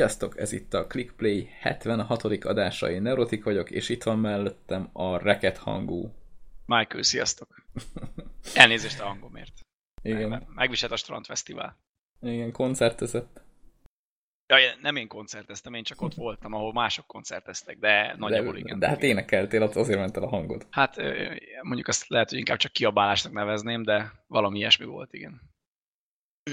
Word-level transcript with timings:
Sziasztok, 0.00 0.38
ez 0.38 0.52
itt 0.52 0.74
a 0.74 0.86
ClickPlay 0.86 1.48
76. 1.60 2.24
adása, 2.24 2.90
én 2.90 3.02
Neurotik 3.02 3.44
vagyok, 3.44 3.70
és 3.70 3.88
itt 3.88 4.02
van 4.02 4.18
mellettem 4.18 4.88
a 4.92 5.16
reket 5.16 5.56
hangú. 5.56 6.14
Michael, 6.66 7.02
sziasztok! 7.02 7.64
Elnézést 8.54 9.00
a 9.00 9.04
hangomért. 9.04 9.52
Igen, 10.02 10.28
Meg, 10.28 10.46
megviselt 10.54 10.92
a 10.92 10.96
Strandfesztivál. 10.96 11.76
igen, 12.20 12.52
koncertezett. 12.52 13.42
Ja, 14.46 14.56
nem 14.80 14.96
én 14.96 15.08
koncerteztem, 15.08 15.74
én 15.74 15.82
csak 15.82 16.00
ott 16.02 16.14
voltam, 16.14 16.52
ahol 16.52 16.72
mások 16.72 17.06
koncerteztek, 17.06 17.78
de 17.78 18.14
nagyjából 18.18 18.52
de, 18.52 18.58
igen. 18.58 18.78
de 18.78 18.88
hát 18.88 19.02
énekeltél, 19.02 19.62
azért 19.62 19.98
ment 19.98 20.16
el 20.16 20.22
a 20.22 20.28
hangod. 20.28 20.66
Hát 20.70 20.96
mondjuk 21.62 21.88
azt 21.88 22.08
lehet, 22.08 22.28
hogy 22.28 22.38
inkább 22.38 22.58
csak 22.58 22.72
kiabálásnak 22.72 23.32
nevezném, 23.32 23.82
de 23.82 24.12
valami 24.26 24.58
ilyesmi 24.58 24.84
volt, 24.84 25.12
igen. 25.12 25.40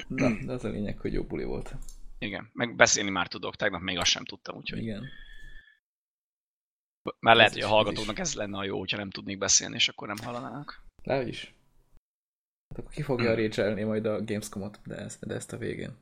Na, 0.08 0.30
de 0.46 0.52
az 0.52 0.64
a 0.64 0.70
lényeg, 0.70 1.00
hogy 1.00 1.14
jó 1.14 1.24
buli 1.24 1.44
volt. 1.44 1.76
Igen, 2.20 2.50
meg 2.54 2.76
beszélni 2.76 3.10
már 3.10 3.28
tudok, 3.28 3.56
tegnap 3.56 3.82
még 3.82 3.98
azt 3.98 4.10
sem 4.10 4.26
tudtam, 4.26 4.58
úgyhogy 4.58 4.80
Igen. 4.80 5.10
már 7.20 7.36
lehet, 7.36 7.52
Ez 7.52 7.58
hogy 7.58 7.66
a 7.66 7.74
hallgatóknak 7.74 8.20
ez 8.20 8.34
lenne 8.34 8.58
a 8.58 8.64
jó, 8.64 8.80
hogyha 8.80 8.98
nem 8.98 9.10
tudnék 9.10 9.38
beszélni, 9.38 9.76
és 9.76 9.88
akkor 9.88 10.08
nem 10.08 10.18
hallanának. 10.24 10.82
Le 11.04 11.28
is. 11.28 11.54
Hát 12.70 12.80
akkor 12.80 12.92
ki 12.92 13.02
fogja 13.02 13.36
rage 13.36 13.86
majd 13.86 14.06
a 14.06 14.24
Gamescom-ot, 14.24 14.80
de 14.86 14.96
ezt, 14.96 15.26
de 15.26 15.34
ezt 15.34 15.54
a 15.54 15.58
végén. 15.58 15.98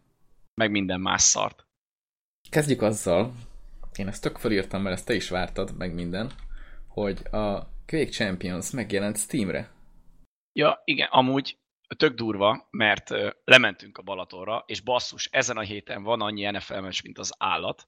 Meg 0.61 0.71
minden 0.71 1.01
más 1.01 1.21
szart. 1.21 1.65
Kezdjük 2.49 2.81
azzal, 2.81 3.33
én 3.95 4.07
ezt 4.07 4.21
tök 4.21 4.37
felírtam, 4.37 4.81
mert 4.81 4.95
ezt 4.95 5.05
te 5.05 5.13
is 5.13 5.29
vártad, 5.29 5.77
meg 5.77 5.93
minden, 5.93 6.31
hogy 6.87 7.27
a 7.31 7.69
Quake 7.85 8.11
Champions 8.11 8.71
megjelent 8.71 9.17
Steamre. 9.17 9.71
Ja, 10.59 10.81
igen, 10.85 11.07
amúgy 11.11 11.57
tök 11.97 12.15
durva, 12.15 12.67
mert 12.71 13.09
lementünk 13.43 13.97
a 13.97 14.01
Balatonra, 14.01 14.63
és 14.67 14.81
basszus, 14.81 15.29
ezen 15.31 15.57
a 15.57 15.61
héten 15.61 16.03
van 16.03 16.21
annyi 16.21 16.51
NFL 16.51 16.79
meccs, 16.79 17.03
mint 17.03 17.17
az 17.17 17.33
állat, 17.37 17.87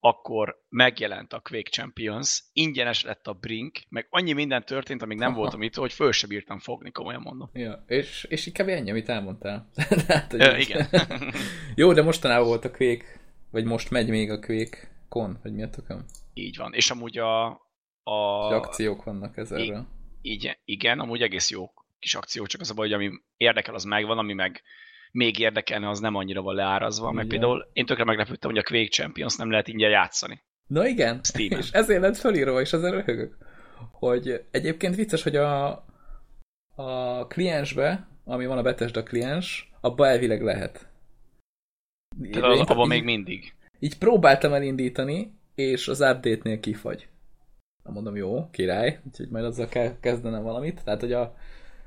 akkor 0.00 0.62
megjelent 0.68 1.32
a 1.32 1.40
Quake 1.40 1.70
Champions, 1.70 2.44
ingyenes 2.52 3.02
lett 3.02 3.26
a 3.26 3.32
Brink, 3.32 3.78
meg 3.88 4.06
annyi 4.10 4.32
minden 4.32 4.64
történt, 4.64 5.02
amíg 5.02 5.18
nem 5.18 5.30
Aha. 5.30 5.38
voltam 5.38 5.62
itt, 5.62 5.74
hogy 5.74 5.92
föl 5.92 6.12
se 6.12 6.26
bírtam 6.26 6.58
fogni, 6.58 6.90
komolyan 6.90 7.20
mondom. 7.20 7.50
Ja, 7.52 7.84
és, 7.86 8.26
és 8.28 8.50
kb. 8.52 8.68
ennyi, 8.68 8.90
amit 8.90 9.08
elmondtál. 9.08 9.70
Tehát, 10.06 10.30
hogy 10.32 10.60
igen. 10.60 10.88
Jó, 11.74 11.92
de 11.92 12.02
mostanában 12.02 12.46
volt 12.46 12.64
a 12.64 12.70
Quake, 12.70 13.04
vagy 13.50 13.64
most 13.64 13.90
megy 13.90 14.08
még 14.08 14.30
a 14.30 14.38
Quake 14.38 14.78
Con, 15.08 15.38
vagy 15.42 15.52
mi 15.52 15.62
a 15.62 15.70
tököm? 15.70 16.04
Így 16.34 16.56
van. 16.56 16.72
És 16.72 16.90
amúgy 16.90 17.18
a... 17.18 17.46
a 18.02 18.54
akciók 18.54 19.04
vannak 19.04 19.36
ezerről. 19.36 19.86
így, 20.22 20.58
igen, 20.64 20.98
amúgy 20.98 21.22
egész 21.22 21.50
jó 21.50 21.70
kis 21.98 22.14
akció, 22.14 22.46
csak 22.46 22.60
az 22.60 22.70
a 22.70 22.74
baj, 22.74 22.90
hogy 22.90 22.94
ami 22.94 23.10
érdekel, 23.36 23.74
az 23.74 23.84
megvan, 23.84 24.18
ami 24.18 24.32
meg 24.32 24.62
még 25.10 25.38
érdekelne, 25.38 25.88
az 25.88 26.00
nem 26.00 26.14
annyira 26.14 26.42
van 26.42 26.54
leárazva, 26.54 27.12
meg 27.12 27.26
például 27.26 27.70
én 27.72 27.86
tökre 27.86 28.04
meglepődtem, 28.04 28.50
hogy 28.50 28.58
a 28.58 28.62
Quake 28.62 28.88
Champions 28.88 29.36
nem 29.36 29.50
lehet 29.50 29.68
ingyen 29.68 29.90
játszani. 29.90 30.44
Na 30.66 30.86
igen, 30.86 31.20
Steamen. 31.22 31.58
és 31.62 31.70
ezért 31.70 32.00
lett 32.00 32.16
felírva, 32.16 32.60
és 32.60 32.72
ezzel 32.72 32.90
röhögök. 32.90 33.36
Hogy 33.92 34.44
egyébként 34.50 34.94
vicces, 34.94 35.22
hogy 35.22 35.36
a, 35.36 35.84
a 36.74 37.26
kliensbe, 37.26 38.08
ami 38.24 38.46
van 38.46 38.58
a 38.58 38.62
Bethesda 38.62 39.02
kliens, 39.02 39.70
abba 39.80 40.06
elvileg 40.06 40.42
lehet. 40.42 40.88
Én- 42.22 42.42
abban 42.42 42.84
így- 42.84 42.88
még 42.88 43.04
mindig. 43.04 43.54
Így 43.78 43.98
próbáltam 43.98 44.52
elindítani, 44.52 45.32
és 45.54 45.88
az 45.88 46.00
update-nél 46.00 46.60
kifagy. 46.60 47.08
Na 47.84 47.90
mondom, 47.90 48.16
jó, 48.16 48.50
király, 48.50 49.00
úgyhogy 49.06 49.28
majd 49.28 49.44
azzal 49.44 49.68
kell 49.68 50.00
kezdenem 50.00 50.42
valamit. 50.42 50.84
Tehát, 50.84 51.00
hogy 51.00 51.12
a, 51.12 51.36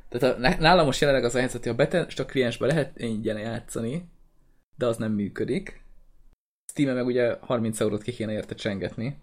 tehát 0.09 0.35
a, 0.35 0.61
nálam 0.61 0.85
most 0.85 1.01
jelenleg 1.01 1.23
az 1.23 1.35
a 1.35 1.39
helyzet, 1.39 1.63
hogy 1.63 1.71
a 1.71 1.75
Bethesda 1.75 2.25
kliensbe 2.25 2.65
lehet 2.65 2.99
ingyen 2.99 3.39
játszani, 3.39 4.09
de 4.77 4.85
az 4.85 4.97
nem 4.97 5.11
működik. 5.11 5.81
steam 6.71 6.95
meg 6.95 7.05
ugye 7.05 7.35
30 7.39 7.79
eurót 7.79 8.01
ki 8.01 8.11
kéne 8.11 8.31
érte 8.31 8.55
csengetni, 8.55 9.17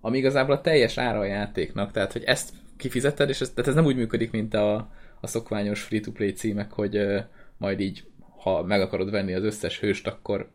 ami 0.00 0.18
igazából 0.18 0.54
a 0.54 0.60
teljes 0.60 0.98
ára 0.98 1.18
a 1.18 1.24
játéknak, 1.24 1.92
tehát 1.92 2.12
hogy 2.12 2.22
ezt 2.24 2.52
kifizeted, 2.76 3.28
és 3.28 3.40
ez, 3.40 3.50
tehát 3.50 3.68
ez 3.68 3.74
nem 3.74 3.84
úgy 3.84 3.96
működik, 3.96 4.30
mint 4.30 4.54
a, 4.54 4.90
a 5.20 5.26
szokványos 5.26 5.82
free-to-play 5.82 6.32
címek, 6.32 6.72
hogy 6.72 6.96
ö, 6.96 7.18
majd 7.56 7.80
így, 7.80 8.04
ha 8.38 8.62
meg 8.62 8.80
akarod 8.80 9.10
venni 9.10 9.34
az 9.34 9.42
összes 9.42 9.80
hőst, 9.80 10.06
akkor 10.06 10.50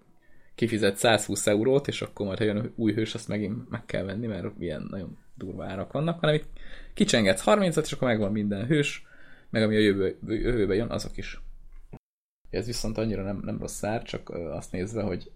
kifizet 0.56 0.98
120 0.98 1.48
eurót, 1.48 1.88
és 1.88 2.02
akkor 2.02 2.26
majd, 2.26 2.38
ha 2.38 2.44
jön 2.44 2.74
új 2.76 2.94
hős, 2.94 3.14
azt 3.14 3.28
megint 3.28 3.70
meg 3.70 3.86
kell 3.86 4.04
venni, 4.04 4.28
mert 4.28 4.48
ilyen 4.60 4.88
nagyon 4.90 5.18
durva 5.36 5.66
árak 5.66 5.92
vannak, 5.92 6.20
hanem 6.20 6.36
itt 6.36 6.48
kicsengetsz 6.94 7.44
30-at, 7.46 7.84
és 7.84 7.92
akkor 7.92 8.08
megvan 8.08 8.32
minden 8.32 8.66
hős, 8.66 9.06
meg 9.50 9.64
ami 9.64 9.76
a 9.76 9.80
jövő, 9.80 10.18
jövőbe 10.28 10.76
jön, 10.76 10.90
azok 10.90 11.18
is. 11.18 11.42
Ez 12.50 12.66
viszont 12.66 12.98
annyira 12.98 13.24
nem, 13.24 13.40
nem 13.44 13.60
rossz 13.60 13.84
ár, 13.84 14.04
csak 14.04 14.30
azt 14.30 14.72
nézve, 14.72 15.02
hogy 15.02 15.32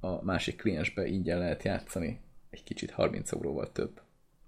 a 0.00 0.24
másik 0.24 0.56
kliensbe 0.56 1.06
ingyen 1.06 1.38
lehet 1.38 1.62
játszani 1.62 2.20
egy 2.50 2.64
kicsit 2.64 2.90
30 2.90 3.32
euróval 3.32 3.72
több. 3.72 4.00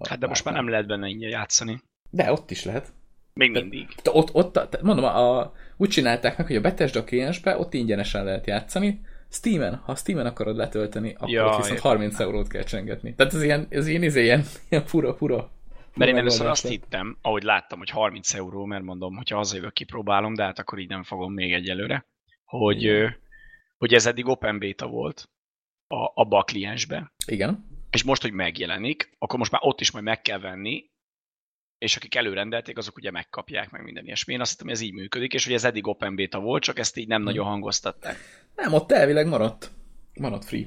Hát 0.08 0.18
de 0.18 0.26
most 0.26 0.44
már 0.44 0.54
nem 0.54 0.68
lehet 0.68 0.86
benne 0.86 1.08
ingyen 1.08 1.30
játszani. 1.30 1.80
De 2.10 2.32
ott 2.32 2.50
is 2.50 2.64
lehet. 2.64 2.92
Még 3.32 3.50
mindig. 3.50 3.88
De 4.02 4.10
ott, 4.12 4.34
ott 4.34 4.52
tehát 4.52 4.82
mondom, 4.82 5.04
a, 5.04 5.52
úgy 5.76 5.88
csinálták 5.88 6.36
meg, 6.36 6.46
hogy 6.46 6.56
a 6.56 6.60
Bethesda 6.60 7.04
kliensbe 7.04 7.58
ott 7.58 7.74
ingyenesen 7.74 8.24
lehet 8.24 8.46
játszani, 8.46 9.00
Steamen, 9.34 9.74
ha 9.74 9.94
Steamen 9.94 10.26
akarod 10.26 10.56
letölteni, 10.56 11.14
akkor 11.14 11.28
Ja, 11.28 11.44
viszont 11.44 11.66
értem. 11.66 11.90
30 11.90 12.20
eurót 12.20 12.48
kell 12.48 12.62
csengetni. 12.62 13.14
Tehát 13.14 13.34
ez 13.34 13.42
ilyen, 13.42 13.66
ez 13.68 13.86
ilyen, 13.86 14.02
ez 14.02 14.16
ilyen, 14.16 14.44
ilyen 14.68 14.84
fura, 14.84 15.14
fura. 15.14 15.50
Mert 15.94 16.10
én 16.10 16.16
először 16.16 16.46
azt 16.46 16.68
hittem, 16.68 17.18
ahogy 17.22 17.42
láttam, 17.42 17.78
hogy 17.78 17.90
30 17.90 18.34
euró, 18.34 18.64
mert 18.64 18.82
mondom, 18.84 19.16
hogyha 19.16 19.36
hazajövök, 19.36 19.72
kipróbálom, 19.72 20.34
de 20.34 20.42
hát 20.44 20.58
akkor 20.58 20.78
így 20.78 20.88
nem 20.88 21.02
fogom 21.02 21.32
még 21.32 21.52
egyelőre, 21.52 22.06
hogy, 22.44 22.82
Igen. 22.82 23.16
hogy 23.78 23.94
ez 23.94 24.06
eddig 24.06 24.26
open 24.26 24.58
beta 24.58 24.86
volt 24.86 25.28
a, 25.86 26.10
abba 26.14 26.38
a 26.38 26.44
kliensbe, 26.44 27.12
Igen. 27.26 27.66
és 27.90 28.02
most, 28.02 28.22
hogy 28.22 28.32
megjelenik, 28.32 29.14
akkor 29.18 29.38
most 29.38 29.50
már 29.50 29.60
ott 29.64 29.80
is 29.80 29.90
majd 29.90 30.04
meg 30.04 30.22
kell 30.22 30.38
venni, 30.38 30.92
és 31.78 31.96
akik 31.96 32.14
előrendelték, 32.14 32.78
azok 32.78 32.96
ugye 32.96 33.10
megkapják 33.10 33.70
meg 33.70 33.82
minden 33.82 34.04
ilyesmi. 34.04 34.32
Én 34.32 34.40
azt 34.40 34.50
hittem, 34.50 34.66
hogy 34.66 34.74
ez 34.76 34.82
így 34.82 34.92
működik, 34.92 35.32
és 35.34 35.44
hogy 35.44 35.54
ez 35.54 35.64
eddig 35.64 35.86
open 35.86 36.16
beta 36.16 36.40
volt, 36.40 36.62
csak 36.62 36.78
ezt 36.78 36.96
így 36.96 37.08
nem 37.08 37.20
Hm. 37.20 37.26
nagyon 37.26 37.46
hangoztatták. 37.46 38.16
Nem, 38.54 38.72
ott 38.72 38.92
elvileg 38.92 39.26
maradt. 39.26 39.70
Maradt 40.20 40.44
free. 40.44 40.66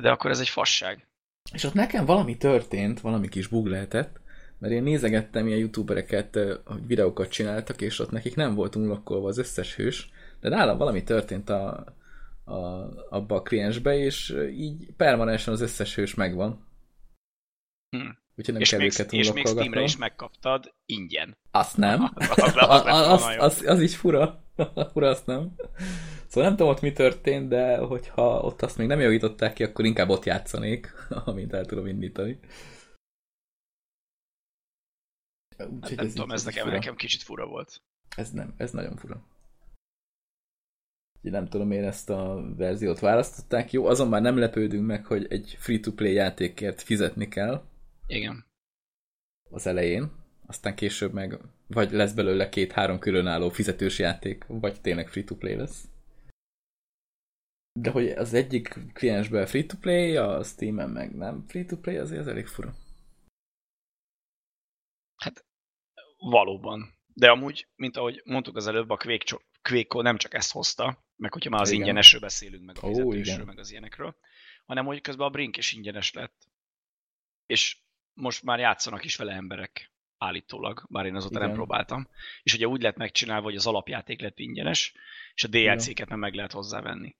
De 0.00 0.10
akkor 0.10 0.30
ez 0.30 0.40
egy 0.40 0.48
fasság. 0.48 1.06
És 1.52 1.64
ott 1.64 1.74
nekem 1.74 2.04
valami 2.04 2.36
történt, 2.36 3.00
valami 3.00 3.28
kis 3.28 3.46
bug 3.46 3.66
lehetett, 3.66 4.19
mert 4.60 4.72
én 4.74 4.82
nézegettem 4.82 5.46
ilyen 5.46 5.58
youtubereket, 5.58 6.38
hogy 6.64 6.86
videókat 6.86 7.28
csináltak, 7.28 7.80
és 7.80 7.98
ott 7.98 8.10
nekik 8.10 8.34
nem 8.34 8.54
volt 8.54 8.76
unlokkolva 8.76 9.28
az 9.28 9.38
összes 9.38 9.76
hős, 9.76 10.10
de 10.40 10.48
nálam 10.48 10.78
valami 10.78 11.02
történt 11.02 11.48
a, 11.50 11.84
a, 12.44 12.54
abba 13.10 13.34
a 13.34 13.42
kliensbe, 13.42 13.96
és 13.96 14.36
így 14.52 14.92
permanensen 14.96 15.52
az 15.54 15.60
összes 15.60 15.94
hős 15.94 16.14
megvan. 16.14 16.66
Hm. 17.96 18.08
Úgyhogy 18.36 18.54
nem 18.54 18.62
És 18.62 18.70
kell 18.70 18.78
még, 18.78 18.92
őket 18.92 19.12
és 19.12 19.32
még 19.32 19.46
Steamre 19.46 19.82
is 19.82 19.96
megkaptad 19.96 20.74
ingyen. 20.86 21.36
Azt 21.50 21.76
nem. 21.76 22.02
Az- 22.14 22.38
az- 22.56 22.56
az 22.56 22.86
Az, 22.86 23.36
az, 23.38 23.62
az 23.66 23.82
így 23.82 23.94
fura. 23.94 24.42
fura, 24.92 25.08
azt 25.08 25.26
nem. 25.26 25.54
Szóval 26.26 26.48
nem 26.48 26.58
tudom 26.58 26.72
ott 26.72 26.80
mi 26.80 26.92
történt, 26.92 27.48
de 27.48 27.76
hogyha 27.76 28.40
ott 28.40 28.62
azt 28.62 28.78
még 28.78 28.86
nem 28.86 29.00
javították 29.00 29.52
ki, 29.52 29.64
akkor 29.64 29.84
inkább 29.84 30.08
ott 30.08 30.24
játszanék, 30.24 30.92
amint 31.24 31.52
el 31.52 31.64
tudom 31.66 31.86
indítani. 31.86 32.38
Úgyhogy 35.68 35.88
Hát 35.88 35.96
nem 35.96 36.06
így- 36.06 36.12
tudom, 36.12 36.30
ez 36.30 36.44
nekem, 36.44 36.64
fura. 36.64 36.74
nekem 36.76 36.94
kicsit 36.96 37.22
fura 37.22 37.46
volt. 37.46 37.82
Ez 38.16 38.30
nem, 38.30 38.54
ez 38.56 38.70
nagyon 38.70 38.96
fura. 38.96 39.22
Úgyhogy 41.16 41.30
nem 41.30 41.48
tudom, 41.48 41.66
miért 41.68 41.86
ezt 41.86 42.10
a 42.10 42.54
verziót 42.56 42.98
választották. 42.98 43.72
Jó, 43.72 43.86
azon 43.86 44.08
már 44.08 44.22
nem 44.22 44.38
lepődünk 44.38 44.86
meg, 44.86 45.06
hogy 45.06 45.26
egy 45.32 45.56
free-to-play 45.58 46.12
játékért 46.12 46.82
fizetni 46.82 47.28
kell 47.28 47.64
Igen. 48.06 48.44
az 49.50 49.66
elején, 49.66 50.10
aztán 50.46 50.74
később 50.74 51.12
meg 51.12 51.38
vagy 51.66 51.90
lesz 51.92 52.12
belőle 52.12 52.48
két-három 52.48 52.98
különálló 52.98 53.48
fizetős 53.48 53.98
játék, 53.98 54.44
vagy 54.46 54.80
tényleg 54.80 55.08
free-to-play 55.08 55.54
lesz. 55.54 55.88
De 57.80 57.90
hogy 57.90 58.08
az 58.08 58.34
egyik 58.34 58.78
kliensben 58.92 59.46
free-to-play, 59.46 60.16
a 60.16 60.42
Steam-en 60.42 60.90
meg 60.90 61.14
nem 61.16 61.44
free-to-play, 61.48 61.96
azért 61.96 62.20
ez 62.20 62.26
elég 62.26 62.46
fura. 62.46 62.74
Valóban. 66.20 66.98
De 67.14 67.30
amúgy, 67.30 67.68
mint 67.76 67.96
ahogy 67.96 68.22
mondtuk 68.24 68.56
az 68.56 68.66
előbb, 68.66 68.90
a 68.90 68.96
Quake, 69.62 70.02
nem 70.02 70.16
csak 70.16 70.34
ezt 70.34 70.52
hozta, 70.52 71.04
meg 71.16 71.32
hogyha 71.32 71.50
már 71.50 71.60
az 71.60 71.68
Igen. 71.68 71.80
ingyenesről 71.80 72.20
beszélünk, 72.20 72.64
meg 72.64 72.76
a 72.80 72.86
fizetősről, 72.86 73.44
meg 73.44 73.58
az 73.58 73.70
ilyenekről, 73.70 74.16
hanem 74.64 74.84
hogy 74.86 75.00
közben 75.00 75.26
a 75.26 75.30
Brink 75.30 75.56
is 75.56 75.72
ingyenes 75.72 76.12
lett. 76.12 76.48
És 77.46 77.78
most 78.14 78.42
már 78.42 78.58
játszanak 78.58 79.04
is 79.04 79.16
vele 79.16 79.32
emberek 79.32 79.92
állítólag, 80.18 80.86
bár 80.88 81.06
én 81.06 81.14
azóta 81.14 81.38
nem 81.38 81.42
Igen. 81.42 81.56
próbáltam. 81.56 82.08
És 82.42 82.54
ugye 82.54 82.66
úgy 82.66 82.82
lett 82.82 82.96
megcsinálva, 82.96 83.44
hogy 83.44 83.56
az 83.56 83.66
alapjáték 83.66 84.20
lett 84.20 84.38
ingyenes, 84.38 84.94
és 85.34 85.44
a 85.44 85.48
DLC-ket 85.48 86.08
nem 86.08 86.18
meg 86.18 86.34
lehet 86.34 86.52
hozzávenni. 86.52 87.16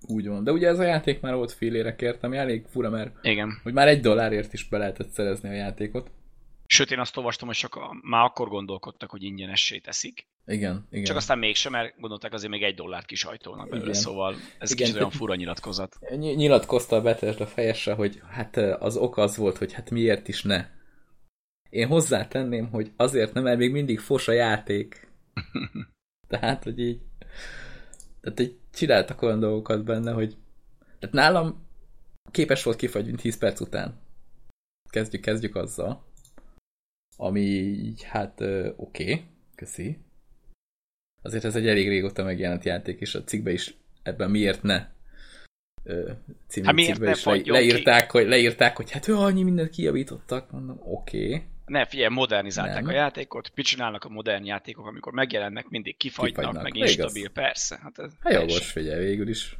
Úgy 0.00 0.26
van. 0.26 0.44
De 0.44 0.52
ugye 0.52 0.68
ez 0.68 0.78
a 0.78 0.82
játék 0.82 1.20
már 1.20 1.34
volt 1.34 1.52
félérekért, 1.52 2.22
ami 2.22 2.36
elég 2.36 2.66
fura, 2.66 2.90
mert 2.90 3.24
Igen. 3.24 3.60
hogy 3.62 3.72
már 3.72 3.88
egy 3.88 4.00
dollárért 4.00 4.52
is 4.52 4.68
be 4.68 4.78
lehetett 4.78 5.08
szerezni 5.08 5.48
a 5.48 5.52
játékot. 5.52 6.10
Sőt, 6.72 6.90
én 6.90 6.98
azt 6.98 7.16
olvastam, 7.16 7.48
hogy 7.48 7.56
csak 7.56 7.74
a, 7.74 7.96
már 8.02 8.24
akkor 8.24 8.48
gondolkodtak, 8.48 9.10
hogy 9.10 9.22
ingyenessé 9.22 9.78
teszik, 9.78 10.26
Igen, 10.46 10.86
igen. 10.90 11.04
Csak 11.04 11.16
aztán 11.16 11.38
mégsem, 11.38 11.72
mert 11.72 12.00
gondolták 12.00 12.32
azért 12.32 12.50
még 12.50 12.62
egy 12.62 12.74
dollárt 12.74 13.06
kisajtolnak 13.06 13.68
belőle, 13.68 13.88
Igen. 13.88 14.00
szóval 14.00 14.34
ez 14.58 14.70
Igen, 14.70 14.84
kicsit 14.84 14.98
olyan 14.98 15.10
fura 15.10 15.34
nyilatkozat. 15.34 15.98
Ny- 16.00 16.36
nyilatkozta 16.36 16.96
a 16.96 17.02
Bethesda 17.02 17.46
fejese, 17.46 17.92
hogy 17.92 18.22
hát 18.30 18.56
az 18.56 18.96
ok 18.96 19.16
az 19.16 19.36
volt, 19.36 19.58
hogy 19.58 19.72
hát 19.72 19.90
miért 19.90 20.28
is 20.28 20.42
ne. 20.42 20.66
Én 21.70 21.86
hozzátenném, 21.86 22.70
hogy 22.70 22.92
azért 22.96 23.32
nem, 23.32 23.42
mert 23.42 23.58
még 23.58 23.72
mindig 23.72 23.98
fos 23.98 24.28
a 24.28 24.32
játék. 24.32 25.08
Tehát, 26.32 26.64
hogy 26.64 26.78
így 26.78 27.00
tehát 28.20 28.40
így 28.40 28.58
csináltak 28.72 29.22
olyan 29.22 29.40
dolgokat 29.40 29.84
benne, 29.84 30.12
hogy 30.12 30.36
tehát 30.98 31.14
nálam 31.14 31.66
képes 32.30 32.62
volt 32.62 32.76
kifagyni 32.76 33.12
10 33.12 33.38
perc 33.38 33.60
után. 33.60 34.00
Kezdjük, 34.90 35.22
kezdjük 35.22 35.56
azzal. 35.56 36.10
Ami 37.22 37.40
így, 37.40 38.02
hát 38.02 38.40
oké, 38.40 38.76
okay, 38.76 39.24
köszi. 39.54 39.98
Azért 41.22 41.44
ez 41.44 41.56
egy 41.56 41.68
elég 41.68 41.88
régóta 41.88 42.24
megjelent 42.24 42.64
játék, 42.64 43.00
és 43.00 43.14
a 43.14 43.24
cikkbe 43.24 43.52
is 43.52 43.74
ebben 44.02 44.30
miért 44.30 44.62
ne 44.62 44.88
című 46.46 46.66
Hát 46.66 46.74
miért 46.74 46.98
ne 46.98 47.10
is 47.10 47.16
le, 47.24 47.30
fagyjon 47.30 47.44
ki? 47.44 47.50
leírták, 47.50 48.10
hogy, 48.10 48.26
leírták, 48.26 48.76
hogy 48.76 48.90
hát 48.90 49.08
ő 49.08 49.16
annyi 49.16 49.42
mindent 49.42 49.70
kijavítottak, 49.70 50.50
mondom, 50.50 50.78
oké. 50.80 51.26
Okay. 51.26 51.42
Ne, 51.66 51.86
figyelj, 51.86 52.14
modernizálták 52.14 52.82
Nem. 52.82 52.88
a 52.90 52.92
játékot, 52.92 53.52
mit 53.54 53.66
csinálnak 53.66 54.04
a 54.04 54.08
modern 54.08 54.44
játékok, 54.44 54.86
amikor 54.86 55.12
megjelennek, 55.12 55.68
mindig 55.68 55.96
kifagynak, 55.96 56.38
Kifagynak, 56.38 56.62
meg 56.62 56.76
igaz. 56.76 56.88
instabil, 56.88 57.30
persze. 57.30 57.78
Hát 57.82 57.98
ez 57.98 58.12
Hát 58.20 58.32
jogos, 58.32 58.70
figyelj, 58.70 59.04
végül 59.04 59.28
is. 59.28 59.58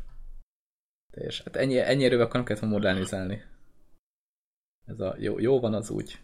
Teljes. 1.10 1.42
Hát 1.42 1.56
ennyi, 1.56 1.78
ennyi 1.78 2.04
erővel 2.04 2.28
kellett 2.28 2.58
volna 2.58 2.74
modernizálni. 2.74 3.42
Ez 4.86 5.00
a 5.00 5.16
jó, 5.18 5.38
jó 5.38 5.60
van 5.60 5.74
az 5.74 5.90
úgy. 5.90 6.18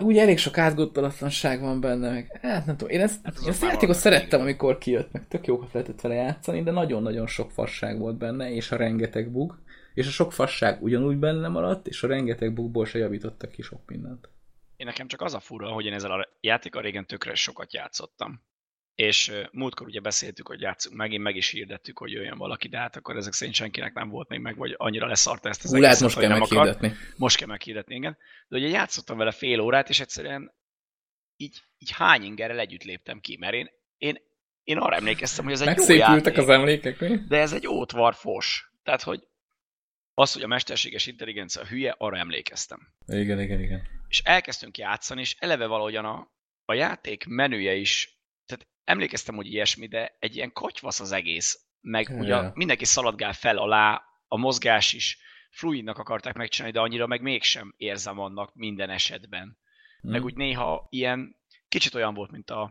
Ugye 0.00 0.22
elég 0.22 0.38
sok 0.38 0.58
átgondolatlanság 0.58 1.60
van 1.60 1.80
benne, 1.80 2.10
meg 2.10 2.38
hát 2.42 2.66
nem 2.66 2.76
tudom, 2.76 2.94
én 2.94 3.00
ezt, 3.00 3.20
Hát 3.24 3.38
én 3.42 3.48
ezt 3.48 3.62
a 3.62 3.66
játékot 3.66 3.96
szerettem, 3.96 4.40
amikor 4.40 4.78
kijött, 4.78 5.12
meg 5.12 5.28
tök 5.28 5.46
jókat 5.46 5.72
lehetett 5.72 6.00
vele 6.00 6.14
játszani, 6.14 6.62
de 6.62 6.70
nagyon-nagyon 6.70 7.26
sok 7.26 7.50
fasság 7.50 7.98
volt 7.98 8.16
benne, 8.16 8.50
és 8.50 8.70
a 8.70 8.76
rengeteg 8.76 9.30
bug, 9.30 9.58
és 9.94 10.06
a 10.06 10.10
sok 10.10 10.32
fasság 10.32 10.82
ugyanúgy 10.82 11.16
benne 11.16 11.48
maradt, 11.48 11.86
és 11.86 12.02
a 12.02 12.06
rengeteg 12.06 12.52
bugból 12.52 12.86
se 12.86 12.98
javítottak 12.98 13.50
ki 13.50 13.62
sok 13.62 13.80
mindent. 13.86 14.28
Én 14.76 14.86
nekem 14.86 15.06
csak 15.06 15.20
az 15.20 15.34
a 15.34 15.40
fura, 15.40 15.68
hogy 15.68 15.84
én 15.84 15.92
ezzel 15.92 16.10
a 16.10 16.28
játékkal 16.40 16.82
régen 16.82 17.06
tökre 17.06 17.34
sokat 17.34 17.72
játszottam. 17.72 18.42
És 19.02 19.32
múltkor 19.52 19.86
ugye 19.86 20.00
beszéltük, 20.00 20.48
hogy 20.48 20.60
játszunk 20.60 20.96
megint, 20.96 21.22
meg 21.22 21.36
is 21.36 21.50
hirdettük, 21.50 21.98
hogy 21.98 22.12
jöjjön 22.12 22.38
valaki, 22.38 22.68
de 22.68 22.78
hát 22.78 22.96
akkor 22.96 23.16
ezek 23.16 23.32
szerint 23.32 23.56
senkinek 23.56 23.94
nem 23.94 24.08
volt 24.08 24.28
még 24.28 24.40
meg, 24.40 24.56
vagy 24.56 24.74
annyira 24.76 25.06
leszarta 25.06 25.48
ezt 25.48 25.64
az 25.64 25.70
Hú, 25.70 25.80
lehet 25.80 25.96
egészet, 25.96 26.02
most 26.02 26.16
hogy 26.16 26.26
kell 26.26 26.38
meghirdetni. 26.38 26.96
Most 27.16 27.36
kell 27.36 27.46
meghirdetni, 27.46 27.94
igen. 27.94 28.16
De 28.48 28.56
ugye 28.56 28.68
játszottam 28.68 29.16
vele 29.16 29.30
fél 29.30 29.60
órát, 29.60 29.88
és 29.88 30.00
egyszerűen 30.00 30.54
így, 31.36 31.62
így 31.78 31.90
hány 31.90 32.22
ingerrel 32.22 32.58
együtt 32.58 32.82
léptem 32.82 33.20
ki, 33.20 33.36
mert 33.36 33.54
én, 33.54 33.68
én, 33.98 34.18
én 34.62 34.78
arra 34.78 34.96
emlékeztem, 34.96 35.44
hogy 35.44 35.52
ez 35.52 35.60
egy 35.60 35.88
jó 35.88 35.94
játék, 35.94 36.36
az 36.36 36.48
emlékek, 36.48 37.00
mi? 37.00 37.18
de 37.28 37.36
ez 37.38 37.52
egy 37.52 37.66
ótvar 37.66 38.14
fos. 38.14 38.70
Tehát, 38.82 39.02
hogy 39.02 39.26
az, 40.14 40.32
hogy 40.32 40.42
a 40.42 40.46
mesterséges 40.46 41.06
intelligencia 41.06 41.64
hülye, 41.64 41.94
arra 41.98 42.16
emlékeztem. 42.16 42.94
Igen, 43.06 43.40
igen, 43.40 43.60
igen. 43.60 43.82
És 44.08 44.20
elkezdtünk 44.24 44.78
játszani, 44.78 45.20
és 45.20 45.36
eleve 45.38 45.66
valahogyan 45.66 46.04
a, 46.04 46.30
a 46.64 46.74
játék 46.74 47.24
menüje 47.26 47.74
is, 47.74 48.17
emlékeztem, 48.88 49.34
hogy 49.34 49.46
ilyesmi, 49.46 49.86
de 49.86 50.16
egy 50.18 50.36
ilyen 50.36 50.52
kotyvasz 50.52 51.00
az 51.00 51.12
egész. 51.12 51.60
Meg 51.80 52.08
Ja, 52.08 52.16
ugye 52.16 52.50
mindenki 52.54 52.84
szaladgál 52.84 53.32
fel 53.32 53.56
alá, 53.56 54.02
a 54.28 54.36
mozgás 54.36 54.92
is 54.92 55.18
fluidnak 55.50 55.98
akarták 55.98 56.34
megcsinálni, 56.34 56.76
de 56.76 56.82
annyira 56.82 57.06
meg 57.06 57.20
mégsem 57.22 57.74
érzem 57.76 58.18
annak 58.18 58.54
minden 58.54 58.90
esetben. 58.90 59.58
Hm. 60.00 60.10
Meg 60.10 60.24
úgy 60.24 60.34
néha 60.34 60.86
ilyen, 60.90 61.36
kicsit 61.68 61.94
olyan 61.94 62.14
volt, 62.14 62.30
mint, 62.30 62.50
a, 62.50 62.70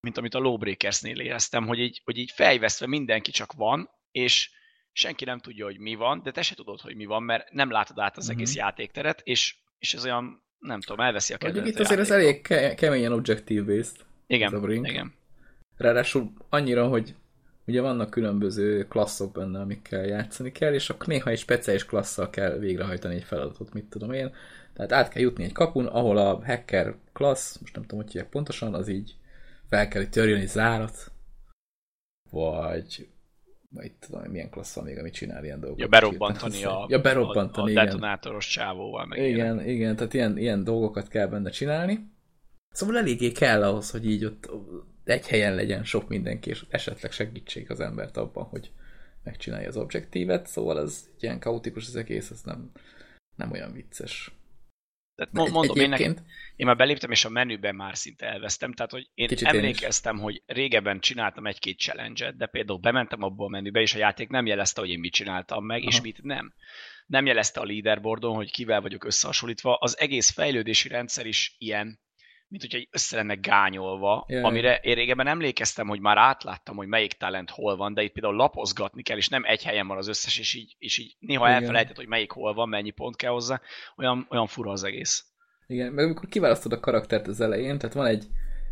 mint 0.00 0.16
amit 0.18 0.34
a 0.34 0.38
Lawbreakers-nél 0.38 1.20
éreztem, 1.20 1.66
hogy 1.66 1.78
így, 1.78 2.00
hogy 2.04 2.18
így 2.18 2.30
fejvesztve 2.30 2.86
mindenki 2.86 3.30
csak 3.30 3.52
van, 3.52 3.88
és 4.10 4.50
senki 4.92 5.24
nem 5.24 5.38
tudja, 5.40 5.64
hogy 5.64 5.78
mi 5.78 5.94
van, 5.94 6.22
de 6.22 6.30
te 6.30 6.42
se 6.42 6.54
tudod, 6.54 6.80
hogy 6.80 6.96
mi 6.96 7.04
van, 7.04 7.22
mert 7.22 7.50
nem 7.52 7.70
látod 7.70 7.98
át 7.98 8.16
az 8.16 8.26
Mhm. 8.28 8.36
egész 8.36 8.54
játékteret, 8.54 9.20
és, 9.24 9.56
és 9.78 9.94
ez 9.94 10.04
olyan, 10.04 10.42
nem 10.58 10.80
tudom, 10.80 11.00
elveszi 11.04 11.32
a 11.34 11.38
kedvedet 11.38 11.68
itt 11.68 11.78
azért 11.78 12.00
ez 12.00 12.10
elég 12.10 12.40
ke- 12.42 12.74
keményen 12.74 13.12
objective-based. 13.12 13.96
Igen, 14.26 14.70
igen. 14.84 15.18
Ráadásul 15.80 16.32
annyira, 16.48 16.88
hogy 16.88 17.14
ugye 17.66 17.80
vannak 17.80 18.10
különböző 18.10 18.86
klasszok 18.88 19.32
benne, 19.32 19.60
amikkel 19.60 20.04
játszani 20.06 20.52
kell, 20.52 20.74
és 20.74 20.90
akkor 20.90 21.06
néha 21.06 21.30
egy 21.30 21.38
speciális 21.38 21.84
klasszal 21.84 22.30
kell 22.30 22.58
végrehajtani 22.58 23.14
egy 23.14 23.24
feladatot, 23.24 23.72
mit 23.72 23.84
tudom 23.84 24.12
én. 24.12 24.32
Tehát 24.72 24.92
át 24.92 25.08
kell 25.08 25.22
jutni 25.22 25.44
egy 25.44 25.52
kapun, 25.52 25.86
ahol 25.86 26.16
a 26.16 26.44
hacker 26.44 26.94
klassz, 27.12 27.58
most 27.60 27.74
nem 27.74 27.82
tudom, 27.82 27.98
hogy 27.98 28.12
hívják 28.12 28.30
pontosan, 28.30 28.74
az 28.74 28.88
így 28.88 29.16
fel 29.68 29.88
kell 29.88 30.04
törjön 30.04 30.40
egy 30.40 30.48
zárat, 30.48 31.12
vagy 32.30 33.08
vagy 33.70 33.92
tudom, 33.92 34.22
milyen 34.22 34.50
klassz 34.50 34.74
van 34.74 34.84
még, 34.84 34.98
amit 34.98 35.12
csinál 35.12 35.44
ilyen 35.44 35.60
dolgokat. 35.60 35.82
Ja, 35.82 35.88
berobbantani 35.88 36.64
a, 36.64 36.86
ja, 36.88 37.00
berobbantani, 37.00 37.66
a, 37.66 37.68
a 37.68 37.70
igen. 37.70 37.84
detonátoros 37.84 38.48
csávóval. 38.48 39.06
Meg. 39.06 39.18
Igen, 39.18 39.68
igen, 39.68 39.96
tehát 39.96 40.14
ilyen, 40.14 40.38
ilyen 40.38 40.64
dolgokat 40.64 41.08
kell 41.08 41.26
benne 41.26 41.50
csinálni. 41.50 42.10
Szóval 42.70 42.96
eléggé 42.96 43.32
kell 43.32 43.62
ahhoz, 43.62 43.90
hogy 43.90 44.10
így 44.10 44.24
ott 44.24 44.50
egy 45.10 45.26
helyen 45.28 45.54
legyen 45.54 45.84
sok 45.84 46.08
mindenki, 46.08 46.50
és 46.50 46.64
esetleg 46.68 47.12
segítség 47.12 47.70
az 47.70 47.80
embert 47.80 48.16
abban, 48.16 48.44
hogy 48.44 48.70
megcsinálja 49.22 49.68
az 49.68 49.76
objektívet, 49.76 50.46
szóval 50.46 50.80
ez 50.80 51.08
ilyen 51.20 51.40
kaotikus 51.40 51.86
az 51.86 51.96
egész, 51.96 52.30
ez 52.30 52.42
nem, 52.42 52.70
nem 53.36 53.50
olyan 53.50 53.72
vicces. 53.72 54.30
Tehát 55.14 55.46
egy- 55.48 55.52
mondom, 55.52 55.76
én, 55.76 55.82
egyébként- 55.92 56.14
nekem, 56.14 56.30
én 56.56 56.66
már 56.66 56.76
beléptem, 56.76 57.10
és 57.10 57.24
a 57.24 57.28
menüben 57.28 57.74
már 57.74 57.96
szinte 57.96 58.26
elvesztem, 58.26 58.72
tehát 58.72 58.90
hogy 58.90 59.10
én 59.14 59.28
Kicsit 59.28 59.46
én 59.48 59.54
emlékeztem, 59.54 60.18
hogy 60.18 60.42
régebben 60.46 61.00
csináltam 61.00 61.46
egy-két 61.46 61.78
challenge 61.78 62.32
de 62.32 62.46
például 62.46 62.78
bementem 62.78 63.22
abba 63.22 63.44
a 63.44 63.48
menübe, 63.48 63.80
és 63.80 63.94
a 63.94 63.98
játék 63.98 64.28
nem 64.28 64.46
jelezte, 64.46 64.80
hogy 64.80 64.90
én 64.90 64.98
mit 64.98 65.12
csináltam 65.12 65.64
meg, 65.64 65.82
és 65.82 65.94
Aha. 65.94 66.02
mit 66.02 66.22
nem. 66.22 66.54
Nem 67.06 67.26
jelezte 67.26 67.60
a 67.60 67.64
leaderboardon, 67.64 68.34
hogy 68.34 68.50
kivel 68.50 68.80
vagyok 68.80 69.04
összehasonlítva. 69.04 69.74
Az 69.74 69.98
egész 69.98 70.30
fejlődési 70.30 70.88
rendszer 70.88 71.26
is 71.26 71.54
ilyen, 71.58 72.00
mint 72.50 72.62
hogyha 72.62 72.88
össze 72.90 73.16
lenne 73.16 73.34
gányolva, 73.34 74.24
ja. 74.28 74.46
amire 74.46 74.76
én 74.76 74.94
régebben 74.94 75.26
emlékeztem, 75.26 75.88
hogy 75.88 76.00
már 76.00 76.16
átláttam, 76.16 76.76
hogy 76.76 76.86
melyik 76.86 77.12
talent 77.12 77.50
hol 77.50 77.76
van, 77.76 77.94
de 77.94 78.02
itt 78.02 78.12
például 78.12 78.34
lapozgatni 78.34 79.02
kell, 79.02 79.16
és 79.16 79.28
nem 79.28 79.42
egy 79.44 79.62
helyen 79.62 79.86
van 79.86 79.96
az 79.96 80.08
összes, 80.08 80.38
és 80.38 80.54
így, 80.54 80.76
és 80.78 80.98
így 80.98 81.16
néha 81.18 81.48
Igen. 81.48 81.60
elfelejtett, 81.60 81.96
hogy 81.96 82.08
melyik 82.08 82.30
hol 82.30 82.54
van, 82.54 82.68
mennyi 82.68 82.90
pont 82.90 83.16
kell 83.16 83.30
hozzá. 83.30 83.60
Olyan, 83.96 84.26
olyan 84.30 84.46
fura 84.46 84.70
az 84.70 84.84
egész. 84.84 85.24
Igen, 85.66 85.92
meg 85.92 86.04
amikor 86.04 86.28
kiválasztod 86.28 86.72
a 86.72 86.80
karaktert 86.80 87.26
az 87.26 87.40
elején, 87.40 87.78
tehát 87.78 87.94
van 87.94 88.06
egy 88.06 88.26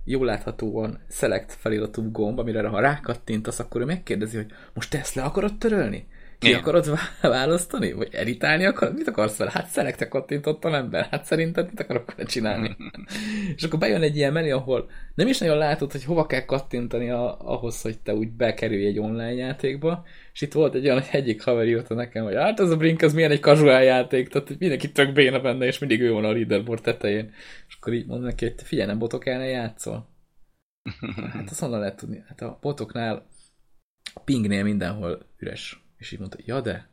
jól 0.04 0.26
láthatóan 0.26 1.04
select 1.10 1.52
feliratú 1.52 2.10
gomb, 2.10 2.38
amire 2.38 2.68
ha 2.68 2.80
rákattintasz, 2.80 3.58
akkor 3.58 3.80
ő 3.80 3.84
megkérdezi, 3.84 4.36
hogy 4.36 4.52
most 4.74 4.90
te 4.90 4.98
ezt 4.98 5.14
le 5.14 5.22
akarod 5.22 5.58
törölni? 5.58 6.06
Ki 6.38 6.52
akarod 6.52 6.90
vá- 6.90 7.20
választani? 7.20 7.92
Vagy 7.92 8.14
editálni 8.14 8.64
akarod? 8.64 8.94
Mit 8.94 9.08
akarsz 9.08 9.36
vele? 9.36 9.50
Hát 9.54 9.72
select 9.72 10.08
kattintottam 10.08 10.74
ember. 10.74 11.06
Hát 11.10 11.24
szerinted 11.24 11.66
mit 11.66 11.80
akarok 11.80 12.14
vele 12.14 12.28
csinálni? 12.28 12.76
és 13.56 13.62
akkor 13.62 13.78
bejön 13.78 14.02
egy 14.02 14.16
ilyen 14.16 14.32
menü, 14.32 14.50
ahol 14.50 14.90
nem 15.14 15.26
is 15.26 15.38
nagyon 15.38 15.56
látod, 15.56 15.92
hogy 15.92 16.04
hova 16.04 16.26
kell 16.26 16.44
kattintani 16.44 17.10
a, 17.10 17.36
ahhoz, 17.40 17.82
hogy 17.82 17.98
te 17.98 18.14
úgy 18.14 18.30
bekerülj 18.30 18.86
egy 18.86 18.98
online 18.98 19.32
játékba, 19.34 20.04
és 20.32 20.40
itt 20.40 20.52
volt 20.52 20.74
egy 20.74 20.84
olyan, 20.84 21.00
hogy 21.00 21.08
egyik 21.20 21.42
haver 21.42 21.66
írta 21.66 21.94
nekem, 21.94 22.24
hogy 22.24 22.34
hát 22.34 22.60
ez 22.60 22.70
a 22.70 22.76
Brink, 22.76 23.02
az 23.02 23.12
milyen 23.12 23.30
egy 23.30 23.40
casual 23.40 23.82
játék, 23.82 24.28
tehát 24.28 24.48
hogy 24.48 24.56
mindenki 24.58 24.92
tök 24.92 25.12
béna 25.12 25.40
benne, 25.40 25.66
és 25.66 25.78
mindig 25.78 26.00
ő 26.00 26.12
van 26.12 26.24
a 26.24 26.32
leaderboard 26.32 26.82
tetején. 26.82 27.32
És 27.68 27.76
akkor 27.80 27.92
így 27.92 28.06
mondom 28.06 28.26
neki, 28.26 28.44
hogy 28.44 28.54
figyelj, 28.62 28.88
nem 28.88 28.98
botok 28.98 29.26
ellen 29.26 29.48
játszol. 29.48 30.08
Hát 31.32 31.50
azt 31.50 31.60
honnan 31.60 31.80
lehet 31.80 31.96
tudni? 31.96 32.24
Hát 32.28 32.40
a 32.40 32.58
botoknál 32.60 33.26
a 34.14 34.20
pingnél 34.20 34.62
mindenhol 34.62 35.26
üres. 35.38 35.87
És 35.98 36.12
így 36.12 36.18
mondta, 36.18 36.38
ja 36.44 36.60
de. 36.60 36.88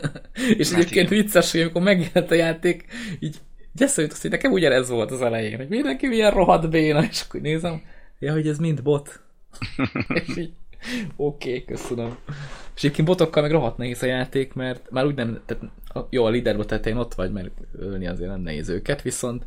és 0.58 0.70
Hát 0.70 0.78
egyébként 0.78 1.10
igen. 1.10 1.22
vicces, 1.22 1.52
hogy 1.52 1.60
amikor 1.60 1.82
megjelent 1.82 2.30
a 2.30 2.34
játék, 2.34 2.84
így, 3.18 3.36
így 3.74 3.82
eszembe 3.82 4.14
hogy 4.20 4.30
nekem 4.30 4.52
ugyanez 4.52 4.88
volt 4.88 5.10
az 5.10 5.22
elején, 5.22 5.56
hogy 5.56 5.68
mindenki 5.68 6.06
milyen 6.06 6.30
rohadt 6.30 6.70
béna, 6.70 7.04
és 7.04 7.24
akkor 7.28 7.40
nézem, 7.40 7.82
ja, 8.18 8.32
hogy 8.32 8.48
ez 8.48 8.58
mind 8.58 8.82
bot. 8.82 9.20
és 10.24 10.36
így, 10.36 10.52
oké, 11.16 11.48
okay, 11.50 11.64
köszönöm. 11.64 12.18
És 12.74 12.84
egyébként 12.84 13.08
botokkal 13.08 13.42
meg 13.42 13.50
rohadt 13.50 13.76
nehéz 13.76 14.02
a 14.02 14.06
játék, 14.06 14.54
mert 14.54 14.90
már 14.90 15.06
úgy 15.06 15.14
nem, 15.14 15.40
tehát, 15.46 15.64
jó, 16.10 16.24
a 16.24 16.30
leaderboard 16.30 16.68
tetején 16.68 16.98
ott 16.98 17.14
vagy, 17.14 17.32
mert 17.32 17.50
ölni 17.72 18.06
azért 18.06 18.30
nem 18.30 18.40
nehéz 18.40 18.68
őket, 18.68 19.02
viszont 19.02 19.46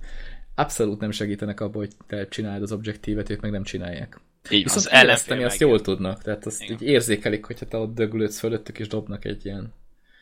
abszolút 0.56 1.00
nem 1.00 1.12
segítenek 1.12 1.60
abban, 1.60 1.76
hogy 1.76 1.92
te 2.08 2.28
csináld 2.28 2.62
az 2.62 2.72
objektívet, 2.72 3.30
ők 3.30 3.42
meg 3.42 3.52
nem 3.52 3.64
csinálják. 3.64 4.20
Így 4.50 4.64
Viszont 4.64 4.86
az 4.86 4.92
ellenfél 4.92 5.46
azt 5.46 5.60
jól 5.60 5.82
tudnak, 5.82 6.22
tehát 6.22 6.46
azt 6.46 6.62
Igen. 6.62 6.74
így 6.74 6.82
érzékelik, 6.82 7.46
hogyha 7.46 7.66
te 7.66 7.78
ott 7.78 7.96
döglődsz 7.96 8.40
fölöttük, 8.40 8.80
és 8.80 8.88
dobnak 8.88 9.26
egy 9.26 9.46
ilyen, 9.46 9.74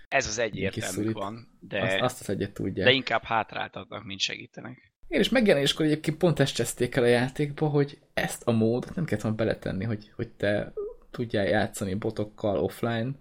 Ez 0.08 0.28
az 0.28 0.40
egyértelmű 0.40 1.12
van, 1.12 1.58
de... 1.60 1.82
azt, 1.82 2.00
azt 2.00 2.20
az 2.22 2.30
egyet 2.30 2.52
tudják. 2.52 2.88
de 2.88 2.94
inkább 2.94 3.24
hátráltatnak, 3.24 4.04
mint 4.04 4.20
segítenek. 4.20 4.92
Igen, 5.08 5.22
és 5.22 5.30
megjelenéskor 5.30 5.86
egyébként 5.86 6.18
pont 6.18 6.40
ezt 6.40 6.56
cseszték 6.56 6.96
el 6.96 7.04
a 7.04 7.08
játékba, 7.08 7.68
hogy 7.68 8.00
ezt 8.14 8.42
a 8.46 8.52
módot 8.52 8.96
nem 8.96 9.06
kellett 9.06 9.24
volna 9.24 9.38
beletenni, 9.38 9.84
hogy, 9.84 10.12
hogy 10.16 10.28
te 10.28 10.74
tudjál 11.12 11.46
játszani 11.46 11.94
botokkal 11.94 12.58
offline 12.60 13.12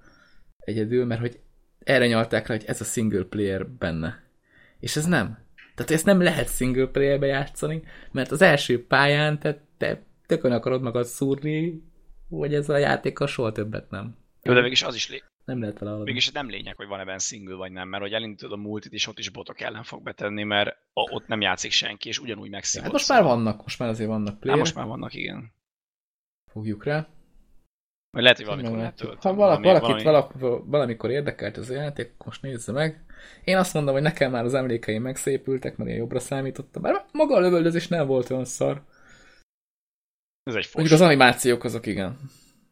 egyedül, 0.59 1.05
mert 1.05 1.21
hogy 1.21 1.41
erre 1.85 2.07
nyalták 2.07 2.47
rá, 2.47 2.55
hogy 2.55 2.65
ez 2.67 2.81
a 2.81 2.85
single 2.85 3.25
player 3.25 3.69
benne. 3.69 4.23
És 4.81 4.97
ez 4.97 5.07
nem. 5.07 5.39
Tehát 5.75 5.91
ezt 5.93 6.05
nem 6.05 6.23
lehet 6.23 6.55
single 6.55 6.87
playerbe 6.87 7.27
játszani, 7.27 7.83
mert 8.11 8.31
az 8.31 8.43
első 8.43 8.87
pályán 8.87 9.39
te, 9.39 9.61
te 9.79 10.03
tökön 10.29 10.53
akarod 10.53 10.83
magad 10.83 11.05
szúrni, 11.05 11.83
hogy 12.29 12.55
ez 12.55 12.69
a 12.69 12.77
játékkal 12.77 13.27
soha 13.27 13.53
többet 13.53 13.91
nem. 13.91 14.17
Jó, 14.43 14.55
de 14.55 14.61
mégis 14.61 14.83
az 14.83 14.95
is 14.95 15.09
lé... 15.11 15.23
Nem 15.45 15.61
lehet 15.61 15.79
vele. 15.79 16.03
Mégis 16.03 16.31
nem 16.31 16.49
lényeg, 16.49 16.77
hogy 16.77 16.87
van 16.87 17.01
ebben 17.01 17.19
single 17.19 17.55
vagy 17.55 17.73
nem, 17.73 17.89
mert 17.89 18.03
hogy 18.03 18.13
elindítod 18.13 18.53
a 18.53 18.57
multit, 18.57 18.93
és 18.93 19.07
ott 19.07 19.19
is 19.19 19.29
botok 19.31 19.61
ellen 19.61 19.83
fog 19.83 20.03
betenni, 20.03 20.43
mert 20.43 20.77
ott 20.93 21.27
nem 21.27 21.41
játszik 21.41 21.71
senki, 21.71 22.09
és 22.09 22.19
ugyanúgy 22.19 22.51
megszívod. 22.51 22.85
Hát 22.85 22.93
most 22.93 23.09
már 23.09 23.23
vannak, 23.23 23.63
most 23.63 23.79
már 23.79 23.89
azért 23.89 24.09
vannak 24.09 24.29
Hát 24.29 24.39
playerek. 24.39 24.65
most 24.65 24.77
már 24.77 24.87
vannak, 24.87 25.15
igen. 25.15 25.53
Fogjuk 26.53 26.85
rá. 26.85 27.09
Vagy 28.11 28.23
lehet, 28.23 28.37
hogy 28.37 28.47
valamikor 28.47 28.93
tölteni. 28.93 29.19
Ha 29.21 29.35
valaki, 29.35 29.63
valami- 29.63 30.03
valakit 30.03 30.05
valaki, 30.05 30.39
valamikor 30.71 31.11
érdekelt 31.11 31.59
ez 31.59 31.71
a 31.71 31.75
játék, 31.75 32.13
most 32.25 32.43
nézze 32.43 32.73
meg. 32.73 33.05
Én 33.45 33.57
azt 33.57 33.75
mondom, 33.75 33.95
hogy 33.95 34.03
nekem 34.03 34.31
már 34.31 34.45
az 34.45 34.55
emlékeim 34.55 35.03
megszépültek, 35.03 35.77
mert 35.77 35.91
én 35.91 35.97
jobbra 35.97 36.19
számítottam. 36.21 36.83
Mert 36.83 37.13
maga 37.13 37.35
a 37.35 37.41
lövöldözés 37.41 37.89
nem 37.89 38.07
volt 38.07 38.31
olyan 38.31 38.45
szar. 38.45 38.83
Ez 40.49 40.55
egy 40.55 40.67
fos. 40.67 40.91
Az 40.93 41.01
animációk 41.01 41.65
azok 41.65 41.87
igen. 41.87 42.19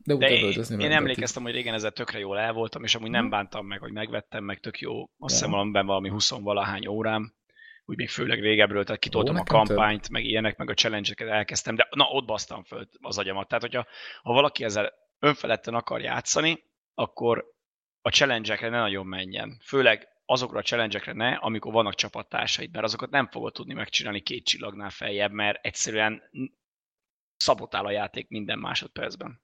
De 0.05 0.15
úgy 0.15 0.21
De 0.21 0.29
én, 0.29 0.81
én 0.81 0.91
emlékeztem, 0.93 1.43
hogy 1.43 1.53
régen 1.53 1.75
ezzel 1.75 1.91
tökre 1.91 2.19
jól 2.19 2.39
el 2.39 2.53
voltam, 2.53 2.85
és 2.85 2.95
amúgy 2.95 3.11
nem 3.11 3.23
Mhm. 3.23 3.31
bántam 3.31 3.67
meg, 3.67 3.81
hogy 3.81 3.93
megvettem, 3.93 4.45
meg 4.45 4.61
tök 4.61 4.81
jó. 4.81 5.01
Azt 5.01 5.11
Ja. 5.19 5.27
hiszem 5.29 5.51
valamiben 5.51 5.87
valami 5.87 6.09
20 6.09 6.31
valahány 6.31 6.87
órám, 6.87 7.35
úgy 7.85 7.97
még 7.97 8.09
főleg 8.09 8.41
régebről, 8.41 8.85
tehát 8.85 9.01
kitoltam 9.01 9.35
a 9.35 9.39
nekem 9.39 9.57
több. 9.65 9.67
kampányt, 9.77 10.09
meg 10.09 10.25
ilyenek, 10.25 10.57
meg 10.57 10.71
a 10.71 10.75
challenge-eket 10.75 11.29
elkezdtem, 11.29 11.75
de 11.75 11.89
na, 11.91 12.05
ott 12.05 12.27
basztam 12.27 12.65
föl 12.65 12.89
az 13.01 13.19
agyamat. 13.19 13.49
Tehát, 13.49 13.63
hogyha 13.63 13.87
ha 14.23 14.33
valaki 14.33 14.65
ezzel 14.65 14.93
önfeledten 15.19 15.75
akar 15.75 16.01
játszani, 16.01 16.65
akkor 16.95 17.45
a 18.03 18.09
challenge-ekre 18.11 18.69
ne 18.69 18.79
nagyon 18.79 19.07
menjen. 19.07 19.61
Főleg 19.65 20.09
azokra 20.25 20.59
a 20.59 20.63
challenge-ekre 20.63 21.13
ne, 21.13 21.35
amikor 21.35 21.73
vannak 21.73 21.95
csapattársaid, 21.95 22.73
mert 22.73 22.85
azokat 22.85 23.11
nem 23.11 23.29
fogod 23.29 23.53
tudni 23.53 23.75
megcsinálni 23.75 24.21
két 24.21 24.45
csillagnál 24.45 24.91
feljebb, 24.91 25.33
mert 25.33 25.65
egyszerűen 25.65 26.23
szabotál 27.37 27.87
a 27.87 27.91
játék 27.91 28.29
minden 28.29 28.59
másodpercben. 28.59 29.41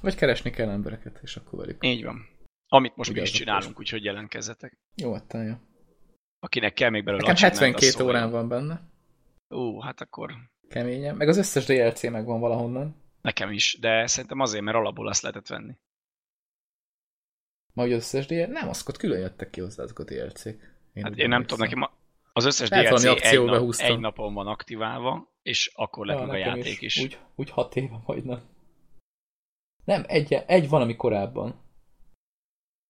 Vagy 0.00 0.14
keresni 0.14 0.50
kell 0.50 0.68
embereket, 0.68 1.18
és 1.22 1.36
akkor 1.36 1.58
velük. 1.58 1.84
Így 1.84 2.04
van. 2.04 2.28
Amit 2.68 2.96
most 2.96 3.10
mi 3.10 3.14
Ugye 3.16 3.24
is 3.24 3.30
csinálunk, 3.30 3.78
úgyhogy 3.78 4.04
jelentkezzetek. 4.04 4.78
Jó, 4.94 5.12
hát 5.12 5.32
jó. 5.32 5.54
Akinek 6.38 6.72
kell 6.74 6.90
még 6.90 7.04
belőle 7.04 7.26
Nekem 7.26 7.34
achievement, 7.48 7.74
az 7.76 7.82
72 7.82 8.04
szóljon. 8.04 8.16
órán 8.16 8.30
van 8.30 8.48
benne. 8.48 8.80
Ú, 9.48 9.80
hát 9.80 10.00
akkor 10.00 10.32
Keményen. 10.68 11.16
Meg 11.16 11.28
az 11.28 11.36
összes 11.36 11.64
DLC 11.64 12.02
megvan 12.10 12.40
valahonnan. 12.40 13.02
nekem 13.22 13.50
is, 13.50 13.78
de 13.80 14.06
szerintem 14.06 14.40
azért, 14.40 14.62
mert 14.64 14.76
alapból 14.76 15.08
azt 15.08 15.22
lehetett 15.22 15.46
venni. 15.46 15.76
Ma 17.72 17.82
az 17.82 17.90
összes 17.90 18.26
DLC... 18.26 18.48
Nem, 18.48 18.68
azok 18.68 18.96
külön 18.96 19.18
jöttek 19.20 19.50
ki 19.50 19.60
hozzá 19.60 19.82
azok 19.82 19.98
a 19.98 20.04
DLC-k. 20.04 20.60
Hát 20.94 21.10
úgy 21.10 21.18
én 21.18 21.28
nem 21.28 21.42
tudom, 21.42 21.58
nekem 21.58 21.82
a- 21.82 21.92
az 22.36 22.44
összes 22.44 22.68
Lehet 22.68 22.88
DLC 22.88 23.04
egy, 23.04 23.44
nap, 23.44 23.74
egy 23.78 23.98
napon 23.98 24.34
van 24.34 24.46
aktiválva, 24.46 25.32
és 25.42 25.72
akkor 25.74 26.06
lett 26.06 26.18
Ja, 26.18 26.26
meg 26.26 26.34
a 26.34 26.38
játék 26.38 26.80
is. 26.80 26.98
Úgy, 26.98 27.18
úgy 27.34 27.50
hat 27.50 27.76
éve 27.76 28.00
majdnem. 28.06 28.42
Nem, 29.84 30.04
egy, 30.06 30.32
egy 30.32 30.68
valami 30.68 30.96
korábban. 30.96 31.62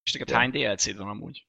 És 0.02 0.12
neked 0.12 0.28
Ja. 0.28 0.36
hány 0.36 0.50
DLC-d 0.50 0.96
van 0.96 1.08
amúgy? 1.08 1.46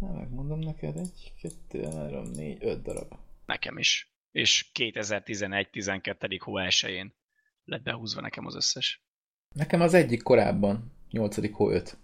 Na, 0.00 0.12
megmondom 0.12 0.58
neked, 0.58 0.96
egy, 0.96 1.32
kettő, 1.40 1.82
három, 1.84 2.24
négy, 2.24 2.64
öt 2.64 2.82
darab. 2.82 3.14
Nekem 3.46 3.78
is. 3.78 4.12
És 4.30 4.70
2011-12. 4.74 6.38
hó 6.42 6.58
1 6.58 7.12
lett 7.64 7.82
behúzva 7.82 8.20
nekem 8.20 8.46
az 8.46 8.54
összes. 8.54 9.02
Nekem 9.54 9.80
az 9.80 9.94
egyik 9.94 10.22
korábban, 10.22 10.92
8. 11.10 11.52
hó 11.52 11.70
5. 11.70 11.98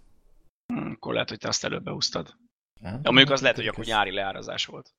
Hm, 0.73 0.91
akkor 0.91 1.13
lehet, 1.13 1.29
hogy 1.29 1.39
te 1.39 1.47
azt 1.47 1.63
előbb 1.63 1.83
behúztad. 1.83 2.37
Nem, 2.79 2.93
Ja, 2.93 3.11
mondjuk 3.11 3.29
az 3.29 3.41
lehet, 3.41 3.55
hogy 3.55 3.67
akkor 3.67 3.85
nyári 3.85 4.11
leárazás 4.11 4.65
volt. 4.65 4.93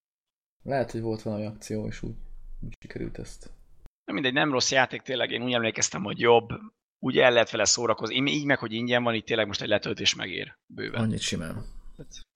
Lehet, 0.63 0.91
hogy 0.91 1.01
volt 1.01 1.23
valami 1.23 1.47
akció, 1.47 1.87
és 1.87 2.03
úgy, 2.03 2.15
úgy 2.61 2.75
sikerült 2.81 3.19
ezt. 3.19 3.51
De 4.05 4.13
mindegy, 4.13 4.33
nem 4.33 4.51
rossz 4.51 4.71
játék, 4.71 5.03
tényleg 5.03 5.31
én 5.31 5.43
úgy 5.43 5.53
emlékeztem, 5.53 6.03
hogy 6.03 6.19
jobb, 6.19 6.49
úgy 6.99 7.19
el 7.19 7.33
lehet 7.33 7.51
vele 7.51 7.65
szórakozni. 7.65 8.15
Én 8.15 8.27
így 8.27 8.45
meg, 8.45 8.59
hogy 8.59 8.73
ingyen 8.73 9.03
van, 9.03 9.15
itt 9.15 9.27
tényleg 9.27 9.47
most 9.47 9.63
egy 9.63 9.69
letöltés 9.69 10.15
megér 10.15 10.59
bőven. 10.67 11.01
Annyit 11.01 11.21
simán. 11.21 11.65
Tehát 11.97 12.27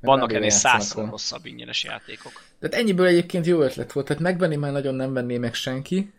Vannak 0.00 0.32
ennél 0.32 0.50
százszor 0.50 1.08
rosszabb 1.08 1.46
ingyenes 1.46 1.84
játékok. 1.84 2.32
Tehát 2.58 2.74
ennyiből 2.74 3.06
egyébként 3.06 3.46
jó 3.46 3.60
ötlet 3.60 3.92
volt, 3.92 4.06
tehát 4.06 4.22
megvenni 4.22 4.56
már 4.56 4.72
nagyon 4.72 4.94
nem 4.94 5.12
venné 5.12 5.38
meg 5.38 5.54
senki, 5.54 6.12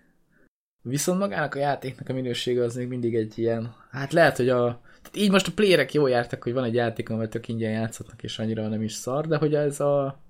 viszont 0.81 1.19
magának 1.19 1.55
a 1.55 1.59
játéknak 1.59 2.09
a 2.09 2.13
minősége 2.13 2.63
az 2.63 2.75
még 2.75 2.87
mindig 2.87 3.15
egy 3.15 3.37
ilyen, 3.37 3.75
hát 3.91 4.13
lehet, 4.13 4.37
hogy 4.37 4.49
a, 4.49 4.81
így 5.13 5.31
most 5.31 5.47
a 5.47 5.51
playerek 5.55 5.93
jól 5.93 6.09
jártak, 6.09 6.43
hogy 6.43 6.53
van 6.53 6.63
egy 6.63 6.73
játék, 6.73 7.09
amivel 7.09 7.29
tök 7.29 7.47
ingyen 7.47 7.71
játszhatnak, 7.71 8.23
és 8.23 8.39
annyira 8.39 8.67
nem 8.67 8.81
is 8.81 8.93
szar, 8.93 9.27
de 9.27 9.37
hogy 9.37 9.55
ez 9.55 9.79
a 9.79 10.23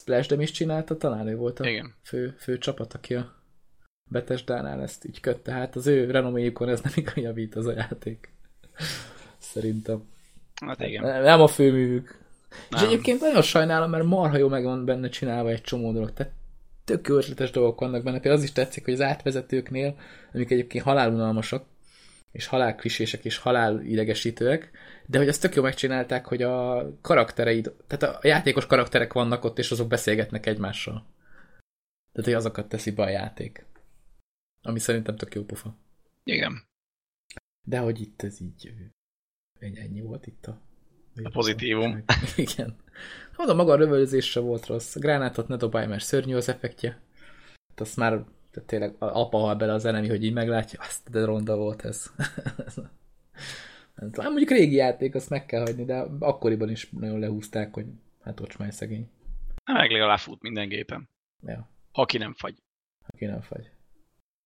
Splash 0.00 0.28
Dem 0.28 0.40
is 0.40 0.50
csinálta, 0.50 0.96
talán 0.96 1.26
ő 1.28 1.36
volt 1.36 1.60
a 1.60 1.68
Igen. 1.68 1.94
fő, 2.02 2.34
fő 2.38 2.58
csapat, 2.58 2.94
aki 2.94 3.14
a 3.14 3.34
Bethesda-nál 4.10 4.82
ezt 4.82 5.04
így 5.04 5.20
kötte, 5.20 5.52
hát 5.52 5.76
az 5.76 5.86
ő 5.86 6.10
renoméjukon 6.10 6.68
ez 6.68 6.80
nem 6.80 6.92
igazán 6.96 7.24
javít 7.24 7.54
az 7.54 7.66
a 7.66 7.72
játék. 7.72 8.32
Szerintem. 9.38 10.02
Hát 10.66 10.80
igen. 10.80 11.02
Nem 11.02 11.22
nem 11.22 11.40
a 11.40 11.46
főművük. 11.46 12.18
És 12.70 12.80
egyébként 12.80 13.20
nagyon 13.20 13.42
sajnálom, 13.42 13.90
mert 13.90 14.04
marha 14.04 14.36
jó 14.36 14.48
meg 14.48 14.64
van 14.64 14.84
benne 14.84 15.08
csinálva 15.08 15.50
egy 15.50 15.60
csomó 15.60 15.92
dolog. 15.92 16.12
Tehát 16.12 16.32
tök 16.84 17.08
jó 17.08 17.16
ötletes 17.16 17.50
dolgok 17.50 17.80
vannak 17.80 18.02
benne. 18.02 18.20
Például 18.20 18.36
az 18.36 18.42
is 18.42 18.52
tetszik, 18.52 18.84
hogy 18.84 18.94
az 18.94 19.00
átvezetőknél, 19.00 19.96
amik 20.32 20.50
egyébként 20.50 20.84
halálunalmasak, 20.84 21.64
és 22.38 22.46
halálklisések, 22.46 23.24
és 23.24 23.36
halálidegesítőek, 23.36 24.70
de 25.06 25.18
hogy 25.18 25.28
azt 25.28 25.40
tök 25.40 25.54
jó 25.54 25.62
megcsinálták, 25.62 26.26
hogy 26.26 26.42
a 26.42 26.86
karaktereid, 27.00 27.74
tehát 27.86 28.16
a 28.16 28.26
játékos 28.26 28.66
karakterek 28.66 29.12
vannak 29.12 29.44
ott, 29.44 29.58
és 29.58 29.70
azok 29.70 29.88
beszélgetnek 29.88 30.46
egymással. 30.46 31.06
Tehát, 32.12 32.24
hogy 32.24 32.32
azokat 32.32 32.68
teszi 32.68 32.90
be 32.90 33.02
a 33.02 33.08
játék. 33.08 33.66
Ami 34.62 34.78
szerintem 34.78 35.16
tök 35.16 35.34
jó 35.34 35.44
pofa. 35.44 35.76
Igen. 36.24 36.62
De 37.66 37.78
hogy 37.78 38.00
itt 38.00 38.22
ez 38.22 38.40
így 38.40 38.72
ennyi, 39.60 40.00
volt 40.00 40.26
itt 40.26 40.46
a... 40.46 40.60
A 41.22 41.30
pozitívum. 41.30 42.04
Igen. 42.36 42.76
Mondom, 43.36 43.56
maga 43.56 43.72
a 43.72 43.76
rövöldözés 43.76 44.30
se 44.30 44.40
volt 44.40 44.66
rossz. 44.66 44.96
A 44.96 45.00
gránátot 45.00 45.48
ne 45.48 45.56
dobálj, 45.56 45.86
mert 45.86 46.04
szörnyű 46.04 46.34
az 46.34 46.48
effektje. 46.48 46.90
Hát 47.68 47.80
azt 47.80 47.96
már 47.96 48.24
tehát 48.58 48.68
tényleg 48.68 48.94
apa 48.98 49.38
hal 49.38 49.54
bele 49.54 49.72
az 49.72 49.84
enemi, 49.84 50.08
hogy 50.08 50.24
így 50.24 50.32
meglátja, 50.32 50.80
azt 50.80 51.10
de 51.10 51.24
ronda 51.24 51.56
volt 51.56 51.84
ez. 51.84 52.06
Tudom, 54.12 54.24
mondjuk 54.24 54.50
régi 54.50 54.74
játék, 54.74 55.14
azt 55.14 55.30
meg 55.30 55.46
kell 55.46 55.60
hagyni, 55.60 55.84
de 55.84 56.04
akkoriban 56.18 56.70
is 56.70 56.90
nagyon 56.90 57.18
lehúzták, 57.18 57.74
hogy 57.74 57.86
hát 58.22 58.40
ocsmány 58.40 58.70
szegény. 58.70 59.10
Meg 59.64 59.90
legalább 59.90 60.18
fut 60.18 60.42
minden 60.42 60.68
gépen. 60.68 61.08
Ja, 61.46 61.68
Ha 61.92 62.04
ki 62.04 62.18
nem 62.18 62.34
fagy. 62.34 62.62
aki 63.06 63.24
nem 63.24 63.40
fagy. 63.40 63.70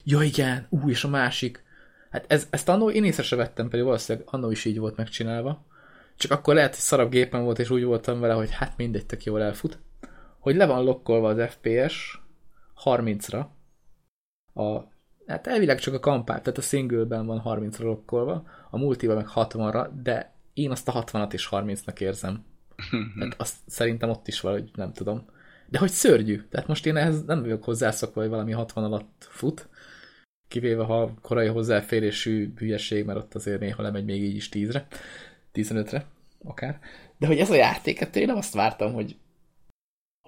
Ja 0.04 0.22
igen, 0.22 0.66
ú, 0.70 0.88
és 0.88 1.04
a 1.04 1.08
másik. 1.08 1.62
Hát 2.10 2.32
ez, 2.32 2.46
ezt 2.50 2.68
annó 2.68 2.90
én 2.90 3.04
észre 3.04 3.22
se 3.22 3.36
vettem, 3.36 3.68
pedig 3.68 3.84
valószínűleg 3.84 4.28
annó 4.30 4.50
is 4.50 4.64
így 4.64 4.78
volt 4.78 4.96
megcsinálva. 4.96 5.66
Csak 6.16 6.30
akkor 6.30 6.54
lehet, 6.54 6.70
hogy 6.70 6.78
szarabb 6.78 7.10
gépen 7.10 7.42
volt, 7.42 7.58
és 7.58 7.70
úgy 7.70 7.84
voltam 7.84 8.20
vele, 8.20 8.34
hogy 8.34 8.50
hát 8.50 8.76
mindegy, 8.76 9.06
tök 9.06 9.24
jól 9.24 9.42
elfut. 9.42 9.78
Hogy 10.38 10.56
le 10.56 10.66
van 10.66 10.84
lokkolva 10.84 11.28
az 11.28 11.50
FPS 11.50 12.20
30-ra. 12.84 13.46
A, 14.54 14.78
hát 15.26 15.46
elvileg 15.46 15.78
csak 15.78 15.94
a 15.94 16.00
kampány, 16.00 16.42
tehát 16.42 16.58
a 16.58 16.62
singleben 16.62 17.26
van 17.26 17.42
30-ra 17.44 17.82
lokkolva, 17.82 18.44
a 18.70 18.78
multiban 18.78 19.16
meg 19.16 19.26
60-ra, 19.34 19.88
de 20.02 20.34
én 20.54 20.70
azt 20.70 20.88
a 20.88 21.04
60-at 21.04 21.30
is 21.32 21.48
30-nak 21.50 22.00
érzem. 22.00 22.44
Tehát 23.18 23.34
azt 23.36 23.56
szerintem 23.66 24.10
ott 24.10 24.28
is 24.28 24.40
valahogy 24.40 24.70
nem 24.74 24.92
tudom. 24.92 25.24
De 25.68 25.78
hogy 25.78 25.90
szörnyű. 25.90 26.42
Tehát 26.50 26.66
most 26.66 26.86
én 26.86 26.96
ehhez 26.96 27.24
nem 27.24 27.40
vagyok 27.40 27.64
hozzászokva, 27.64 28.20
hogy 28.20 28.30
valami 28.30 28.52
60 28.52 28.84
alatt 28.84 29.26
fut. 29.30 29.68
Kivéve, 30.48 30.84
ha 30.84 31.14
korai 31.22 31.46
hozzáférésű 31.46 32.52
hülyeség, 32.56 33.04
mert 33.04 33.18
ott 33.18 33.34
azért 33.34 33.60
néha 33.60 33.82
lemegy 33.82 34.04
még 34.04 34.22
így 34.22 34.36
is 34.36 34.48
10-re. 34.52 34.86
15-re, 35.54 36.06
akár. 36.44 36.78
De 37.18 37.26
hogy 37.26 37.38
ez 37.38 37.50
a 37.50 37.54
játék, 37.54 37.98
hát 37.98 38.16
én 38.16 38.26
nem 38.26 38.36
azt 38.36 38.54
vártam, 38.54 38.92
hogy 38.92 39.16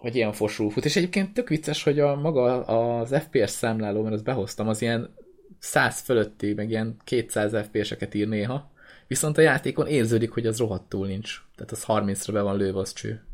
hogy 0.05 0.17
ilyen 0.17 0.33
fosul 0.33 0.71
fut. 0.71 0.85
És 0.85 0.97
egyébként 0.97 1.35
tök 1.35 1.49
vicces, 1.49 1.83
hogy 1.83 2.01
a 2.01 2.15
maga 2.15 2.65
az 2.65 3.15
FPS 3.29 3.51
számláló, 3.51 4.03
mert 4.03 4.15
azt 4.15 4.25
behoztam, 4.25 4.69
az 4.69 4.83
ilyen 4.83 5.15
100 5.59 6.01
fölötti, 6.01 6.55
meg 6.55 6.71
ilyen 6.71 6.97
200 7.05 7.67
FPS-eket 7.67 8.15
ír 8.15 8.29
néha, 8.29 8.71
viszont 9.07 9.39
a 9.39 9.41
játékon 9.41 9.87
érződik, 9.87 10.31
hogy 10.31 10.47
az 10.47 10.59
rohadtul 10.59 11.07
nincs. 11.07 11.43
Tehát 11.55 11.73
az 11.73 11.85
30-ra 11.87 12.31
be 12.33 12.41
van 12.41 12.57
lőve 12.57 12.79
az 12.79 12.93
cső. 12.93 13.25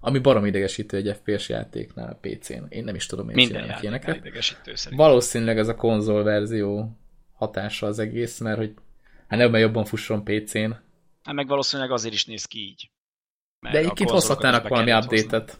Ami 0.00 0.18
barom 0.18 0.44
idegesítő 0.44 0.96
egy 0.96 1.16
FPS 1.22 1.48
játéknál 1.48 2.10
a 2.10 2.18
PC-n. 2.20 2.64
Én 2.68 2.84
nem 2.84 2.94
is 2.94 3.06
tudom, 3.06 3.26
miért 3.26 3.50
Minden 3.50 3.78
ilyeneket. 3.80 4.16
idegesítő 4.16 4.74
szerintem. 4.74 5.06
Valószínűleg 5.06 5.58
ez 5.58 5.68
a 5.68 5.74
konzol 5.74 6.22
verzió 6.22 6.96
hatása 7.32 7.86
az 7.86 7.98
egész, 7.98 8.38
mert 8.38 8.58
hogy 8.58 8.74
hát 9.28 9.38
nem, 9.38 9.54
jobban 9.54 9.84
fusson 9.84 10.24
PC-n. 10.24 10.70
Hát 11.22 11.34
meg 11.34 11.46
valószínűleg 11.46 11.90
azért 11.90 12.14
is 12.14 12.24
néz 12.24 12.44
ki 12.44 12.58
így. 12.58 12.90
De 13.60 13.78
egyébként 13.78 14.10
hozhatnának 14.10 14.68
valami 14.68 14.92
update-et 14.92 15.58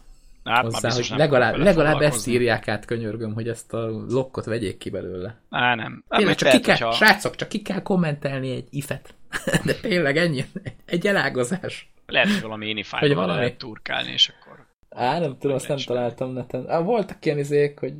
Hát 0.49 0.63
hozzá, 0.63 0.91
hogy 0.91 1.05
nem 1.09 1.17
legalább, 1.17 1.55
legalább 1.55 2.01
ezt 2.01 2.27
írják 2.27 2.67
át, 2.67 2.85
könyörgöm, 2.85 3.33
hogy 3.33 3.47
ezt 3.47 3.73
a 3.73 3.87
lokkot 4.09 4.45
vegyék 4.45 4.77
ki 4.77 4.89
belőle. 4.89 5.35
Á, 5.49 5.75
nem. 5.75 6.03
Hát 6.09 6.17
Tényleg, 6.19 6.35
csak 6.35 6.47
lehet, 6.47 6.61
ki 6.61 6.65
kell, 6.67 6.75
hogyha- 6.77 6.93
srácok, 6.93 7.35
csak 7.35 7.49
ki 7.49 7.61
kell 7.61 7.81
kommentelni 7.81 8.51
egy 8.51 8.67
ifet. 8.69 9.13
De 9.65 9.73
tényleg 9.73 10.17
ennyi, 10.17 10.45
egy 10.85 11.07
elágazás. 11.07 11.91
Lehet, 12.05 12.31
hogy 12.31 12.41
valami 12.41 12.83
Hogy 12.89 13.13
valami. 13.13 13.39
lehet 13.39 13.57
turkálni, 13.57 14.11
és 14.11 14.29
akkor 14.29 14.65
Á, 14.89 15.19
nem 15.19 15.37
tudom, 15.37 15.55
azt 15.55 15.67
nem 15.67 15.77
találtam 15.77 16.31
neten. 16.33 16.69
Á, 16.69 16.79
voltak 16.79 17.25
ilyen 17.25 17.37
izék, 17.37 17.79
hogy 17.79 17.93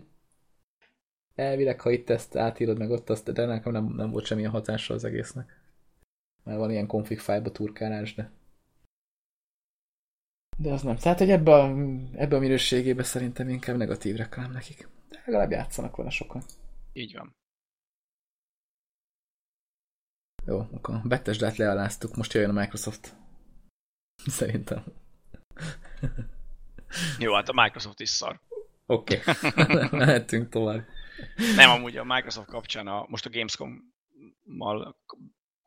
elvileg, 1.36 1.82
ha 1.82 1.91
itt 1.91 2.10
ezt 2.10 2.36
átírod 2.36 2.77
meg 2.77 2.89
ott, 2.91 3.10
azt, 3.10 3.34
de 3.34 3.46
nekem 3.46 3.72
nem, 3.72 3.94
nem 3.96 4.12
volt 4.12 4.25
semmilyen 4.25 4.51
hatása 4.51 4.94
az 4.94 5.03
egésznek. 5.03 5.62
Mert 6.44 6.58
van 6.58 6.72
ilyen 6.72 6.88
config 6.88 7.20
file 7.20 7.41
turkálás, 7.41 8.15
de 8.15 8.32
de 10.61 10.71
az 10.71 10.81
nem. 10.81 10.95
Tehát, 10.95 11.17
hogy 11.17 11.29
ebbe 11.29 11.53
a, 11.53 11.69
ebbe 12.13 12.35
a 12.35 12.39
minőségébe 12.39 13.03
szerintem 13.03 13.49
inkább 13.49 13.77
negatív 13.77 14.15
reklám 14.15 14.51
nekik. 14.51 14.87
De 15.09 15.21
legalább 15.25 15.51
játszanak 15.51 15.95
vele 15.95 16.09
sokan. 16.09 16.43
Így 16.93 17.15
van. 17.15 17.35
Jó, 20.45 20.59
akkor 20.59 20.95
a 20.95 21.01
Bethesda-t 21.03 21.57
lealáztuk, 21.57 22.15
most 22.15 22.33
jöjjön 22.33 22.57
a 22.57 22.59
Microsoft. 22.59 23.15
Szerintem. 24.39 24.83
Jó, 27.19 27.33
hát 27.33 27.49
a 27.49 27.61
Microsoft 27.61 27.99
is 27.99 28.09
szar. 28.09 28.39
Oké, 28.85 29.19
okay. 29.27 29.87
mehetünk 29.99 30.49
tovább. 30.49 30.85
Nem, 31.55 31.69
amúgy 31.69 31.97
a 31.97 32.03
Microsoft 32.03 32.47
kapcsán, 32.47 32.87
a, 32.87 33.05
most 33.07 33.25
a 33.25 33.29
Gamescom-mal 33.29 34.95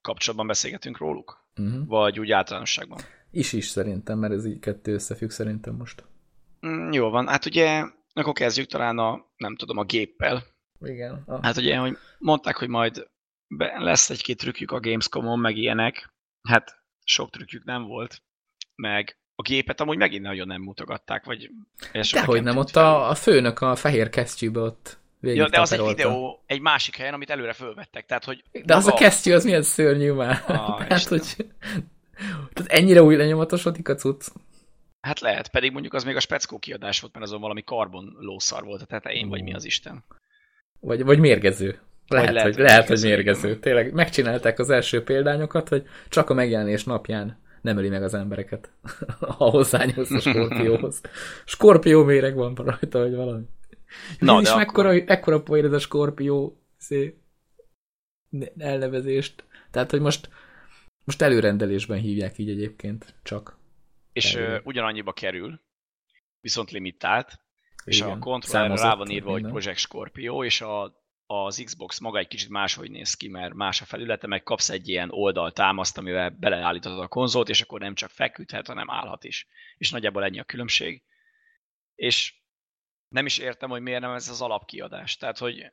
kapcsolatban 0.01 0.47
beszélgetünk 0.47 0.99
róluk? 0.99 1.49
Uh-huh. 1.57 1.87
Vagy 1.87 2.21
úgy 2.21 2.31
általánosságban? 2.31 3.01
Is 3.33 3.53
is 3.53 3.69
szerintem, 3.69 4.19
mert 4.19 4.33
ez 4.33 4.47
így 4.47 4.59
kettő 4.59 4.93
összefügg 4.93 5.31
szerintem 5.31 5.75
most. 5.75 6.05
Mm, 6.67 6.93
jó 6.93 7.11
van, 7.11 7.29
hát 7.29 7.47
ugye, 7.47 7.85
akkor 8.13 8.33
kezdjük 8.33 8.67
talán 8.67 8.99
a, 8.99 9.27
nem 9.37 9.57
tudom, 9.57 9.79
a 9.79 9.85
géppel. 9.85 10.43
Igen. 10.81 11.23
A... 11.27 11.43
Hát 11.43 11.57
ugye, 11.57 11.77
hogy 11.77 11.97
mondták, 12.19 12.57
hogy 12.57 12.69
majd 12.69 13.11
lesz 13.79 14.11
egy-két 14.11 14.39
trükkjük 14.39 14.71
a 14.71 14.81
Gamescom-on, 14.81 15.39
meg 15.39 15.57
ilyenek. 15.57 16.13
Hát 16.49 16.83
sok 17.05 17.31
trükkjük 17.31 17.65
nem 17.65 17.83
volt, 17.83 18.23
meg 18.75 19.17
a 19.35 19.43
gépet 19.43 19.81
amúgy 19.81 19.97
megint 19.97 20.23
nagyon 20.23 20.47
nem 20.47 20.63
mutogatták, 20.63 21.25
vagy... 21.25 21.51
Dehogy 22.13 22.43
nem, 22.43 22.57
ott 22.57 22.77
a, 22.77 23.09
a 23.09 23.15
főnök 23.15 23.61
a 23.61 23.77
fehér 23.77 24.09
kesztyűbe 24.09 24.61
ott 24.61 25.01
ja, 25.21 25.49
de 25.49 25.61
az 25.61 25.73
egy 25.73 25.81
videó 25.81 26.43
egy 26.47 26.61
másik 26.61 26.97
helyen, 26.97 27.15
amit 27.15 27.31
előre 27.31 27.53
fölvettek, 27.53 28.07
tehát 28.07 28.25
hogy... 28.25 28.45
De 28.65 28.75
az 28.75 28.87
a 28.87 28.93
kesztyű, 28.93 29.33
az 29.33 29.45
milyen 29.45 29.63
szörnyű 29.63 30.13
már. 30.13 30.45
Ah, 30.47 30.79
tehát, 30.87 31.05
hogy... 31.05 31.37
Tehát 32.53 32.73
ennyire 32.73 33.03
új 33.03 33.17
lenyomatosodik 33.17 33.89
a 33.89 33.95
cucc? 33.95 34.27
Hát 35.01 35.21
lehet, 35.21 35.51
pedig 35.51 35.73
mondjuk 35.73 35.95
az 35.95 36.05
még 36.05 36.17
a 36.17 36.21
speckó 36.21 36.59
kiadás 36.59 37.01
volt, 37.01 37.13
mert 37.13 37.27
azon 37.27 37.41
valami 37.41 37.63
karbon 37.63 38.17
lószar 38.19 38.65
volt 38.65 38.83
a 38.83 38.87
tetején, 38.87 39.29
vagy 39.29 39.43
mi 39.43 39.55
az 39.55 39.65
Isten. 39.65 40.05
Vagy, 40.81 41.05
vagy 41.05 41.19
mérgező. 41.19 41.79
Lehet, 42.07 42.27
vagy 42.27 42.35
lehet, 42.35 42.55
hogy, 42.55 42.65
lehet, 42.65 42.89
hogy 42.89 43.03
mérgező. 43.03 43.59
Tényleg 43.59 43.93
megcsinálták 43.93 44.59
az 44.59 44.71
első 44.71 45.03
példányokat, 45.03 45.69
hogy 45.69 45.87
csak 46.09 46.31
a 46.31 46.35
megjelenés 46.35 46.85
napján 46.85 47.41
nem 47.61 47.77
öli 47.77 47.89
meg 47.89 48.03
az 48.03 48.15
embereket, 48.15 48.71
ha 49.39 49.51
hozzányúlsz 49.51 50.11
a 50.11 50.21
skorpióhoz. 50.21 51.01
Skorpió 51.45 52.05
méreg 52.05 52.35
van 52.35 52.55
rajta, 52.55 52.99
vagy 52.99 53.15
valami. 53.15 53.45
Na, 54.19 54.41
is 54.41 54.55
mekkora, 54.55 54.89
akkor... 54.89 55.05
ekkora 55.07 55.43
poén 55.43 55.65
ez 55.65 55.73
a 55.73 55.79
skorpió 55.79 56.63
szé, 56.77 57.17
elnevezést. 58.59 59.45
Tehát, 59.71 59.91
hogy 59.91 60.01
most, 60.01 60.29
most 61.05 61.23
előrendelésben 61.23 61.99
hívják 61.99 62.39
így 62.39 62.51
egyébként 62.51 63.15
csak. 63.23 63.59
És 64.13 64.35
uh, 64.35 64.59
ugyanannyiba 64.65 65.13
kerül, 65.13 65.61
viszont 66.41 66.71
limitált, 66.71 67.41
és 67.85 67.97
Igen, 67.97 68.11
a 68.11 68.19
kontrollerre 68.19 68.83
rá 68.83 68.95
van 68.95 69.11
írva, 69.11 69.33
minden. 69.33 69.51
hogy 69.51 69.63
Project 69.63 69.81
Scorpio, 69.81 70.45
és 70.45 70.61
a 70.61 71.01
az 71.27 71.63
Xbox 71.65 71.99
maga 71.99 72.19
egy 72.19 72.29
kicsit 72.29 72.49
máshogy 72.49 72.91
néz 72.91 73.15
ki, 73.15 73.29
mert 73.29 73.55
más 73.55 73.81
a 73.81 73.85
felülete, 73.85 74.27
meg 74.27 74.43
kapsz 74.43 74.71
egy 74.71 74.89
ilyen 74.89 75.11
oldaltámaszt, 75.11 75.99
amivel 75.99 76.31
beleállítod 76.31 76.99
a 76.99 77.09
konzolt, 77.09 77.49
és 77.49 77.61
akkor 77.61 77.81
nem 77.81 77.95
csak 77.95 78.11
feküdhet, 78.11 78.67
hanem 78.67 78.91
állhat 78.91 79.25
is. 79.25 79.47
És 79.77 79.91
nagyjából 79.91 80.25
ennyi 80.25 80.39
a 80.39 80.45
különbség. 80.45 81.03
És 81.95 82.35
nem 83.09 83.27
is 83.27 83.39
értem, 83.39 83.71
hogy 83.71 83.81
miért 83.81 84.01
nem 84.01 84.11
ez 84.11 84.29
az 84.29 84.43
alapkiadás. 84.43 85.17
Tehát, 85.17 85.39
hogy, 85.39 85.73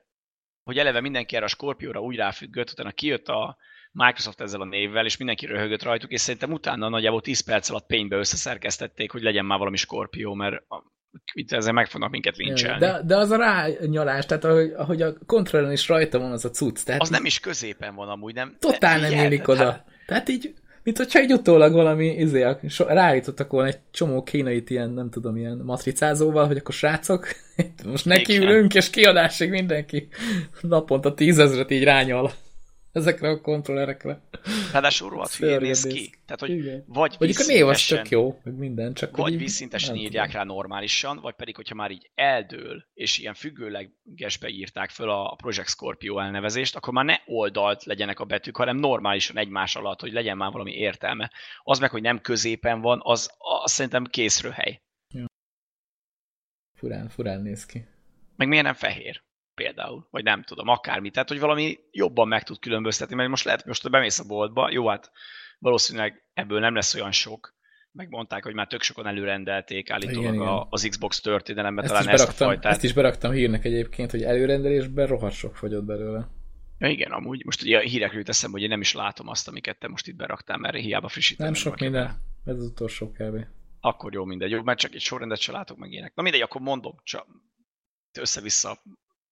hogy 0.64 0.78
eleve 0.78 1.02
mindenki 1.02 1.36
erre 1.36 1.46
a 1.46 1.50
Scorpio-ra 1.50 2.02
úgy 2.02 2.16
ráfüggött, 2.16 2.72
utána 2.72 2.92
kijött 2.92 3.28
a 3.28 3.58
Microsoft 3.92 4.42
ezzel 4.42 4.62
a 4.62 4.66
névvel, 4.66 5.06
és 5.06 5.18
mindenki 5.18 5.46
röhögött 5.46 5.84
rajtuk, 5.84 6.12
és 6.12 6.22
szerintem 6.22 6.52
utána 6.52 6.90
nagyjából 6.90 7.22
10 7.22 7.40
perc 7.40 7.70
alatt 7.70 7.86
pénybe 7.86 8.16
összeszerkesztették, 8.16 9.12
hogy 9.12 9.22
legyen 9.22 9.46
már 9.46 9.58
valami 9.58 9.78
Scorpio, 9.78 10.34
mert 10.34 10.64
itt 11.34 11.52
ezzel 11.52 11.74
meg 11.74 11.88
fognak 11.88 12.10
minket 12.10 12.38
lincselni. 12.38 12.80
De, 12.80 13.02
de 13.06 13.18
az 13.18 13.32
a 13.32 13.38
rányalás, 13.38 14.26
tehát 14.26 14.44
ahogy, 14.44 14.72
ahogy 14.76 15.02
a 15.02 15.14
kontrollon 15.26 15.72
is 15.72 15.88
rajta 15.88 16.20
van 16.20 16.32
az 16.32 16.46
a 16.46 16.50
cucc. 16.50 16.84
Tehát 16.84 17.02
az 17.02 17.10
nem 17.10 17.26
is 17.26 17.40
középen 17.40 17.96
van 17.96 18.10
amúgy, 18.10 18.34
nem? 18.34 18.56
Totál 18.60 19.00
nem 19.00 19.12
illik 19.12 19.48
oda. 19.48 19.72
Hát... 19.72 19.86
Tehát 20.06 20.30
így, 20.30 20.54
mint 20.84 20.98
hogyha 20.98 21.20
egy 21.20 21.34
utólag 21.34 21.74
valami, 21.74 22.08
izé, 22.08 22.56
ráállítottak 22.78 23.52
volna 23.52 23.68
egy 23.68 23.80
csomó 23.92 24.24
kínait 24.24 24.70
ilyen, 24.70 24.90
nem 24.90 25.10
tudom, 25.10 25.38
ilyen 25.38 25.58
matricázóval, 25.58 26.48
hogy 26.48 26.58
akkor 26.58 26.74
srácok, 26.74 27.28
most 27.92 28.06
nekiülünk, 28.06 28.74
és 28.74 28.90
kiadásig 28.90 29.50
mindenki 29.50 30.08
naponta 30.62 31.14
tízezret 31.14 31.72
így 31.72 31.84
rányal 31.84 32.32
ezekre 32.92 33.30
a 33.30 33.42
kontrollerekre. 33.42 34.22
Ráadásul 34.72 35.10
rohadt 35.10 35.34
hülyén 35.34 35.62
néz 35.62 35.84
ki. 35.84 36.10
Tehát, 36.26 36.40
hogy 36.40 36.50
Igen. 36.50 36.84
vagy 36.88 37.16
Mondjuk 37.20 37.40
a 37.40 37.52
név 37.52 37.68
az 37.68 37.86
tök 37.86 38.10
jó, 38.10 38.40
meg 38.44 38.54
minden, 38.54 38.94
csak 38.94 39.18
Vagy 39.18 39.38
vízszintesen 39.38 39.96
írják 39.96 40.32
rá 40.32 40.44
normálisan, 40.44 41.20
vagy 41.22 41.34
pedig, 41.36 41.56
hogyha 41.56 41.76
már 41.76 41.92
így 41.92 42.12
eldől, 42.16 42.86
és 42.94 43.18
ilyen 43.18 43.34
függőlegesbe 43.34 44.50
írták 44.50 44.90
föl 44.90 45.10
a 45.10 45.36
Project 45.36 45.70
Scorpio 45.70 46.20
elnevezést, 46.20 46.76
akkor 46.76 46.94
már 46.94 47.06
ne 47.06 47.16
oldalt 47.26 47.84
legyenek 47.84 48.20
a 48.20 48.26
betűk, 48.26 48.58
hanem 48.58 48.78
normálisan 48.78 49.38
egymás 49.38 49.76
alatt, 49.76 50.00
hogy 50.00 50.12
legyen 50.12 50.38
már 50.38 50.52
valami 50.52 50.72
értelme. 50.72 51.32
Az 51.64 51.80
meg, 51.80 51.90
hogy 51.90 52.02
nem 52.02 52.22
középen 52.22 52.82
van, 52.82 53.00
az, 53.04 53.32
az 53.38 53.72
szerintem 53.72 54.06
készrőhely. 54.06 54.82
Ja. 55.14 55.26
Furán, 56.78 57.10
furán 57.10 57.42
néz 57.42 57.66
ki. 57.66 57.86
Meg 58.36 58.48
miért 58.48 58.64
nem 58.64 58.74
fehér? 58.74 59.22
Például, 59.60 60.08
vagy 60.12 60.24
nem 60.24 60.44
tudom, 60.44 60.68
akármi. 60.68 61.10
Tehát, 61.10 61.30
hogy 61.30 61.40
valami 61.40 61.80
jobban 61.92 62.28
meg 62.28 62.44
tud 62.44 62.60
különböztetni, 62.60 63.16
mert 63.16 63.30
most 63.30 63.46
lehet, 63.46 63.66
most 63.66 63.90
bemész 63.90 64.20
a 64.20 64.24
boltba, 64.24 64.70
jó, 64.72 64.88
hát 64.88 65.12
valószínűleg 65.60 66.24
ebből 66.34 66.60
nem 66.60 66.76
lesz 66.76 66.96
olyan 66.96 67.12
sok, 67.12 67.58
megmondták, 67.92 68.44
hogy 68.44 68.54
már 68.54 68.68
tök 68.68 68.82
sokan 68.82 69.08
előrendelték 69.08 69.90
állítólag 69.90 70.34
igen, 70.34 70.48
a, 70.48 70.68
az 70.70 70.88
Xbox 70.90 71.20
történelemben 71.20 71.84
ezt 71.84 71.94
talán 71.94 72.10
ezt 72.10 72.28
a 72.28 72.32
fajtát. 72.32 72.72
Ezt 72.72 72.84
is 72.84 72.94
beraktam 72.94 73.32
hírnek 73.32 73.66
egyébként, 73.66 74.12
hogy 74.12 74.24
előrendelésben 74.24 75.08
rohadt 75.08 75.36
sok 75.36 75.56
fogyott 75.56 75.84
belőle. 75.84 76.28
Ja, 76.78 76.88
igen, 76.88 77.12
amúgy 77.12 77.46
most 77.46 77.62
ugye 77.62 77.78
a 77.78 77.82
hírekről 77.82 78.24
teszem, 78.24 78.52
hogy 78.52 78.62
én 78.62 78.70
nem 78.70 78.82
is 78.82 78.94
látom 78.94 79.28
azt, 79.28 79.48
amiket 79.48 79.80
te 79.80 79.88
most 79.88 80.08
itt 80.08 80.16
beraktál, 80.16 80.58
mert 80.58 80.76
hiába 80.76 81.08
frissítem. 81.08 81.46
Nem 81.46 81.56
sok 81.56 81.80
minden, 81.80 82.22
ez 82.46 82.58
az 82.58 82.66
utolsó 82.66 83.12
kb. 83.12 83.46
Akkor 83.80 84.14
jó, 84.14 84.26
mindegy, 84.26 84.52
jó, 84.52 84.62
mert 84.64 84.80
csak 84.80 84.94
egy 84.94 85.02
sorrendet 85.02 85.40
se 85.40 85.52
látok 85.52 85.78
meg 85.78 85.92
ilyenek. 85.92 86.16
Na 86.16 86.24
mindegy, 86.24 86.42
akkor 86.42 86.62
mondom, 86.62 86.96
csak 87.04 87.26
össze-vissza 88.20 88.84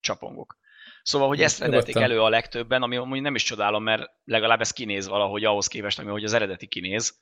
csapongok. 0.07 0.57
Szóval, 1.03 1.27
hogy 1.27 1.41
ezt 1.41 1.59
rendelték 1.59 1.95
elő 1.95 2.21
a 2.21 2.29
legtöbben, 2.29 2.81
ami 2.81 2.95
amúgy 2.95 3.21
nem 3.21 3.35
is 3.35 3.43
csodálom, 3.43 3.83
mert 3.83 4.11
legalább 4.23 4.61
ez 4.61 4.71
kinéz 4.71 5.07
valahogy 5.07 5.43
ahhoz 5.43 5.67
képest, 5.67 5.99
ami 5.99 6.09
hogy 6.09 6.23
az 6.23 6.33
eredeti 6.33 6.67
kinéz. 6.67 7.19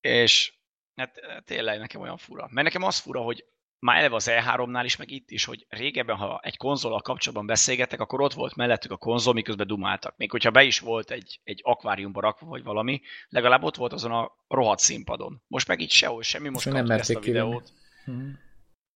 És 0.00 0.52
hát 0.94 1.20
tényleg 1.44 1.78
nekem 1.78 2.00
olyan 2.00 2.16
fura. 2.16 2.48
Mert 2.50 2.66
nekem 2.66 2.82
az 2.82 2.98
fura, 2.98 3.20
hogy 3.20 3.44
már 3.78 3.96
eleve 3.96 4.14
az 4.14 4.30
E3-nál 4.30 4.82
is, 4.84 4.96
meg 4.96 5.10
itt 5.10 5.30
is, 5.30 5.44
hogy 5.44 5.66
régebben, 5.68 6.16
ha 6.16 6.40
egy 6.42 6.56
konzol 6.56 7.00
kapcsolatban 7.00 7.46
beszélgettek, 7.46 8.00
akkor 8.00 8.20
ott 8.20 8.32
volt 8.32 8.54
mellettük 8.54 8.90
a 8.90 8.96
konzol, 8.96 9.32
miközben 9.32 9.66
dumáltak. 9.66 10.16
Még 10.16 10.30
hogyha 10.30 10.50
be 10.50 10.62
is 10.62 10.78
volt 10.78 11.10
egy, 11.10 11.40
egy 11.44 11.60
akváriumba 11.64 12.20
rakva, 12.20 12.46
vagy 12.46 12.62
valami, 12.62 13.00
legalább 13.28 13.62
ott 13.62 13.76
volt 13.76 13.92
azon 13.92 14.12
a 14.12 14.32
rohadt 14.48 14.80
színpadon. 14.80 15.42
Most 15.46 15.68
meg 15.68 15.80
itt 15.80 15.90
sehol 15.90 16.22
semmi, 16.22 16.48
most 16.48 16.68
kaptuk 16.68 16.98
ezt 16.98 17.14
a 17.14 17.20
videót. 17.20 17.72
Hmm. 18.04 18.38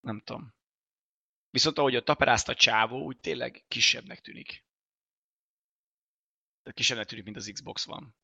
Nem 0.01 0.23
tudom. 0.25 0.55
Viszont 1.55 1.79
ahogy 1.79 1.97
ott 1.97 2.05
taperázt 2.05 2.49
a 2.49 2.55
csávó, 2.55 3.05
úgy 3.05 3.19
tényleg 3.21 3.65
kisebbnek 3.69 4.21
tűnik. 4.21 4.65
Tehát 6.63 6.79
kisebbnek 6.79 7.07
tűnik, 7.07 7.25
mint 7.25 7.37
az 7.37 7.51
Xbox 7.53 7.85
van. 7.85 8.15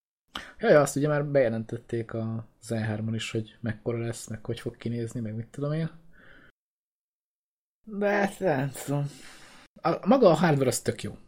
Jaj, 0.59 0.75
azt 0.75 0.97
ugye 0.97 1.09
már 1.09 1.25
bejelentették 1.25 2.13
a 2.13 2.49
Z3-on 2.69 3.13
is, 3.15 3.31
hogy 3.31 3.57
mekkora 3.61 3.99
lesz, 3.99 4.27
meg 4.27 4.45
hogy 4.45 4.61
fog 4.61 4.77
kinézni, 4.77 5.21
meg 5.21 5.35
mit 5.35 5.47
tudom 5.47 5.73
én. 5.73 5.91
De 7.85 8.09
hát 8.09 8.39
nem 8.39 8.71
tudom. 8.85 9.11
A, 9.75 10.07
maga 10.07 10.29
a 10.29 10.35
hardware 10.35 10.69
az 10.69 10.81
tök 10.81 11.03
jó. 11.03 11.19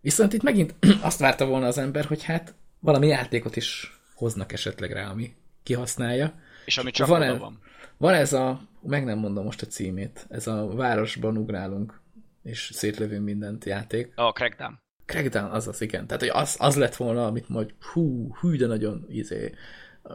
Viszont 0.00 0.32
itt 0.32 0.42
megint 0.42 0.74
azt 1.08 1.18
várta 1.18 1.46
volna 1.46 1.66
az 1.66 1.78
ember, 1.78 2.04
hogy 2.04 2.22
hát 2.22 2.54
valami 2.78 3.06
játékot 3.06 3.56
is 3.56 4.00
hoznak 4.14 4.52
esetleg 4.52 4.92
rá, 4.92 5.10
ami 5.10 5.36
kihasználja. 5.62 6.40
És 6.64 6.78
ami 6.78 6.90
csak 6.90 7.06
van, 7.06 7.22
-e, 7.22 7.32
van. 7.32 7.60
Van 7.96 8.14
ez 8.14 8.32
a, 8.32 8.60
meg 8.82 9.04
nem 9.04 9.18
mondom 9.18 9.44
most 9.44 9.62
a 9.62 9.66
címét, 9.66 10.26
ez 10.28 10.46
a 10.46 10.66
városban 10.66 11.36
ugrálunk, 11.36 12.00
és 12.42 12.70
szétlövünk 12.72 13.24
mindent 13.24 13.64
játék. 13.64 14.12
A 14.14 14.32
Crackdown. 14.32 14.80
Crackdown, 15.06 15.50
az 15.50 15.68
az, 15.68 15.80
igen. 15.80 16.06
Tehát, 16.06 16.22
hogy 16.22 16.32
az, 16.42 16.56
az 16.58 16.76
lett 16.76 16.96
volna, 16.96 17.26
amit 17.26 17.48
majd 17.48 17.74
hú, 17.92 18.34
hű, 18.40 18.56
de 18.56 18.66
nagyon 18.66 19.06
izé, 19.08 19.54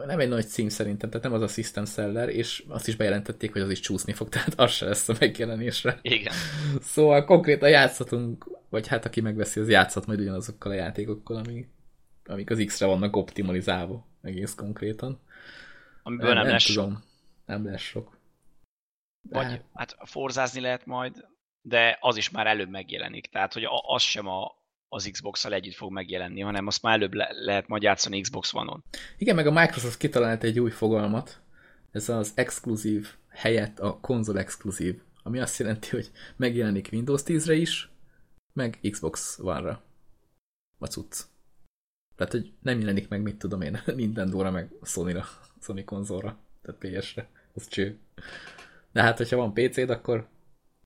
nem 0.06 0.18
egy 0.18 0.28
nagy 0.28 0.46
cím 0.46 0.68
szerintem, 0.68 1.10
tehát 1.10 1.24
nem 1.24 1.34
az 1.34 1.42
a 1.42 1.48
System 1.48 1.84
Seller, 1.84 2.28
és 2.28 2.64
azt 2.68 2.88
is 2.88 2.96
bejelentették, 2.96 3.52
hogy 3.52 3.62
az 3.62 3.70
is 3.70 3.80
csúszni 3.80 4.12
fog, 4.12 4.28
tehát 4.34 4.54
az 4.56 4.70
se 4.70 4.84
lesz 4.84 5.08
a 5.08 5.14
megjelenésre. 5.20 5.98
Igen. 6.02 6.34
Szóval 6.80 7.24
konkrétan 7.24 7.68
játszhatunk, 7.68 8.58
vagy 8.68 8.86
hát 8.86 9.04
aki 9.04 9.20
megveszi, 9.20 9.60
az 9.60 9.68
játszhat 9.68 10.06
majd 10.06 10.20
ugyanazokkal 10.20 10.72
a 10.72 10.74
játékokkal, 10.74 11.36
amik, 11.36 11.68
amik 12.24 12.50
az 12.50 12.62
X-re 12.66 12.86
vannak 12.86 13.16
optimalizálva, 13.16 14.06
egész 14.22 14.54
konkrétan. 14.54 15.20
Amiből 16.02 16.34
nem, 16.34 16.42
nem 16.42 16.52
lesz 16.52 16.64
tudom. 16.64 17.04
nem 17.44 17.64
lesz 17.64 17.80
sok. 17.80 18.18
De... 19.28 19.36
Vagy 19.36 19.60
hát 19.74 19.96
forzázni 20.04 20.60
lehet 20.60 20.86
majd, 20.86 21.28
de 21.62 21.98
az 22.00 22.16
is 22.16 22.30
már 22.30 22.46
előbb 22.46 22.70
megjelenik. 22.70 23.26
Tehát, 23.26 23.52
hogy 23.52 23.66
az 23.86 24.02
sem 24.02 24.26
a, 24.26 24.52
az 24.88 25.08
Xbox-szal 25.12 25.52
együtt 25.52 25.74
fog 25.74 25.92
megjelenni, 25.92 26.40
hanem 26.40 26.66
azt 26.66 26.82
már 26.82 26.94
előbb 26.94 27.14
le 27.14 27.28
lehet 27.32 27.68
majd 27.68 27.82
játszani 27.82 28.20
Xbox 28.20 28.54
One-on. 28.54 28.84
Igen, 29.18 29.34
meg 29.34 29.46
a 29.46 29.52
Microsoft 29.52 29.98
kitalált 29.98 30.42
egy 30.42 30.60
új 30.60 30.70
fogalmat, 30.70 31.40
ez 31.90 32.08
az 32.08 32.32
exkluzív 32.34 33.08
helyett 33.28 33.78
a 33.78 34.00
konzol 34.00 34.38
exkluzív, 34.38 35.02
ami 35.22 35.40
azt 35.40 35.58
jelenti, 35.58 35.88
hogy 35.88 36.10
megjelenik 36.36 36.88
Windows 36.92 37.22
10-re 37.24 37.54
is, 37.54 37.88
meg 38.52 38.78
Xbox 38.90 39.38
One-ra. 39.38 39.82
A 40.78 40.86
cucc. 40.86 41.20
Tehát, 42.16 42.32
hogy 42.32 42.52
nem 42.62 42.78
jelenik 42.78 43.08
meg, 43.08 43.22
mit 43.22 43.36
tudom 43.36 43.60
én, 43.60 43.82
Nintendo-ra, 43.96 44.50
meg 44.50 44.70
Sony-ra, 44.82 45.24
Sony 45.60 45.84
konzolra, 45.84 46.38
tehát 46.62 46.80
PS-re. 46.80 47.28
Az 47.54 47.68
cső. 47.68 47.98
De 48.92 49.02
hát, 49.02 49.16
hogyha 49.16 49.36
van 49.36 49.54
PC-d, 49.54 49.90
akkor 49.90 50.28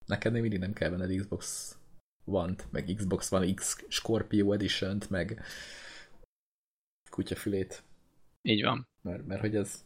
neked 0.06 0.32
még 0.32 0.40
mindig 0.40 0.58
nem 0.58 0.72
kell 0.72 0.90
venned 0.90 1.16
Xbox 1.16 1.76
One-t, 2.24 2.66
meg 2.70 2.92
Xbox 2.96 3.32
One 3.32 3.54
X 3.54 3.84
Scorpio 3.88 4.52
Edition-t, 4.52 5.10
meg 5.10 5.42
kutyafülét. 7.10 7.82
Így 8.42 8.62
van. 8.62 8.88
Mert, 9.02 9.26
mert 9.26 9.40
hogy 9.40 9.56
ez 9.56 9.84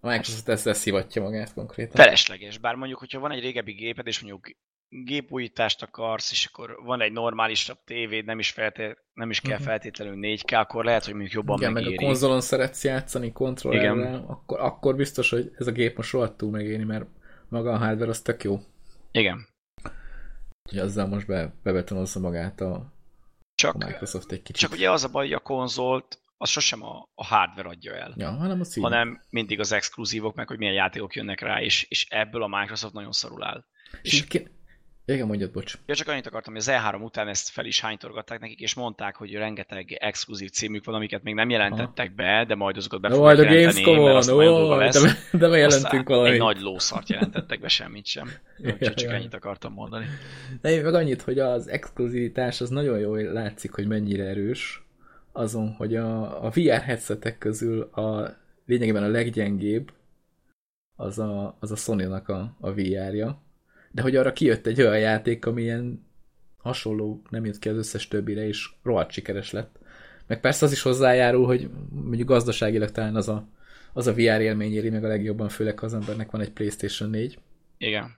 a 0.00 0.06
Microsoft 0.06 0.48
ezzel 0.48 0.74
szivatja 0.74 1.22
magát 1.22 1.54
konkrétan. 1.54 1.94
Felesleges, 1.94 2.58
bár 2.58 2.74
mondjuk, 2.74 2.98
hogyha 2.98 3.20
van 3.20 3.30
egy 3.30 3.40
régebbi 3.40 3.72
géped, 3.72 4.06
és 4.06 4.20
mondjuk 4.20 4.56
gépújítást 5.02 5.82
akarsz, 5.82 6.30
és 6.30 6.46
akkor 6.52 6.78
van 6.84 7.00
egy 7.00 7.12
normálisabb 7.12 7.78
tévéd, 7.84 8.24
nem 8.24 8.38
is, 8.38 8.50
felté- 8.50 8.98
nem 9.12 9.30
is 9.30 9.40
kell 9.40 9.52
uh-huh. 9.52 9.66
feltétlenül 9.66 10.18
4K, 10.20 10.58
akkor 10.58 10.84
lehet, 10.84 11.04
hogy 11.04 11.12
mondjuk 11.12 11.32
jobban 11.32 11.56
Igen, 11.56 11.72
megéri. 11.72 11.94
meg 11.94 12.04
a 12.04 12.06
konzolon 12.06 12.40
szeretsz 12.40 12.84
játszani 12.84 13.32
kontrollerrel, 13.32 14.24
akkor, 14.28 14.60
akkor 14.60 14.96
biztos, 14.96 15.30
hogy 15.30 15.50
ez 15.58 15.66
a 15.66 15.72
gép 15.72 15.96
most 15.96 16.12
rohadtul 16.12 16.50
megéri, 16.50 16.84
mert 16.84 17.06
maga 17.48 17.72
a 17.72 17.78
hardware 17.78 18.10
az 18.10 18.20
tök 18.20 18.42
jó. 18.42 18.60
Igen. 19.12 19.46
Úgyhogy 20.62 20.78
azzal 20.78 21.06
most 21.06 21.26
be, 21.26 21.54
bebetonozza 21.62 22.20
magát 22.20 22.60
a, 22.60 22.92
csak, 23.54 23.74
a 23.74 23.86
Microsoft 23.86 24.32
egy 24.32 24.42
kicsit. 24.42 24.60
Csak 24.60 24.72
ugye 24.72 24.90
az 24.90 25.04
a 25.04 25.08
baj, 25.08 25.24
hogy 25.24 25.34
a 25.34 25.38
konzolt 25.38 26.18
az 26.36 26.48
sosem 26.48 26.82
a, 26.82 27.08
a 27.14 27.24
hardware 27.24 27.68
adja 27.68 27.94
el. 27.94 28.14
Ja, 28.16 28.30
hanem, 28.30 28.60
a 28.60 28.80
hanem 28.80 29.20
mindig 29.30 29.60
az 29.60 29.72
exkluzívok, 29.72 30.34
meg 30.34 30.48
hogy 30.48 30.58
milyen 30.58 30.74
játékok 30.74 31.14
jönnek 31.14 31.40
rá, 31.40 31.60
és, 31.60 31.82
és 31.82 32.06
ebből 32.08 32.42
a 32.42 32.58
Microsoft 32.58 32.92
nagyon 32.92 33.12
szarul 33.12 33.44
áll. 33.44 33.64
És, 34.02 34.12
és 34.12 34.26
igen, 35.06 35.26
mondjad, 35.26 35.50
bocs. 35.50 35.74
Ja, 35.86 35.94
csak 35.94 36.08
annyit 36.08 36.26
akartam, 36.26 36.52
hogy 36.52 36.62
az 36.62 36.70
E3 36.72 37.02
után 37.02 37.28
ezt 37.28 37.48
fel 37.48 37.64
is 37.64 37.80
hánytorgatták 37.80 38.40
nekik, 38.40 38.60
és 38.60 38.74
mondták, 38.74 39.16
hogy 39.16 39.32
rengeteg 39.32 39.92
exkluzív 39.92 40.50
címük 40.50 40.84
van, 40.84 40.94
amiket 40.94 41.22
még 41.22 41.34
nem 41.34 41.50
jelentettek 41.50 42.06
Aha. 42.06 42.14
be, 42.16 42.44
de 42.44 42.54
majd 42.54 42.76
azokat 42.76 43.00
be 43.00 43.08
no, 43.08 43.14
fogják 43.14 43.52
jelenteni, 43.52 44.02
mert 44.02 44.16
azt 44.16 44.30
majd 44.30 44.78
lesz. 44.78 45.02
De, 45.02 45.38
de 45.38 45.48
bejelentünk 45.48 46.08
valamit. 46.08 46.32
Egy 46.32 46.38
nagy 46.38 46.60
lószart 46.60 47.08
jelentettek 47.08 47.60
be, 47.60 47.68
semmit 47.68 48.06
sem. 48.06 48.30
ja, 48.58 48.78
csak, 48.78 48.94
csak 48.94 49.12
ennyit 49.12 49.34
akartam 49.34 49.72
mondani. 49.72 50.06
De 50.60 50.70
én 50.70 50.82
meg 50.82 50.94
annyit, 50.94 51.22
hogy 51.22 51.38
az 51.38 51.68
exkluzivitás 51.68 52.60
az 52.60 52.68
nagyon 52.68 52.98
jól 52.98 53.22
látszik, 53.22 53.72
hogy 53.72 53.86
mennyire 53.86 54.24
erős, 54.24 54.82
azon, 55.32 55.72
hogy 55.72 55.96
a, 55.96 56.44
a 56.44 56.50
VR 56.50 56.80
headsetek 56.80 57.38
közül 57.38 57.82
a 57.82 58.36
lényegében 58.66 59.02
a 59.02 59.08
leggyengébb 59.08 59.92
az 60.96 61.18
a, 61.18 61.56
az 61.60 61.70
a 61.70 61.76
Sony-nak 61.76 62.28
a, 62.28 62.56
a 62.60 62.72
VR-ja, 62.72 63.43
de 63.94 64.02
hogy 64.02 64.16
arra 64.16 64.32
kijött 64.32 64.66
egy 64.66 64.80
olyan 64.80 64.98
játék, 64.98 65.46
ami 65.46 65.62
ilyen 65.62 66.06
hasonló, 66.56 67.22
nem 67.30 67.44
jött 67.44 67.58
ki 67.58 67.68
az 67.68 67.76
összes 67.76 68.08
többire, 68.08 68.46
és 68.46 68.70
rohadt 68.82 69.10
sikeres 69.10 69.50
lett. 69.50 69.78
Meg 70.26 70.40
persze 70.40 70.64
az 70.64 70.72
is 70.72 70.82
hozzájárul, 70.82 71.46
hogy 71.46 71.70
mondjuk 71.90 72.28
gazdaságilag 72.28 72.90
talán 72.90 73.16
az 73.16 73.28
a, 73.28 73.48
az 73.92 74.06
a 74.06 74.12
VR 74.12 74.40
élmény 74.40 74.72
éri 74.72 74.90
meg 74.90 75.04
a 75.04 75.08
legjobban, 75.08 75.48
főleg 75.48 75.78
ha 75.78 75.86
az 75.86 75.94
embernek 75.94 76.30
van 76.30 76.40
egy 76.40 76.52
PlayStation 76.52 77.10
4. 77.10 77.38
Igen. 77.78 78.16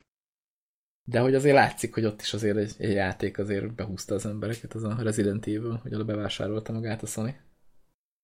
De 1.05 1.21
hogy 1.21 1.35
azért 1.35 1.55
látszik, 1.55 1.95
hogy 1.95 2.05
ott 2.05 2.21
is 2.21 2.33
azért 2.33 2.57
egy, 2.57 2.75
egy 2.79 2.93
játék 2.93 3.39
azért 3.39 3.75
behúzta 3.75 4.15
az 4.15 4.27
embereket, 4.27 4.75
az 4.75 4.85
a 4.85 4.97
Resident 4.99 5.47
Evil, 5.47 5.79
hogy 5.83 5.95
oda 5.95 6.05
bevásárolta 6.05 6.73
magát 6.73 7.03
a 7.03 7.07
Sony. 7.07 7.37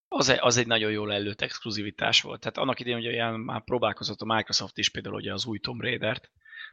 Az 0.09 0.29
egy, 0.29 0.39
az 0.41 0.57
egy 0.57 0.67
nagyon 0.67 0.91
jól 0.91 1.13
előtt 1.13 1.41
exkluzivitás 1.41 2.23
volt. 2.23 2.41
Tehát 2.41 2.59
annak 2.59 2.81
idején 2.81 2.99
ugye 2.99 3.11
ilyen 3.11 3.35
már 3.35 3.65
próbálkozott 3.65 4.21
a 4.21 4.35
Microsoft 4.35 4.79
is 4.79 4.89
például 4.89 5.15
ugye 5.15 5.33
az 5.33 5.47
új 5.47 5.59
Tomb 5.59 5.81
Raider-t, 5.81 6.31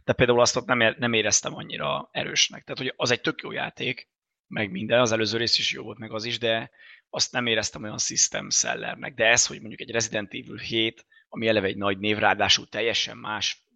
de 0.09 0.15
például 0.15 0.41
azt 0.41 0.55
ott 0.55 0.65
nem, 0.65 0.95
nem 0.97 1.13
éreztem 1.13 1.55
annyira 1.55 2.09
erősnek. 2.11 2.63
Tehát, 2.63 2.77
hogy 2.77 2.93
az 2.95 3.11
egy 3.11 3.21
tök 3.21 3.41
jó 3.41 3.51
játék, 3.51 4.09
meg 4.47 4.71
minden, 4.71 4.99
az 4.99 5.11
előző 5.11 5.37
rész 5.37 5.57
is 5.57 5.71
jó 5.71 5.83
volt, 5.83 5.97
meg 5.97 6.11
az 6.11 6.23
is, 6.23 6.37
de 6.37 6.71
azt 7.09 7.31
nem 7.31 7.45
éreztem 7.45 7.83
olyan 7.83 7.97
system 7.97 8.49
sellernek. 8.49 9.13
De 9.13 9.25
ez, 9.25 9.45
hogy 9.45 9.59
mondjuk 9.59 9.81
egy 9.81 9.91
Resident 9.91 10.33
Evil 10.33 10.57
7, 10.57 11.05
ami 11.27 11.47
eleve 11.47 11.67
egy 11.67 11.77
nagy 11.77 11.97
név, 11.97 12.17
ráadásul 12.17 12.67
teljesen 12.69 13.17
más 13.17 13.67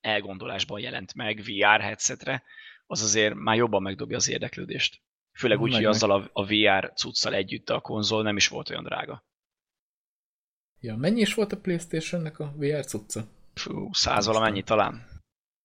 elgondolásban 0.00 0.80
jelent 0.80 1.14
meg 1.14 1.42
VR 1.42 1.80
headsetre, 1.80 2.42
az 2.86 3.02
azért 3.02 3.34
már 3.34 3.56
jobban 3.56 3.82
megdobja 3.82 4.16
az 4.16 4.28
érdeklődést. 4.28 5.00
Főleg 5.32 5.60
úgy, 5.60 5.74
hogy 5.74 5.84
azzal 5.84 6.10
a, 6.10 6.30
a 6.32 6.46
VR 6.46 6.92
cuccal 6.94 7.34
együtt 7.34 7.70
a 7.70 7.80
konzol 7.80 8.22
nem 8.22 8.36
is 8.36 8.48
volt 8.48 8.70
olyan 8.70 8.84
drága. 8.84 9.24
Ja, 10.80 10.96
mennyi 10.96 11.20
is 11.20 11.34
volt 11.34 11.52
a 11.52 11.60
Playstation-nek 11.60 12.38
a 12.38 12.54
VR 12.56 12.84
cucca? 12.84 13.28
Fú, 13.54 13.92
száz 13.92 14.26
valamennyi 14.26 14.62
talán. 14.62 15.15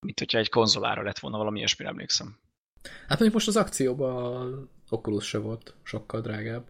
Mint 0.06 0.20
hogyha 0.20 0.38
egy 0.38 0.50
konzolára 0.50 1.02
lett 1.02 1.20
volna 1.20 1.38
valami 1.38 1.58
ilyesmire 1.58 1.90
emlékszem. 1.90 2.38
Hát 2.84 3.20
mondjuk 3.20 3.34
most 3.34 3.48
az 3.48 3.58
akcióban 3.58 4.70
Oculus 4.90 5.28
se 5.28 5.38
volt 5.38 5.76
sokkal 5.84 6.22
drágább. 6.22 6.66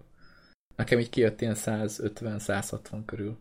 Nekem 0.75 0.99
így 0.99 1.09
kijött 1.09 1.41
ilyen 1.41 1.55
150-160 1.57 3.01
körül. 3.05 3.37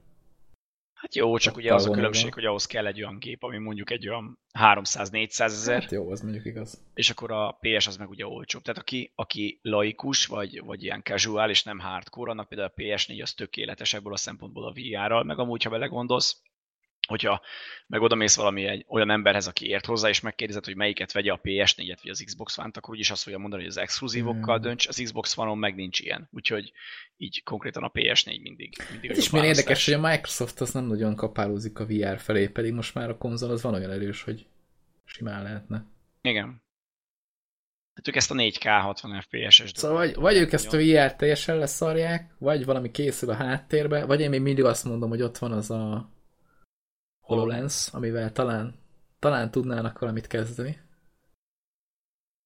Hát 0.94 1.14
jó, 1.14 1.38
csak 1.38 1.56
ugye 1.56 1.74
az 1.74 1.86
a 1.86 1.90
különbség, 1.90 2.34
hogy 2.34 2.44
ahhoz 2.44 2.66
kell 2.66 2.86
egy 2.86 3.02
olyan 3.02 3.18
gép, 3.18 3.42
ami 3.42 3.58
mondjuk 3.58 3.90
egy 3.90 4.08
olyan 4.08 4.38
300-400 4.58 5.40
ezer. 5.40 5.80
Hát 5.80 5.90
jó, 5.90 6.10
az 6.10 6.20
mondjuk 6.20 6.44
igaz. 6.44 6.82
És 6.94 7.10
akkor 7.10 7.30
a 7.30 7.58
PS 7.60 7.86
az 7.86 7.96
meg 7.96 8.08
ugye 8.08 8.26
olcsóbb. 8.26 8.62
Tehát 8.62 8.80
aki, 8.80 9.12
aki 9.14 9.58
laikus, 9.62 10.26
vagy, 10.26 10.64
vagy 10.64 10.82
ilyen 10.82 11.02
casual, 11.02 11.50
és 11.50 11.62
nem 11.62 11.78
hardcore, 11.78 12.30
annak 12.30 12.48
például 12.48 12.72
a 12.76 12.80
PS4 12.80 13.22
az 13.22 13.32
tökéletes 13.32 13.94
ebből 13.94 14.12
a 14.12 14.16
szempontból 14.16 14.66
a 14.66 14.72
VR-ral, 14.72 15.24
meg 15.24 15.38
amúgy, 15.38 15.62
ha 15.62 15.70
belegondolsz, 15.70 16.42
hogyha 17.08 17.42
meg 17.86 18.00
oda 18.00 18.14
mész 18.14 18.36
valami 18.36 18.64
egy 18.64 18.84
olyan 18.88 19.10
emberhez, 19.10 19.46
aki 19.46 19.66
ért 19.66 19.86
hozzá, 19.86 20.08
és 20.08 20.20
megkérdezed, 20.20 20.64
hogy 20.64 20.76
melyiket 20.76 21.12
vegye 21.12 21.32
a 21.32 21.40
PS4-et 21.42 21.98
vagy 22.02 22.10
az 22.10 22.22
Xbox 22.24 22.58
One-t, 22.58 22.76
akkor 22.76 22.94
úgyis 22.94 23.10
azt 23.10 23.22
fogja 23.22 23.38
mondani, 23.38 23.62
hogy 23.62 23.70
az 23.70 23.76
exkluzívokkal 23.76 24.58
mm. 24.58 24.62
dönts, 24.62 24.88
az 24.88 25.00
Xbox 25.04 25.36
One-on 25.36 25.58
meg 25.58 25.74
nincs 25.74 26.00
ilyen. 26.00 26.28
Úgyhogy 26.32 26.72
így 27.16 27.42
konkrétan 27.42 27.82
a 27.82 27.90
PS4 27.90 28.40
mindig. 28.42 28.76
mindig 28.90 29.10
Ez 29.10 29.18
is 29.18 29.30
milyen 29.30 29.46
érdekes, 29.46 29.84
hogy 29.84 29.94
a 29.94 30.00
Microsoft 30.00 30.60
az 30.60 30.72
nem 30.72 30.84
nagyon 30.84 31.16
kapálózik 31.16 31.78
a 31.78 31.86
VR 31.86 32.18
felé, 32.18 32.48
pedig 32.48 32.72
most 32.72 32.94
már 32.94 33.08
a 33.08 33.18
konzol 33.18 33.50
az 33.50 33.62
van 33.62 33.74
olyan 33.74 33.90
erős, 33.90 34.22
hogy 34.22 34.46
simán 35.04 35.42
lehetne. 35.42 35.84
Igen. 36.22 36.62
Hát 37.94 38.08
ők 38.08 38.16
ezt 38.16 38.30
a 38.30 38.34
4K 38.34 38.78
60 38.82 39.20
FPS-es 39.20 39.72
Szóval 39.74 39.96
vagy, 39.96 40.14
vagy 40.14 40.36
ők 40.36 40.52
ezt 40.52 40.72
a 40.72 40.76
VR 40.76 41.14
teljesen 41.14 41.58
leszarják, 41.58 42.34
vagy 42.38 42.64
valami 42.64 42.90
készül 42.90 43.30
a 43.30 43.34
háttérbe, 43.34 44.04
vagy 44.04 44.20
én 44.20 44.30
még 44.30 44.40
mindig 44.40 44.64
azt 44.64 44.84
mondom, 44.84 45.08
hogy 45.08 45.22
ott 45.22 45.38
van 45.38 45.52
az 45.52 45.70
a 45.70 46.10
HoloLens, 47.30 47.88
amivel 47.92 48.32
talán, 48.32 48.74
talán 49.18 49.50
tudnának 49.50 49.98
valamit 49.98 50.26
kezdeni. 50.26 50.78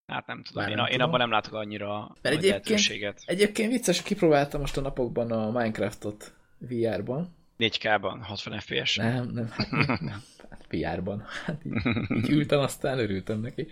Hát 0.07 0.27
nem 0.27 0.43
tudom, 0.43 0.69
én, 0.69 0.75
nem 0.75 0.85
én 0.85 0.91
tudom. 0.91 1.07
abban 1.07 1.19
nem 1.19 1.31
látok 1.31 1.53
annyira 1.53 2.17
Mert 2.23 2.37
egyébként, 2.37 3.23
egyébként 3.25 3.71
vicces, 3.71 4.03
kipróbáltam 4.03 4.61
most 4.61 4.77
a 4.77 4.81
napokban 4.81 5.31
a 5.31 5.51
Minecraftot 5.51 6.35
VR-ban. 6.59 7.37
4K-ban, 7.59 8.19
60 8.23 8.61
FPS? 8.61 8.97
Nem, 8.97 9.29
nem, 9.29 9.49
hát, 9.51 9.71
nem, 9.71 9.87
hát 10.51 10.67
VR-ban. 10.71 11.25
Hát 11.45 11.65
így, 11.65 11.87
így 12.17 12.31
ültem, 12.31 12.59
aztán 12.59 12.99
örültem 12.99 13.41
neki. 13.41 13.67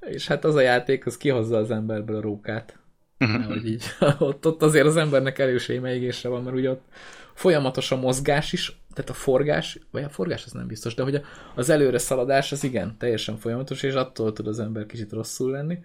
És 0.00 0.26
hát 0.26 0.44
az 0.44 0.54
a 0.54 0.60
játék, 0.60 1.06
az 1.06 1.16
kihozza 1.16 1.56
az 1.56 1.70
emberből 1.70 2.16
a 2.16 2.20
rókát. 2.20 2.78
hogy 3.48 3.66
így, 3.66 3.84
ott, 4.18 4.46
ott 4.46 4.62
azért 4.62 4.86
az 4.86 4.96
embernek 4.96 5.38
erős 5.38 5.68
émeigésre 5.68 6.28
van, 6.28 6.42
mert 6.42 6.56
ugye 6.56 6.70
ott 6.70 6.84
folyamatos 7.38 7.90
a 7.90 7.96
mozgás 7.96 8.52
is, 8.52 8.80
tehát 8.94 9.10
a 9.10 9.14
forgás, 9.14 9.78
vagy 9.90 10.02
a 10.02 10.08
forgás 10.08 10.44
az 10.44 10.52
nem 10.52 10.66
biztos, 10.66 10.94
de 10.94 11.02
hogy 11.02 11.20
az 11.54 11.68
előre 11.68 11.98
szaladás 11.98 12.52
az 12.52 12.64
igen, 12.64 12.96
teljesen 12.98 13.36
folyamatos, 13.36 13.82
és 13.82 13.94
attól 13.94 14.32
tud 14.32 14.46
az 14.46 14.60
ember 14.60 14.86
kicsit 14.86 15.12
rosszul 15.12 15.50
lenni. 15.50 15.78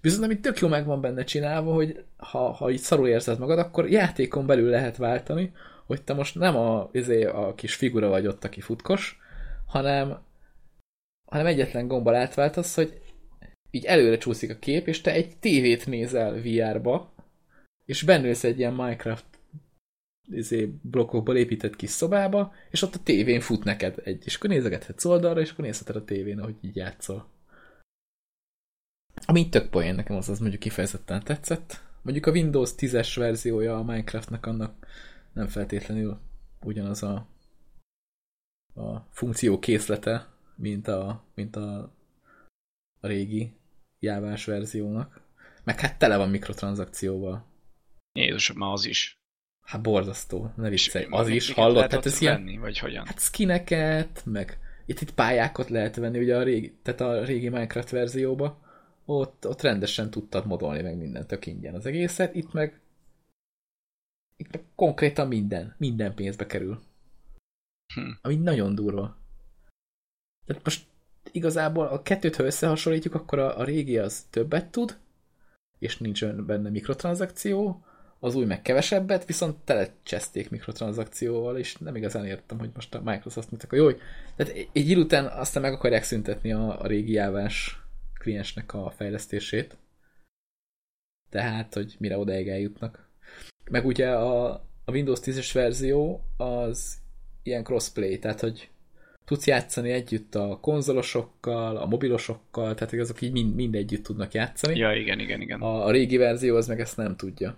Viszont 0.00 0.24
amit 0.24 0.40
tök 0.40 0.58
jó 0.58 0.68
meg 0.68 0.86
van 0.86 1.00
benne 1.00 1.24
csinálva, 1.24 1.72
hogy 1.72 2.04
ha, 2.16 2.52
ha 2.52 2.70
így 2.70 2.78
szarul 2.78 3.08
érzed 3.08 3.38
magad, 3.38 3.58
akkor 3.58 3.90
játékon 3.90 4.46
belül 4.46 4.70
lehet 4.70 4.96
váltani, 4.96 5.52
hogy 5.86 6.02
te 6.02 6.14
most 6.14 6.34
nem 6.34 6.56
a, 6.56 6.88
izé, 6.92 7.24
a 7.24 7.54
kis 7.54 7.74
figura 7.74 8.08
vagy 8.08 8.26
ott, 8.26 8.44
aki 8.44 8.60
futkos, 8.60 9.18
hanem, 9.66 10.18
hanem 11.30 11.46
egyetlen 11.46 11.86
gombbal 11.86 12.14
átváltasz, 12.14 12.74
hogy 12.74 13.00
így 13.70 13.84
előre 13.84 14.18
csúszik 14.18 14.50
a 14.50 14.58
kép, 14.58 14.86
és 14.86 15.00
te 15.00 15.12
egy 15.12 15.36
tévét 15.36 15.86
nézel 15.86 16.40
VR-ba, 16.40 17.14
és 17.84 18.02
bennülsz 18.02 18.44
egy 18.44 18.58
ilyen 18.58 18.74
Minecraft 18.74 19.33
izé, 20.30 20.66
blokkokból 20.82 21.36
épített 21.36 21.76
kis 21.76 21.90
szobába, 21.90 22.52
és 22.70 22.82
ott 22.82 22.94
a 22.94 23.02
tévén 23.02 23.40
fut 23.40 23.64
neked 23.64 24.00
egy, 24.04 24.22
és 24.24 24.36
akkor 24.36 24.50
nézegethetsz 24.50 25.04
oldalra, 25.04 25.40
és 25.40 25.50
akkor 25.50 25.64
nézheted 25.64 25.96
a 25.96 26.04
tévén, 26.04 26.38
ahogy 26.38 26.56
így 26.60 26.76
játszol. 26.76 27.28
Ami 29.26 29.48
tök 29.48 29.70
poén, 29.70 29.94
nekem 29.94 30.16
az, 30.16 30.28
az 30.28 30.38
mondjuk 30.38 30.60
kifejezetten 30.60 31.24
tetszett. 31.24 31.80
Mondjuk 32.02 32.26
a 32.26 32.30
Windows 32.30 32.70
10-es 32.76 33.12
verziója 33.16 33.76
a 33.76 33.82
Minecraftnak 33.82 34.46
annak 34.46 34.86
nem 35.32 35.46
feltétlenül 35.46 36.18
ugyanaz 36.60 37.02
a 37.02 37.26
a 38.74 39.06
funkció 39.10 39.58
készlete, 39.58 40.28
mint 40.56 40.88
a, 40.88 41.24
mint 41.34 41.56
a, 41.56 41.92
a 43.00 43.06
régi 43.06 43.52
jávás 43.98 44.44
verziónak. 44.44 45.22
Meg 45.64 45.80
hát 45.80 45.98
tele 45.98 46.16
van 46.16 46.30
mikrotranszakcióval. 46.30 47.46
Jézusom, 48.12 48.56
már 48.56 48.72
az 48.72 48.84
is. 48.84 49.16
Hát 49.64 49.82
borzasztó, 49.82 50.52
ne 50.56 50.68
viccelj. 50.68 51.06
Az 51.10 51.28
is, 51.28 51.52
hallott? 51.52 51.94
ott 51.94 52.04
ez 52.04 52.20
ilyen, 52.20 52.34
venni, 52.34 52.58
vagy 52.58 52.78
hogyan? 52.78 53.06
hát 53.06 53.20
skineket, 53.20 54.22
meg 54.24 54.58
itt, 54.86 55.00
itt 55.00 55.14
pályákat 55.14 55.68
lehet 55.68 55.96
venni, 55.96 56.18
ugye 56.18 56.36
a 56.36 56.42
régi, 56.42 56.74
tehát 56.82 57.00
a 57.00 57.24
régi 57.24 57.48
Minecraft 57.48 57.90
verzióba, 57.90 58.60
ott, 59.04 59.46
ott 59.46 59.62
rendesen 59.62 60.10
tudtad 60.10 60.46
modolni 60.46 60.82
meg 60.82 60.96
mindent, 60.96 61.26
tök 61.26 61.46
ingyen 61.46 61.74
az 61.74 61.86
egészet, 61.86 62.34
itt 62.34 62.52
meg 62.52 62.80
itt 64.36 64.52
meg 64.52 64.64
konkrétan 64.74 65.28
minden, 65.28 65.74
minden 65.78 66.14
pénzbe 66.14 66.46
kerül. 66.46 66.80
Hm. 67.94 68.10
Ami 68.22 68.36
nagyon 68.36 68.74
durva. 68.74 69.16
Tehát 70.46 70.64
most 70.64 70.86
igazából 71.32 71.86
a 71.86 72.02
kettőt, 72.02 72.36
ha 72.36 72.44
összehasonlítjuk, 72.44 73.14
akkor 73.14 73.38
a, 73.38 73.58
a 73.58 73.64
régi 73.64 73.98
az 73.98 74.22
többet 74.30 74.70
tud, 74.70 74.98
és 75.78 75.98
nincs 75.98 76.24
benne 76.26 76.70
mikrotranszakció, 76.70 77.84
az 78.24 78.34
új 78.34 78.44
meg 78.44 78.62
kevesebbet, 78.62 79.24
viszont 79.26 79.56
telecseszték 79.64 80.50
mikrotranszakcióval, 80.50 81.58
és 81.58 81.76
nem 81.76 81.96
igazán 81.96 82.26
értem, 82.26 82.58
hogy 82.58 82.70
most 82.74 82.94
a 82.94 83.00
Microsoft 83.04 83.50
mit 83.50 83.62
akar. 83.62 83.78
Jó, 83.78 83.84
hogy- 83.84 84.00
tehát 84.36 84.52
egy 84.72 84.88
idő 84.88 85.00
után 85.00 85.26
aztán 85.26 85.62
meg 85.62 85.72
akarják 85.72 86.02
szüntetni 86.02 86.52
a, 86.52 86.80
a 86.80 86.86
régi 86.86 87.12
jávás 87.12 87.78
kliensnek 88.18 88.74
a 88.74 88.90
fejlesztését. 88.96 89.76
Tehát, 91.30 91.74
hogy 91.74 91.96
mire 91.98 92.18
odáig 92.18 92.48
eljutnak. 92.48 93.08
Meg 93.70 93.86
ugye 93.86 94.10
a, 94.10 94.52
a 94.84 94.90
Windows 94.92 95.20
10-es 95.22 95.50
verzió 95.52 96.24
az 96.36 96.94
ilyen 97.42 97.64
crossplay, 97.64 98.18
tehát, 98.18 98.40
hogy 98.40 98.70
tudsz 99.24 99.46
játszani 99.46 99.90
együtt 99.90 100.34
a 100.34 100.58
konzolosokkal, 100.60 101.76
a 101.76 101.86
mobilosokkal, 101.86 102.74
tehát 102.74 102.92
azok 102.92 103.20
így 103.20 103.32
mind, 103.32 103.54
mind 103.54 103.74
együtt 103.74 104.04
tudnak 104.04 104.32
játszani. 104.32 104.78
Ja, 104.78 104.92
igen, 104.94 105.18
igen, 105.18 105.40
igen. 105.40 105.60
A, 105.60 105.84
a 105.86 105.90
régi 105.90 106.16
verzió 106.16 106.56
az 106.56 106.66
meg 106.66 106.80
ezt 106.80 106.96
nem 106.96 107.16
tudja. 107.16 107.56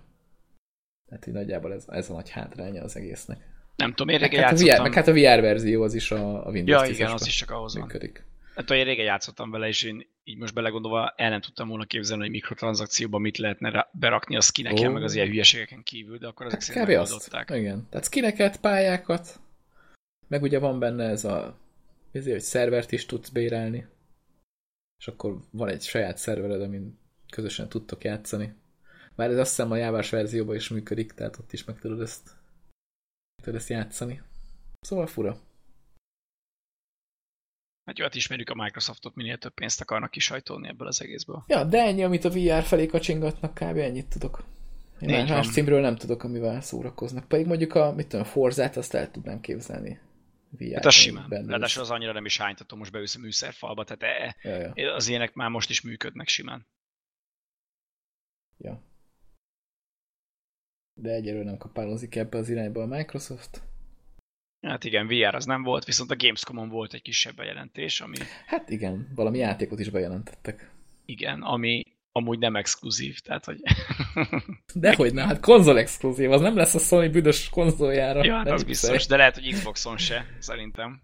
Tehát 1.09 1.27
így 1.27 1.33
nagyjából 1.33 1.73
ez, 1.73 1.85
ez 1.87 2.09
a 2.09 2.13
nagy 2.13 2.29
hátránya 2.29 2.83
az 2.83 2.95
egésznek. 2.95 3.39
Nem 3.75 3.89
tudom, 3.93 4.09
én 4.09 4.19
régen 4.19 4.43
hát, 4.43 4.59
a 4.59 4.63
VR, 4.63 4.81
meg 4.81 4.93
hát 4.93 5.07
a 5.07 5.11
VR 5.13 5.41
verzió 5.41 5.83
az 5.83 5.93
is 5.93 6.11
a, 6.11 6.47
a 6.47 6.49
Windows 6.49 6.81
Ja, 6.81 6.87
10 6.87 6.95
igen, 6.99 7.11
az 7.11 7.27
is 7.27 7.35
csak 7.35 7.51
ahhoz 7.51 7.73
van. 7.73 7.83
működik. 7.83 8.25
Hát 8.55 8.71
én 8.71 8.83
régen 8.83 9.05
játszottam 9.05 9.51
vele, 9.51 9.67
és 9.67 9.83
én 9.83 10.07
így 10.23 10.37
most 10.37 10.53
belegondolva 10.53 11.13
el 11.15 11.29
nem 11.29 11.41
tudtam 11.41 11.67
volna 11.67 11.85
képzelni, 11.85 12.21
hogy 12.21 12.31
mikrotranszakcióban 12.31 13.21
mit 13.21 13.37
lehetne 13.37 13.89
berakni 13.91 14.35
a 14.35 14.41
skineken, 14.41 14.89
Ó. 14.89 14.93
meg 14.93 15.03
az 15.03 15.15
ilyen 15.15 15.27
hülyeségeken 15.27 15.83
kívül, 15.83 16.17
de 16.17 16.27
akkor 16.27 16.45
ezek 16.45 16.59
Hát 16.59 16.67
szerint 16.67 16.85
kb. 16.87 16.99
azt. 16.99 17.11
megoldották. 17.11 17.59
Igen. 17.59 17.87
Tehát 17.89 18.05
skineket, 18.05 18.59
pályákat, 18.59 19.39
meg 20.27 20.41
ugye 20.41 20.59
van 20.59 20.79
benne 20.79 21.03
ez 21.03 21.25
a 21.25 21.57
ezért, 22.11 22.35
hogy 22.35 22.43
szervert 22.45 22.91
is 22.91 23.05
tudsz 23.05 23.29
bérelni, 23.29 23.87
és 24.99 25.07
akkor 25.07 25.37
van 25.51 25.69
egy 25.69 25.81
saját 25.81 26.17
szervered, 26.17 26.61
amin 26.61 26.99
közösen 27.29 27.69
tudtok 27.69 28.03
játszani. 28.03 28.53
Már 29.17 29.29
ez 29.29 29.37
azt 29.37 29.49
hiszem 29.49 29.71
a 29.71 29.75
jávás 29.75 30.09
verzióban 30.09 30.55
is 30.55 30.69
működik, 30.69 31.11
tehát 31.11 31.37
ott 31.37 31.53
is 31.53 31.63
meg 31.63 31.79
tudod 31.79 32.01
ezt, 32.01 32.29
meg 33.35 33.45
tudod 33.45 33.59
ezt 33.59 33.69
játszani. 33.69 34.21
Szóval 34.81 35.07
fura. 35.07 35.39
Hát 37.85 37.97
jó, 37.97 38.03
hát 38.03 38.15
ismerjük 38.15 38.49
a 38.49 38.55
Microsoftot, 38.55 39.15
minél 39.15 39.37
több 39.37 39.53
pénzt 39.53 39.81
akarnak 39.81 40.11
kisajtolni 40.11 40.67
ebből 40.67 40.87
az 40.87 41.01
egészből. 41.01 41.43
Ja, 41.47 41.63
de 41.63 41.81
ennyi, 41.81 42.03
amit 42.03 42.23
a 42.25 42.29
VR 42.29 42.63
felé 42.63 42.85
kacsingatnak, 42.85 43.53
kb. 43.53 43.77
ennyit 43.77 44.09
tudok. 44.09 44.43
Én 44.99 45.09
Így 45.09 45.29
más, 45.29 45.51
címről 45.51 45.81
nem 45.81 45.95
tudok, 45.95 46.23
amivel 46.23 46.61
szórakoznak. 46.61 47.27
Pedig 47.27 47.45
mondjuk 47.45 47.75
a, 47.75 47.91
mit 47.91 48.07
tudom, 48.07 48.25
Forzát, 48.25 48.77
azt 48.77 48.93
el 48.93 49.11
tudnám 49.11 49.39
képzelni. 49.39 49.99
VR 50.49 50.73
Hát 50.73 50.85
az 50.85 50.93
simán. 50.93 51.29
Ráadásul 51.29 51.81
is. 51.81 51.89
az 51.89 51.89
annyira 51.89 52.11
nem 52.11 52.25
is 52.25 52.37
hánytató, 52.37 52.75
most 52.75 52.91
beülsz 52.91 53.15
a 53.15 53.19
műszerfalba, 53.19 53.83
tehát 53.83 54.35
Ja, 54.41 54.55
ja, 54.55 54.71
e, 54.75 54.93
az 54.93 55.07
ilyenek 55.07 55.33
már 55.33 55.49
most 55.49 55.69
is 55.69 55.81
működnek 55.81 56.27
simán. 56.27 56.67
ja. 58.57 58.81
De 61.01 61.09
egyelőre 61.09 61.43
nem 61.43 61.57
kapálózik 61.57 62.15
ebbe 62.15 62.37
az 62.37 62.49
irányba 62.49 62.81
a 62.81 62.85
Microsoft. 62.85 63.61
Hát 64.67 64.83
igen, 64.83 65.07
VR 65.07 65.35
az 65.35 65.45
nem 65.45 65.63
volt, 65.63 65.85
viszont 65.85 66.11
a 66.11 66.15
Gamescom-on 66.15 66.69
volt 66.69 66.93
egy 66.93 67.01
kisebb 67.01 67.35
bejelentés, 67.35 68.01
ami 68.01 68.17
Hát 68.45 68.69
igen, 68.69 69.07
valami 69.15 69.37
játékot 69.37 69.79
is 69.79 69.89
bejelentettek. 69.89 70.71
igen, 71.05 71.41
ami 71.41 71.81
amúgy 72.11 72.39
nem 72.39 72.55
exkluzív, 72.55 73.19
tehát 73.19 73.45
hogy 73.45 73.61
Dehogy 74.73 75.13
ne, 75.13 75.25
hát 75.25 75.39
konzol 75.39 75.77
exkluzív, 75.79 76.31
az 76.31 76.41
nem 76.41 76.55
lesz 76.55 76.73
a 76.73 76.79
Sony 76.79 77.11
büdös 77.11 77.49
konzoljára. 77.49 78.23
ja, 78.23 78.35
hát 78.35 78.49
az 78.49 78.63
biztos, 78.63 79.05
de 79.05 79.15
lehet, 79.17 79.33
hogy 79.35 79.51
Xboxon 79.51 79.97
se, 79.97 80.25
szerintem. 80.39 81.01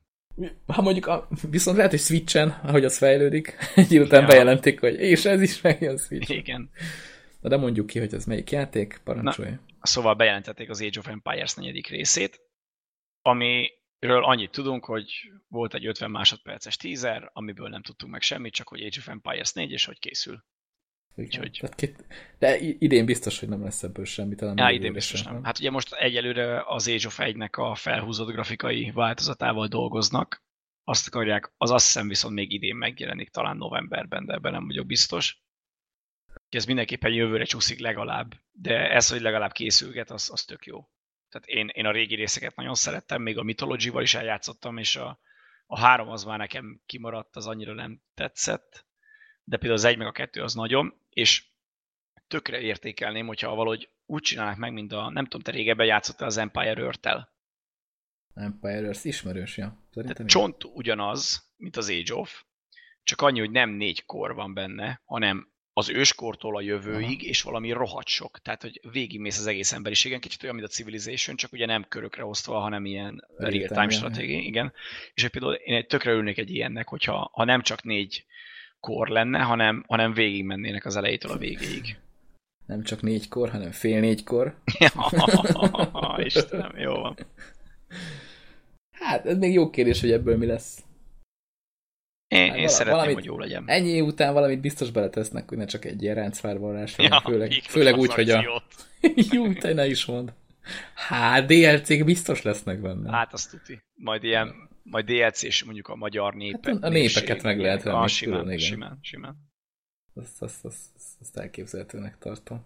Ha 0.67 0.81
mondjuk, 0.81 1.05
a, 1.07 1.27
viszont 1.49 1.77
lehet, 1.77 1.91
hogy 1.91 2.01
Switchen, 2.01 2.49
ahogy 2.49 2.85
az 2.85 2.97
fejlődik, 2.97 3.55
egy 3.75 3.99
után 3.99 4.21
Ja. 4.21 4.27
bejelentik, 4.27 4.79
hogy 4.79 4.93
és 4.99 5.25
ez 5.25 5.41
is 5.41 5.61
megjön 5.61 5.97
Switch. 5.97 6.29
Igen. 6.31 6.69
Na 7.41 7.49
de 7.49 7.57
mondjuk 7.57 7.85
ki, 7.87 7.99
hogy 7.99 8.13
ez 8.13 8.25
melyik 8.25 8.51
játék, 8.51 9.01
parancsolj. 9.03 9.51
Szóval 9.87 10.13
bejelentették 10.13 10.69
az 10.69 10.81
Age 10.81 10.99
of 10.99 11.07
Empires 11.07 11.53
negyedik 11.53 11.87
részét, 11.87 12.41
amiről 13.21 14.23
annyit 14.23 14.51
tudunk, 14.51 14.85
hogy 14.85 15.11
volt 15.47 15.73
egy 15.73 15.85
50 15.85 16.11
másodperces 16.11 16.77
teaser, 16.77 17.29
amiből 17.33 17.69
nem 17.69 17.81
tudtunk 17.81 18.11
meg 18.11 18.21
semmit, 18.21 18.53
csak 18.53 18.67
hogy 18.67 18.81
Age 18.81 18.97
of 18.99 19.07
Empires 19.07 19.51
4, 19.53 19.71
és 19.71 19.85
hogy 19.85 19.99
készül. 19.99 20.43
Igen. 21.15 21.41
úgyhogy- 21.41 21.59
Tehát 21.59 21.75
két, 21.75 22.05
de 22.39 22.57
idén 22.59 23.05
biztos, 23.05 23.39
hogy 23.39 23.49
nem 23.49 23.63
lesz 23.63 23.83
ebből 23.83 24.05
semmi, 24.05 24.35
talán 24.35 24.57
Ja, 24.57 24.69
idén 24.69 24.93
biztos 24.93 25.19
sem, 25.19 25.33
nem. 25.33 25.43
Hát 25.43 25.59
ugye 25.59 25.69
most 25.69 25.93
egyelőre 25.93 26.63
az 26.65 26.87
Age 26.87 27.07
of 27.07 27.19
1-nek 27.21 27.51
a 27.59 27.75
felhúzott 27.75 28.31
grafikai 28.31 28.91
változatával 28.91 29.67
dolgoznak. 29.67 30.43
Azt 30.83 31.07
akarják, 31.07 31.53
az 31.57 31.71
azt 31.71 31.85
hiszem 31.85 32.07
viszont 32.07 32.33
még 32.33 32.51
idén 32.51 32.75
megjelenik, 32.75 33.29
talán 33.29 33.57
novemberben, 33.57 34.25
de 34.25 34.33
ebben 34.33 34.51
nem 34.51 34.65
vagyok 34.67 34.85
biztos. 34.85 35.41
Ez 36.53 36.65
mindenképpen 36.65 37.11
jövőre 37.11 37.43
csúszik 37.43 37.79
legalább, 37.79 38.33
de 38.51 38.89
ez, 38.89 39.09
hogy 39.09 39.21
legalább 39.21 39.51
készülget, 39.51 40.09
az, 40.09 40.29
az 40.31 40.43
tök 40.43 40.65
jó. 40.65 40.87
Tehát 41.29 41.47
én, 41.47 41.67
én 41.67 41.85
a 41.85 41.91
régi 41.91 42.15
részeket 42.15 42.55
nagyon 42.55 42.75
szerettem, 42.75 43.21
még 43.21 43.37
a 43.37 43.43
Mythology-val 43.43 44.01
is 44.01 44.13
eljátszottam, 44.13 44.77
és 44.77 44.95
a, 44.95 45.19
a 45.65 45.79
három 45.79 46.09
az 46.09 46.23
már 46.23 46.37
nekem 46.37 46.81
kimaradt, 46.85 47.35
az 47.35 47.47
annyira 47.47 47.73
nem 47.73 48.01
tetszett, 48.13 48.85
de 49.43 49.57
például 49.57 49.79
az 49.79 49.85
egy 49.85 49.97
meg 49.97 50.07
a 50.07 50.11
kettő 50.11 50.41
az 50.41 50.53
nagyon, 50.53 50.93
és 51.09 51.43
tökre 52.27 52.59
értékelném, 52.59 53.27
hogyha 53.27 53.55
valahogy 53.55 53.89
úgy 54.05 54.21
csinálnak 54.21 54.57
meg, 54.57 54.73
mint 54.73 54.91
a, 54.91 55.09
nem 55.09 55.23
tudom, 55.23 55.41
te 55.41 55.51
régebben 55.51 55.85
játszottál 55.85 56.27
az 56.27 56.37
Empire 56.37 56.81
Earth-tel. 56.81 57.33
Empire 58.33 58.85
Earth 58.85 59.05
ismerős, 59.05 59.57
ja. 59.57 59.87
Szerintem 59.91 60.15
Tehát 60.15 60.31
csont 60.31 60.63
ugyanaz, 60.63 61.51
mint 61.55 61.77
az 61.77 61.89
Age 61.89 62.13
of, 62.13 62.43
csak 63.03 63.21
annyi, 63.21 63.39
hogy 63.39 63.51
nem 63.51 63.69
négy 63.69 64.05
kor 64.05 64.33
van 64.33 64.53
benne, 64.53 65.01
hanem 65.05 65.52
az 65.73 65.89
őskortól 65.89 66.55
a 66.55 66.61
jövőig, 66.61 67.19
Aha. 67.19 67.29
és 67.29 67.41
valami 67.41 67.71
rohadt 67.71 68.07
sok. 68.07 68.39
Tehát, 68.39 68.61
hogy 68.61 68.81
végigmész 68.91 69.39
az 69.39 69.47
egész 69.47 69.71
emberiségen, 69.71 70.19
kicsit 70.19 70.43
olyan, 70.43 70.55
mint 70.55 70.67
a 70.67 70.71
Civilization, 70.71 71.35
csak 71.35 71.53
ugye 71.53 71.65
nem 71.65 71.85
körökre 71.89 72.25
osztva, 72.25 72.59
hanem 72.59 72.85
ilyen 72.85 73.27
Real-time, 73.37 73.89
stratégia, 73.89 74.39
igen. 74.39 74.73
És 75.13 75.21
hogy 75.21 75.31
például 75.31 75.53
én 75.53 75.87
tökre 75.87 76.11
örülnék 76.11 76.37
egy 76.37 76.49
ilyennek, 76.49 76.87
hogyha 76.87 77.29
ha 77.33 77.43
nem 77.43 77.61
csak 77.61 77.83
négy 77.83 78.25
kor 78.79 79.07
lenne, 79.07 79.39
hanem, 79.39 79.83
hanem 79.87 80.13
végigmennének 80.13 80.85
az 80.85 80.95
elejétől 80.95 81.31
a 81.31 81.37
végéig. 81.37 81.97
Nem 82.65 82.83
csak 82.83 83.01
négykor, 83.01 83.49
hanem 83.49 83.71
fél 83.71 83.99
négykor. 83.99 84.55
Ja, 84.79 84.89
Istenem, 86.25 86.77
jó 86.77 86.93
van. 86.93 87.17
Hát, 88.91 89.25
ez 89.25 89.37
még 89.37 89.53
jó 89.53 89.69
kérdés, 89.69 90.01
hogy 90.01 90.11
ebből 90.11 90.37
mi 90.37 90.45
lesz. 90.45 90.83
Én, 92.33 92.49
Hát 92.49 92.57
én 92.57 92.67
szeretném, 92.67 92.93
valamit- 92.95 93.15
hogy 93.15 93.25
jó 93.25 93.39
legyen. 93.39 93.63
Ennyi 93.67 93.89
év 93.89 94.03
után 94.05 94.33
valamit 94.33 94.59
biztos 94.61 94.91
beletesznek, 94.91 95.49
hogy 95.49 95.57
ne 95.57 95.65
csak 95.65 95.85
egy 95.85 96.01
ilyen 96.01 96.15
ráncvárvarrás 96.15 96.97
Ja, 96.97 97.21
főleg, 97.25 97.51
főleg 97.51 97.97
úgy, 97.97 98.13
hogy 98.13 98.29
a... 98.29 98.63
jó, 99.31 99.53
te 99.53 99.73
ne 99.73 99.87
is 99.87 100.05
mond. 100.05 100.33
Hát, 100.93 101.45
DLC-k 101.45 102.03
biztos 102.03 102.41
lesznek 102.41 102.81
benne. 102.81 103.11
Hát 103.11 103.33
azt 103.33 103.49
tuti. 103.51 103.81
Majd 103.93 104.23
ilyen, 104.23 104.53
majd 104.83 105.05
DLC 105.05 105.43
és 105.43 105.63
mondjuk 105.63 105.87
a 105.87 105.95
magyar 105.95 106.33
népe. 106.33 106.71
Hát 106.71 106.83
a- 106.83 106.89
népeket 106.89 107.43
meg 107.43 107.59
lehet 107.59 107.83
venni 107.83 107.97
Ah, 107.97 108.07
simán, 108.07 108.39
külön, 108.39 108.53
igen. 108.53 108.65
simán, 108.67 108.97
simán. 109.01 109.35
Azt, 110.13 110.41
azt, 110.41 110.65
azt, 110.65 110.79
azt 111.21 111.37
elképzelhetőnek 111.37 112.17
tartom. 112.19 112.65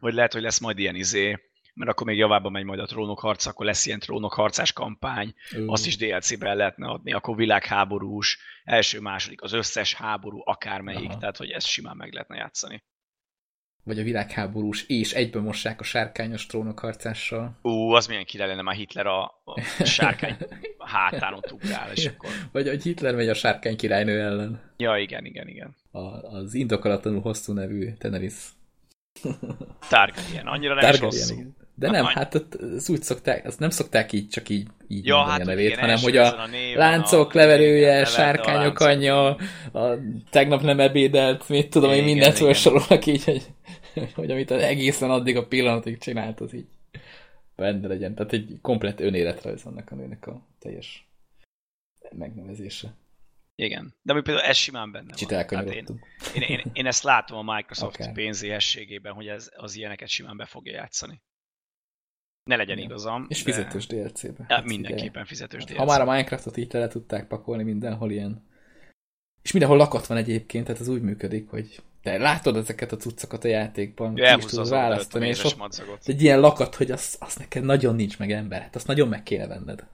Vagy 0.00 0.14
lehet, 0.14 0.32
hogy 0.32 0.42
lesz 0.42 0.58
majd 0.60 0.78
ilyen 0.78 0.94
izé, 0.94 1.38
mert 1.74 1.90
akkor 1.90 2.06
még 2.06 2.16
javába 2.16 2.50
megy 2.50 2.64
majd 2.64 2.80
a 2.80 2.86
trónok 2.86 3.20
harca, 3.20 3.50
akkor 3.50 3.66
lesz 3.66 3.86
ilyen 3.86 3.98
trónok 3.98 4.32
harcás 4.32 4.72
kampány, 4.72 5.34
Ú, 5.56 5.72
azt 5.72 5.86
is 5.86 5.96
DLC-be 5.96 6.48
el 6.48 6.56
lehetne 6.56 6.88
adni, 6.88 7.12
akkor 7.12 7.36
világháborús, 7.36 8.38
első, 8.64 9.00
második, 9.00 9.42
az 9.42 9.52
összes 9.52 9.94
háború, 9.94 10.40
akármelyik, 10.44 11.10
Aha. 11.10 11.18
tehát 11.18 11.36
hogy 11.36 11.50
ezt 11.50 11.66
simán 11.66 11.96
meg 11.96 12.12
lehetne 12.12 12.36
játszani. 12.36 12.82
Vagy 13.84 13.98
a 13.98 14.02
világháborús, 14.02 14.84
és 14.86 15.12
egyben 15.12 15.42
mossák 15.42 15.80
a 15.80 15.84
sárkányos 15.84 16.46
trónokharcással. 16.46 17.58
Ú, 17.62 17.90
az 17.90 18.06
milyen 18.06 18.24
ki 18.24 18.38
lenne 18.38 18.62
már 18.62 18.74
Hitler 18.74 19.06
a, 19.06 19.22
a 19.44 19.60
sárkány 19.84 20.36
hátán 20.78 21.34
ott 21.34 21.52
ugrál, 21.52 21.92
és 21.92 22.06
akkor... 22.06 22.30
Vagy 22.52 22.68
hogy 22.68 22.82
Hitler 22.82 23.14
megy 23.14 23.28
a 23.28 23.34
sárkány 23.34 23.76
királynő 23.76 24.20
ellen. 24.20 24.72
Ja, 24.76 24.96
igen, 24.96 25.24
igen, 25.24 25.48
igen. 25.48 25.76
A, 25.90 26.00
az 26.36 26.54
indokolatlanul 26.54 27.20
hosszú 27.20 27.52
nevű 27.52 27.92
Teneris. 27.92 28.48
Targaryen, 29.88 30.46
annyira 30.46 30.74
nem 30.74 30.82
Targaryen, 30.82 31.08
is 31.08 31.18
hosszú. 31.18 31.34
igen. 31.34 31.56
De 31.74 31.90
nem, 31.90 32.04
hát 32.04 32.34
ott 32.34 32.54
az 32.54 32.88
úgy 32.90 33.02
szokták, 33.02 33.46
azt 33.46 33.58
nem 33.58 33.70
szokták 33.70 34.12
így 34.12 34.28
csak 34.28 34.48
így, 34.48 34.68
így 34.88 35.06
Ja, 35.06 35.24
hát 35.24 35.40
a 35.40 35.44
nevét, 35.44 35.66
igen, 35.66 35.78
hanem 35.80 35.98
hogy 35.98 36.16
a 36.16 36.42
a 36.42 36.48
láncok 36.74 37.34
a- 37.34 37.38
leverője, 37.38 37.88
igen, 37.90 38.02
a 38.02 38.06
sárkányok 38.06 38.80
láncok. 38.80 38.80
anyja, 38.80 39.26
a 39.72 39.98
tegnap 40.30 40.62
nem 40.62 40.80
ebédelt, 40.80 41.48
mit 41.48 41.70
tudom, 41.70 41.92
Igen, 41.92 42.04
mindent 42.04 42.36
felsorolnak 42.36 43.06
így, 43.06 43.24
hogy, 43.24 43.46
hogy 44.14 44.30
amit 44.30 44.50
egészen 44.50 45.10
addig 45.10 45.36
a 45.36 45.46
pillanatig 45.46 45.98
csinált, 45.98 46.40
az 46.40 46.54
így 46.54 46.66
benne 47.56 47.88
legyen. 47.88 48.14
Tehát 48.14 48.32
egy 48.32 48.58
komplett 48.62 49.00
önéletrajz 49.00 49.64
annak 49.64 49.90
a 49.90 49.94
nőnek 49.94 50.26
a 50.26 50.46
teljes 50.58 51.06
megnevezése. 52.10 52.94
Igen. 53.54 53.94
De 54.02 54.12
ami 54.12 54.22
például 54.22 54.46
ez 54.46 54.56
simán 54.56 54.92
benne 54.92 55.10
Kicsit 55.12 55.28
van. 55.30 55.44
Hát 55.48 55.70
én, 55.74 55.84
én, 56.34 56.42
én, 56.42 56.62
én, 56.72 56.86
ezt 56.86 57.02
látom 57.02 57.48
a 57.48 57.54
Microsoft 57.54 57.94
Akár. 58.00 58.12
pénzéhességében, 58.12 59.12
hogy 59.12 59.26
ez, 59.26 59.50
az 59.56 59.76
ilyeneket 59.76 60.08
simán 60.08 60.36
be 60.36 60.44
fogja 60.44 60.72
játszani. 60.72 61.20
Ne 62.44 62.56
legyen 62.56 62.76
Igen. 62.76 62.88
igazam. 62.90 63.26
És 63.28 63.42
de- 63.42 63.52
fizetős 63.52 63.86
DLC-be. 63.86 64.44
Ja, 64.48 64.54
Hát 64.54 64.64
mindenképpen 64.64 65.24
fizetős 65.24 65.64
DLC. 65.64 65.76
Ha 65.76 65.84
már 65.84 66.00
a 66.00 66.04
Minecraftot 66.04 66.56
így 66.56 66.68
tele 66.68 66.88
tudták 66.88 67.26
pakolni 67.26 67.62
mindenhol 67.62 68.10
ilyen. 68.10 68.42
És 69.42 69.52
mindenhol 69.52 69.78
lakat 69.78 70.06
van 70.06 70.16
egyébként, 70.18 70.66
tehát 70.66 70.80
ez 70.80 70.88
úgy 70.88 71.02
működik, 71.02 71.48
hogy 71.48 71.82
te 72.02 72.18
látod 72.18 72.56
ezeket 72.56 72.92
a 72.92 72.96
cuccokat 72.96 73.44
a 73.44 73.48
játékban, 73.48 74.16
Ja, 74.16 74.36
is 74.36 74.44
tudod 74.44 74.68
választani, 74.68 75.28
és 75.28 75.44
ott 75.44 75.56
madzagot. 75.56 76.08
egy 76.08 76.22
ilyen 76.22 76.40
lakat, 76.40 76.74
hogy 76.74 76.90
az, 76.90 77.16
az 77.20 77.36
neked 77.36 77.64
nagyon 77.64 77.94
nincs 77.94 78.18
meg 78.18 78.30
ember, 78.30 78.60
hát 78.62 78.74
azt 78.76 78.86
nagyon 78.86 79.08
meg 79.08 79.22
kéne 79.22 79.46
venned. 79.46 79.86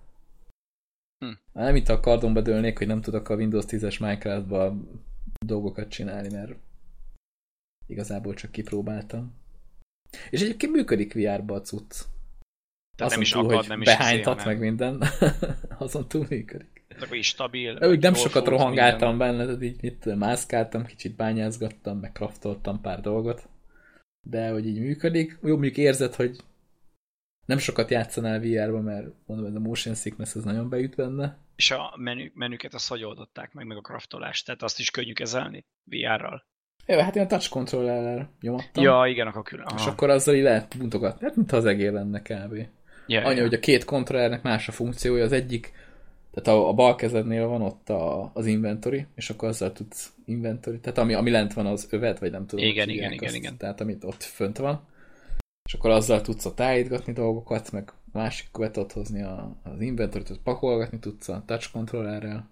Hm. 1.25 1.33
Nem 1.53 1.77
itt 1.77 1.89
a 1.89 2.01
kardonba 2.01 2.41
dőlnék, 2.41 2.79
hogy 2.79 2.87
nem 2.87 3.01
tudok 3.01 3.29
a 3.29 3.35
Windows 3.35 3.65
10-es 3.69 4.01
Minecraftba 4.01 4.77
dolgokat 5.47 5.89
csinálni, 5.89 6.29
mert 6.33 6.53
igazából 7.87 8.35
csak 8.35 8.51
kipróbáltam. 8.51 9.35
És 10.31 10.41
egyébként 10.41 10.73
működik 10.73 11.15
VR-ba 11.15 11.55
a 11.55 11.61
cucc. 11.61 11.95
Tehát 12.99 13.13
nem 13.13 13.23
is 13.23 13.31
túl, 13.31 13.45
akad, 13.45 13.57
hogy 13.57 13.69
nem 13.69 13.81
is 13.81 13.87
behánytat 13.87 14.39
izé, 14.39 14.47
meg 14.47 14.59
minden, 14.59 15.03
azon 15.79 16.09
túl 16.09 16.27
működik. 16.29 16.85
Akkor 17.01 17.17
is 17.17 17.27
stabil. 17.27 17.79
Úgy 17.83 18.03
nem 18.03 18.15
sokat 18.15 18.47
rohangáltam 18.47 19.09
minden. 19.09 19.37
benne, 19.37 19.45
tehát 19.45 19.63
így 19.63 19.85
itt 19.85 20.05
mászkáltam, 20.05 20.85
kicsit 20.85 21.17
bányázgattam, 21.17 21.99
meg 21.99 22.13
kraftoltam 22.13 22.81
pár 22.81 23.01
dolgot. 23.01 23.49
De 24.27 24.51
hogy 24.51 24.67
így 24.67 24.81
működik, 24.81 25.39
jó, 25.43 25.51
mondjuk 25.51 25.77
érzed, 25.77 26.15
hogy 26.15 26.37
nem 27.47 27.59
sokat 27.59 27.91
játszanál 27.91 28.41
VR-ba, 28.41 28.81
mert 28.81 29.07
mondom, 29.27 29.47
ez 29.47 29.55
a 29.55 29.61
motion 29.61 29.95
sickness 29.95 30.35
ez 30.35 30.45
nagyon 30.45 30.69
beüt 30.69 30.97
benne. 30.97 31.39
És 31.57 31.71
a 31.71 31.95
menü, 31.97 32.31
menüket 32.35 32.75
azt 32.75 32.89
hogy 32.89 33.05
oldották 33.05 33.53
meg, 33.53 33.67
meg 33.67 33.77
a 33.77 33.81
craftolást, 33.81 34.45
tehát 34.45 34.63
azt 34.63 34.79
is 34.79 34.91
könnyű 34.91 35.13
kezelni 35.13 35.65
VR-ral. 35.85 36.47
Jó, 36.87 36.99
hát 36.99 37.17
én 37.17 37.23
a 37.23 37.27
touch 37.27 37.51
controllerrel 37.51 38.31
nyomattam. 38.41 38.85
Ja, 38.85 39.07
igen, 39.07 39.27
akkor 39.27 39.43
külön. 39.43 39.67
És 39.75 39.81
Aha. 39.81 39.91
akkor 39.91 40.11
azzal 40.11 40.35
így 40.35 40.43
lehet 40.43 40.75
mutogatni. 40.75 41.27
Hát, 41.27 41.37
mintha 41.37 41.57
az 41.57 41.65
egér 41.65 41.93
lenne 41.93 42.23
kb. 42.23 42.69
Ja, 43.09 43.25
Annyi, 43.25 43.37
ja. 43.37 43.43
hogy 43.43 43.55
a 43.55 43.59
két 43.59 43.85
kontrollernek 43.85 44.43
más 44.43 44.69
a 44.69 44.73
funkciója, 44.73 45.25
az 45.25 45.33
egyik, 45.33 45.73
tehát 46.31 46.61
a, 46.61 46.69
a 46.69 46.73
bal 46.73 46.95
kezednél 46.95 47.47
van 47.47 47.63
ott 47.63 47.89
a, 47.89 48.31
az 48.35 48.47
inventory, 48.47 49.07
és 49.15 49.31
akkor 49.31 49.49
azzal 49.49 49.73
tudsz 49.73 50.13
inventory, 50.25 50.81
tehát 50.81 50.99
ami, 50.99 51.15
ami 51.15 51.31
lent 51.31 51.53
van 51.53 51.67
az 51.67 51.87
övet, 51.91 52.19
vagy 52.19 52.31
nem 52.31 52.47
tudom. 52.47 52.65
Igen, 52.65 52.89
igen, 52.89 53.13
igen, 53.13 53.29
azt, 53.29 53.37
igen. 53.37 53.57
Tehát 53.57 53.81
amit 53.81 54.05
ott 54.05 54.23
fönt 54.23 54.59
van. 54.59 54.87
És 55.69 55.75
akkor 55.75 55.91
azzal 55.91 56.21
tudsz 56.21 56.45
ott 56.45 56.61
állítgatni 56.61 57.13
dolgokat, 57.13 57.73
meg 57.73 57.93
a 58.13 58.19
másik 58.19 58.49
tudod 58.51 58.93
hozni 58.93 59.23
a, 59.23 59.57
az 59.63 59.81
inventory 59.81 60.25
tudsz 60.25 60.41
pakolgatni 60.43 60.99
tudsz 60.99 61.29
a 61.29 61.43
touch 61.47 61.73
controllerrel. 61.73 62.51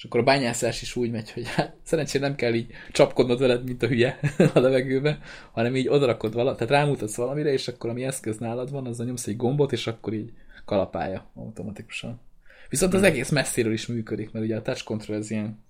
És 0.00 0.06
akkor 0.06 0.20
a 0.20 0.24
bányászás 0.24 0.82
is 0.82 0.96
úgy 0.96 1.10
megy, 1.10 1.30
hogy 1.30 1.48
hát 1.48 1.76
szerencsére 1.82 2.26
nem 2.26 2.36
kell 2.36 2.54
így 2.54 2.72
csapkodnod 2.92 3.38
veled, 3.38 3.64
mint 3.64 3.82
a 3.82 3.86
hülye 3.86 4.18
a 4.54 4.58
levegőbe, 4.58 5.18
hanem 5.52 5.76
így 5.76 5.88
odarakod 5.88 6.34
valamit, 6.34 6.58
tehát 6.58 6.72
rámutatsz 6.72 7.16
valamire, 7.16 7.52
és 7.52 7.68
akkor 7.68 7.90
ami 7.90 8.04
eszköz 8.04 8.38
nálad 8.38 8.70
van, 8.70 8.86
azzal 8.86 9.06
nyomsz 9.06 9.26
egy 9.26 9.36
gombot, 9.36 9.72
és 9.72 9.86
akkor 9.86 10.12
így 10.12 10.32
kalapálja 10.64 11.30
automatikusan. 11.34 12.20
Viszont 12.68 12.94
az 12.94 13.02
egész 13.02 13.30
messziről 13.30 13.72
is 13.72 13.86
működik, 13.86 14.30
mert 14.30 14.44
ugye 14.44 14.56
a 14.56 14.62
touch 14.62 14.84
control 14.84 15.16
ez 15.16 15.30
ilyen, 15.30 15.64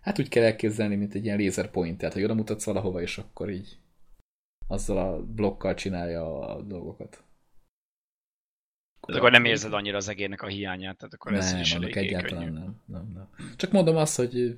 hát 0.00 0.18
úgy 0.18 0.28
kell 0.28 0.44
elképzelni, 0.44 0.96
mint 0.96 1.14
egy 1.14 1.24
ilyen 1.24 1.38
laser 1.38 1.70
point, 1.70 1.98
tehát 1.98 2.14
hogy 2.14 2.24
oda 2.24 2.34
mutatsz 2.34 2.64
valahova, 2.64 3.00
és 3.00 3.18
akkor 3.18 3.50
így 3.50 3.78
azzal 4.66 4.98
a 4.98 5.22
blokkal 5.22 5.74
csinálja 5.74 6.38
a 6.40 6.62
dolgokat. 6.62 7.22
Tehát 9.06 9.20
akkor 9.20 9.30
nem 9.30 9.44
érzed 9.44 9.72
annyira 9.72 9.96
az 9.96 10.08
egérnek 10.08 10.42
a 10.42 10.46
hiányát, 10.46 10.96
tehát 10.96 11.14
akkor 11.14 11.34
ez 11.34 11.52
nem, 11.52 11.60
is 11.60 11.74
annak 11.74 11.96
eléggé 11.96 12.08
egyáltalán 12.08 12.44
könnyű. 12.44 12.58
nem, 12.58 12.80
nem, 12.86 13.12
nem. 13.14 13.56
Csak 13.56 13.72
mondom 13.72 13.96
azt, 13.96 14.16
hogy 14.16 14.56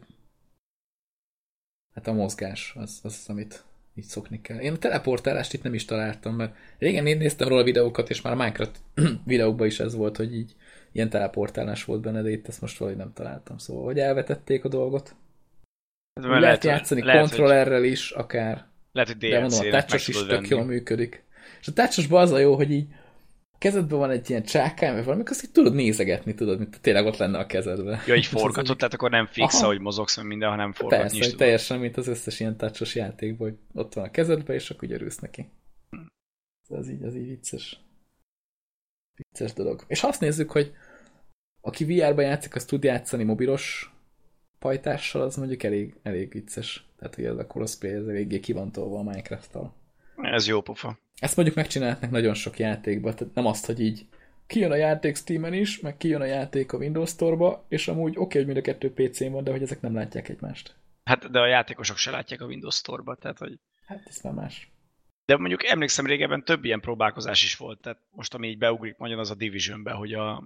hát 1.94 2.06
a 2.06 2.12
mozgás 2.12 2.72
az, 2.76 3.00
az 3.02 3.24
amit 3.28 3.64
így 3.94 4.04
szokni 4.04 4.40
kell. 4.40 4.58
Én 4.58 4.72
a 4.72 4.78
teleportálást 4.78 5.52
itt 5.52 5.62
nem 5.62 5.74
is 5.74 5.84
találtam, 5.84 6.34
mert 6.34 6.56
régen 6.78 7.06
én 7.06 7.16
néztem 7.16 7.48
róla 7.48 7.62
videókat, 7.62 8.10
és 8.10 8.20
már 8.20 8.32
a 8.32 8.36
Minecraft 8.36 8.80
videókban 9.24 9.66
is 9.66 9.80
ez 9.80 9.94
volt, 9.94 10.16
hogy 10.16 10.34
így 10.34 10.54
ilyen 10.92 11.10
teleportálás 11.10 11.84
volt 11.84 12.00
benne, 12.00 12.22
de 12.22 12.30
itt 12.30 12.48
ezt 12.48 12.60
most 12.60 12.78
valahogy 12.78 13.00
nem 13.00 13.12
találtam. 13.12 13.58
Szóval, 13.58 13.84
hogy 13.84 13.98
elvetették 13.98 14.64
a 14.64 14.68
dolgot. 14.68 15.16
Hát, 16.14 16.24
Lehet, 16.24 16.40
lehet 16.40 16.64
játszani 16.64 17.02
lehet, 17.02 17.20
hogy, 17.20 17.28
kontrollerrel 17.28 17.84
is, 17.84 18.10
akár. 18.10 18.66
lehet, 18.92 19.08
hogy 19.10 19.30
De 19.30 19.40
mondom, 19.40 19.58
a 19.58 19.62
DLC-nek 19.62 19.84
touchos 19.84 20.08
is 20.08 20.26
tök 20.26 20.48
jól 20.48 20.64
működik. 20.64 21.24
És 21.60 21.68
a 21.68 21.72
touchosban 21.72 22.22
az 22.22 22.30
a 22.30 22.38
jó, 22.38 22.54
hogy 22.54 22.70
így 22.70 22.86
kezedben 23.58 23.98
van 23.98 24.10
egy 24.10 24.30
ilyen 24.30 24.42
csákány, 24.42 24.94
vagy 24.94 25.04
valami, 25.04 25.22
azt 25.26 25.44
így 25.44 25.50
tudod 25.50 25.74
nézegetni, 25.74 26.34
tudod, 26.34 26.58
mint 26.58 26.80
tényleg 26.80 27.06
ott 27.06 27.16
lenne 27.16 27.38
a 27.38 27.46
kezedben. 27.46 28.00
Ja, 28.06 28.14
így 28.14 28.26
forgatod, 28.26 28.76
tehát 28.76 28.94
akkor 28.94 29.10
nem 29.10 29.26
fix, 29.26 29.54
Aha. 29.54 29.64
ahogy 29.64 29.80
mozogsz, 29.80 30.16
meg 30.16 30.26
minden, 30.26 30.48
hanem 30.48 30.72
forgatni 30.72 31.02
Persze, 31.02 31.16
is 31.16 31.24
tudod. 31.24 31.38
teljesen, 31.38 31.78
mint 31.78 31.96
az 31.96 32.06
összes 32.06 32.40
ilyen 32.40 32.56
touchos 32.56 32.94
játékban, 32.94 33.48
hogy 33.48 33.58
ott 33.74 33.94
van 33.94 34.04
a 34.04 34.10
kezedben, 34.10 34.56
és 34.56 34.70
akkor 34.70 34.90
örülsz 34.90 35.18
neki. 35.18 35.48
Ez 36.68 36.88
így, 36.88 37.02
az 37.02 37.14
így 37.14 37.28
vicces. 37.28 37.80
Vicces 39.14 39.52
dolog. 39.52 39.84
És 39.86 40.02
azt 40.02 40.20
nézzük, 40.20 40.50
hogy 40.50 40.72
aki 41.60 41.84
VR-ban 41.84 42.24
játszik, 42.24 42.54
az 42.54 42.64
tud 42.64 42.84
játszani 42.84 43.24
mobilos 43.24 43.92
pajtással, 44.58 45.22
az 45.22 45.36
mondjuk 45.36 45.62
elég, 45.62 45.94
elég 46.02 46.32
vicces. 46.32 46.86
Tehát, 46.98 47.14
hogy 47.14 47.24
ez 47.24 47.36
a 47.36 47.46
crossplay, 47.46 47.92
ez 47.92 48.06
eléggé 48.06 48.40
ki 48.40 48.52
van 48.52 48.72
tolva 48.72 48.98
a 48.98 49.02
Minecraft-tal. 49.02 49.74
Ez 50.22 50.46
jó 50.46 50.60
pofa. 50.60 50.98
Ezt 51.20 51.36
mondjuk 51.36 51.56
megcsinálhatnak 51.56 52.10
nagyon 52.10 52.34
sok 52.34 52.58
játékban, 52.58 53.14
tehát 53.14 53.34
nem 53.34 53.46
azt, 53.46 53.66
hogy 53.66 53.80
így 53.80 54.06
kijön 54.46 54.70
a 54.70 54.76
játék 54.76 55.16
Steam-en 55.16 55.52
is, 55.52 55.80
meg 55.80 55.96
kijön 55.96 56.20
a 56.20 56.24
játék 56.24 56.72
a 56.72 56.76
Windows 56.76 57.10
Store-ba, 57.10 57.64
és 57.68 57.88
amúgy 57.88 58.10
oké, 58.10 58.18
okay, 58.20 58.36
hogy 58.36 58.46
mind 58.46 58.58
a 58.58 58.70
kettő 58.70 58.92
PC-n 58.92 59.30
van, 59.30 59.44
de 59.44 59.50
hogy 59.50 59.62
ezek 59.62 59.80
nem 59.80 59.94
látják 59.94 60.28
egymást. 60.28 60.74
Hát, 61.04 61.30
de 61.30 61.38
a 61.38 61.46
játékosok 61.46 61.96
se 61.96 62.10
látják 62.10 62.40
a 62.40 62.46
Windows 62.46 62.74
Store-ba, 62.74 63.14
tehát 63.14 63.38
hogy... 63.38 63.58
Hát 63.86 64.02
ez 64.06 64.20
már 64.22 64.32
más. 64.32 64.70
De 65.24 65.36
mondjuk 65.36 65.64
emlékszem 65.64 66.06
régebben 66.06 66.44
több 66.44 66.64
ilyen 66.64 66.80
próbálkozás 66.80 67.42
is 67.44 67.56
volt, 67.56 67.80
tehát 67.80 68.00
most 68.10 68.34
ami 68.34 68.48
így 68.48 68.58
beugrik 68.58 68.96
nagyon 68.96 69.18
az 69.18 69.30
a 69.30 69.34
Divisionbe, 69.34 69.92
hogy 69.92 70.12
a, 70.12 70.44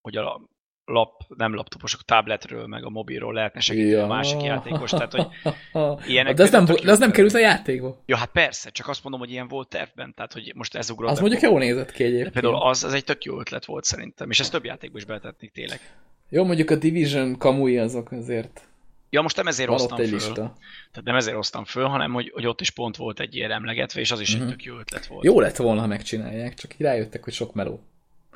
hogy 0.00 0.16
a 0.16 0.48
lap, 0.86 1.22
nem 1.36 1.54
laptoposok, 1.54 2.02
tabletről, 2.04 2.66
meg 2.66 2.84
a 2.84 2.88
mobilról 2.90 3.34
lehetne 3.34 3.60
segíteni 3.60 3.94
a 3.94 4.06
másik 4.06 4.42
játékos, 4.42 4.90
tehát 4.90 5.12
hogy 5.12 5.26
ilyenek 6.12 6.34
de 6.34 6.42
ez 6.42 6.50
nem, 6.50 6.64
de 6.64 6.90
ez 6.90 6.98
nem 6.98 7.10
került 7.10 7.34
a 7.34 7.38
játékba. 7.38 8.02
Ja, 8.06 8.16
hát 8.16 8.30
persze, 8.30 8.70
csak 8.70 8.88
azt 8.88 9.02
mondom, 9.02 9.20
hogy 9.20 9.30
ilyen 9.30 9.48
volt 9.48 9.68
tervben, 9.68 10.14
tehát 10.14 10.32
hogy 10.32 10.52
most 10.54 10.74
ez 10.74 10.90
ugrott. 10.90 11.10
Az 11.10 11.20
mondjuk 11.20 11.40
jól 11.42 11.58
nézett 11.58 11.92
ki 11.92 12.02
De 12.02 12.08
egyébként. 12.08 12.32
például 12.32 12.62
az, 12.62 12.84
az 12.84 12.92
egy 12.92 13.04
tök 13.04 13.24
jó 13.24 13.38
ötlet 13.40 13.64
volt 13.64 13.84
szerintem, 13.84 14.30
és 14.30 14.40
ezt 14.40 14.50
több 14.52 14.64
játékba 14.64 14.98
is 14.98 15.04
beletették 15.04 15.52
tényleg. 15.52 15.80
Jó, 16.28 16.44
mondjuk 16.44 16.70
a 16.70 16.76
Division 16.76 17.38
kamui 17.38 17.78
azok 17.78 18.12
azért. 18.12 18.68
Ja, 19.10 19.22
most 19.22 19.36
nem 19.36 19.46
ezért 19.46 19.68
hoztam 19.68 19.96
föl, 19.98 20.06
lista. 20.10 20.32
tehát 20.34 21.04
nem 21.04 21.16
ezért 21.16 21.36
hoztam 21.36 21.64
föl, 21.64 21.84
hanem 21.84 22.12
hogy, 22.12 22.30
hogy 22.34 22.46
ott 22.46 22.60
is 22.60 22.70
pont 22.70 22.96
volt 22.96 23.20
egy 23.20 23.34
ilyen 23.36 23.50
emlegetve, 23.50 24.00
és 24.00 24.10
az 24.10 24.20
is 24.20 24.34
Mhm. 24.34 24.42
egy 24.42 24.48
tök 24.48 24.64
jó 24.64 24.78
ötlet 24.78 25.06
volt. 25.06 25.24
Jó 25.24 25.40
lett 25.40 25.56
volna, 25.56 25.80
ha 25.80 25.86
megcsinálják, 25.86 26.54
csak 26.54 26.74
rájöttek, 26.78 27.24
hogy 27.24 27.32
sok 27.32 27.54
meló. 27.54 27.80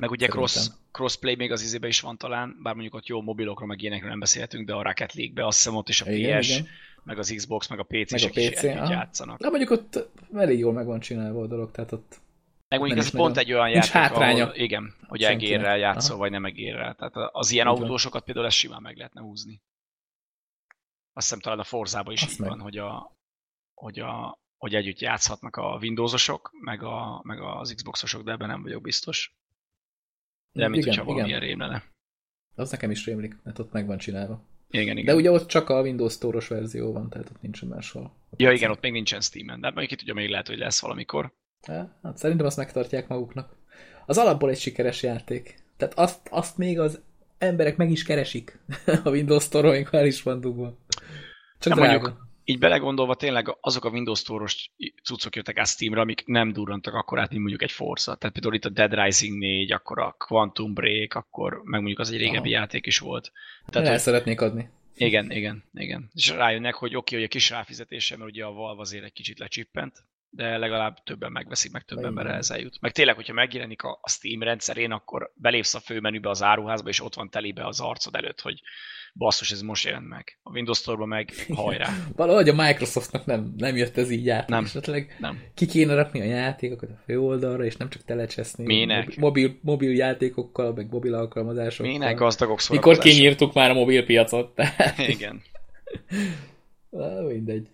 Meg 0.01 0.11
ugye 0.11 0.27
cross, 0.27 0.51
Szerintem. 0.51 0.77
crossplay 0.91 1.35
még 1.35 1.51
az 1.51 1.61
izébe 1.61 1.87
is 1.87 1.99
van 1.99 2.17
talán, 2.17 2.59
bár 2.63 2.73
mondjuk 2.73 2.93
ott 2.95 3.05
jó 3.07 3.21
mobilokról, 3.21 3.67
meg 3.67 3.81
ilyenekről 3.81 4.09
nem 4.09 4.19
beszélhetünk, 4.19 4.67
de 4.67 4.73
a 4.73 4.81
Rocket 4.83 5.13
League-be 5.13 5.45
azt 5.45 5.57
hiszem 5.57 5.75
ott 5.75 5.89
is 5.89 6.01
a 6.01 6.05
PS, 6.05 6.11
Igen, 6.11 6.41
igen. 6.41 6.67
meg 7.03 7.17
az 7.17 7.33
Xbox, 7.35 7.67
meg 7.67 7.79
a 7.79 7.83
PC, 7.83 8.11
Meg 8.11 8.21
a 8.23 8.39
is 8.39 8.47
is 8.47 8.49
PC, 8.49 8.63
aha. 8.63 8.91
játszanak. 8.91 9.39
De 9.39 9.49
mondjuk 9.49 9.69
ott 9.69 10.07
elég 10.33 10.59
jól 10.59 10.73
meg 10.73 10.85
van 10.85 10.99
csinálva 10.99 11.41
a 11.41 11.47
dolog, 11.47 11.71
tehát 11.71 11.91
ott 11.91 12.19
Meg 12.67 12.79
mondjuk 12.79 12.99
ez 12.99 13.05
is 13.05 13.11
pont 13.11 13.35
nagyon- 13.35 13.49
egy 13.49 13.53
olyan 13.53 13.69
játék, 13.69 13.91
hátránya 13.91 14.43
ahol, 14.43 14.55
igen, 14.55 14.93
hogy 15.07 15.23
egérrel 15.23 15.77
játszol, 15.77 16.11
Aha. 16.11 16.19
vagy 16.21 16.31
nem 16.31 16.45
egérrel. 16.45 16.95
Tehát 16.95 17.29
az 17.31 17.51
ilyen 17.51 17.67
Így 17.67 17.73
van. 17.73 17.81
autósokat 17.83 18.23
például 18.23 18.45
ezt 18.45 18.57
simán 18.57 18.81
meg 18.81 18.97
lehetne 18.97 19.21
húzni. 19.21 19.61
Azt 21.13 21.25
hiszem 21.27 21.39
talán 21.39 21.59
a 21.59 21.63
Forzában 21.63 22.13
is 22.13 22.21
Azt 22.21 22.31
így 22.31 22.39
meg. 22.39 22.49
van, 22.49 22.59
hogy, 22.59 22.77
a, 22.77 23.15
hogy, 23.73 23.99
a, 23.99 24.39
hogy 24.57 24.75
együtt 24.75 24.99
játszhatnak 24.99 25.55
a 25.55 25.77
Windowsosok, 25.81 26.51
meg, 26.61 26.83
a, 26.83 27.21
meg 27.23 27.41
az 27.41 27.73
Xboxosok, 27.73 28.23
de 28.23 28.31
ebben 28.31 28.47
nem 28.47 28.61
vagyok 28.61 28.81
biztos. 28.81 29.35
De 30.51 30.67
mint 30.67 30.83
igen, 30.83 30.97
hogyha 30.97 31.05
valamilyen 31.11 31.43
igen. 31.43 31.49
rém 31.49 31.59
lenne. 31.59 31.83
Az 32.55 32.71
nekem 32.71 32.91
is 32.91 33.05
rémlik, 33.05 33.37
mert 33.43 33.59
ott 33.59 33.71
meg 33.71 33.87
van 33.87 33.97
csinálva. 33.97 34.43
Igen, 34.69 34.97
igen. 34.97 35.05
De 35.05 35.15
ugye 35.15 35.31
ott 35.31 35.47
csak 35.47 35.69
a 35.69 35.81
Windows 35.81 36.13
Store-os 36.13 36.47
verzió 36.47 36.91
van, 36.91 37.09
tehát 37.09 37.29
ott 37.29 37.41
nincsen 37.41 37.69
máshol. 37.69 38.13
Ja, 38.37 38.51
igen, 38.51 38.71
ott 38.71 38.81
még 38.81 38.91
nincsen 38.91 39.21
Steam-en, 39.21 39.61
de 39.61 39.67
mondjuk 39.67 39.87
ki 39.89 39.95
tudja, 39.95 40.13
még 40.13 40.29
lehet, 40.29 40.47
hogy 40.47 40.57
lesz 40.57 40.81
valamikor. 40.81 41.33
Hát, 41.61 41.89
hát 42.03 42.17
szerintem 42.17 42.45
azt 42.45 42.57
megtartják 42.57 43.07
maguknak. 43.07 43.55
Az 44.05 44.17
alapból 44.17 44.49
egy 44.49 44.59
sikeres 44.59 45.03
játék. 45.03 45.55
Tehát 45.77 45.93
azt, 45.97 46.19
azt 46.29 46.57
még 46.57 46.79
az 46.79 47.01
emberek 47.37 47.77
meg 47.77 47.91
is 47.91 48.03
keresik 48.03 48.59
a 49.03 49.09
Windows 49.09 49.43
Store-on, 49.43 49.87
el 49.91 50.05
is 50.05 50.23
van 50.23 50.41
dugva. 50.41 50.77
Csak 51.59 51.73
Nem 51.73 51.83
drága. 51.83 52.01
mondjuk, 52.01 52.27
így 52.43 52.59
belegondolva 52.59 53.15
tényleg 53.15 53.57
azok 53.61 53.85
a 53.85 53.89
Windows 53.89 54.19
Store-os 54.19 54.71
cuccok 55.03 55.35
jöttek 55.35 55.57
át 55.57 55.67
Steamre, 55.67 56.01
amik 56.01 56.23
nem 56.25 56.51
durrantak 56.53 56.93
akkor 56.93 57.19
át, 57.19 57.29
mint 57.29 57.41
mondjuk 57.41 57.61
egy 57.61 57.71
Forza. 57.71 58.15
Tehát 58.15 58.33
például 58.33 58.55
itt 58.55 58.65
a 58.65 58.69
Dead 58.69 58.93
Rising 58.93 59.37
4, 59.37 59.71
akkor 59.71 59.99
a 59.99 60.15
Quantum 60.17 60.73
Break, 60.73 61.13
akkor 61.13 61.61
meg 61.63 61.79
mondjuk 61.79 61.99
az 61.99 62.11
egy 62.11 62.17
régebbi 62.17 62.53
Aha. 62.53 62.59
játék 62.59 62.85
is 62.85 62.99
volt. 62.99 63.31
Tehát, 63.65 63.87
el 63.87 63.97
szeretnék 63.97 64.41
adni. 64.41 64.69
Igen, 64.95 65.31
igen, 65.31 65.63
igen. 65.73 66.09
És 66.13 66.29
rájönnek, 66.29 66.73
hogy 66.73 66.95
oké, 66.95 66.97
okay, 66.97 67.17
hogy 67.17 67.27
a 67.27 67.31
kis 67.31 67.49
ráfizetése, 67.49 68.17
mert 68.17 68.29
ugye 68.29 68.45
a 68.45 68.51
Valve 68.51 68.81
azért 68.81 69.03
egy 69.03 69.13
kicsit 69.13 69.39
lecsippent, 69.39 70.03
de 70.33 70.57
legalább 70.57 71.03
többen 71.03 71.31
megveszik, 71.31 71.71
meg 71.71 71.83
több 71.83 72.03
ember 72.03 72.25
ez 72.25 72.49
eljut. 72.49 72.77
Meg 72.81 72.91
tényleg, 72.91 73.15
hogyha 73.15 73.33
megjelenik 73.33 73.83
a, 73.83 73.99
a 74.01 74.09
Steam 74.09 74.41
rendszerén, 74.41 74.91
akkor 74.91 75.31
belépsz 75.35 75.73
a 75.73 75.79
főmenübe 75.79 76.29
az 76.29 76.43
áruházba, 76.43 76.89
és 76.89 77.01
ott 77.01 77.15
van 77.15 77.29
telibe 77.29 77.65
az 77.65 77.79
arcod 77.79 78.15
előtt, 78.15 78.41
hogy 78.41 78.61
basszus, 79.13 79.51
ez 79.51 79.61
most 79.61 79.85
jelent 79.85 80.07
meg. 80.07 80.39
A 80.43 80.51
Windows 80.51 80.77
Store-ban 80.77 81.07
meg 81.07 81.31
hajrá. 81.53 81.89
Valahogy 82.15 82.49
a 82.49 82.53
Microsoftnak 82.53 83.25
nem, 83.25 83.53
nem 83.57 83.75
jött 83.75 83.97
ez 83.97 84.09
így 84.09 84.29
át. 84.29 84.47
Nem. 84.47 84.63
Esetleg 84.63 85.15
nem. 85.19 85.43
ki 85.53 85.65
kéne 85.65 85.93
rakni 85.93 86.21
a 86.21 86.23
játékokat 86.23 86.89
a 86.89 87.01
főoldalra, 87.05 87.63
és 87.63 87.75
nem 87.75 87.89
csak 87.89 88.03
telecseszni. 88.03 88.65
Minek? 88.65 89.15
Mobil, 89.15 89.57
mobil 89.61 89.95
játékokkal, 89.95 90.73
meg 90.73 90.87
mobil 90.89 91.13
alkalmazásokkal. 91.13 91.91
Minek 91.91 92.17
gazdagok 92.17 92.59
Mikor 92.69 92.97
kinyírtuk 92.97 93.53
már 93.53 93.69
a 93.69 93.73
mobil 93.73 94.05
piacot. 94.05 94.55
Tehát... 94.55 94.99
Igen. 94.99 95.41
mindegy. 97.27 97.67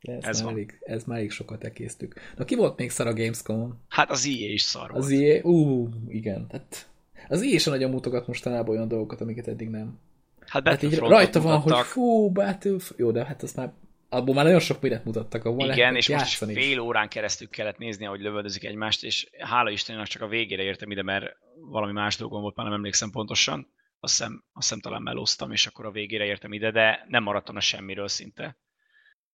Ez, 0.00 0.24
ez, 0.24 0.40
már 0.40 0.52
elég, 0.52 0.78
ez 0.80 1.04
már 1.04 1.18
elég 1.18 1.30
sokat 1.30 1.64
ekésztük. 1.64 2.14
Na 2.36 2.44
ki 2.44 2.54
volt 2.54 2.76
még 2.76 2.90
szar 2.90 3.06
a 3.06 3.14
Gamescom-on? 3.14 3.78
Hát 3.88 4.10
az 4.10 4.26
EA 4.26 4.52
is 4.52 4.62
szar 4.62 4.90
volt. 4.90 5.04
Az 5.04 5.10
EA, 5.10 5.42
ú, 5.42 5.88
igen. 6.08 6.46
Tehát 6.46 6.88
az 7.28 7.42
EA 7.42 7.58
sem 7.58 7.72
nagyon 7.72 7.90
mutogat 7.90 8.26
mostanában 8.26 8.74
olyan 8.74 8.88
dolgokat, 8.88 9.20
amiket 9.20 9.48
eddig 9.48 9.68
nem. 9.68 9.98
Hát, 10.46 10.68
hát 10.68 10.82
így 10.82 10.98
rajta 10.98 11.40
van, 11.40 11.58
mutattak. 11.58 11.76
hogy 11.76 11.86
fú, 11.86 12.30
Battlefield, 12.30 12.94
jó, 12.96 13.10
de 13.10 13.24
hát 13.24 13.42
az 13.42 13.54
már 13.54 13.72
abból 14.08 14.34
már 14.34 14.44
nagyon 14.44 14.60
sok 14.60 14.80
mindent 14.80 15.04
mutattak. 15.04 15.44
Ahol 15.44 15.70
Igen, 15.70 15.96
és 15.96 16.08
most 16.08 16.24
is 16.24 16.36
fél 16.36 16.80
órán 16.80 17.08
keresztül 17.08 17.48
kellett 17.48 17.78
nézni, 17.78 18.06
ahogy 18.06 18.20
lövöldözik 18.20 18.64
egymást, 18.64 19.04
és 19.04 19.30
hála 19.38 19.70
Istennek 19.70 20.06
csak 20.06 20.22
a 20.22 20.28
végére 20.28 20.62
értem 20.62 20.90
ide, 20.90 21.02
mert 21.02 21.36
valami 21.70 21.92
más 21.92 22.16
dolgom 22.16 22.40
volt, 22.40 22.56
már 22.56 22.66
nem 22.66 22.74
emlékszem 22.74 23.10
pontosan. 23.10 23.68
Azt 24.00 24.16
hiszem, 24.16 24.44
azt 24.52 24.68
hiszem 24.68 24.80
talán 24.80 25.02
melóztam, 25.02 25.52
és 25.52 25.66
akkor 25.66 25.86
a 25.86 25.90
végére 25.90 26.24
értem 26.24 26.52
ide, 26.52 26.70
de 26.70 27.06
nem 27.08 27.22
maradtam 27.22 27.56
a 27.56 27.60
semmiről 27.60 28.08
szinte. 28.08 28.56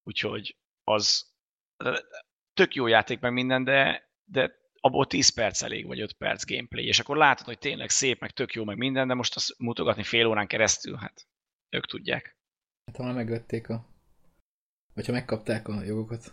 Úgyhogy 0.05 0.57
az 0.85 1.35
tök 2.55 2.75
jó 2.75 2.87
játék 2.87 3.21
meg 3.21 3.33
minden, 3.33 3.65
de, 3.65 4.11
de 4.25 4.63
abból 4.81 5.07
10 5.07 5.29
perc 5.29 5.63
elég, 5.63 5.87
vagy 5.87 6.01
5 6.01 6.13
perc 6.13 6.45
gameplay, 6.45 6.87
és 6.87 6.99
akkor 6.99 7.17
látod, 7.17 7.47
hogy 7.47 7.59
tényleg 7.59 7.91
szép, 7.91 8.21
meg 8.21 8.31
tök 8.31 8.53
jó, 8.53 8.65
meg 8.65 8.77
minden, 8.77 9.09
de 9.09 9.15
most 9.15 9.37
azt 9.37 9.59
mutogatni 9.59 10.03
fél 10.03 10.27
órán 10.27 10.47
keresztül, 10.47 10.97
hát 10.97 11.27
ők 11.69 11.87
tudják. 11.87 12.37
Hát 12.87 12.97
ha 12.97 13.03
már 13.03 13.15
megvették 13.15 13.69
a... 13.69 13.87
Vagy 14.95 15.07
ha 15.07 15.13
megkapták 15.13 15.69
a 15.69 15.83
jogokat. 15.83 16.33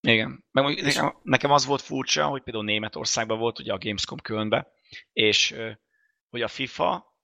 Igen. 0.00 0.44
Meg 0.50 0.82
nekem, 0.82 1.18
nekem 1.22 1.50
az 1.50 1.64
volt 1.66 1.80
furcsa, 1.80 2.26
hogy 2.26 2.42
például 2.42 2.64
Németországban 2.64 3.38
volt 3.38 3.58
ugye 3.58 3.72
a 3.72 3.78
Gamescom 3.78 4.18
Kölnbe, 4.18 4.72
és 5.12 5.54
hogy 6.28 6.42
a 6.42 6.48
FIFA 6.48 7.16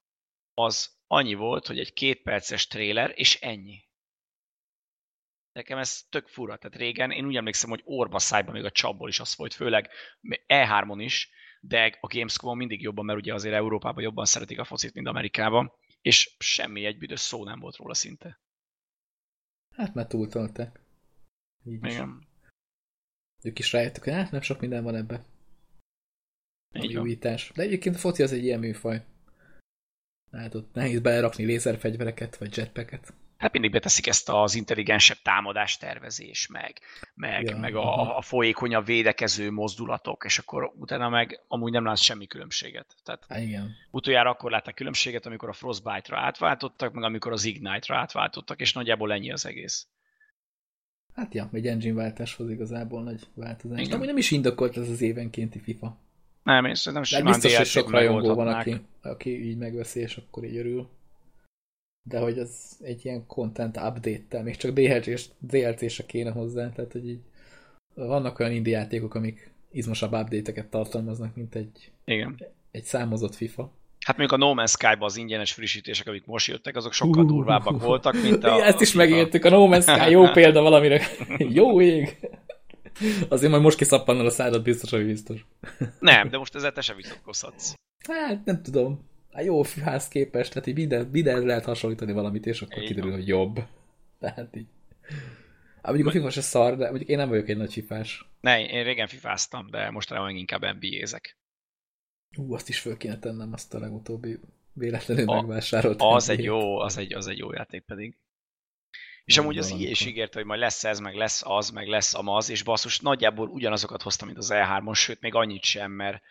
az 0.54 0.96
annyi 1.06 1.34
volt, 1.34 1.66
hogy 1.66 1.78
egy 1.78 1.92
két 1.92 2.22
perces 2.22 2.66
trailer, 2.66 3.12
és 3.14 3.40
ennyi. 3.40 3.87
Nekem 5.58 5.78
ez 5.78 6.02
tök 6.08 6.26
fura. 6.28 6.56
Tehát 6.56 6.76
régen 6.76 7.10
én 7.10 7.26
úgy 7.26 7.36
emlékszem, 7.36 7.70
hogy 7.70 7.82
orba 7.84 8.18
szájban 8.18 8.54
még 8.54 8.64
a 8.64 8.70
csapból 8.70 9.08
is 9.08 9.20
az 9.20 9.36
volt, 9.36 9.54
főleg 9.54 9.88
E3-on 10.46 10.98
is, 10.98 11.30
de 11.60 11.98
a 12.00 12.06
Gamescom 12.06 12.56
mindig 12.56 12.82
jobban, 12.82 13.04
mert 13.04 13.18
ugye 13.18 13.34
azért 13.34 13.54
Európában 13.54 14.02
jobban 14.02 14.24
szeretik 14.24 14.58
a 14.58 14.64
focit, 14.64 14.94
mint 14.94 15.06
Amerikában, 15.06 15.72
és 16.00 16.36
semmi 16.38 16.84
egy 16.84 16.98
büdös 16.98 17.20
szó 17.20 17.44
nem 17.44 17.60
volt 17.60 17.76
róla 17.76 17.94
szinte. 17.94 18.40
Hát 19.76 19.94
mert 19.94 20.08
túltolták. 20.08 20.80
Így 21.64 21.84
Igen. 21.84 22.18
Is. 22.20 22.48
Ők 23.42 23.58
is 23.58 23.72
rájöttek, 23.72 24.04
hogy 24.04 24.12
hát 24.12 24.30
nem 24.30 24.40
sok 24.40 24.60
minden 24.60 24.84
van 24.84 24.94
ebbe. 24.94 25.24
Így 26.74 26.96
újítás. 26.96 27.50
De 27.54 27.62
egyébként 27.62 27.94
a 27.94 27.98
foci 27.98 28.22
az 28.22 28.32
egy 28.32 28.44
ilyen 28.44 28.60
műfaj. 28.60 29.04
Hát 30.30 30.54
ott 30.54 30.74
nehéz 30.74 31.00
belerakni 31.00 31.44
lézerfegyvereket, 31.44 32.36
vagy 32.36 32.56
jetpacket 32.56 33.12
hát 33.38 33.52
mindig 33.52 33.70
beteszik 33.70 34.06
ezt 34.06 34.28
az 34.28 34.54
intelligensebb 34.54 35.16
támadás 35.22 35.76
tervezés, 35.76 36.46
meg, 36.46 36.80
meg, 37.14 37.44
ja, 37.44 37.56
meg 37.56 37.74
a, 37.74 38.16
a 38.16 38.20
folyékonyabb 38.20 38.86
védekező 38.86 39.50
mozdulatok, 39.50 40.24
és 40.24 40.38
akkor 40.38 40.72
utána 40.76 41.08
meg 41.08 41.40
amúgy 41.48 41.72
nem 41.72 41.84
látsz 41.84 42.00
semmi 42.00 42.26
különbséget. 42.26 42.94
Tehát 43.04 43.24
Há, 43.28 43.40
igen. 43.40 43.74
utoljára 43.90 44.30
akkor 44.30 44.50
látták 44.50 44.74
különbséget, 44.74 45.26
amikor 45.26 45.48
a 45.48 45.52
Frostbite-ra 45.52 46.18
átváltottak, 46.18 46.92
meg 46.92 47.04
amikor 47.04 47.32
az 47.32 47.44
Ignite-ra 47.44 47.96
átváltottak, 47.96 48.60
és 48.60 48.72
nagyjából 48.72 49.12
ennyi 49.12 49.32
az 49.32 49.46
egész. 49.46 49.86
Hát 51.14 51.34
ja, 51.34 51.48
egy 51.52 51.66
engine 51.66 51.94
váltáshoz 51.94 52.50
igazából 52.50 53.02
nagy 53.02 53.20
változás. 53.34 53.80
Igen. 53.80 54.00
De 54.00 54.06
nem 54.06 54.16
is 54.16 54.30
indokolt 54.30 54.76
ez 54.76 54.88
az 54.88 55.00
évenkénti 55.00 55.58
FIFA. 55.58 55.98
Nem, 56.42 56.64
én 56.64 56.74
szerintem 56.74 57.02
simán 57.02 57.24
biztos, 57.24 57.56
hogy 57.56 57.66
sok 57.66 57.90
rajongó 57.90 58.34
van, 58.34 58.48
aki, 58.48 58.80
aki 59.02 59.44
így 59.44 59.56
megveszi, 59.56 60.00
és 60.00 60.16
akkor 60.16 60.44
így 60.44 60.56
örül 60.56 60.88
de 62.02 62.18
hogy 62.18 62.38
az 62.38 62.78
egy 62.82 63.04
ilyen 63.04 63.26
content 63.26 63.76
update-tel, 63.76 64.42
még 64.42 64.56
csak 64.56 64.78
DLC-se 65.40 66.06
kéne 66.06 66.30
hozzá, 66.30 66.70
tehát 66.70 66.92
hogy 66.92 67.08
így 67.08 67.20
vannak 67.94 68.38
olyan 68.38 68.52
indie 68.52 68.78
játékok, 68.78 69.14
amik 69.14 69.50
izmosabb 69.70 70.12
update-eket 70.12 70.66
tartalmaznak, 70.66 71.34
mint 71.34 71.54
egy, 71.54 71.90
Igen. 72.04 72.38
egy 72.70 72.84
számozott 72.84 73.34
FIFA. 73.34 73.70
Hát 74.06 74.16
mondjuk 74.16 74.40
a 74.40 74.44
No 74.44 74.62
Man's 74.62 74.70
Sky-ba 74.70 75.04
az 75.04 75.16
ingyenes 75.16 75.52
frissítések, 75.52 76.06
amik 76.06 76.26
most 76.26 76.46
jöttek, 76.46 76.76
azok 76.76 76.92
sokkal 76.92 77.22
uh, 77.22 77.28
durvábbak 77.28 77.82
voltak, 77.82 78.22
mint 78.22 78.44
a... 78.44 78.62
Ezt 78.66 78.80
is 78.80 78.92
megértük, 78.92 79.44
a 79.44 79.50
No 79.50 79.66
Man's 79.70 80.00
Sky 80.00 80.10
jó 80.10 80.30
példa 80.32 80.62
valamire. 80.62 81.00
jó 81.38 81.80
ég! 81.80 82.18
Azért 83.28 83.50
majd 83.50 83.62
most 83.62 83.76
kiszappannal 83.76 84.26
a 84.26 84.30
szádat, 84.30 84.62
biztos, 84.62 84.90
hogy 84.90 85.06
biztos. 85.06 85.46
Nem, 86.00 86.28
de 86.28 86.38
most 86.38 86.54
ezzel 86.54 86.72
te 86.72 86.80
sem 86.80 86.96
vitatkozhatsz. 86.96 87.74
Hát 88.08 88.44
nem 88.44 88.62
tudom 88.62 89.07
a 89.30 89.40
jó 89.40 89.62
fűház 89.62 90.08
képest, 90.08 90.52
tehát 90.52 90.68
így 90.68 90.74
minden, 90.74 91.06
minden 91.06 91.42
lehet 91.42 91.64
hasonlítani 91.64 92.12
valamit, 92.12 92.46
és 92.46 92.62
akkor 92.62 92.82
kiderül, 92.82 93.12
hogy 93.12 93.28
jobb. 93.28 93.60
Tehát 94.18 94.56
így. 94.56 94.66
Hát 95.82 95.96
mondjuk 95.96 96.08
a 96.08 96.10
FIFA 96.10 96.30
se 96.30 96.40
szar, 96.40 96.76
de 96.76 96.88
mondjuk 96.88 97.08
én 97.08 97.16
nem 97.16 97.28
vagyok 97.28 97.48
egy 97.48 97.56
nagy 97.56 97.72
fifás. 97.72 98.28
Ne, 98.40 98.60
én 98.66 98.84
régen 98.84 99.06
fifáztam, 99.06 99.70
de 99.70 99.90
most 99.90 100.10
rá 100.10 100.30
inkább 100.30 100.64
NBA-zek. 100.80 101.36
Ú, 102.36 102.54
azt 102.54 102.68
is 102.68 102.80
föl 102.80 102.96
kéne 102.96 103.18
tennem, 103.18 103.52
azt 103.52 103.74
a 103.74 103.78
legutóbbi 103.78 104.38
véletlenül 104.72 105.28
a, 105.28 105.34
megvásárolt. 105.34 106.02
Az 106.02 106.28
egy 106.28 106.42
jó, 106.42 106.78
az 106.78 106.96
egy, 106.96 107.12
az 107.12 107.26
egy 107.26 107.38
jó 107.38 107.52
játék 107.52 107.82
pedig. 107.82 108.18
És 109.24 109.34
nem 109.34 109.44
amúgy 109.44 109.58
az 109.58 109.70
ilyen 109.70 109.90
is 109.90 110.06
ígérte, 110.06 110.38
hogy 110.38 110.46
majd 110.46 110.60
lesz 110.60 110.84
ez, 110.84 110.98
meg 110.98 111.14
lesz 111.14 111.42
az, 111.44 111.70
meg 111.70 111.86
lesz 111.86 112.14
amaz, 112.14 112.50
és 112.50 112.62
basszus, 112.62 113.00
nagyjából 113.00 113.48
ugyanazokat 113.48 114.02
hoztam, 114.02 114.26
mint 114.26 114.38
az 114.38 114.50
E3-on, 114.52 114.94
sőt, 114.94 115.20
még 115.20 115.34
annyit 115.34 115.62
sem, 115.62 115.90
mert, 115.90 116.22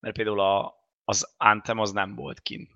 mert 0.00 0.14
például 0.14 0.40
a, 0.40 0.83
az 1.04 1.34
Anthem 1.36 1.78
az 1.78 1.92
nem 1.92 2.14
volt 2.14 2.40
kin. 2.40 2.68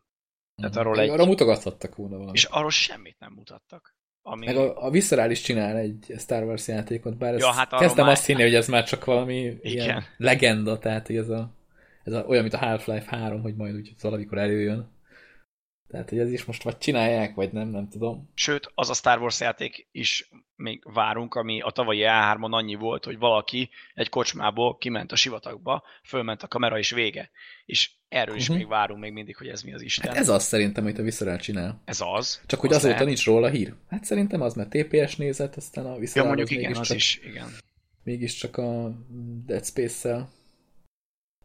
Tehát 0.56 0.76
arról 0.76 1.00
egy... 1.00 1.08
Arra 1.08 1.26
mutogathattak 1.26 1.96
volna 1.96 2.16
valamit. 2.16 2.34
És 2.34 2.44
arról 2.44 2.70
semmit 2.70 3.18
nem 3.18 3.32
mutattak. 3.32 3.96
Ami... 4.22 4.46
Meg 4.46 4.56
a, 4.56 4.84
a 4.84 4.90
Visceral 4.90 5.30
is 5.30 5.40
csinál 5.40 5.76
egy 5.76 6.14
Star 6.18 6.42
Wars 6.42 6.68
játékot, 6.68 7.16
bár 7.16 7.34
ja, 7.34 7.52
hát 7.52 7.68
kezdtem 7.68 8.04
már... 8.04 8.14
azt 8.14 8.26
hinni, 8.26 8.42
hogy 8.42 8.54
ez 8.54 8.68
már 8.68 8.84
csak 8.84 9.04
valami 9.04 9.38
Igen. 9.38 9.60
ilyen 9.62 10.04
legenda, 10.16 10.78
tehát 10.78 11.06
hogy 11.06 11.16
ez, 11.16 11.28
a, 11.28 11.50
ez 12.04 12.12
a, 12.12 12.24
olyan, 12.24 12.42
mint 12.42 12.54
a 12.54 12.58
Half-Life 12.58 13.16
3, 13.16 13.42
hogy 13.42 13.54
majd 13.54 13.74
úgy 13.74 13.94
valamikor 14.00 14.38
előjön. 14.38 14.90
Tehát, 15.88 16.08
hogy 16.08 16.18
ez 16.18 16.32
is 16.32 16.44
most 16.44 16.62
vagy 16.62 16.78
csinálják, 16.78 17.34
vagy 17.34 17.52
nem, 17.52 17.68
nem 17.68 17.88
tudom. 17.88 18.30
Sőt, 18.34 18.70
az 18.74 18.90
a 18.90 18.94
Star 18.94 19.20
Wars 19.20 19.40
játék 19.40 19.88
is 19.92 20.30
még 20.56 20.82
várunk, 20.92 21.34
ami 21.34 21.60
a 21.60 21.70
tavalyi 21.70 22.02
E3-on 22.04 22.50
annyi 22.50 22.74
volt, 22.74 23.04
hogy 23.04 23.18
valaki 23.18 23.70
egy 23.94 24.08
kocsmából 24.08 24.76
kiment 24.78 25.12
a 25.12 25.16
sivatagba, 25.16 25.82
fölment 26.04 26.42
a 26.42 26.48
kamera 26.48 26.78
és 26.78 26.90
vége. 26.90 27.30
És 27.64 27.90
erről 28.08 28.36
is 28.36 28.42
uh-huh. 28.42 28.56
még 28.56 28.66
várunk 28.66 29.00
még 29.00 29.12
mindig, 29.12 29.36
hogy 29.36 29.46
ez 29.46 29.62
mi 29.62 29.74
az 29.74 29.82
Isten. 29.82 30.08
Hát 30.08 30.18
ez 30.18 30.28
az 30.28 30.42
szerintem, 30.44 30.84
amit 30.84 30.98
a 30.98 31.02
Visceral 31.02 31.38
csinál. 31.38 31.82
Ez 31.84 32.00
az. 32.00 32.42
Csak 32.46 32.60
hogy 32.60 32.72
az 32.72 32.84
azóta 32.84 33.04
nincs 33.04 33.24
róla 33.24 33.48
hír. 33.48 33.74
Hát 33.88 34.04
szerintem 34.04 34.40
az, 34.40 34.54
mert 34.54 34.70
TPS 34.70 35.16
nézett, 35.16 35.56
aztán 35.56 35.86
a 35.86 35.98
Visceral 35.98 36.28
ja, 36.28 36.34
mondjuk 36.34 36.58
igen, 36.60 36.76
az 36.76 36.86
csak, 36.86 36.96
is, 36.96 37.20
igen. 37.24 37.48
Mégiscsak 38.02 38.56
a 38.56 38.94
Dead 39.46 39.64
Space-szel 39.64 40.30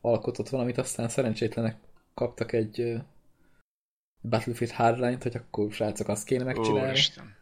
alkotott 0.02 0.50
valamit, 0.50 0.78
aztán 0.78 1.10
szerencsétlenek 1.10 1.78
kaptak 2.14 2.52
egy 2.52 2.96
Battlefield 4.30 4.74
Hardline-t, 4.74 5.24
hogy 5.24 5.36
akkor 5.36 5.72
srácok 5.72 6.08
azt 6.08 6.26
kéne 6.26 6.44
megcsinálni. 6.44 6.88
Úristen. 6.88 7.42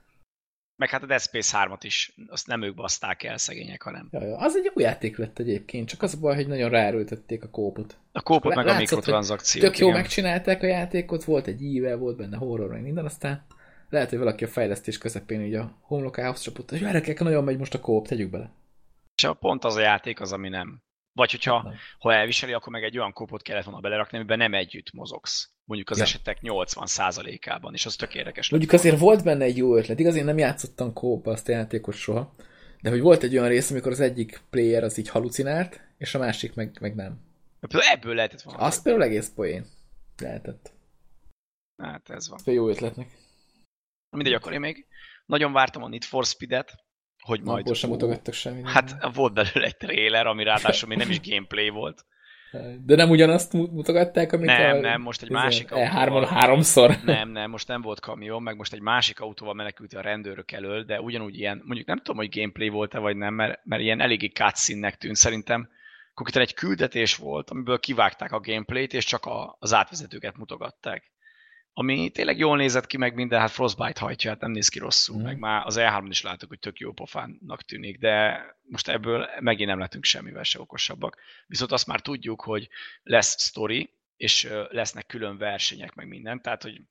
Meg 0.75 0.89
hát 0.89 1.03
a 1.03 1.05
Dead 1.05 1.21
Space 1.21 1.67
3-at 1.69 1.79
is, 1.81 2.15
azt 2.27 2.47
nem 2.47 2.61
ők 2.61 2.75
baszták 2.75 3.23
el 3.23 3.37
szegények, 3.37 3.81
hanem. 3.81 4.07
Ja, 4.11 4.25
ja. 4.25 4.37
Az 4.37 4.55
egy 4.55 4.71
jó 4.75 4.83
játék 4.83 5.17
lett 5.17 5.39
egyébként, 5.39 5.87
csak 5.87 6.01
az 6.01 6.13
a 6.15 6.19
baj, 6.19 6.35
hogy 6.35 6.47
nagyon 6.47 6.69
ráerőltették 6.69 7.43
a 7.43 7.49
kópot. 7.49 7.97
A 8.11 8.21
kópot 8.21 8.55
meg 8.55 8.65
látszott, 8.65 8.77
a 8.77 8.79
mikrotranszakciót. 8.79 9.65
Tök 9.65 9.77
jó 9.77 9.87
igen. 9.87 9.99
megcsinálták 9.99 10.63
a 10.63 10.65
játékot, 10.65 11.23
volt 11.23 11.47
egy 11.47 11.61
íve, 11.61 11.95
volt 11.95 12.17
benne 12.17 12.37
horror, 12.37 12.69
meg 12.69 12.81
minden, 12.81 13.05
aztán 13.05 13.45
lehet, 13.89 14.09
hogy 14.09 14.17
valaki 14.17 14.43
a 14.43 14.47
fejlesztés 14.47 14.97
közepén 14.97 15.41
így 15.41 15.55
a 15.55 15.77
homlokához 15.81 16.41
csapott, 16.41 16.69
hogy 16.69 16.79
gyerekek, 16.79 17.19
nagyon 17.19 17.43
megy 17.43 17.57
most 17.57 17.73
a 17.73 17.79
kóp, 17.79 18.07
tegyük 18.07 18.29
bele. 18.29 18.51
És 19.15 19.29
pont 19.39 19.63
az 19.63 19.75
a 19.75 19.81
játék 19.81 20.19
az, 20.19 20.31
ami 20.31 20.49
nem. 20.49 20.81
Vagy 21.13 21.31
hogyha 21.31 21.63
nem. 21.63 21.73
ha 21.99 22.13
elviseli, 22.13 22.53
akkor 22.53 22.71
meg 22.71 22.83
egy 22.83 22.97
olyan 22.97 23.13
kópot 23.13 23.41
kellett 23.41 23.63
volna 23.63 23.79
belerakni, 23.79 24.17
amiben 24.17 24.37
nem 24.37 24.53
együtt 24.53 24.91
mozogsz 24.91 25.51
mondjuk 25.65 25.89
az 25.89 25.97
Ja. 25.97 26.03
esetek 26.03 26.37
80%-ában, 26.41 27.73
és 27.73 27.85
az 27.85 27.95
tök 27.95 28.15
érdekes. 28.15 28.49
Mondjuk 28.49 28.71
azért 28.71 28.99
volt 28.99 29.23
benne 29.23 29.43
egy 29.43 29.57
jó 29.57 29.75
ötlet, 29.75 29.99
igaz, 29.99 30.15
én 30.15 30.25
nem 30.25 30.37
játszottam 30.37 30.93
kópa 30.93 31.31
azt 31.31 31.47
a 31.47 31.51
játékot 31.51 31.95
soha, 31.95 32.35
de 32.81 32.89
hogy 32.89 33.01
volt 33.01 33.23
egy 33.23 33.37
olyan 33.37 33.47
rész, 33.47 33.71
amikor 33.71 33.91
az 33.91 33.99
egyik 33.99 34.41
player 34.49 34.83
az 34.83 34.97
így 34.97 35.09
halucinált, 35.09 35.81
és 35.97 36.15
a 36.15 36.19
másik 36.19 36.53
meg, 36.53 36.77
meg 36.81 36.95
nem. 36.95 37.19
Ebből 37.91 38.15
lehetett 38.15 38.41
volna. 38.41 38.59
Az 38.59 38.81
például 38.81 39.05
egész 39.05 39.31
poén. 39.35 39.65
Lehetett. 40.17 40.71
Hát 41.83 42.09
ez 42.09 42.29
van. 42.29 42.39
Ez 42.45 42.53
jó 42.53 42.69
ötletnek. 42.69 43.07
Mindegy, 44.09 44.33
akkor 44.33 44.53
én 44.53 44.59
még 44.59 44.85
nagyon 45.25 45.53
vártam 45.53 45.83
a 45.83 45.87
Need 45.87 46.03
for 46.03 46.25
Speed-et, 46.25 46.73
hogy 47.23 47.41
majd... 47.41 47.59
Abból 47.59 47.73
sem 47.73 47.89
mutogattak 47.89 48.33
semmit. 48.33 48.67
Hát 48.69 49.13
volt 49.13 49.33
belőle 49.33 49.65
egy 49.65 49.77
trailer, 49.77 50.27
ami 50.27 50.43
ráadásul 50.43 50.87
még 50.89 50.97
nem 50.97 51.09
is 51.09 51.21
gameplay 51.21 51.69
volt. 51.69 52.05
De 52.85 52.95
nem 52.95 53.09
ugyanazt 53.09 53.53
mu- 53.53 53.71
mutogatták, 53.71 54.33
amit 54.33 54.45
Nem, 54.45 54.77
a... 54.77 54.79
nem, 54.79 55.01
most 55.01 55.21
egy 55.21 55.29
másik 55.29 55.67
E3-on 55.69 56.07
autóval. 56.07 56.25
háromszor. 56.25 56.97
Nem, 57.03 57.29
nem, 57.29 57.49
most 57.49 57.67
nem 57.67 57.81
volt 57.81 57.99
kamion, 57.99 58.41
meg 58.43 58.55
most 58.55 58.73
egy 58.73 58.81
másik 58.81 59.19
autóval 59.19 59.53
menekült 59.53 59.93
a 59.93 60.01
rendőrök 60.01 60.51
elől, 60.51 60.83
de 60.83 61.01
ugyanúgy 61.01 61.37
ilyen, 61.37 61.61
mondjuk 61.65 61.87
nem 61.87 61.97
tudom, 61.97 62.15
hogy 62.17 62.35
gameplay 62.35 62.69
volt-e 62.69 62.99
vagy 62.99 63.15
nem, 63.15 63.33
mert, 63.33 63.59
mert 63.63 63.81
ilyen 63.81 64.01
eléggé 64.01 64.27
cutscene-nek 64.27 64.95
tűnt. 64.95 65.15
Szerintem 65.15 65.69
konkrétan 66.13 66.41
egy 66.41 66.53
küldetés 66.53 67.15
volt, 67.15 67.49
amiből 67.49 67.79
kivágták 67.79 68.31
a 68.31 68.39
gameplayt, 68.39 68.93
és 68.93 69.05
csak 69.05 69.25
a, 69.25 69.55
az 69.59 69.73
átvezetőket 69.73 70.37
mutogatták. 70.37 71.10
Ami 71.73 72.09
tényleg 72.09 72.37
jól 72.37 72.57
nézett 72.57 72.87
ki, 72.87 72.97
meg 72.97 73.15
minden, 73.15 73.39
hát 73.39 73.51
Frostbite 73.51 73.99
hajtja, 73.99 74.29
hát 74.31 74.39
nem 74.41 74.51
néz 74.51 74.67
ki 74.69 74.79
rosszul, 74.79 75.15
Mhm. 75.15 75.25
meg 75.25 75.37
már 75.37 75.65
az 75.65 75.75
E3-on 75.79 76.07
is 76.09 76.21
láttuk, 76.21 76.49
hogy 76.49 76.59
tök 76.59 76.79
jó 76.79 76.91
pofánnak 76.91 77.63
tűnik, 77.63 77.99
de 77.99 78.45
most 78.61 78.87
ebből 78.87 79.27
megint 79.39 79.69
nem 79.69 79.79
lettünk 79.79 80.03
semmivel 80.03 80.43
se 80.43 80.59
okosabbak. 80.59 81.17
Viszont 81.47 81.71
azt 81.71 81.87
már 81.87 82.01
tudjuk, 82.01 82.41
hogy 82.41 82.69
lesz 83.03 83.41
story, 83.47 83.93
és 84.17 84.49
lesznek 84.69 85.05
külön 85.05 85.37
versenyek, 85.37 85.93
meg 85.93 86.07
minden, 86.07 86.41
tehát 86.41 86.61
hogy 86.63 86.81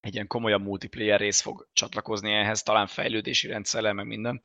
egy 0.00 0.14
ilyen 0.14 0.26
komolyabb 0.26 0.62
multiplayer 0.62 1.20
rész 1.20 1.40
fog 1.40 1.68
csatlakozni 1.72 2.32
ehhez, 2.32 2.62
talán 2.62 2.86
fejlődési 2.86 3.46
rendszerrel, 3.46 3.92
meg 3.92 4.06
minden, 4.06 4.42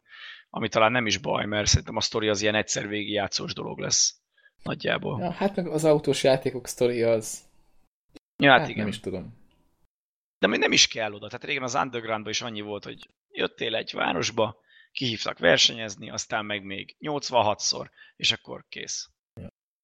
ami 0.50 0.70
talán 0.70 0.92
nem 0.92 1.06
is 1.06 1.18
baj, 1.18 1.46
mert 1.46 1.68
szerintem 1.68 1.96
a 1.96 2.02
sztori 2.02 2.28
az 2.28 2.42
ilyen 2.42 2.56
egyszer 2.56 2.88
végigjátszós 2.88 3.54
dolog 3.54 3.80
lesz 3.80 4.16
nagyjából. 4.64 5.20
Ja, 5.22 5.32
hát 5.32 5.56
meg 5.56 5.68
az 5.68 5.86
autós 5.86 6.24
játékok 6.24 6.68
sztoria 6.68 7.10
az... 7.12 7.40
ja 8.38 8.50
hát, 8.52 8.60
Hát, 8.60 8.70
igen. 8.70 8.80
nem 8.80 8.88
is 8.94 9.00
tudom. 9.00 9.42
De 10.44 10.50
még 10.50 10.60
nem 10.60 10.72
is 10.72 10.88
kell 10.88 11.14
oda. 11.14 11.26
Tehát 11.28 11.44
régen 11.44 11.64
az 11.64 11.76
Undergroundban 11.76 12.32
is 12.32 12.42
annyi 12.42 12.62
volt, 12.62 12.84
hogy 12.84 13.08
jöttél 13.32 13.76
egy 13.76 13.92
városba, 13.94 14.58
kihívtak 14.92 15.40
versenyezni, 15.40 16.10
aztán 16.10 16.46
meg 16.46 16.64
még 16.64 16.96
86-szor, 17.02 17.86
és 18.16 18.32
akkor 18.32 18.66
kész. 18.70 19.10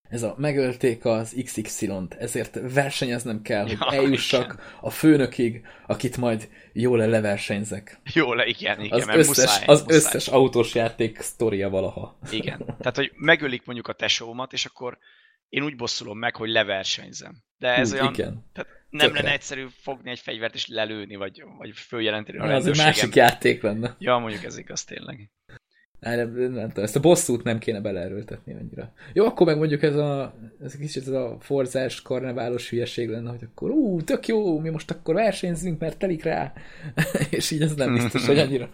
Ez 0.09 0.23
a 0.23 0.35
megölték 0.37 1.05
az 1.05 1.35
XY-t, 1.43 2.13
ezért 2.13 2.73
versenyeznem 2.73 3.41
kell, 3.41 3.61
hogy 3.63 3.77
Ja, 3.79 3.91
eljussak 4.01 4.77
a 4.81 4.89
főnökig, 4.89 5.65
akit 5.87 6.17
majd 6.17 6.49
jól 6.73 7.07
leversenyzek. 7.07 7.99
Jó, 8.13 8.33
le, 8.33 8.45
igen, 8.45 8.81
igen, 8.81 8.99
Az, 8.99 9.05
mert 9.05 9.17
összes, 9.17 9.37
muszáj, 9.37 9.65
az 9.65 9.81
muszáj. 9.81 9.97
összes 9.97 10.27
autós 10.27 10.75
játék 10.75 11.19
sztoria 11.19 11.69
valaha. 11.69 12.19
Igen. 12.31 12.65
Tehát, 12.65 12.95
hogy 12.95 13.11
megölik 13.15 13.65
mondjuk 13.65 13.87
a 13.87 13.93
tesómat, 13.93 14.53
és 14.53 14.65
akkor 14.65 14.97
én 15.49 15.63
úgy 15.63 15.75
bosszulom 15.75 16.17
meg, 16.17 16.35
hogy 16.35 16.49
leversenyzem. 16.49 17.43
De 17.57 17.67
ez 17.75 17.91
Hú, 17.91 17.97
olyan, 17.97 18.13
Igen. 18.13 18.45
tehát 18.53 18.78
nem 18.89 19.07
Tökre. 19.07 19.21
lenne 19.21 19.33
egyszerű 19.33 19.65
fogni 19.81 20.09
egy 20.09 20.19
fegyvert 20.19 20.53
és 20.53 20.67
lelőni, 20.67 21.15
vagy, 21.15 21.43
vagy 21.57 21.71
följelenteni 21.75 22.37
a 22.37 22.43
Az 22.43 22.67
egy 22.67 22.77
másik 22.77 23.15
játék 23.15 23.61
lenne. 23.61 23.95
Ja, 23.99 24.17
mondjuk 24.17 24.43
ez 24.43 24.57
igaz 24.57 24.83
tényleg. 24.83 25.31
Nem, 25.99 26.31
nem, 26.33 26.51
nem 26.51 26.67
tudom, 26.67 26.83
ezt 26.83 26.95
a 26.95 26.99
bosszút 26.99 27.43
nem 27.43 27.59
kéne 27.59 27.81
beleerőltetni 27.81 28.53
annyira. 28.53 28.93
Jó, 29.13 29.25
akkor 29.25 29.45
meg 29.45 29.57
mondjuk 29.57 29.83
ez 29.83 29.95
a, 29.95 30.35
ez 30.63 30.73
a 30.73 30.77
kicsit 30.77 31.07
ez 31.07 31.13
a 31.13 31.37
forzás, 31.39 32.01
karneválos 32.01 32.69
hülyeség 32.69 33.09
lenne, 33.09 33.29
hogy 33.29 33.43
akkor 33.43 33.69
ú, 33.69 34.01
tök 34.01 34.27
jó, 34.27 34.59
mi 34.59 34.69
most 34.69 34.91
akkor 34.91 35.13
versenyzünk, 35.15 35.79
mert 35.79 35.97
telik 35.97 36.23
rá. 36.23 36.53
és 37.29 37.51
így 37.51 37.61
ez 37.61 37.75
nem 37.75 37.93
biztos, 37.93 38.25
hogy 38.25 38.39
annyira. 38.39 38.69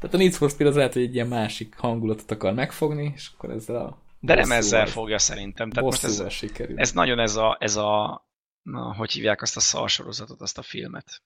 Tehát 0.00 0.14
a 0.14 0.18
Need 0.18 0.32
for 0.32 0.50
Speed 0.50 0.68
az 0.68 0.76
lehet, 0.76 0.92
hogy 0.92 1.02
egy 1.02 1.14
ilyen 1.14 1.26
másik 1.26 1.74
hangulatot 1.76 2.30
akar 2.30 2.54
megfogni, 2.54 3.12
és 3.14 3.30
akkor 3.34 3.50
ezzel 3.50 3.76
a 3.76 4.02
De 4.20 4.34
nem 4.34 4.50
ezzel 4.50 4.86
fogja 4.86 5.18
szerintem. 5.18 5.70
Tehát 5.70 5.90
most 5.90 6.04
ez, 6.04 6.32
sikerül. 6.32 6.78
ez 6.78 6.92
nagyon 6.92 7.18
ez 7.18 7.36
a, 7.36 7.56
ez 7.60 7.76
a 7.76 8.22
na, 8.62 8.94
hogy 8.94 9.10
hívják 9.12 9.42
azt 9.42 9.56
a 9.56 9.60
szalsorozatot, 9.60 10.40
azt 10.40 10.58
a 10.58 10.62
filmet? 10.62 11.22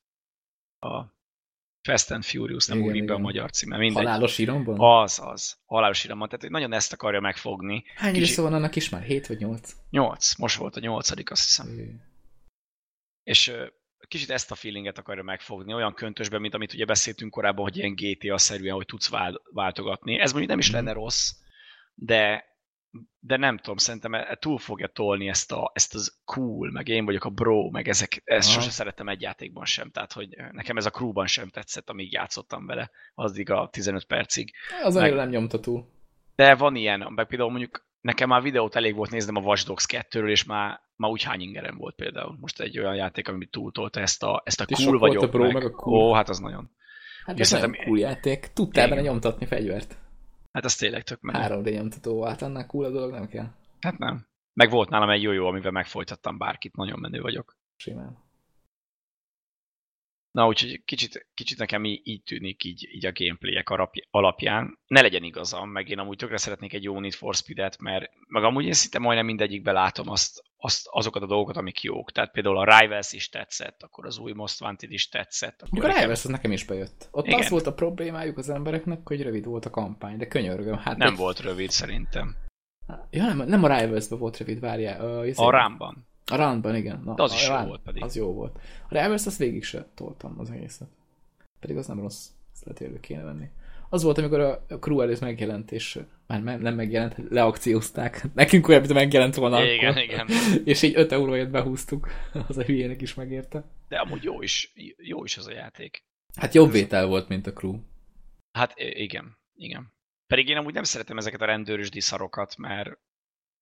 A 0.78 1.02
Fast 1.82 2.10
and 2.10 2.24
Furious, 2.24 2.66
nem 2.66 2.82
ugrik 2.82 3.04
be 3.04 3.14
a 3.14 3.18
magyar 3.18 3.50
címe, 3.50 3.76
mindegy. 3.76 4.04
Halálos 4.04 4.38
iramban? 4.38 4.76
Az, 5.02 5.18
az. 5.22 5.56
Halálos 5.64 6.04
iramban. 6.04 6.28
Tehát 6.28 6.48
nagyon 6.50 6.72
ezt 6.72 6.92
akarja 6.92 7.20
megfogni. 7.20 7.84
Hány 7.94 8.12
kicsi- 8.12 8.24
része 8.26 8.42
van 8.42 8.52
annak 8.54 8.76
is 8.76 8.88
már? 8.88 9.02
7 9.02 9.26
vagy 9.26 9.38
8? 9.38 9.72
Nyolc. 9.90 10.34
Most 10.34 10.56
volt 10.56 10.76
a 10.76 10.80
nyolcadik, 10.80 11.30
azt 11.30 11.44
hiszem. 11.44 12.00
És 13.22 13.48
ö, 13.48 13.66
kicsit 14.08 14.30
ezt 14.30 14.50
a 14.50 14.54
feelinget 14.54 14.98
akarja 14.98 15.22
megfogni, 15.22 15.74
olyan 15.74 15.94
köntösben, 15.94 16.40
mint 16.40 16.54
amit 16.54 16.72
ugye 16.74 16.84
beszéltünk 16.84 17.30
korábban, 17.30 17.64
hogy 17.64 17.76
ilyen 17.76 17.94
GTA-szerűen, 17.94 18.74
hogy 18.74 18.86
tudsz 18.86 19.08
vál- 19.08 19.42
váltogatni. 19.52 20.18
Ez 20.18 20.30
mondjuk 20.30 20.50
nem 20.50 20.58
is 20.60 20.66
Mhm. 20.66 20.76
lenne 20.76 20.92
rossz, 20.92 21.30
de 21.94 22.44
de 23.18 23.36
nem 23.36 23.56
tudom, 23.56 23.76
szerintem 23.76 24.14
e- 24.14 24.36
túl 24.40 24.58
fogja 24.58 24.86
tolni 24.86 25.28
ezt, 25.28 25.52
a, 25.52 25.70
ezt 25.74 25.94
az 25.94 26.18
cool, 26.24 26.70
meg 26.70 26.88
én 26.88 27.04
vagyok 27.04 27.24
a 27.24 27.30
bro, 27.30 27.70
meg 27.70 27.88
ezek, 27.88 28.22
ezt 28.24 28.48
Aha. 28.48 28.60
sose 28.60 28.70
szerettem 28.70 29.08
egy 29.08 29.20
játékban 29.20 29.64
sem, 29.64 29.90
tehát 29.90 30.12
hogy 30.12 30.36
nekem 30.52 30.76
ez 30.76 30.86
a 30.86 30.90
crewban 30.90 31.26
sem 31.26 31.48
tetszett, 31.48 31.90
amíg 31.90 32.12
játszottam 32.12 32.66
vele, 32.66 32.90
addig 33.14 33.50
a 33.50 33.68
15 33.72 34.04
percig. 34.04 34.52
Az 34.82 34.94
Meg- 34.94 35.14
nem 35.14 35.28
nyomta 35.28 35.60
túl. 35.60 35.92
De 36.34 36.54
van 36.54 36.76
ilyen, 36.76 37.12
meg 37.14 37.26
például 37.26 37.50
mondjuk 37.50 37.86
nekem 38.00 38.28
már 38.28 38.42
videót 38.42 38.76
elég 38.76 38.94
volt 38.94 39.10
néznem 39.10 39.36
a 39.36 39.40
Watch 39.40 39.66
Dogs 39.66 39.86
2-ről, 39.88 40.28
és 40.28 40.44
már, 40.44 40.80
már 40.96 41.10
úgy 41.10 41.22
hány 41.22 41.40
ingerem 41.40 41.76
volt 41.76 41.94
például. 41.94 42.36
Most 42.40 42.60
egy 42.60 42.78
olyan 42.78 42.94
játék, 42.94 43.28
ami 43.28 43.46
túltolta 43.46 44.00
ezt 44.00 44.22
a, 44.22 44.42
ezt 44.44 44.60
a 44.60 44.66
cool 44.66 44.98
volt 44.98 45.00
vagyok 45.00 45.22
a 45.22 45.28
bro, 45.28 45.52
meg 45.52 45.64
a 45.64 45.70
cool. 45.70 46.02
Ó, 46.02 46.12
hát 46.14 46.28
az 46.28 46.38
nagyon. 46.38 46.70
Hát 47.26 47.40
ez 47.40 47.50
nagyon 47.50 47.76
cool 47.84 47.98
játék. 47.98 48.50
Tudtál 48.54 48.88
benne 48.88 49.00
nyomtatni 49.00 49.46
fegyvert. 49.46 49.96
Hát 50.54 50.64
az 50.64 50.76
tényleg 50.76 51.02
tök 51.02 51.20
menő. 51.20 51.62
3D 51.62 51.74
nyomtató, 51.74 52.24
hát 52.24 52.42
annál 52.42 52.66
cool 52.66 52.84
a 52.84 52.90
dolog 52.90 53.10
nem 53.10 53.26
kell. 53.26 53.46
Hát 53.80 53.98
nem. 53.98 54.26
Meg 54.52 54.70
volt 54.70 54.88
nálam 54.88 55.10
egy 55.10 55.22
jó-jó, 55.22 55.46
amivel 55.46 55.70
megfojtattam 55.70 56.38
bárkit, 56.38 56.76
nagyon 56.76 57.00
menő 57.00 57.20
vagyok. 57.20 57.56
Simán. 57.76 58.23
Na, 60.34 60.46
úgyhogy 60.46 60.84
kicsit, 60.84 61.26
kicsit 61.34 61.58
nekem 61.58 61.84
így, 61.84 62.00
így 62.04 62.22
tűnik 62.22 62.64
így, 62.64 62.88
így 62.92 63.06
a 63.06 63.12
gameplayek 63.14 63.70
alapj- 63.70 64.06
alapján. 64.10 64.78
Ne 64.86 65.00
legyen 65.00 65.22
igazam, 65.22 65.70
meg 65.70 65.88
én 65.88 65.98
amúgy 65.98 66.16
tökre 66.16 66.36
szeretnék 66.36 66.72
egy 66.72 66.82
jó 66.82 67.00
Need 67.00 67.12
for 67.12 67.34
Speed-et, 67.34 67.80
mert 67.80 68.10
meg 68.28 68.44
amúgy 68.44 68.64
én 68.64 68.72
szinte 68.72 68.98
majdnem 68.98 69.26
mindegyikben 69.26 69.74
látom 69.74 70.08
azt, 70.08 70.42
azt, 70.56 70.86
azokat 70.90 71.22
a 71.22 71.26
dolgokat, 71.26 71.56
amik 71.56 71.82
jók. 71.82 72.12
Tehát 72.12 72.32
például 72.32 72.58
a 72.58 72.78
Rivals 72.78 73.12
is 73.12 73.28
tetszett, 73.28 73.82
akkor 73.82 74.06
az 74.06 74.18
új 74.18 74.32
Most 74.32 74.60
Wanted 74.62 74.92
is 74.92 75.08
tetszett. 75.08 75.54
Akkor 75.62 75.68
Mikor 75.72 75.84
a 75.84 75.86
nekem- 75.88 76.02
Rivals 76.02 76.24
az 76.24 76.30
nekem 76.30 76.52
is 76.52 76.64
bejött. 76.64 77.08
Ott 77.10 77.26
Igen. 77.26 77.38
az 77.38 77.48
volt 77.48 77.66
a 77.66 77.74
problémájuk 77.74 78.38
az 78.38 78.48
embereknek, 78.48 79.00
hogy 79.08 79.22
rövid 79.22 79.44
volt 79.44 79.64
a 79.64 79.70
kampány, 79.70 80.16
de 80.16 80.26
könyörgöm. 80.26 80.76
Hát 80.76 80.96
nem 80.96 81.12
egy- 81.12 81.18
volt 81.18 81.40
rövid 81.40 81.70
szerintem. 81.70 82.36
Ja, 83.10 83.24
nem, 83.24 83.36
nem 83.48 83.64
a 83.64 83.78
rivals 83.78 84.08
volt 84.08 84.36
rövid, 84.36 84.60
várjál. 84.60 85.24
Uh, 85.26 85.32
A 85.46 85.50
Rámban. 85.50 86.06
A 86.26 86.36
Randban, 86.36 86.76
igen. 86.76 87.00
Na, 87.04 87.14
De 87.14 87.22
az 87.22 87.32
a 87.32 87.34
is 87.34 87.48
jó 87.48 87.66
volt 87.66 87.80
pedig. 87.82 88.02
Az 88.02 88.16
jó 88.16 88.32
volt. 88.32 88.58
A 88.88 89.00
Rivals 89.00 89.26
azt 89.26 89.38
végig 89.38 89.64
se 89.64 89.86
toltam 89.94 90.34
az 90.38 90.50
egészet. 90.50 90.88
Pedig 91.60 91.76
az 91.76 91.86
nem 91.86 92.00
rossz. 92.00 92.26
Ezt 92.52 92.64
lehet 92.64 92.80
élő 92.80 93.00
kéne 93.00 93.22
venni. 93.22 93.48
Az 93.88 94.02
volt, 94.02 94.18
amikor 94.18 94.40
a 94.40 94.64
Crew 94.80 95.00
előtt 95.00 95.20
megjelent, 95.20 95.72
és 95.72 95.98
már 96.26 96.60
nem 96.60 96.74
megjelent, 96.74 97.16
leakciózták. 97.30 98.24
Nekünk 98.34 98.68
olyan, 98.68 98.80
mint 98.80 98.92
megjelent 98.92 99.34
volna 99.34 99.64
Igen, 99.64 99.90
akkor. 99.90 100.02
igen. 100.02 100.26
És 100.64 100.82
így 100.82 100.96
5 100.96 101.12
euróért 101.12 101.50
behúztuk. 101.50 102.08
Az 102.48 102.58
a 102.58 102.62
hülyének 102.62 103.02
is 103.02 103.14
megérte. 103.14 103.64
De 103.88 103.96
amúgy 103.96 104.22
jó 104.22 104.42
is, 104.42 104.72
jó 104.96 105.24
is 105.24 105.36
az 105.36 105.46
a 105.46 105.52
játék. 105.52 106.04
Hát 106.36 106.54
jobb 106.54 106.70
vétel 106.70 107.06
volt, 107.06 107.28
mint 107.28 107.46
a 107.46 107.52
Crew. 107.52 107.78
Hát 108.52 108.72
igen, 108.76 109.38
igen. 109.56 109.92
Pedig 110.26 110.48
én 110.48 110.56
amúgy 110.56 110.74
nem 110.74 110.82
szeretem 110.82 111.18
ezeket 111.18 111.40
a 111.40 111.44
rendőrös 111.46 111.90
diszarokat, 111.90 112.56
mert 112.56 112.98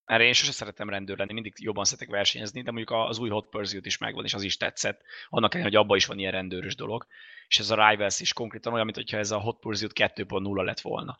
erre 0.05 0.23
én 0.23 0.33
sose 0.33 0.51
szeretem 0.51 0.89
rendőr 0.89 1.17
lenni, 1.17 1.33
mindig 1.33 1.53
jobban 1.55 1.83
szeretek 1.83 2.09
versenyezni, 2.09 2.61
de 2.61 2.71
mondjuk 2.71 2.99
az 2.99 3.19
új 3.19 3.29
Hot 3.29 3.49
Pursuit 3.49 3.85
is 3.85 3.97
megvan, 3.97 4.25
és 4.25 4.33
az 4.33 4.43
is 4.43 4.57
tetszett. 4.57 5.01
Annak 5.29 5.53
ellenére, 5.53 5.75
hogy 5.75 5.85
abban 5.85 5.97
is 5.97 6.05
van 6.05 6.19
ilyen 6.19 6.31
rendőrös 6.31 6.75
dolog. 6.75 7.07
És 7.47 7.59
ez 7.59 7.69
a 7.69 7.89
Rivals 7.89 8.19
is 8.19 8.33
konkrétan 8.33 8.73
olyan, 8.73 8.85
mintha 8.85 9.17
ez 9.17 9.31
a 9.31 9.39
Hot 9.39 9.59
Pursuit 9.59 9.91
2.0 9.95 10.63
lett 10.63 10.79
volna. 10.79 11.19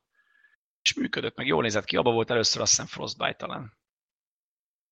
És 0.81 0.93
működött, 0.93 1.35
meg 1.35 1.47
jól 1.47 1.61
nézett 1.61 1.85
ki, 1.85 1.97
abban 1.97 2.13
volt 2.13 2.29
először 2.29 2.61
azt 2.61 2.69
hiszem 2.71 2.85
Frostbite 2.85 3.33
talán. 3.33 3.73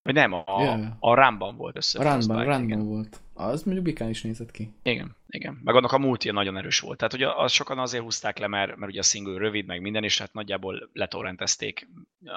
Vagy 0.04 0.14
nem, 0.14 0.34
a, 0.34 0.43
Yeah. 0.62 0.91
a 0.99 1.14
Ramban 1.14 1.56
volt 1.56 1.78
össze. 1.78 1.99
A 1.99 2.04
Randban 2.04 2.64
igen. 2.64 2.86
volt. 2.86 3.22
Az 3.34 3.64
mondjuk 3.64 3.86
Bikán 3.86 4.10
is 4.10 4.22
nézett 4.22 4.52
ki. 4.52 4.74
Igen, 4.84 5.16
igen. 5.28 5.60
Meg 5.64 5.76
annak 5.76 5.91
a 5.91 5.97
multi 5.97 6.32
nagyon 6.32 6.58
erős 6.58 6.80
volt. 6.80 6.97
Tehát 6.97 7.14
ugye 7.14 7.28
az 7.36 7.52
sokan 7.52 7.80
azért 7.80 8.04
húzták 8.04 8.38
le, 8.38 8.47
mert, 8.47 8.76
mert 8.76 8.91
ugye 8.91 8.99
a 8.99 9.04
single 9.04 9.38
rövid, 9.38 9.66
meg 9.66 9.82
minden, 9.82 10.04
és 10.04 10.18
hát 10.20 10.34
nagyjából 10.34 10.89
letorrentezték 10.93 11.88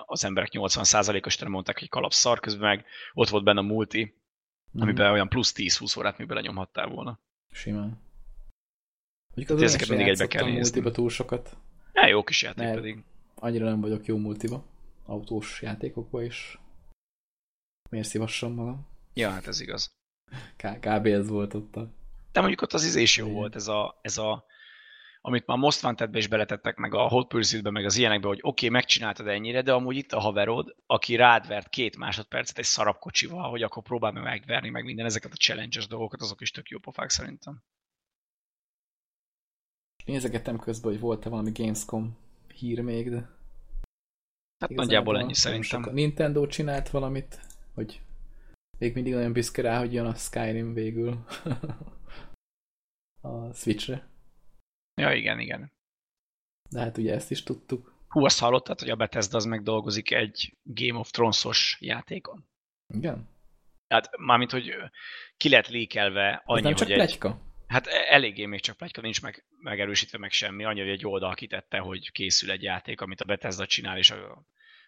az 0.07 0.25
emberek 0.25 0.51
80%-os, 0.53 1.39
nem 1.39 1.51
mondták, 1.51 1.79
hogy 1.79 1.89
kalap 1.89 2.13
szar, 2.13 2.41
közben 2.41 2.69
meg 2.69 2.85
ott 3.13 3.29
volt 3.29 3.45
benne 3.45 3.59
a 3.59 3.63
multi, 3.63 4.15
Mhm. 4.73 4.83
amiben 4.83 5.11
olyan 5.13 5.29
plusz 5.29 5.53
10-20 5.57 5.99
órát 5.99 6.19
még 6.19 6.27
belenyomhattál 6.27 6.87
volna. 6.89 7.21
Simán. 7.51 8.03
Mondjuk 9.35 9.59
az 9.59 9.65
ezeket 9.65 9.89
mindig 9.89 10.07
egybe 10.09 10.27
kell 10.27 10.45
nézni. 10.45 10.61
multiba 10.61 10.91
túl 10.91 11.11
sokat. 11.11 11.57
Ja, 11.93 12.07
jó 12.07 12.23
kis 12.23 12.43
játék 12.43 12.75
pedig. 12.75 13.05
Annyira 13.35 13.65
nem 13.65 13.81
vagyok 13.81 14.07
jó 14.07 14.17
multiba. 14.17 14.65
Autós 15.07 15.63
játékokba 15.63 16.23
is. 16.23 16.59
Miért 17.95 18.09
szívassam 18.09 18.53
magam? 18.53 18.87
Ja, 19.13 19.31
hát 19.31 19.47
ez 19.47 19.61
igaz. 19.61 19.97
Kb. 20.57 21.07
ez 21.07 21.29
volt 21.29 21.55
ott 21.55 21.77
a... 21.77 21.91
De 22.33 22.41
mondjuk 22.41 22.63
ott 22.63 22.73
az 22.73 22.85
izés 22.85 23.17
jó 23.17 23.29
volt, 23.29 23.55
ez 23.55 23.69
a, 23.69 23.99
ez 24.03 24.19
a 24.19 24.47
amit 25.21 25.47
már 25.47 25.59
Most 25.59 25.85
wanted 25.85 26.15
is 26.15 26.29
beletettek, 26.29 26.77
meg 26.77 26.95
a 26.95 27.09
Hot 27.09 27.29
pursuit 27.29 27.71
meg 27.71 27.85
az 27.85 27.97
ilyenekbe, 27.97 28.27
hogy 28.27 28.39
oké, 28.39 28.49
okay, 28.49 28.69
megcsináltad 28.69 29.27
ennyire, 29.27 29.63
de 29.63 29.73
amúgy 29.73 29.97
itt 29.97 30.13
a 30.13 30.21
haverod, 30.21 30.75
aki 30.87 31.17
rád 31.17 31.47
vert 31.47 31.69
két 31.69 31.97
másodpercet 31.97 32.59
egy 32.59 32.65
szarab 32.65 32.99
kocsival, 32.99 33.51
hogy 33.51 33.63
akkor 33.63 33.83
próbál 33.83 34.13
meg 34.13 34.23
megverni, 34.23 34.69
meg 34.69 34.85
minden 34.85 35.07
ezeket 35.07 35.33
a 35.33 35.37
challenges 35.37 35.87
dolgokat, 35.87 36.21
azok 36.21 36.41
is 36.41 36.51
tök 36.51 36.69
jó 36.69 36.79
pofák 36.79 37.11
szerintem. 37.11 37.63
Nézegettem 40.05 40.59
közben, 40.59 40.91
hogy 40.93 41.01
volt-e 41.01 41.29
valami 41.29 41.51
Gamescom 41.55 42.17
hír 42.55 42.81
még, 42.81 43.11
de... 43.11 43.31
Hát 44.59 44.71
nagyjából 44.71 45.19
ennyi 45.19 45.35
szerintem. 45.35 45.83
A 45.83 45.91
Nintendo 45.91 46.47
csinált 46.47 46.89
valamit, 46.89 47.54
hogy 47.75 48.01
még 48.79 48.95
mindig 48.95 49.13
nagyon 49.13 49.33
büszke 49.33 49.63
rá, 49.63 49.79
hogy 49.79 49.93
jön 49.93 50.07
a 50.07 50.15
Skyrim 50.15 50.75
végül 50.75 51.25
a 53.21 53.53
Switchre. 53.53 54.09
Ja, 55.01 55.13
igen, 55.13 55.39
igen. 55.39 55.73
De 56.71 56.81
hát 56.81 56.99
ugye 56.99 57.15
ezt 57.15 57.31
is 57.31 57.43
tudtuk. 57.43 57.95
Hú, 58.09 58.25
azt 58.25 58.39
hallottad, 58.39 58.81
hogy 58.81 58.91
a 58.91 58.97
Bethesda 58.97 59.37
az 59.37 59.45
megdolgozik 59.45 60.11
egy 60.11 60.57
Game 60.63 60.99
of 60.99 61.11
Thrones-os 61.11 61.77
játékon? 61.81 62.49
Igen. 62.95 63.29
Hát 63.89 64.17
mármint, 64.17 64.51
hogy 64.51 64.75
ki 65.37 65.49
lett 65.49 65.69
lékelve 65.69 66.43
annyi, 66.45 66.61
nem 66.61 66.75
csak 66.75 66.87
hogy 66.87 66.97
pletyka? 66.97 67.29
egy... 67.29 67.53
Hát 67.67 67.87
eléggé 67.87 68.47
még 68.47 68.61
csak 68.61 68.77
pletyka, 68.77 69.01
nincs 69.01 69.23
meg, 69.23 69.45
megerősítve 69.59 70.19
meg 70.19 70.31
semmi. 70.31 70.65
Annyi, 70.65 70.81
hogy 70.81 70.89
egy 70.89 71.07
oldal 71.07 71.35
kitette, 71.35 71.79
hogy 71.79 72.13
készül 72.13 72.51
egy 72.51 72.63
játék, 72.63 73.01
amit 73.01 73.21
a 73.21 73.25
Bethesda 73.25 73.67
csinál, 73.67 73.99
és 73.99 74.11
a 74.11 74.45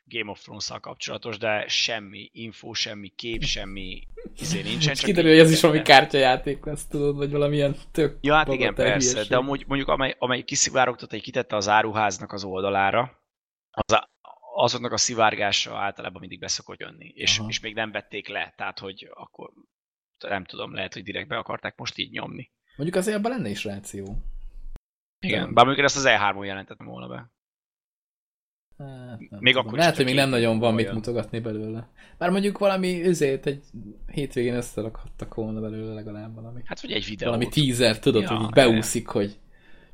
Game 0.08 0.30
of 0.30 0.40
Thrones-szal 0.42 0.80
kapcsolatos, 0.80 1.38
de 1.38 1.68
semmi 1.68 2.30
info, 2.32 2.72
semmi 2.72 3.08
kép, 3.08 3.42
semmi 3.42 4.06
izé 4.36 4.62
nincsen. 4.68 4.94
Csak 4.94 5.04
kiderül, 5.04 5.30
hogy 5.30 5.40
ez 5.40 5.50
is 5.50 5.60
valami 5.60 5.82
kártyajáték 5.82 6.64
lesz, 6.64 6.86
tudod, 6.86 7.16
vagy 7.16 7.30
valamilyen 7.30 7.76
tök 7.92 8.18
Ja, 8.20 8.34
hát 8.34 8.52
igen, 8.52 8.74
persze, 8.74 9.10
hülyeség. 9.10 9.30
de 9.30 9.36
amúgy, 9.36 9.64
mondjuk 9.66 9.88
amely, 9.88 10.16
amely 10.18 10.42
kiszivárogtat, 10.42 11.10
hogy 11.10 11.22
kitette 11.22 11.56
az 11.56 11.68
áruháznak 11.68 12.32
az 12.32 12.44
oldalára, 12.44 13.24
az 13.70 13.92
a, 13.92 14.10
azoknak 14.54 14.92
a 14.92 14.96
szivárgása 14.96 15.76
általában 15.78 16.20
mindig 16.20 16.38
beszokott 16.38 16.80
jönni, 16.80 17.12
és, 17.14 17.40
és 17.48 17.60
még 17.60 17.74
nem 17.74 17.90
vették 17.90 18.28
le, 18.28 18.54
tehát 18.56 18.78
hogy 18.78 19.10
akkor 19.14 19.50
nem 20.28 20.44
tudom, 20.44 20.74
lehet, 20.74 20.92
hogy 20.92 21.02
direkt 21.02 21.28
be 21.28 21.36
akarták 21.36 21.76
most 21.76 21.98
így 21.98 22.10
nyomni. 22.10 22.50
Mondjuk 22.76 22.98
azért 22.98 23.16
abban 23.16 23.30
lenne 23.30 23.48
is 23.48 23.64
ráció. 23.64 24.16
Igen, 25.18 25.54
bár 25.54 25.64
mondjuk 25.64 25.86
ezt 25.86 25.96
az 25.96 26.04
E3-on 26.06 26.44
jelentettem 26.44 26.86
volna 26.86 27.08
be. 27.08 27.30
Hát, 28.78 29.18
még 29.18 29.28
tudom. 29.28 29.66
akkor 29.66 29.78
Lehet, 29.78 29.96
hogy 29.96 30.04
még 30.04 30.14
nem 30.14 30.28
nagyon 30.28 30.58
van 30.58 30.74
mit 30.74 30.92
mutogatni 30.92 31.38
belőle. 31.38 31.88
Bár 32.18 32.30
mondjuk 32.30 32.58
valami 32.58 33.06
üzét 33.06 33.46
egy 33.46 33.64
hétvégén 34.06 34.54
összerakhattak 34.54 35.34
volna 35.34 35.60
belőle 35.60 35.92
legalább 35.92 36.34
valami. 36.34 36.60
Hát, 36.64 36.80
vagy 36.80 36.90
egy 36.90 37.06
videó. 37.06 37.28
Valami 37.30 37.48
teaser, 37.48 37.98
tudod, 37.98 38.22
ja, 38.22 38.36
hogy 38.36 38.50
beúszik, 38.50 39.06
hogy 39.06 39.38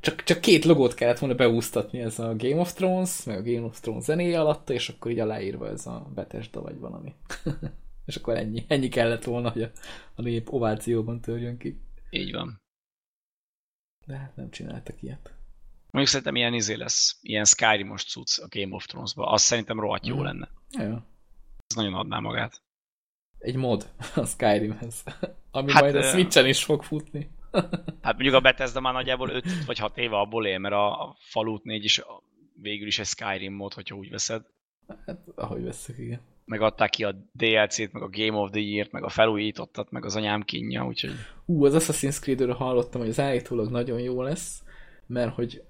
csak, 0.02 0.22
csak 0.22 0.40
két 0.40 0.64
logót 0.64 0.94
kellett 0.94 1.18
volna 1.18 1.34
beúsztatni, 1.34 2.00
ez 2.00 2.18
a 2.18 2.34
Game 2.36 2.60
of 2.60 2.72
Thrones, 2.72 3.24
meg 3.24 3.38
a 3.38 3.42
Game 3.42 3.66
of 3.66 3.80
Thrones 3.80 4.04
zenéje 4.04 4.40
alatta, 4.40 4.72
és 4.72 4.88
akkor 4.88 5.10
így 5.10 5.18
aláírva 5.18 5.68
ez 5.68 5.86
a 5.86 6.10
Bethesda 6.14 6.62
vagy 6.62 6.78
valami. 6.78 7.14
és 8.06 8.16
akkor 8.16 8.36
ennyi, 8.36 8.64
ennyi 8.68 8.88
kellett 8.88 9.24
volna, 9.24 9.50
hogy 9.50 9.62
a, 9.62 9.70
a 10.14 10.22
nép 10.22 10.52
ovációban 10.52 11.20
törjön 11.20 11.56
ki. 11.56 11.80
Így 12.10 12.32
van. 12.32 12.60
De 14.06 14.16
hát 14.16 14.36
nem 14.36 14.50
csináltak 14.50 15.02
ilyet. 15.02 15.34
Mondjuk 15.92 16.14
szerintem 16.14 16.36
ilyen 16.36 16.54
izé 16.54 16.74
lesz, 16.74 17.18
ilyen 17.22 17.44
Skyrim-os 17.44 18.04
cucc 18.04 18.38
a 18.38 18.46
Game 18.48 18.74
of 18.74 18.86
Thrones-ba. 18.86 19.26
Az 19.26 19.42
szerintem 19.42 19.80
rohadt 19.80 20.06
jó 20.06 20.16
mm. 20.16 20.22
lenne. 20.22 20.48
Ja. 20.70 21.06
Ez 21.66 21.76
nagyon 21.76 21.94
adná 21.94 22.18
magát. 22.18 22.62
Egy 23.38 23.56
mod 23.56 23.88
a 24.14 24.24
Skyrimhez, 24.24 25.02
ami 25.50 25.72
hát, 25.72 25.82
majd 25.82 25.96
a 25.96 26.02
Switch-en 26.02 26.46
is 26.46 26.64
fog 26.64 26.82
futni. 26.82 27.30
hát 28.02 28.14
mondjuk 28.14 28.34
a 28.34 28.40
Bethesda 28.40 28.80
már 28.80 28.92
nagyjából 28.92 29.28
5 29.28 29.64
vagy 29.66 29.78
6 29.78 29.98
éve 29.98 30.16
abból 30.16 30.46
él, 30.46 30.58
mert 30.58 30.74
a 30.74 31.16
Fallout 31.18 31.64
4 31.64 31.84
is 31.84 32.02
végül 32.54 32.86
is 32.86 32.98
egy 32.98 33.06
Skyrim 33.06 33.52
mod, 33.52 33.72
hogyha 33.74 33.96
úgy 33.96 34.10
veszed. 34.10 34.42
Hát, 35.06 35.18
ahogy 35.34 35.62
veszük, 35.62 35.98
igen. 35.98 36.20
Megadták 36.44 36.90
ki 36.90 37.04
a 37.04 37.14
DLC-t, 37.32 37.92
meg 37.92 38.02
a 38.02 38.08
Game 38.08 38.38
of 38.38 38.50
the 38.50 38.60
Year-t, 38.60 38.92
meg 38.92 39.04
a 39.04 39.08
felújítottat, 39.08 39.90
meg 39.90 40.04
az 40.04 40.16
anyám 40.16 40.42
kínja, 40.42 40.86
úgyhogy... 40.86 41.12
Ú, 41.44 41.64
az 41.64 41.74
Assassin's 41.78 42.20
Creed-ről 42.20 42.54
hallottam, 42.54 43.00
hogy 43.00 43.10
az 43.10 43.20
állítólag 43.20 43.70
nagyon 43.70 44.00
jó 44.00 44.22
lesz, 44.22 44.62
mert 45.06 45.34
hogy 45.34 45.62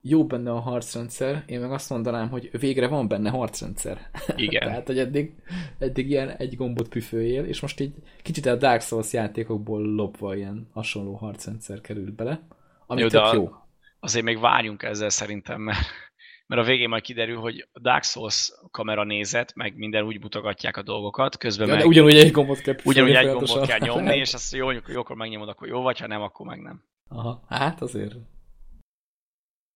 jó 0.00 0.26
benne 0.26 0.50
a 0.50 0.60
harcrendszer, 0.60 1.42
én 1.46 1.60
meg 1.60 1.72
azt 1.72 1.90
mondanám, 1.90 2.28
hogy 2.28 2.50
végre 2.58 2.86
van 2.86 3.08
benne 3.08 3.30
harcrendszer. 3.30 4.10
Igen. 4.36 4.62
Tehát, 4.68 4.86
hogy 4.86 4.98
eddig, 4.98 5.32
eddig 5.78 6.10
ilyen 6.10 6.30
egy 6.30 6.56
gombot 6.56 6.88
püfőjél, 6.88 7.44
és 7.44 7.60
most 7.60 7.80
így 7.80 7.94
kicsit 8.22 8.46
a 8.46 8.56
Dark 8.56 8.80
Souls 8.80 9.12
játékokból 9.12 9.82
lopva 9.82 10.36
ilyen 10.36 10.68
hasonló 10.72 11.14
harcrendszer 11.14 11.80
került 11.80 12.14
bele, 12.14 12.40
ami 12.86 13.00
jó, 13.00 13.08
tök 13.08 13.32
jó. 13.32 13.50
Azért 14.00 14.24
még 14.24 14.40
várjunk 14.40 14.82
ezzel 14.82 15.08
szerintem, 15.08 15.60
mert, 15.60 15.86
mert 16.46 16.62
a 16.62 16.64
végén 16.64 16.88
majd 16.88 17.02
kiderül, 17.02 17.36
hogy 17.36 17.68
a 17.72 17.80
Dark 17.80 18.04
Souls 18.04 18.52
kamera 18.70 19.04
nézet, 19.04 19.54
meg 19.54 19.76
minden 19.76 20.04
úgy 20.04 20.20
mutogatják 20.20 20.76
a 20.76 20.82
dolgokat, 20.82 21.36
közben 21.36 21.68
ja, 21.68 21.74
meg... 21.74 21.86
ugyanúgy 21.86 22.16
egy 22.16 22.30
gombot 22.30 22.60
kell 22.60 22.76
Ugyanúgy 22.84 23.14
egy 23.14 23.32
gombot 23.32 23.66
kell 23.66 23.78
nyomni, 23.78 24.16
és 24.24 24.34
azt 24.34 24.52
jó, 24.52 24.70
jókor 24.70 25.16
megnyomod, 25.16 25.48
akkor 25.48 25.68
jó, 25.68 25.82
vagy 25.82 26.00
ha 26.00 26.06
nem, 26.06 26.22
akkor 26.22 26.46
meg 26.46 26.60
nem. 26.60 26.82
Aha, 27.08 27.44
hát 27.48 27.82
azért 27.82 28.14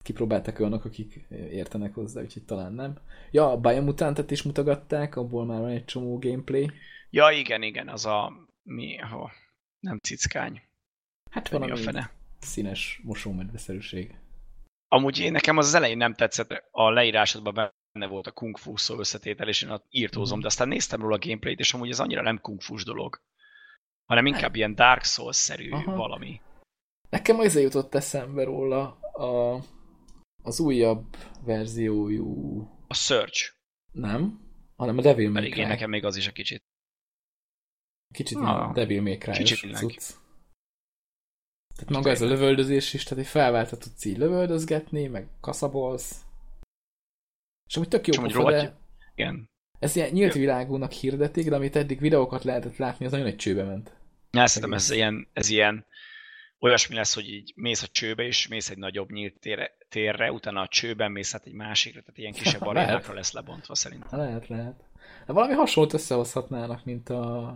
kipróbálták 0.03 0.59
olyanok, 0.59 0.85
akik 0.85 1.27
értenek 1.31 1.95
hozzá, 1.95 2.21
úgyhogy 2.23 2.45
talán 2.45 2.73
nem. 2.73 2.99
Ja, 3.31 3.51
a 3.51 3.61
Biomutantet 3.61 4.31
is 4.31 4.43
mutogatták, 4.43 5.17
abból 5.17 5.45
már 5.45 5.61
van 5.61 5.71
egy 5.71 5.85
csomó 5.85 6.19
gameplay. 6.19 6.71
Ja, 7.11 7.31
igen, 7.31 7.63
igen, 7.63 7.89
az 7.89 8.07
a 8.07 8.33
mi, 8.63 8.97
ha 8.97 9.33
nem 9.81 9.99
cickány. 9.99 10.63
Hát 11.31 11.49
van 11.49 11.71
a 11.71 11.77
fene. 11.77 12.11
színes 12.39 13.01
mosómedveszerűség. 13.03 14.15
Amúgy 14.89 15.19
én 15.19 15.33
nekem 15.33 15.57
az, 15.57 15.67
az 15.67 15.75
elején 15.75 15.97
nem 15.97 16.15
tetszett, 16.15 16.69
a 16.71 16.91
leírásodban 16.91 17.55
benne 17.93 18.07
volt 18.07 18.27
a 18.27 18.33
kung 18.33 18.57
fu 18.59 18.77
szó 18.77 18.99
összetétel, 18.99 19.49
és 19.49 19.63
én 19.63 19.83
írtózom, 19.91 20.39
mm. 20.39 20.41
de 20.41 20.47
aztán 20.47 20.69
néztem 20.69 21.01
róla 21.01 21.15
a 21.15 21.19
gameplayt, 21.19 21.59
és 21.59 21.75
amúgy 21.75 21.91
ez 21.91 22.01
annyira 22.01 22.23
nem 22.23 22.41
kung 22.41 22.61
fu 22.61 22.77
dolog, 22.85 23.21
hanem 24.07 24.27
inkább 24.27 24.43
hát. 24.43 24.57
ilyen 24.57 24.75
Dark 24.75 25.05
Souls-szerű 25.05 25.71
Aha. 25.71 25.97
valami. 25.97 26.41
Nekem 27.11 27.39
az 27.39 27.61
jutott 27.61 27.95
eszembe 27.95 28.45
róla 28.45 28.83
a 29.13 29.59
az 30.43 30.61
újabb 30.61 31.17
verziójú... 31.45 32.61
A 32.89 32.95
Search. 32.95 33.53
Nem, 33.93 34.41
hanem 34.77 34.99
a 34.99 35.01
Devil 35.01 35.31
May 35.31 35.49
Cry. 35.49 35.65
nekem 35.65 35.91
még 35.91 36.05
az 36.05 36.17
is 36.17 36.29
a 36.29 36.33
kicsit. 36.33 36.63
Kicsit 38.15 38.37
ah, 38.39 38.71
a 38.71 38.73
Devil 38.73 39.03
May 39.03 39.19
Cry 39.19 39.33
kicsit 39.33 39.77
cucc. 39.77 40.21
Tehát 41.75 41.91
maga 41.91 42.11
ez 42.11 42.21
a 42.21 42.27
lövöldözés 42.27 42.95
is, 42.95 43.03
tehát 43.03 43.25
egy 43.25 43.31
felváltat 43.31 43.81
tudsz 43.81 44.05
így 44.05 44.17
lövöldözgetni, 44.17 45.07
meg 45.07 45.29
kaszabolsz. 45.41 46.25
És 47.69 47.77
amúgy 47.77 47.89
tök 47.89 48.07
jó 48.07 48.23
pofa, 48.23 48.51
de... 48.51 48.77
Igen. 49.15 49.51
Ez 49.79 49.97
ilyen 49.97 50.11
nyílt 50.11 50.33
világúnak 50.33 50.93
hirdetik, 50.93 51.49
de 51.49 51.55
amit 51.55 51.77
eddig 51.77 52.01
videókat 52.01 52.45
lehetett 52.45 52.77
látni, 52.77 53.05
az 53.07 53.13
nagyon 53.13 53.27
egy 53.27 53.37
csőbe 53.37 53.65
ment. 53.65 53.97
Ja, 54.31 54.47
szerintem 54.47 54.79
ez 54.79 54.91
ilyen, 54.91 55.29
ez 55.33 55.49
ilyen 55.49 55.87
olyasmi 56.63 56.95
lesz, 56.95 57.15
hogy 57.15 57.29
így 57.29 57.53
mész 57.57 57.83
a 57.83 57.87
csőbe, 57.87 58.23
és 58.23 58.49
mész 58.49 58.71
egy 58.71 58.79
nagyobb 58.79 59.11
nyílt 59.11 59.35
térre, 59.41 59.77
térre 59.89 60.33
utána 60.33 60.61
a 60.61 60.69
csőben 60.69 61.13
mész 61.13 61.33
hát 61.33 61.47
egy 61.47 61.53
másikra, 61.53 62.01
tehát 62.01 62.19
ilyen 62.19 62.33
kisebb 62.33 62.67
arénákra 62.67 63.15
lesz 63.15 63.33
lebontva 63.33 63.75
szerintem. 63.75 64.19
Lehet, 64.19 64.49
lehet. 64.49 64.85
De 65.27 65.33
valami 65.33 65.53
hasonlót 65.53 65.93
összehozhatnának, 65.93 66.85
mint 66.85 67.09
a, 67.09 67.47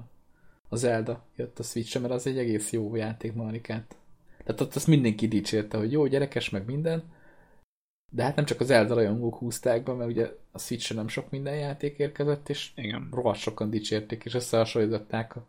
a 0.68 0.76
Zelda 0.76 1.24
jött 1.36 1.58
a 1.58 1.62
switch 1.62 2.00
mert 2.00 2.12
az 2.12 2.26
egy 2.26 2.38
egész 2.38 2.72
jó 2.72 2.96
játék 2.96 3.32
Marikát. 3.32 3.96
Tehát 4.44 4.60
ott 4.60 4.74
azt 4.74 4.86
mindenki 4.86 5.28
dicsérte, 5.28 5.78
hogy 5.78 5.92
jó, 5.92 6.06
gyerekes, 6.06 6.50
meg 6.50 6.64
minden, 6.66 7.14
de 8.10 8.22
hát 8.22 8.36
nem 8.36 8.44
csak 8.44 8.60
az 8.60 8.66
Zelda 8.66 8.94
rajongók 8.94 9.36
húzták 9.36 9.82
be, 9.82 9.92
mert 9.92 10.10
ugye 10.10 10.30
a 10.52 10.58
switch 10.58 10.94
nem 10.94 11.08
sok 11.08 11.30
minden 11.30 11.56
játék 11.56 11.98
érkezett, 11.98 12.48
és 12.48 12.70
Igen. 12.74 13.08
rohadt 13.12 13.38
sokan 13.38 13.70
dicsérték, 13.70 14.24
és 14.24 14.34
összehasonlították 14.34 15.36
a 15.36 15.46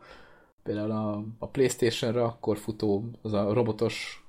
például 0.67 0.91
a, 0.91 1.23
a 1.39 1.47
Playstation-ra 1.47 2.23
akkor 2.23 2.57
futó, 2.57 3.09
az 3.21 3.33
a 3.33 3.53
robotos 3.53 4.25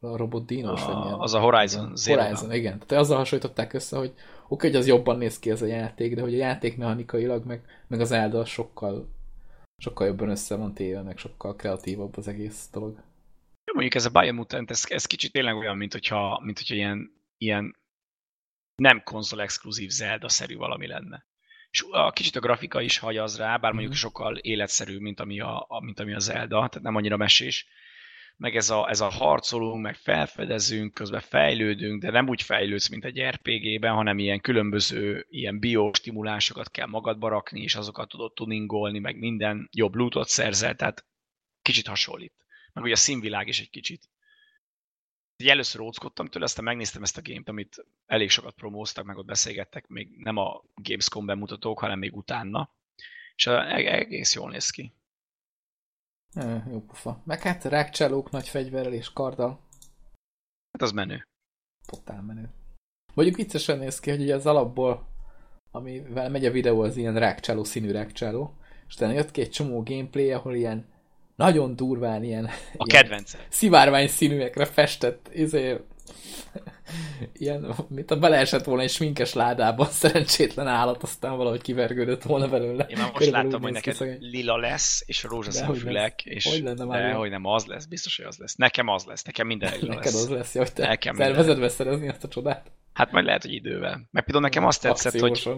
a 0.00 0.16
robot 0.16 0.46
dínos, 0.46 0.84
vagy 0.84 0.96
milyen? 0.96 1.18
Az 1.18 1.34
a 1.34 1.40
Horizon 1.40 1.96
Zero. 1.96 2.22
Horizon, 2.22 2.52
igen. 2.52 2.78
Tehát 2.86 3.04
azzal 3.04 3.16
hasonlították 3.16 3.72
össze, 3.72 3.96
hogy 3.96 4.08
oké, 4.08 4.22
okay, 4.48 4.70
hogy 4.70 4.78
az 4.78 4.86
jobban 4.86 5.18
néz 5.18 5.38
ki 5.38 5.50
ez 5.50 5.62
a 5.62 5.66
játék, 5.66 6.14
de 6.14 6.20
hogy 6.20 6.34
a 6.34 6.36
játék 6.36 6.76
mechanikailag, 6.76 7.44
meg, 7.44 7.64
meg 7.86 8.00
az 8.00 8.08
Zelda 8.08 8.44
sokkal, 8.44 9.08
sokkal 9.76 10.06
jobban 10.06 10.28
össze 10.28 10.56
van 10.56 10.74
téve, 10.74 11.02
meg 11.02 11.18
sokkal 11.18 11.56
kreatívabb 11.56 12.16
az 12.16 12.28
egész 12.28 12.68
dolog. 12.72 12.94
Jó, 13.64 13.74
mondjuk 13.74 13.94
ez 13.94 14.04
a 14.04 14.20
Biomutant, 14.20 14.70
ez, 14.70 14.84
ez 14.88 15.06
kicsit 15.06 15.32
tényleg 15.32 15.56
olyan, 15.56 15.76
mint 15.76 15.92
hogyha, 15.92 16.40
mint 16.44 16.58
hogyha 16.58 16.74
ilyen, 16.74 17.12
ilyen 17.38 17.76
nem 18.74 19.02
konzol 19.04 19.40
exkluzív 19.40 19.90
Zelda-szerű 19.90 20.56
valami 20.56 20.86
lenne 20.86 21.26
és 21.72 21.84
a 21.90 22.10
kicsit 22.10 22.36
a 22.36 22.40
grafika 22.40 22.80
is 22.80 22.98
hagy 22.98 23.16
az 23.16 23.36
rá, 23.36 23.56
bár 23.56 23.72
mondjuk 23.72 23.92
mm. 23.92 23.96
sokkal 23.96 24.36
életszerű, 24.36 24.98
mint 24.98 25.20
ami 25.20 25.40
a, 25.40 25.64
a, 25.68 25.80
mint 25.80 26.00
ami 26.00 26.14
a 26.14 26.18
Zelda, 26.18 26.56
tehát 26.56 26.80
nem 26.80 26.96
annyira 26.96 27.16
mesés. 27.16 27.66
Meg 28.36 28.56
ez 28.56 28.70
a, 28.70 28.88
ez 28.88 29.00
a 29.00 29.08
harcolunk, 29.08 29.82
meg 29.82 29.96
felfedezünk, 29.96 30.94
közben 30.94 31.20
fejlődünk, 31.20 32.02
de 32.02 32.10
nem 32.10 32.28
úgy 32.28 32.42
fejlődsz, 32.42 32.88
mint 32.88 33.04
egy 33.04 33.20
RPG-ben, 33.20 33.92
hanem 33.92 34.18
ilyen 34.18 34.40
különböző 34.40 35.26
ilyen 35.30 35.58
biostimulásokat 35.58 36.70
kell 36.70 36.86
magadba 36.86 37.28
rakni, 37.28 37.62
és 37.62 37.74
azokat 37.74 38.08
tudod 38.08 38.32
tuningolni, 38.32 38.98
meg 38.98 39.18
minden 39.18 39.68
jobb 39.72 39.94
lootot 39.94 40.28
szerzel, 40.28 40.74
tehát 40.74 41.04
kicsit 41.62 41.86
hasonlít. 41.86 42.32
Meg 42.72 42.84
ugye 42.84 42.92
a 42.92 42.96
színvilág 42.96 43.48
is 43.48 43.60
egy 43.60 43.70
kicsit. 43.70 44.10
Így 45.42 45.48
először 45.48 45.80
óckodtam 45.80 46.26
tőle, 46.26 46.44
aztán 46.44 46.64
megnéztem 46.64 47.02
ezt 47.02 47.16
a 47.16 47.20
gémt, 47.20 47.48
amit 47.48 47.86
elég 48.06 48.30
sokat 48.30 48.54
promóztak, 48.54 49.04
meg 49.04 49.16
ott 49.16 49.24
beszélgettek, 49.24 49.88
még 49.88 50.08
nem 50.16 50.36
a 50.36 50.62
Gamescom 50.74 51.26
bemutatók, 51.26 51.78
hanem 51.78 51.98
még 51.98 52.16
utána. 52.16 52.70
És 53.34 53.46
egész 53.46 54.34
jól 54.34 54.50
néz 54.50 54.70
ki. 54.70 54.92
Ja, 56.34 56.64
jó 56.70 56.80
pufa. 56.80 57.22
Meg 57.24 57.40
hát 57.40 57.64
rákcsálók 57.64 58.30
nagy 58.30 58.48
fegyverrel 58.48 58.92
és 58.92 59.12
karddal. 59.12 59.68
Hát 60.72 60.82
az 60.82 60.92
menő. 60.92 61.28
Totál 61.86 62.22
menő. 62.22 62.50
Mondjuk 63.14 63.36
viccesen 63.36 63.78
néz 63.78 64.00
ki, 64.00 64.10
hogy 64.10 64.22
ugye 64.22 64.34
az 64.34 64.46
alapból, 64.46 65.08
amivel 65.70 66.30
megy 66.30 66.46
a 66.46 66.50
videó, 66.50 66.80
az 66.80 66.96
ilyen 66.96 67.18
rákcsáló, 67.18 67.64
színű 67.64 67.90
rákcsáló, 67.90 68.56
és 68.88 68.94
utána 68.94 69.12
jött 69.12 69.30
ki 69.30 69.40
egy 69.40 69.50
csomó 69.50 69.82
gameplay, 69.82 70.32
ahol 70.32 70.54
ilyen 70.54 70.92
nagyon 71.36 71.76
durván 71.76 72.24
ilyen, 72.24 72.44
a 72.76 72.84
ilyen 72.88 73.24
szivárvány 73.48 74.08
színűekre 74.08 74.64
festett 74.64 75.30
izé, 75.32 75.76
ilyen, 77.32 77.74
mint 77.88 78.10
a 78.10 78.18
beleesett 78.18 78.64
volna 78.64 78.82
egy 78.82 78.90
sminkes 78.90 79.32
ládában 79.32 79.86
szerencsétlen 80.02 80.66
állat, 80.66 81.02
aztán 81.02 81.36
valahogy 81.36 81.62
kivergődött 81.62 82.22
volna 82.22 82.48
belőle. 82.48 82.86
Én 82.88 82.96
már 82.96 83.06
most 83.06 83.16
Körülbelül 83.16 83.46
láttam, 83.46 83.62
hogy 83.62 83.72
neked 83.72 83.94
szagany. 83.94 84.16
lila 84.20 84.56
lesz, 84.56 85.02
és 85.06 85.22
rózsaszín 85.22 85.74
fülek, 85.74 86.24
és 86.24 86.46
hogy 86.46 86.62
lenne 86.62 86.84
már 86.84 87.02
de, 87.02 87.12
hogy 87.12 87.30
nem 87.30 87.44
az 87.46 87.64
lesz, 87.64 87.84
biztos, 87.84 88.16
hogy 88.16 88.26
az 88.26 88.36
lesz. 88.36 88.54
Nekem 88.54 88.88
az 88.88 89.04
lesz, 89.04 89.22
nekem 89.22 89.46
minden 89.46 89.72
lila 89.72 89.94
Neked 89.94 90.12
lesz. 90.12 90.22
az 90.22 90.28
lesz, 90.28 90.56
hogy 90.56 90.72
te 90.72 90.86
nekem 90.86 91.16
szervezed 91.16 91.60
beszerezni 91.60 92.08
azt 92.08 92.24
a 92.24 92.28
csodát? 92.28 92.72
Hát 92.92 93.12
majd 93.12 93.24
lehet, 93.24 93.42
hogy 93.42 93.52
idővel. 93.52 94.08
Meg 94.10 94.24
például 94.24 94.44
nekem 94.44 94.66
azt 94.66 94.82
tetszett, 94.82 95.18
hogy... 95.18 95.48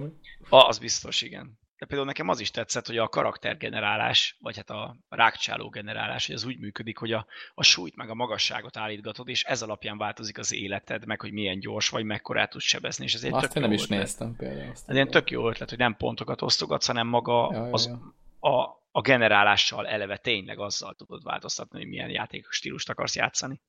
Az 0.48 0.78
biztos, 0.78 1.22
igen. 1.22 1.58
De 1.84 1.90
például 1.90 2.08
nekem 2.08 2.28
az 2.28 2.40
is 2.40 2.50
tetszett, 2.50 2.86
hogy 2.86 2.98
a 2.98 3.08
karaktergenerálás, 3.08 4.36
vagy 4.40 4.56
hát 4.56 4.70
a 4.70 4.96
rákcsáló 5.08 5.68
generálás, 5.68 6.26
hogy 6.26 6.34
az 6.34 6.44
úgy 6.44 6.58
működik, 6.58 6.98
hogy 6.98 7.12
a, 7.12 7.26
a 7.54 7.62
súlyt 7.62 7.96
meg 7.96 8.10
a 8.10 8.14
magasságot 8.14 8.76
állítgatod, 8.76 9.28
és 9.28 9.42
ez 9.44 9.62
alapján 9.62 9.98
változik 9.98 10.38
az 10.38 10.52
életed, 10.52 11.06
meg 11.06 11.20
hogy 11.20 11.32
milyen 11.32 11.58
gyors 11.58 11.88
vagy, 11.88 12.04
mekkorát 12.04 12.50
tudsz 12.50 12.64
sebezni, 12.64 13.04
és 13.04 13.14
ez 13.14 13.24
egy 13.24 13.32
Azt 13.32 13.52
tök 13.52 13.62
nem 13.62 13.72
is 13.72 13.82
ötlet. 13.82 13.98
néztem 13.98 14.36
például. 14.36 14.70
Azt 14.70 14.88
ez 14.88 14.94
ilyen 14.94 15.10
tök 15.10 15.30
jó 15.30 15.48
ötlet, 15.48 15.68
hogy 15.68 15.78
nem 15.78 15.96
pontokat 15.96 16.42
osztogatsz, 16.42 16.86
hanem 16.86 17.06
maga 17.06 17.48
ja, 17.52 17.66
ja, 17.66 17.72
az, 17.72 17.86
ja. 17.86 18.50
A, 18.50 18.82
a 18.90 19.00
generálással 19.00 19.86
eleve 19.86 20.16
tényleg 20.16 20.58
azzal 20.58 20.94
tudod 20.94 21.22
változtatni, 21.22 21.78
hogy 21.78 21.88
milyen 21.88 22.10
játékos 22.10 22.56
stílust 22.56 22.90
akarsz 22.90 23.16
játszani. 23.16 23.60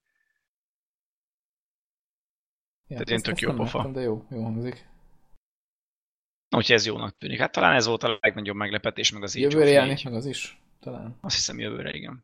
Ja, 2.87 2.87
Tehát 2.87 3.09
ilyen 3.09 3.21
tök 3.21 3.39
jó 3.39 3.53
pofa. 3.53 3.87
De 3.91 4.01
jó, 4.01 4.25
jó 4.29 4.43
hangzik. 4.43 4.93
Úgyhogy 6.49 6.75
ez 6.75 6.85
jónak 6.85 7.17
tűnik. 7.17 7.39
Hát 7.39 7.51
talán 7.51 7.75
ez 7.75 7.85
volt 7.85 8.03
a 8.03 8.17
legnagyobb 8.21 8.55
meglepetés, 8.55 9.11
meg 9.11 9.23
az 9.23 9.35
Jövőre 9.35 9.69
jelenik 9.69 10.03
meg 10.03 10.13
az 10.13 10.25
is, 10.25 10.61
talán. 10.79 11.17
Azt 11.21 11.35
hiszem 11.35 11.59
jövőre, 11.59 11.93
igen. 11.93 12.23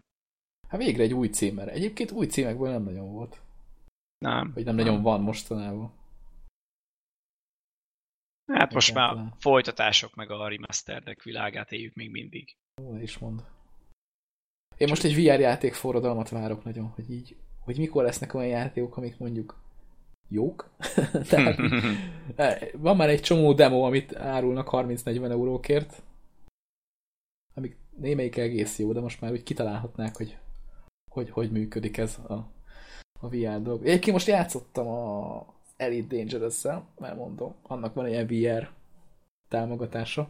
Hát 0.68 0.82
végre 0.82 1.04
egy 1.04 1.14
új 1.14 1.28
címer. 1.28 1.68
Egyébként 1.68 2.12
új 2.12 2.26
címekből 2.26 2.70
nem 2.70 2.84
nagyon 2.84 3.12
volt. 3.12 3.42
Nem. 4.18 4.52
Vagy 4.54 4.66
nem, 4.66 4.76
nem. 4.76 4.86
nagyon 4.86 5.02
van 5.02 5.22
mostanában. 5.22 5.94
Hát 8.54 8.74
most 8.74 8.94
már 8.94 9.10
talán. 9.10 9.34
folytatások 9.40 10.16
meg 10.16 10.32
a 10.32 10.48
remasteredek 10.48 11.24
világát 11.24 11.72
éljük 11.72 11.94
még 11.94 12.12
mindig. 12.12 12.56
Ó, 12.82 12.98
is 12.98 13.18
mond. 13.18 13.44
Én 14.78 14.88
most 14.88 15.04
egy 15.04 15.16
VR 15.16 15.40
játék 15.40 15.74
forradalmat 15.74 16.30
várok 16.30 16.64
nagyon, 16.64 16.88
hogy 16.88 17.12
így, 17.12 17.36
hogy 17.60 17.78
mikor 17.78 18.04
lesznek 18.04 18.34
olyan 18.34 18.50
játékok, 18.50 18.98
amik 18.98 19.18
mondjuk 19.18 19.61
jók. 20.32 20.70
Tehát 21.30 21.58
eh, 22.36 22.58
van 22.74 22.96
már 22.96 23.10
egy 23.10 23.22
csomó 23.22 23.54
demo, 23.54 23.82
amit 23.82 24.16
árulnak 24.16 24.70
30-40 24.72 25.30
eurókért, 25.30 26.02
amik 27.54 27.78
némelyik 27.98 28.38
egész 28.38 28.80
jó, 28.80 28.92
de 28.92 29.00
most 29.00 29.22
már 29.22 29.32
úgy 29.32 29.44
kitalálhatnák, 29.44 30.16
hogy 30.16 30.38
hogy, 31.12 31.30
hogy 31.30 31.52
működik 31.52 31.98
ez 31.98 32.18
a, 32.28 32.34
a 33.20 33.30
VR 33.30 33.62
dolog. 33.62 33.86
Egyébként 33.86 34.12
most 34.12 34.28
játszottam 34.28 34.88
a 34.88 35.46
Elite 35.78 36.16
dangerous 36.16 36.64
mert 36.98 37.16
mondom, 37.16 37.56
annak 37.62 37.94
van 37.94 38.08
ilyen 38.08 38.28
VR 38.28 38.70
támogatása. 39.48 40.30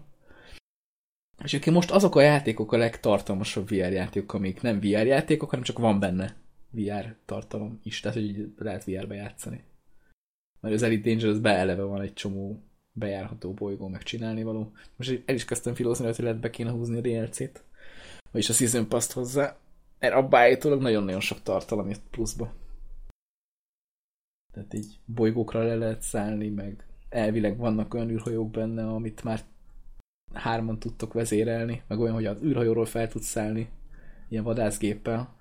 És 1.43 1.53
egyébként 1.53 1.75
most 1.75 1.91
azok 1.91 2.15
a 2.15 2.21
játékok 2.21 2.71
a 2.71 2.77
legtartalmasabb 2.77 3.67
VR 3.67 3.91
játékok, 3.91 4.33
amik 4.33 4.61
nem 4.61 4.79
VR 4.79 5.05
játékok, 5.05 5.49
hanem 5.49 5.65
csak 5.65 5.77
van 5.77 5.99
benne 5.99 6.35
VR 6.69 7.15
tartalom 7.25 7.79
is, 7.83 7.99
tehát 7.99 8.17
hogy 8.17 8.53
lehet 8.57 8.83
VR-be 8.83 9.15
játszani 9.15 9.63
mert 10.61 10.75
az 10.75 10.83
Elite 10.83 11.09
Dangerous 11.09 11.39
beeleve 11.39 11.83
van 11.83 12.01
egy 12.01 12.13
csomó 12.13 12.63
bejárható 12.91 13.53
bolygó, 13.53 13.87
meg 13.87 14.03
való. 14.43 14.71
Most 14.95 15.23
el 15.25 15.35
is 15.35 15.45
kezdtem 15.45 15.73
filózni, 15.73 16.05
hogy 16.05 16.15
lehet 16.17 16.39
be 16.39 16.49
kéne 16.49 16.71
húzni 16.71 16.97
a 16.97 17.01
DLC-t, 17.01 17.63
vagyis 18.31 18.49
a 18.49 18.53
Season 18.53 18.87
Pass-t 18.87 19.11
hozzá, 19.11 19.57
mert 19.99 20.13
abba 20.13 20.37
állítólag 20.37 20.81
nagyon-nagyon 20.81 21.19
sok 21.19 21.41
tartalom 21.41 21.89
jött 21.89 22.03
pluszba. 22.11 22.53
Tehát 24.53 24.73
így 24.73 24.99
bolygókra 25.05 25.63
le 25.63 25.75
lehet 25.75 26.01
szállni, 26.01 26.49
meg 26.49 26.85
elvileg 27.09 27.57
vannak 27.57 27.93
olyan 27.93 28.09
űrhajók 28.09 28.51
benne, 28.51 28.87
amit 28.87 29.23
már 29.23 29.41
hárman 30.33 30.79
tudtok 30.79 31.13
vezérelni, 31.13 31.83
meg 31.87 31.99
olyan, 31.99 32.13
hogy 32.13 32.25
az 32.25 32.43
űrhajóról 32.43 32.85
fel 32.85 33.07
tudsz 33.07 33.27
szállni, 33.27 33.69
ilyen 34.29 34.43
vadászgéppel, 34.43 35.35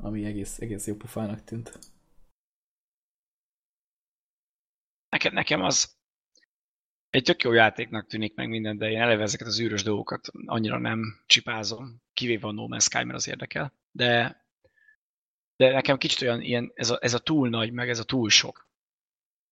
ami 0.00 0.24
egész, 0.24 0.60
egész 0.60 0.86
jó 0.86 0.94
pufának 0.94 1.44
tűnt. 1.44 1.78
Nekem, 5.08 5.32
nekem 5.32 5.62
az 5.62 5.96
egy 7.10 7.22
tök 7.22 7.42
jó 7.42 7.52
játéknak 7.52 8.06
tűnik 8.06 8.34
meg 8.34 8.48
minden, 8.48 8.78
de 8.78 8.90
én 8.90 9.00
eleve 9.00 9.22
ezeket 9.22 9.46
az 9.46 9.60
űrös 9.60 9.82
dolgokat 9.82 10.28
annyira 10.46 10.78
nem 10.78 11.22
csipázom, 11.26 12.02
kivéve 12.14 12.46
a 12.46 12.52
No 12.52 12.66
Man's 12.68 12.82
Sky, 12.82 13.04
mert 13.04 13.18
az 13.18 13.28
érdekel. 13.28 13.72
De, 13.90 14.42
de 15.56 15.70
nekem 15.72 15.98
kicsit 15.98 16.20
olyan 16.22 16.40
ilyen, 16.40 16.72
ez 16.74 16.90
a, 16.90 16.98
ez 17.00 17.14
a 17.14 17.18
túl 17.18 17.48
nagy, 17.48 17.72
meg 17.72 17.88
ez 17.88 17.98
a 17.98 18.04
túl 18.04 18.30
sok. 18.30 18.66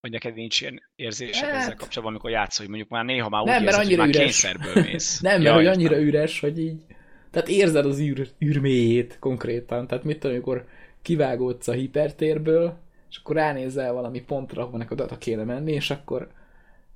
Hogy 0.01 0.11
neked 0.11 0.35
nincs 0.35 0.61
ilyen 0.61 0.83
érzésed 0.95 1.45
hát... 1.45 1.55
ezzel 1.55 1.75
kapcsolatban, 1.75 2.15
amikor 2.15 2.31
játszol, 2.31 2.67
hogy 2.67 2.75
mondjuk 2.75 2.91
már 2.91 3.05
néha 3.05 3.29
már 3.29 3.43
úgy 3.43 3.49
nem, 3.49 3.63
érzed, 3.63 3.87
hogy 3.87 3.97
már 3.97 4.09
üres. 4.09 4.23
kényszerből 4.23 4.83
mész. 4.83 5.21
nem, 5.21 5.43
mert 5.43 5.55
hogy 5.55 5.67
annyira 5.67 6.01
üres, 6.01 6.41
hogy 6.41 6.59
így 6.59 6.85
tehát 7.31 7.49
érzed 7.49 7.87
az 7.87 8.01
űr, 8.01 8.29
űrméjét 8.45 9.19
konkrétan. 9.19 9.87
Tehát 9.87 10.05
mit 10.05 10.19
tudom, 10.19 10.37
amikor 10.37 10.67
kivágódsz 11.03 11.69
a 11.69 11.73
hipertérből, 11.73 12.79
és 13.17 13.23
akkor 13.23 13.37
ránézel 13.37 13.93
valami 13.93 14.21
pontra, 14.21 14.63
ahol 14.63 14.79
neked 14.79 15.01
oda 15.01 15.19
kéne 15.19 15.45
menni, 15.45 15.73
és 15.73 15.91
akkor 15.91 16.29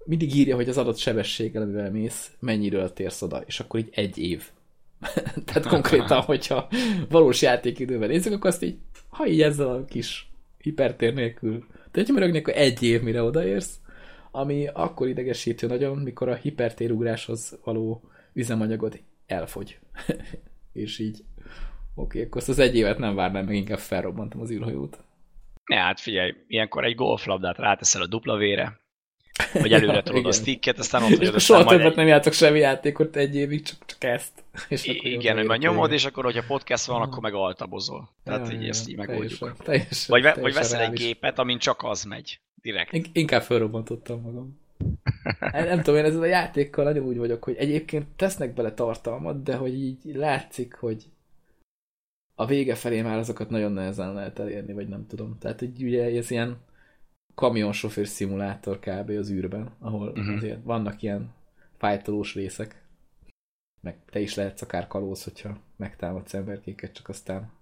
mindig 0.04 0.34
írja, 0.34 0.54
hogy 0.54 0.68
az 0.68 0.78
adott 0.78 0.96
sebességgel, 0.96 1.62
amivel 1.62 1.90
mész, 1.90 2.32
mennyiről 2.38 2.92
térsz 2.92 3.22
oda, 3.22 3.42
és 3.46 3.60
akkor 3.60 3.80
így 3.80 3.88
egy 3.92 4.18
év. 4.18 4.50
Tehát 5.44 5.66
konkrétan, 5.66 6.20
hogyha 6.20 6.68
valós 7.08 7.42
játékidőben 7.42 8.08
nézzük, 8.08 8.32
akkor 8.32 8.50
azt 8.50 8.62
így, 8.62 8.78
ha 9.08 9.26
így 9.26 9.42
ezzel 9.42 9.68
a 9.68 9.84
kis 9.84 10.30
hipertér 10.58 11.14
nélkül, 11.14 11.66
tehát 11.90 12.08
hogy 12.08 12.36
akkor 12.36 12.56
egy 12.56 12.82
év, 12.82 13.02
mire 13.02 13.22
odaérsz, 13.22 13.80
ami 14.30 14.66
akkor 14.66 15.08
idegesítő 15.08 15.66
nagyon, 15.66 15.98
mikor 15.98 16.28
a 16.28 16.34
hipertérugráshoz 16.34 17.58
való 17.64 18.02
üzemanyagod 18.32 19.00
elfogy. 19.26 19.78
és 20.72 20.98
így, 20.98 21.24
oké, 21.94 22.18
okay, 22.18 22.22
akkor 22.22 22.40
azt 22.40 22.48
az 22.48 22.58
egy 22.58 22.76
évet 22.76 22.98
nem 22.98 23.14
várnám, 23.14 23.44
meg 23.44 23.54
inkább 23.54 23.78
felrobbantam 23.78 24.40
az 24.40 24.50
űrhajót. 24.50 25.04
Ne, 25.70 25.76
hát 25.76 26.00
figyelj, 26.00 26.34
ilyenkor 26.46 26.84
egy 26.84 26.94
golflabdát 26.94 27.58
ráteszel 27.58 28.02
a 28.02 28.06
dupla 28.06 28.36
vére, 28.36 28.80
vagy 29.52 29.72
előre 29.72 29.92
ja, 29.92 30.02
tudod 30.02 30.26
a 30.26 30.32
sticket, 30.32 30.78
aztán 30.78 31.02
ott 31.02 31.08
hagyod. 31.08 31.40
Soha 31.40 31.64
többet 31.64 31.90
egy... 31.90 31.96
nem 31.96 32.06
játszok 32.06 32.32
semmi 32.32 32.58
játékot 32.58 33.16
egy 33.16 33.36
évig, 33.36 33.62
csak, 33.62 33.76
csak 33.86 34.04
ezt. 34.04 34.44
És 34.68 34.86
I- 34.86 35.12
igen, 35.12 35.36
hogy 35.36 35.46
majd 35.46 35.60
nyomod, 35.60 35.92
és 35.92 36.04
akkor, 36.04 36.24
hogyha 36.24 36.42
podcast 36.46 36.86
van, 36.86 37.02
akkor 37.02 37.18
meg 37.18 37.34
altabozol. 37.34 38.10
Tehát 38.24 38.48
ja, 38.48 38.54
így 38.54 38.62
ja, 38.62 38.68
ezt 38.68 38.88
így 38.88 38.96
megoldjuk. 38.96 39.38
Teljesen, 39.38 39.64
teljesen, 39.64 40.06
vagy, 40.08 40.20
teljesen 40.20 40.42
vagy 40.42 40.54
veszel 40.54 40.80
egy 40.80 40.92
gépet, 40.92 41.38
amin 41.38 41.58
csak 41.58 41.82
az 41.82 42.04
megy. 42.04 42.40
Direkt. 42.54 42.92
In- 42.92 43.10
inkább 43.12 43.42
felrobbantottam 43.42 44.20
magam. 44.20 44.60
nem 45.52 45.82
tudom, 45.82 46.00
én 46.00 46.04
ezzel 46.04 46.22
a 46.22 46.26
játékkal 46.26 46.84
nagyon 46.84 47.04
úgy 47.04 47.18
vagyok, 47.18 47.44
hogy 47.44 47.56
egyébként 47.56 48.06
tesznek 48.16 48.54
bele 48.54 48.72
tartalmat, 48.72 49.42
de 49.42 49.54
hogy 49.54 49.74
így 49.74 49.98
látszik, 50.04 50.74
hogy 50.74 51.04
a 52.40 52.46
vége 52.46 52.74
felé 52.74 53.02
már 53.02 53.18
azokat 53.18 53.50
nagyon 53.50 53.72
nehezen 53.72 54.14
lehet 54.14 54.38
elérni, 54.38 54.72
vagy 54.72 54.88
nem 54.88 55.06
tudom. 55.06 55.38
Tehát 55.38 55.62
így 55.62 55.82
ugye 55.82 56.04
ez 56.04 56.30
ilyen 56.30 56.56
kamionsofőr 57.34 58.06
szimulátor 58.06 58.78
kb. 58.78 59.10
az 59.10 59.30
űrben, 59.30 59.76
ahol 59.78 60.08
uh-huh. 60.08 60.34
azért 60.36 60.62
vannak 60.62 61.02
ilyen 61.02 61.34
fájtolós 61.78 62.34
részek, 62.34 62.82
meg 63.80 63.98
te 64.10 64.20
is 64.20 64.34
lehetsz 64.34 64.62
akár 64.62 64.86
kalóz, 64.86 65.24
hogyha 65.24 65.58
megtámadsz 65.76 66.34
emberkéket, 66.34 66.92
csak 66.92 67.08
aztán 67.08 67.52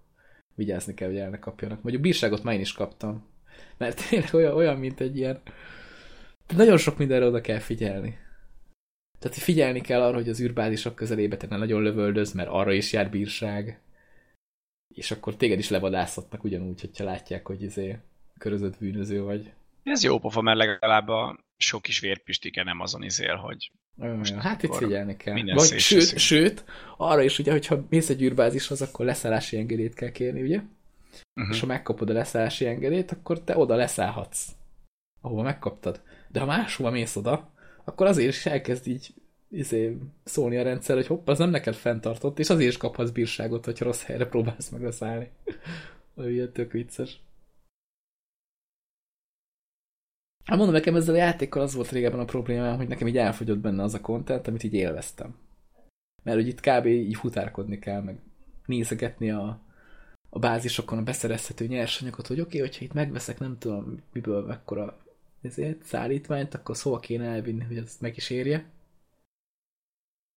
vigyázni 0.55 0.93
kell, 0.93 1.07
hogy 1.07 1.17
el 1.17 1.29
ne 1.29 1.39
kapjanak. 1.39 1.81
Mondjuk 1.81 2.03
bírságot 2.03 2.43
már 2.43 2.53
én 2.53 2.59
is 2.59 2.73
kaptam, 2.73 3.25
mert 3.77 4.09
tényleg 4.09 4.33
olyan, 4.33 4.55
olyan 4.55 4.77
mint 4.77 4.99
egy 4.99 5.17
ilyen 5.17 5.41
nagyon 6.55 6.77
sok 6.77 6.97
mindenre 6.97 7.25
oda 7.25 7.41
kell 7.41 7.59
figyelni. 7.59 8.17
Tehát 9.19 9.37
figyelni 9.37 9.81
kell 9.81 10.01
arra, 10.01 10.15
hogy 10.15 10.29
az 10.29 10.41
űrbázisok 10.41 10.95
közelébe 10.95 11.37
te 11.37 11.47
ne 11.49 11.57
nagyon 11.57 11.81
lövöldöz, 11.81 12.33
mert 12.33 12.49
arra 12.49 12.73
is 12.73 12.93
jár 12.93 13.09
bírság 13.09 13.81
és 14.95 15.11
akkor 15.11 15.35
téged 15.35 15.59
is 15.59 15.69
levadászhatnak 15.69 16.43
ugyanúgy, 16.43 16.81
hogyha 16.81 17.03
látják, 17.03 17.47
hogy 17.47 17.61
izé 17.61 17.97
körözött 18.37 18.77
bűnöző 18.79 19.21
vagy. 19.21 19.51
Ez 19.83 20.03
jó 20.03 20.19
pofa, 20.19 20.41
mert 20.41 20.57
legalább 20.57 21.07
a 21.07 21.39
sok 21.57 21.81
kis 21.81 21.99
vérpistike 21.99 22.63
nem 22.63 22.79
azon 22.79 23.03
izél, 23.03 23.35
hogy 23.35 23.71
most 23.95 24.33
hát 24.33 24.63
itt 24.63 24.75
figyelni 24.75 25.17
kell. 25.17 25.53
Vagy, 25.53 25.79
sőt, 25.79 26.17
sőt, 26.17 26.63
arra 26.97 27.21
is 27.21 27.39
ugye, 27.39 27.51
hogyha 27.51 27.85
mész 27.89 28.09
egy 28.09 28.21
űrbázishoz, 28.21 28.81
akkor 28.81 29.05
leszállási 29.05 29.57
engedélyt 29.57 29.93
kell 29.93 30.11
kérni, 30.11 30.41
ugye? 30.41 30.61
uh-huh. 31.35 31.53
És 31.53 31.59
ha 31.59 31.65
megkapod 31.65 32.09
a 32.09 32.13
leszállási 32.13 32.65
engedélyt, 32.65 33.11
akkor 33.11 33.43
te 33.43 33.57
oda 33.57 33.75
leszállhatsz, 33.75 34.47
ahova 35.21 35.41
megkaptad. 35.41 36.01
De 36.27 36.39
ha 36.39 36.45
máshova 36.45 36.89
mész 36.89 37.15
oda, 37.15 37.51
akkor 37.83 38.07
azért 38.07 38.29
is 38.29 38.45
elkezd 38.45 38.87
így 38.87 39.13
izé, 39.49 39.97
szólni 40.23 40.57
a 40.57 40.63
rendszer, 40.63 40.95
hogy 40.95 41.07
hopp, 41.07 41.27
az 41.27 41.37
nem 41.37 41.49
neked 41.49 41.75
fenntartott, 41.75 42.39
és 42.39 42.49
azért 42.49 42.69
is 42.69 42.77
kaphatsz 42.77 43.09
bírságot, 43.09 43.65
hogyha 43.65 43.85
rossz 43.85 44.03
helyre 44.03 44.27
próbálsz 44.27 44.69
meg 44.69 44.81
leszállni. 44.81 45.29
Olyan 46.15 46.31
ilyen 46.35 46.51
tök 46.51 46.71
vicces. 46.71 47.21
Hát 50.45 50.57
mondom, 50.57 50.75
nekem 50.75 50.95
ezzel 50.95 51.13
a 51.13 51.17
játékkal 51.17 51.61
az 51.61 51.73
volt 51.73 51.91
régebben 51.91 52.19
a 52.19 52.25
problémám, 52.25 52.77
hogy 52.77 52.87
nekem 52.87 53.07
így 53.07 53.17
elfogyott 53.17 53.57
benne 53.57 53.83
az 53.83 53.93
a 53.93 54.01
content, 54.01 54.47
amit 54.47 54.63
így 54.63 54.73
élveztem. 54.73 55.35
Mert 56.23 56.37
hogy 56.37 56.47
itt 56.47 56.59
kb. 56.59 56.85
így 56.85 57.15
futárkodni 57.15 57.79
kell, 57.79 58.01
meg 58.01 58.19
nézegetni 58.65 59.31
a, 59.31 59.61
a 60.29 60.39
bázisokon 60.39 60.97
a 60.97 61.03
beszerezhető 61.03 61.65
nyersanyagot, 61.65 62.27
hogy 62.27 62.39
oké, 62.39 62.57
okay, 62.57 62.69
hogyha 62.69 62.85
itt 62.85 62.93
megveszek 62.93 63.39
nem 63.39 63.57
tudom 63.57 64.03
miből 64.13 64.45
mekkora 64.45 64.97
ezért, 65.41 65.83
szállítmányt, 65.83 66.53
akkor 66.53 66.77
szóval 66.77 66.99
kéne 66.99 67.25
elvinni, 67.25 67.63
hogy 67.63 67.77
ezt 67.77 68.01
meg 68.01 68.17
is 68.17 68.29
érje. 68.29 68.65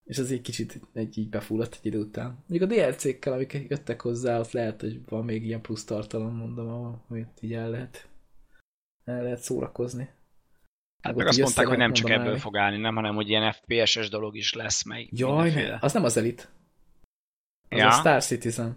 És 0.05 0.18
az 0.18 0.30
egy 0.32 0.40
kicsit 0.40 0.80
egy 0.92 1.18
így 1.18 1.28
befulladt 1.28 1.74
egy 1.74 1.86
idő 1.86 1.98
után. 1.98 2.44
Még 2.46 2.62
a 2.62 2.66
DLC-kkel, 2.66 3.32
amik 3.32 3.53
jöttek 3.68 4.00
hozzá, 4.00 4.38
ott 4.38 4.50
lehet, 4.50 4.80
hogy 4.80 5.00
van 5.09 5.24
még 5.24 5.44
ilyen 5.44 5.61
plusz 5.61 5.84
tartalom, 5.84 6.36
mondom, 6.36 7.03
amit 7.09 7.38
így 7.40 7.53
el 7.53 7.70
lehet, 7.70 8.09
el 9.05 9.22
lehet 9.22 9.38
szórakozni. 9.38 10.09
Hát 11.03 11.14
meg 11.14 11.26
azt 11.26 11.38
mondták, 11.40 11.66
hogy 11.66 11.78
nem 11.78 11.92
csak 11.92 12.11
ebből 12.11 12.36
fog 12.36 12.57
állni, 12.57 12.76
nem, 12.76 12.94
hanem 12.94 13.14
hogy 13.14 13.28
ilyen 13.28 13.53
FPS-es 13.53 14.09
dolog 14.09 14.36
is 14.36 14.53
lesz, 14.53 14.84
meg 14.84 15.09
Jaj, 15.11 15.50
ne, 15.50 15.78
az 15.80 15.92
nem 15.92 16.05
az 16.05 16.16
Elite. 16.16 16.44
Az 17.68 17.78
Ja? 17.78 17.86
a 17.88 17.90
Star 17.90 18.22
Citizen. 18.22 18.76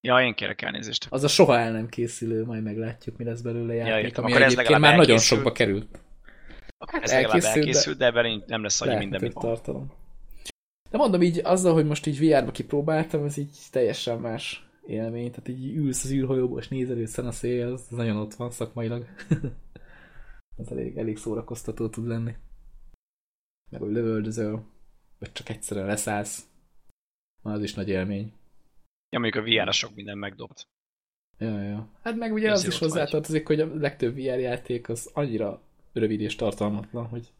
Ja, 0.00 0.20
én 0.22 0.34
kérek 0.34 0.62
elnézést. 0.62 1.06
Az 1.10 1.24
a 1.24 1.28
soha 1.28 1.58
el 1.58 1.72
nem 1.72 1.88
készülő, 1.88 2.44
majd 2.44 2.62
meglátjuk, 2.62 3.16
mi 3.16 3.24
lesz 3.24 3.40
belőle 3.40 3.74
játék, 3.74 4.04
értem. 4.04 4.24
ami 4.24 4.32
Akkor 4.32 4.44
egyébként 4.44 4.68
már 4.68 4.80
nagyon 4.96 4.98
elkészült. 4.98 5.20
sokba 5.20 5.52
került. 5.52 6.00
Hát 6.86 7.02
ez 7.02 7.10
elkészült, 7.10 7.32
legalább 7.32 7.54
de- 7.54 7.60
elkészült, 7.60 7.98
de, 7.98 8.06
ebben 8.06 8.44
nem 8.46 8.62
lesz 8.62 8.80
annyi 8.80 8.96
minden, 8.96 9.20
mint 9.20 9.34
tartalom. 9.34 9.92
De 10.90 10.96
mondom 10.96 11.22
így, 11.22 11.40
azzal, 11.44 11.72
hogy 11.72 11.86
most 11.86 12.06
így 12.06 12.18
VR-ba 12.18 12.50
kipróbáltam, 12.50 13.24
ez 13.24 13.36
így 13.36 13.56
teljesen 13.70 14.20
más 14.20 14.68
élmény. 14.86 15.30
Tehát 15.30 15.48
így 15.48 15.76
ülsz 15.76 16.04
az 16.04 16.12
űrhajóból, 16.12 16.58
és 16.58 16.68
nézel 16.68 16.98
össze 16.98 17.26
a 17.26 17.32
szél, 17.32 17.72
az 17.72 17.88
nagyon 17.88 18.16
ott 18.16 18.34
van 18.34 18.50
szakmailag. 18.50 19.06
ez 20.56 20.70
elég, 20.70 20.96
elég 20.96 21.16
szórakoztató 21.16 21.88
tud 21.88 22.06
lenni. 22.06 22.34
Meg 23.70 23.80
hogy 23.80 23.92
lövöldözöl, 23.92 24.64
vagy 25.18 25.32
csak 25.32 25.48
egyszerűen 25.48 25.86
leszállsz. 25.86 26.48
Már 27.42 27.54
az 27.54 27.62
is 27.62 27.74
nagy 27.74 27.88
élmény. 27.88 28.32
Ja, 29.10 29.18
mondjuk 29.18 29.44
a 29.44 29.48
VR-ra 29.48 29.72
sok 29.72 29.94
minden 29.94 30.18
megdobt. 30.18 30.68
Ja, 31.38 31.62
ja. 31.62 31.90
Hát 32.02 32.16
meg 32.16 32.32
ugye 32.32 32.50
Ez 32.50 32.58
az 32.58 32.66
is 32.66 32.78
hozzátartozik, 32.78 33.46
hogy 33.46 33.60
a 33.60 33.74
legtöbb 33.74 34.14
VR 34.14 34.38
játék 34.38 34.88
az 34.88 35.10
annyira 35.14 35.62
rövid 35.92 36.20
és 36.20 36.36
tartalmatlan, 36.36 37.06
hogy 37.06 37.32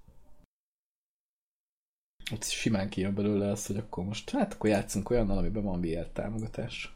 ott 2.33 2.45
simán 2.45 2.91
kijön 2.91 3.15
belőle 3.15 3.51
az, 3.51 3.67
hogy 3.67 3.77
akkor 3.77 4.05
most, 4.05 4.31
hát 4.31 4.53
akkor 4.55 4.71
játszunk 4.71 5.11
olyannal, 5.11 5.39
amiben 5.39 5.63
van 5.63 5.81
VR 5.81 6.09
támogatás. 6.09 6.93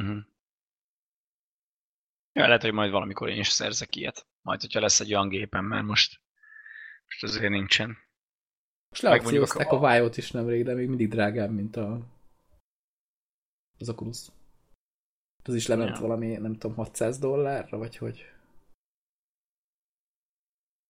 Uh-huh. 0.00 0.18
Ja, 2.32 2.46
lehet, 2.46 2.62
hogy 2.62 2.72
majd 2.72 2.90
valamikor 2.90 3.28
én 3.28 3.38
is 3.38 3.48
szerzek 3.48 3.96
ilyet. 3.96 4.26
Majd, 4.42 4.60
hogyha 4.60 4.80
lesz 4.80 5.00
egy 5.00 5.14
olyan 5.14 5.28
gépem, 5.28 5.64
mert 5.64 5.84
most, 5.84 6.20
most 7.06 7.22
azért 7.22 7.50
nincsen. 7.50 7.96
Most 8.88 9.02
leakciózták 9.02 9.72
a- 9.72 9.76
a 9.76 9.78
Vive-ot 9.92 10.16
is 10.16 10.30
nemrég, 10.30 10.64
de 10.64 10.74
még 10.74 10.88
mindig 10.88 11.08
drágább, 11.08 11.50
mint 11.50 11.76
a 11.76 12.06
az 13.78 13.88
Oculus. 13.88 14.26
Az 15.42 15.54
is 15.54 15.66
lement 15.66 15.94
Ja. 15.96 16.00
valami, 16.00 16.36
nem 16.36 16.52
tudom, 16.58 16.76
600 16.76 17.18
dollárra, 17.18 17.78
vagy 17.78 17.96
hogy? 17.96 18.24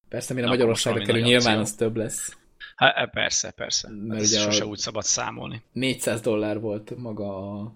Persze, 0.09 0.35
mire 0.35 0.47
Na, 0.47 0.53
Magyarországra 0.53 1.05
kerül, 1.05 1.20
nyilván 1.22 1.59
az 1.59 1.74
több 1.74 1.97
lesz. 1.97 2.37
Hát 2.77 2.97
e, 2.97 3.07
persze, 3.07 3.51
persze. 3.51 3.91
Mert 3.91 4.21
ez 4.21 4.33
ugye 4.33 4.41
sose 4.41 4.67
úgy 4.67 4.79
szabad 4.79 5.03
számolni. 5.03 5.63
400 5.73 6.21
dollár 6.21 6.61
volt 6.61 6.97
maga 6.97 7.61
a, 7.61 7.73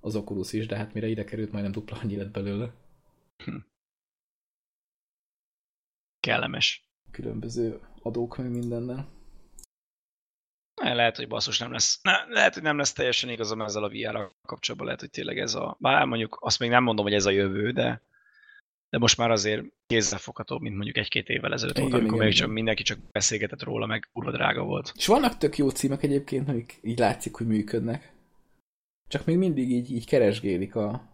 az 0.00 0.16
Oculus 0.16 0.52
is, 0.52 0.66
de 0.66 0.76
hát 0.76 0.92
mire 0.92 1.06
ide 1.06 1.24
került, 1.24 1.52
majdnem 1.52 1.72
dupla 1.72 1.98
annyi 2.02 2.16
lett 2.16 2.30
belőle. 2.30 2.72
Kellemes. 6.20 6.88
Különböző 7.10 7.80
adók, 8.02 8.36
meg 8.36 8.50
mindennel. 8.50 9.08
Ne, 10.82 10.94
Lehet, 10.94 11.16
hogy 11.16 11.28
basszus 11.28 11.58
nem 11.58 11.72
lesz. 11.72 12.00
Ne, 12.02 12.24
lehet, 12.28 12.54
hogy 12.54 12.62
nem 12.62 12.76
lesz 12.76 12.92
teljesen 12.92 13.30
igazam 13.30 13.60
ezzel 13.62 13.84
a 13.84 13.88
VR-ra 13.88 14.32
kapcsolatban. 14.42 14.86
Lehet, 14.86 15.00
hogy 15.00 15.10
tényleg 15.10 15.38
ez 15.38 15.54
a... 15.54 15.76
Bár 15.80 16.04
mondjuk 16.04 16.38
azt 16.40 16.58
még 16.58 16.70
nem 16.70 16.82
mondom, 16.82 17.04
hogy 17.04 17.14
ez 17.14 17.26
a 17.26 17.30
jövő, 17.30 17.70
de 17.70 18.02
de 18.90 18.98
most 18.98 19.16
már 19.16 19.30
azért 19.30 19.64
kézzelfoghatóbb, 19.86 20.60
mint 20.60 20.74
mondjuk 20.74 20.96
egy-két 20.96 21.28
évvel 21.28 21.52
ezelőtt 21.52 21.76
volt, 21.78 21.88
Igen, 21.88 22.00
amikor 22.00 22.16
igen, 22.16 22.26
még 22.28 22.36
csak 22.36 22.44
igen. 22.44 22.54
mindenki 22.54 22.82
csak 22.82 22.98
beszélgetett 23.12 23.62
róla, 23.62 23.86
meg 23.86 24.08
kurva 24.12 24.30
drága 24.30 24.62
volt. 24.62 24.92
És 24.96 25.06
vannak 25.06 25.36
tök 25.38 25.56
jó 25.56 25.68
címek 25.68 26.02
egyébként, 26.02 26.48
amik 26.48 26.78
így 26.82 26.98
látszik, 26.98 27.34
hogy 27.34 27.46
működnek. 27.46 28.12
Csak 29.08 29.24
még 29.24 29.36
mindig 29.36 29.70
így, 29.70 29.90
így 29.92 30.06
keresgélik 30.06 30.74
a, 30.76 31.08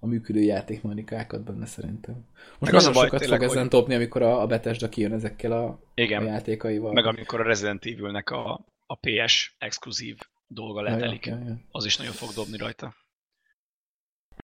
a 0.00 0.06
működő 0.06 0.40
játékmechanikákat 0.40 1.44
benne 1.44 1.66
szerintem. 1.66 2.14
Most 2.58 2.72
Meg 2.72 2.74
az 2.74 2.86
a 2.86 2.90
baj 2.92 3.04
sokat 3.04 3.20
tényleg, 3.20 3.38
fog 3.40 3.48
ezen 3.48 3.60
hogy- 3.62 3.70
dobni, 3.70 3.94
amikor 3.94 4.22
a, 4.22 4.40
a 4.42 4.46
Bethesda 4.46 4.88
kijön 4.88 5.12
ezekkel 5.12 5.52
a, 5.52 5.64
a 5.66 5.80
Igen, 5.94 6.24
játékaival. 6.24 6.92
meg 6.92 7.06
amikor 7.06 7.40
a 7.40 7.44
Resident 7.44 7.84
Evil-nek 7.84 8.30
a, 8.30 8.64
a 8.86 8.94
PS 8.94 9.54
exkluzív 9.58 10.18
dolga 10.46 10.80
Ja, 10.82 10.88
ja, 10.88 10.94
letelik, 10.94 11.26
ja, 11.26 11.38
ja. 11.46 11.60
az 11.70 11.84
is 11.84 11.96
nagyon 11.96 12.12
fog 12.12 12.30
dobni 12.30 12.56
rajta. 12.56 12.94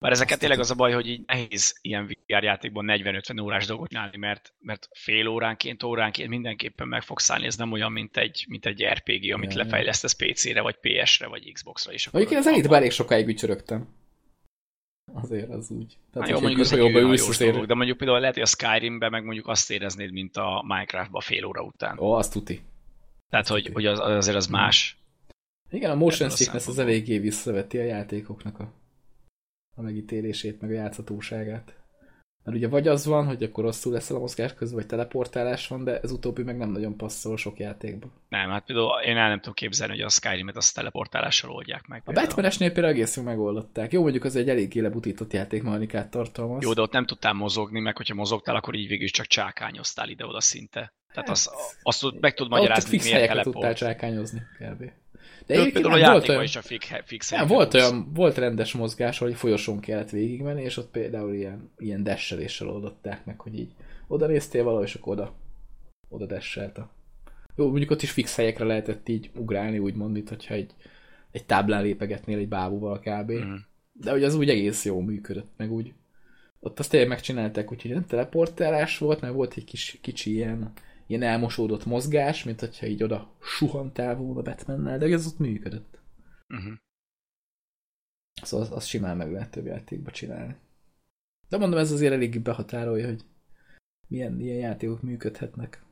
Bár 0.01 0.13
ezeket 0.13 0.39
tényleg 0.39 0.59
az 0.59 0.71
a 0.71 0.75
baj, 0.75 0.93
hogy 0.93 1.07
így 1.07 1.23
nehéz 1.27 1.79
ilyen 1.81 2.07
VR 2.07 2.43
játékban 2.43 2.85
40-50 2.89 3.43
órás 3.43 3.67
dolgot 3.67 3.89
csinálni, 3.89 4.17
mert, 4.17 4.55
mert 4.59 4.89
fél 4.93 5.27
óránként, 5.27 5.83
óránként 5.83 6.29
mindenképpen 6.29 6.89
meg 6.89 7.03
fogsz 7.03 7.25
szállni, 7.25 7.47
ez 7.47 7.57
nem 7.57 7.73
olyan, 7.73 7.93
mint 7.93 8.17
egy, 8.17 8.45
mint 8.49 8.67
egy 8.67 8.85
RPG, 8.85 9.33
amit 9.33 9.55
ja. 9.55 9.63
lefejlesztesz 9.63 10.13
PC-re, 10.13 10.61
vagy 10.61 10.77
PS-re, 10.81 11.27
vagy 11.27 11.53
Xbox-ra. 11.53 12.11
Mondjuk 12.13 12.35
én 12.35 12.41
az 12.41 12.47
elitben 12.47 12.79
elég 12.79 12.91
sokáig 12.91 13.29
ücsörögtem. 13.29 13.89
Azért 15.13 15.51
az 15.51 15.71
úgy. 15.71 15.97
Tehát, 16.13 16.29
jó, 16.29 16.41
mondjuk 16.41 16.61
az 16.61 16.73
egy 16.73 16.95
ülsz, 16.95 17.39
dolog, 17.39 17.67
de 17.67 17.75
mondjuk 17.75 17.97
például 17.97 18.21
lehet, 18.21 18.35
hogy 18.35 18.43
a 18.43 18.47
Skyrimben 18.47 19.11
meg 19.11 19.25
mondjuk 19.25 19.47
azt 19.47 19.71
éreznéd, 19.71 20.13
mint 20.13 20.37
a 20.37 20.65
Minecraftban 20.67 21.21
fél 21.21 21.45
óra 21.45 21.63
után. 21.63 21.99
Ó, 21.99 22.13
azt 22.13 22.33
tuti. 22.33 22.61
Tehát, 23.31 23.49
hogy, 23.49 23.71
hogy 23.73 23.87
az, 23.87 23.99
azért 23.99 24.37
az 24.37 24.47
más. 24.47 24.99
Igen, 25.71 25.91
a 25.91 25.95
motion 25.95 26.31
sickness 26.31 26.67
az 26.67 26.79
eléggé 26.79 27.19
visszaveti 27.19 27.79
a 27.79 27.83
játékoknak 27.83 28.59
a, 28.59 28.73
a 29.77 29.83
megítélését, 29.83 30.61
meg 30.61 30.71
a 30.71 30.75
játszhatóságát. 30.75 31.75
Mert 32.45 32.59
ugye 32.59 32.69
vagy 32.69 32.89
az 32.89 33.07
van, 33.07 33.27
hogy 33.27 33.43
akkor 33.43 33.65
rosszul 33.65 33.93
leszel 33.93 34.17
a 34.17 34.19
mozgás 34.19 34.55
közben, 34.55 34.79
vagy 34.79 34.87
teleportálás 34.87 35.69
van, 35.69 35.85
de 35.85 36.01
ez 36.01 36.11
utóbbi 36.11 36.43
meg 36.43 36.57
nem 36.57 36.71
nagyon 36.71 36.97
passzol 36.97 37.37
sok 37.37 37.59
játékba. 37.59 38.07
Nem, 38.29 38.51
hát 38.51 38.65
például 38.65 39.01
én 39.01 39.17
el 39.17 39.29
nem 39.29 39.39
tudom 39.39 39.55
képzelni, 39.55 39.93
hogy 39.93 40.03
a 40.03 40.09
Skyrim-et 40.09 40.57
azt 40.57 40.75
teleportálással 40.75 41.51
oldják 41.51 41.87
meg. 41.87 42.03
A. 42.05 42.13
Batmanesnél 42.13 42.73
például 42.73 42.95
egész 42.95 43.17
jól 43.17 43.25
megoldották. 43.25 43.93
Jó, 43.93 44.03
mondjuk 44.03 44.25
az 44.25 44.37
egy 44.37 44.49
eléggé 44.49 44.81
lebutított 44.81 45.33
játékmechanikát 45.33 46.11
tartalmaz. 46.11 46.63
Jó, 46.63 46.73
de 46.73 46.81
ott 46.81 46.93
nem 46.93 47.07
tudtál 47.07 47.33
mozogni, 47.33 47.81
meg 47.81 47.97
hogyha 47.97 48.15
mozogtál, 48.15 48.57
akkor 48.57 48.75
így 48.75 48.89
végül 48.89 49.09
csak 49.09 49.27
csákányoztál 49.27 50.09
ide-oda 50.09 50.41
szinte. 50.41 50.93
Tehát 51.13 51.29
azt, 51.29 51.51
azt 51.83 52.01
tud, 52.01 52.21
meg 52.21 52.35
tud 52.35 52.49
magyarázni, 52.49 52.97
miért 52.97 53.13
helyekre 53.13 53.43
tudtál 53.43 53.61
teleport. 53.61 53.79
csákányozni, 53.79 54.43
kb. 54.59 54.91
De 55.47 55.55
egyébként 55.55 55.73
például 55.73 55.95
a 55.95 55.99
játékban 55.99 56.31
olyan, 56.31 56.43
is 56.43 56.57
a 56.57 56.63
fix, 56.63 56.89
fix 57.05 57.31
nem, 57.31 57.47
volt, 57.47 57.75
olyan, 57.75 58.13
volt 58.15 58.37
rendes 58.37 58.73
mozgás, 58.73 59.19
hogy 59.19 59.35
folyosón 59.35 59.81
kellett 59.81 60.11
végigmenni, 60.11 60.63
és 60.63 60.77
ott 60.77 60.91
például 60.91 61.35
ilyen, 61.35 61.71
ilyen 61.79 62.03
desseléssel 62.03 62.69
oldották 62.69 63.25
meg, 63.25 63.41
hogy 63.41 63.59
így 63.59 63.71
oda 64.07 64.27
néztél 64.27 64.63
valahol, 64.63 64.85
és 64.85 64.95
akkor 64.95 65.13
oda, 65.13 65.35
oda 66.09 66.27
desselt 66.27 66.79
a... 66.79 66.91
Jó, 67.57 67.69
mondjuk 67.69 67.91
ott 67.91 68.03
is 68.03 68.11
fix 68.11 68.37
helyekre 68.37 68.65
lehetett 68.65 69.09
így 69.09 69.31
ugrálni, 69.35 69.79
úgymond, 69.79 70.17
itt, 70.17 70.29
hogyha 70.29 70.55
egy, 70.55 70.71
egy 71.31 71.45
táblán 71.45 71.83
lépegetnél 71.83 72.39
egy 72.39 72.49
bábúval 72.49 72.99
kb. 72.99 73.31
Mhm. 73.31 73.55
De 73.93 74.11
hogy 74.11 74.25
az 74.25 74.35
úgy 74.35 74.49
egész 74.49 74.85
jó 74.85 75.01
működött, 75.01 75.51
meg 75.57 75.73
úgy 75.73 75.93
ott 76.61 76.79
azt 76.79 76.91
tényleg 76.91 77.09
megcsinálták, 77.09 77.73
úgyhogy 77.73 77.91
nem 77.91 78.07
teleportálás 78.07 78.99
volt, 78.99 79.21
mert 79.21 79.35
volt 79.35 79.55
egy 79.57 79.65
kis, 79.65 79.99
kicsi 80.01 80.33
ilyen, 80.35 80.73
ilyen 81.07 81.23
elmosódott 81.23 81.85
mozgás, 81.85 82.45
mint 82.45 82.61
hogyha 82.61 82.87
így 82.87 83.03
oda 83.03 83.37
suhantál 83.41 84.17
volna 84.17 84.43
Batmannel, 84.43 84.99
de 84.99 85.07
ez 85.07 85.27
ott 85.27 85.39
működött. 85.39 85.99
Mhm. 86.47 86.73
Szóval 88.43 88.67
az, 88.67 88.73
az 88.73 88.85
simán 88.85 89.17
meg 89.17 89.33
lehet 89.33 89.51
több 89.51 89.67
játékba 89.67 90.11
csinálni. 90.11 90.57
De 91.49 91.57
mondom, 91.57 91.79
ez 91.79 91.93
azért 91.93 92.13
elég 92.13 92.41
behatárolja, 92.41 93.07
hogy 93.07 93.25
milyen 94.09 94.41
ilyen 94.41 94.59
játékok 94.59 95.03
működhetnek. 95.03 95.85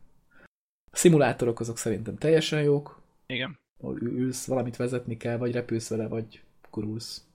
A 0.93 0.97
szimulátorok 0.97 1.61
azok 1.61 1.79
szerintem 1.79 2.17
teljesen 2.17 2.63
jók, 2.63 3.03
Igen. 3.27 3.59
ahol 3.81 4.01
ülsz, 4.01 4.47
valamit 4.47 4.77
vezetni 4.77 5.17
kell, 5.17 5.37
vagy 5.37 5.53
repülsz 5.53 5.89
vele, 5.89 6.09
vagy 6.09 6.43
kurulsz. 6.71 7.27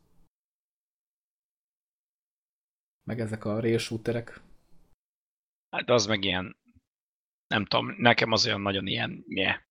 Meg 3.04 3.20
ezek 3.20 3.46
a 3.46 3.60
rail 3.60 3.78
shooterek, 3.78 4.42
Hát 5.70 5.90
az 5.90 6.06
meg 6.06 6.24
ilyen, 6.24 6.56
nem 7.50 7.66
tudom, 7.66 7.96
nekem 7.98 8.32
az 8.32 8.46
olyan 8.46 8.62
nagyon 8.62 8.88
ilyen, 8.88 9.24
nye. 9.28 9.68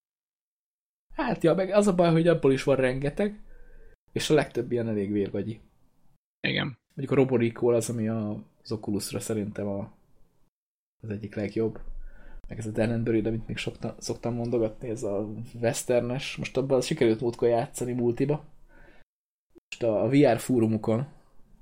Hát 1.14 1.42
ja, 1.42 1.54
meg 1.54 1.70
az 1.70 1.86
a 1.86 1.94
baj, 1.94 2.10
hogy 2.10 2.28
abból 2.28 2.52
is 2.52 2.62
van 2.62 2.76
rengeteg, 2.76 3.42
és 4.12 4.30
a 4.30 4.34
legtöbb 4.34 4.72
ilyen 4.72 4.88
elég 4.88 5.12
vérvagyi. 5.12 5.60
Igen. 6.40 6.78
Mondjuk 6.94 7.10
a 7.10 7.22
Roboricol 7.22 7.74
az, 7.74 7.90
ami 7.90 8.08
a, 8.08 8.44
az 8.62 8.72
Oculusra 8.72 9.20
szerintem 9.20 9.66
a, 9.66 9.92
az 11.02 11.10
egyik 11.10 11.34
legjobb. 11.34 11.80
Meg 12.48 12.58
ez 12.58 12.66
a 12.66 12.70
Dan 12.70 13.04
Buried, 13.04 13.26
amit 13.26 13.46
még 13.46 13.56
sokta, 13.56 13.96
szoktam 13.98 14.34
mondogatni, 14.34 14.88
ez 14.88 15.02
a 15.02 15.28
westernes. 15.60 16.36
Most 16.36 16.56
abban 16.56 16.80
sikerült 16.80 17.20
múltkor 17.20 17.48
játszani 17.48 17.92
multiba. 17.92 18.44
Most 19.52 19.82
a, 19.82 20.02
a 20.02 20.08
VR 20.08 20.38
fórumokon, 20.38 21.06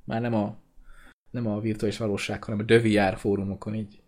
már 0.04 0.20
nem 0.20 0.34
a, 0.34 0.56
nem 1.30 1.46
a 1.46 1.60
virtuális 1.60 1.98
valóság, 1.98 2.44
hanem 2.44 2.60
a 2.60 2.64
The 2.64 2.78
VR 2.78 3.16
fórumokon 3.16 3.74
így 3.74 4.02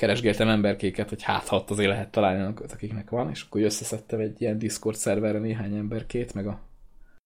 keresgéltem 0.00 0.48
emberkéket, 0.48 1.08
hogy 1.08 1.22
hát 1.22 1.48
ha 1.48 1.64
azért 1.68 1.88
lehet 1.88 2.10
találni 2.10 2.54
akiknek 2.72 3.10
van, 3.10 3.30
és 3.30 3.42
akkor 3.42 3.60
összeszedtem 3.60 4.20
egy 4.20 4.40
ilyen 4.40 4.58
Discord 4.58 4.96
szerverre 4.96 5.38
néhány 5.38 5.74
emberkét, 5.74 6.34
meg 6.34 6.46
a, 6.46 6.60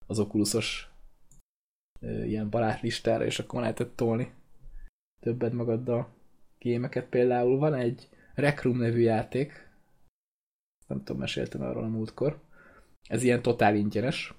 az 0.06 0.18
Oculusos 0.18 0.88
ilyen 2.00 2.50
barátlistára, 2.50 3.24
és 3.24 3.38
akkor 3.38 3.60
lehetett 3.60 3.96
tolni 3.96 4.32
többet 5.20 5.52
magaddal 5.52 6.08
gémeket. 6.58 7.06
Például 7.06 7.58
van 7.58 7.74
egy 7.74 8.08
Rec 8.34 8.62
Room 8.62 8.78
nevű 8.78 9.00
játék, 9.00 9.68
nem 10.86 10.98
tudom, 10.98 11.20
meséltem 11.20 11.62
arról 11.62 11.84
a 11.84 11.88
múltkor. 11.88 12.40
Ez 13.08 13.22
ilyen 13.22 13.42
totál 13.42 13.76
ingyenes, 13.76 14.34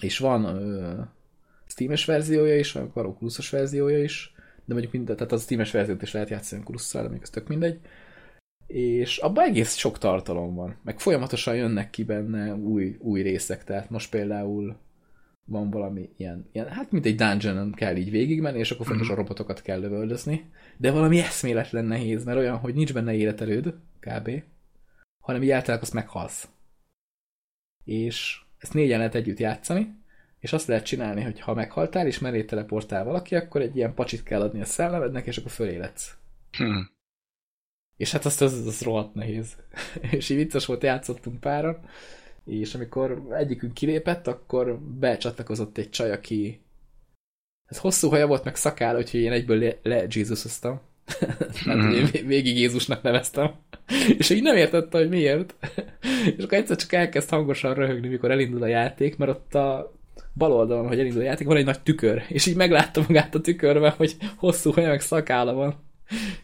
és 0.00 0.18
van 0.18 0.44
ö, 0.44 1.02
Steam-es 1.66 2.04
verziója 2.04 2.58
is, 2.58 2.72
van 2.72 2.90
Oculusos 2.94 3.50
verziója 3.50 4.02
is, 4.02 4.33
de 4.64 4.72
mondjuk 4.72 4.92
minden, 4.92 5.16
tehát 5.16 5.32
az 5.32 5.42
Steam-es 5.42 5.70
verziót 5.70 6.02
is 6.02 6.12
lehet 6.12 6.28
játszani 6.28 6.62
Oculusszal, 6.62 7.02
de 7.02 7.08
még 7.08 7.22
ez 7.22 7.30
tök 7.30 7.48
mindegy. 7.48 7.80
És 8.66 9.18
abban 9.18 9.44
egész 9.44 9.76
sok 9.76 9.98
tartalom 9.98 10.54
van, 10.54 10.76
meg 10.82 11.00
folyamatosan 11.00 11.56
jönnek 11.56 11.90
ki 11.90 12.04
benne 12.04 12.54
új, 12.54 12.96
új 13.00 13.22
részek, 13.22 13.64
tehát 13.64 13.90
most 13.90 14.10
például 14.10 14.76
van 15.46 15.70
valami 15.70 16.10
ilyen, 16.16 16.48
ilyen 16.52 16.68
hát 16.68 16.90
mint 16.90 17.06
egy 17.06 17.14
dungeon 17.14 17.72
kell 17.72 17.96
így 17.96 18.10
végigmenni, 18.10 18.58
és 18.58 18.70
akkor 18.70 18.86
fontos 18.86 19.08
a 19.08 19.10
mhm. 19.10 19.20
robotokat 19.20 19.62
kell 19.62 19.80
lövöldözni, 19.80 20.50
de 20.76 20.90
valami 20.90 21.18
eszméletlen 21.18 21.84
nehéz, 21.84 22.24
mert 22.24 22.38
olyan, 22.38 22.56
hogy 22.56 22.74
nincs 22.74 22.92
benne 22.92 23.14
életerőd, 23.14 23.74
kb., 24.00 24.42
hanem 25.20 25.42
így 25.42 25.50
eltelek, 25.50 25.82
azt 25.82 25.92
meghalsz. 25.92 26.48
És 27.84 28.40
ezt 28.58 28.74
négyen 28.74 28.98
lehet 28.98 29.14
együtt 29.14 29.38
játszani, 29.38 29.94
és 30.44 30.52
azt 30.52 30.66
lehet 30.66 30.84
csinálni, 30.84 31.22
hogy 31.22 31.40
ha 31.40 31.54
meghaltál, 31.54 32.06
és 32.06 32.18
mellé 32.18 32.44
teleportál 32.44 33.04
valaki, 33.04 33.34
akkor 33.34 33.60
egy 33.60 33.76
ilyen 33.76 33.94
pacsit 33.94 34.22
kell 34.22 34.40
adni 34.40 34.60
a 34.60 34.64
szellemednek, 34.64 35.26
és 35.26 35.36
akkor 35.36 35.50
föléledsz. 35.50 36.16
Hmm. 36.56 36.90
És 37.96 38.12
hát 38.12 38.24
azt 38.24 38.42
az, 38.42 38.66
az 38.66 38.82
rohadt 38.82 39.14
nehéz. 39.14 39.56
és 40.10 40.28
így 40.28 40.36
vicces 40.36 40.66
volt, 40.66 40.82
játszottunk 40.82 41.40
páran, 41.40 41.78
és 42.44 42.74
amikor 42.74 43.26
egyikünk 43.30 43.74
kilépett, 43.74 44.26
akkor 44.26 44.78
becsatlakozott 44.78 45.78
egy 45.78 45.90
csaj, 45.90 46.12
aki 46.12 46.60
ez 47.64 47.78
hosszú 47.78 48.08
haja 48.08 48.26
volt, 48.26 48.44
meg 48.44 48.56
szakáll, 48.56 48.96
úgyhogy 48.96 49.20
én 49.20 49.32
egyből 49.32 49.58
le, 49.58 49.78
le 49.82 50.06
Jézusoztam. 50.08 50.80
mm. 51.70 51.90
én 52.12 52.26
végig 52.26 52.58
Jézusnak 52.58 53.02
neveztem. 53.02 53.54
és 54.18 54.30
így 54.30 54.42
nem 54.42 54.56
értette, 54.56 54.98
hogy 54.98 55.08
miért. 55.08 55.54
és 56.36 56.44
akkor 56.44 56.58
egyszer 56.58 56.76
csak 56.76 56.92
elkezd 56.92 57.28
hangosan 57.28 57.74
röhögni, 57.74 58.08
mikor 58.08 58.30
elindul 58.30 58.62
a 58.62 58.66
játék, 58.66 59.16
mert 59.16 59.30
ott 59.30 59.54
a 59.54 59.92
bal 60.34 60.52
oldalon, 60.52 60.86
hogy 60.86 60.98
elindul 60.98 61.20
a 61.20 61.24
játék, 61.24 61.46
van 61.46 61.56
egy 61.56 61.64
nagy 61.64 61.82
tükör, 61.82 62.22
és 62.28 62.46
így 62.46 62.56
meglátta 62.56 63.04
magát 63.08 63.34
a 63.34 63.40
tükörbe, 63.40 63.90
hogy 63.90 64.16
hosszú 64.36 64.70
haja 64.70 64.88
meg 64.88 65.00
szakála 65.00 65.52
van. 65.54 65.82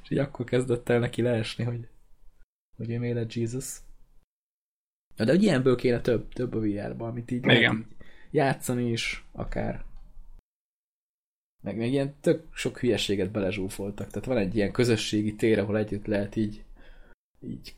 És 0.03 0.11
így 0.11 0.18
akkor 0.18 0.45
kezdett 0.45 0.89
el 0.89 0.99
neki 0.99 1.23
leesni, 1.23 1.64
hogy, 1.64 1.89
hogy 2.77 2.91
ő 2.91 2.99
mélet 2.99 3.35
Jesus. 3.35 3.79
Ja, 5.16 5.25
de 5.25 5.31
hogy 5.31 5.43
ilyenből 5.43 5.77
kéne 5.77 6.01
több, 6.01 6.33
több 6.33 6.55
a 6.55 6.61
VR-ba, 6.61 7.07
amit 7.07 7.31
így, 7.31 7.51
így 7.51 7.71
játszani 8.31 8.91
is, 8.91 9.25
akár. 9.33 9.85
Meg 11.62 11.77
még 11.77 11.93
ilyen 11.93 12.14
tök 12.21 12.47
sok 12.53 12.79
hülyeséget 12.79 13.31
belezsúfoltak. 13.31 14.11
Tehát 14.11 14.29
van 14.29 14.37
egy 14.37 14.57
ilyen 14.57 14.73
közösségi 14.73 15.35
tér, 15.35 15.59
ahol 15.59 15.79
együtt 15.79 16.07
lehet 16.07 16.37
így, 16.37 16.64
így 17.41 17.75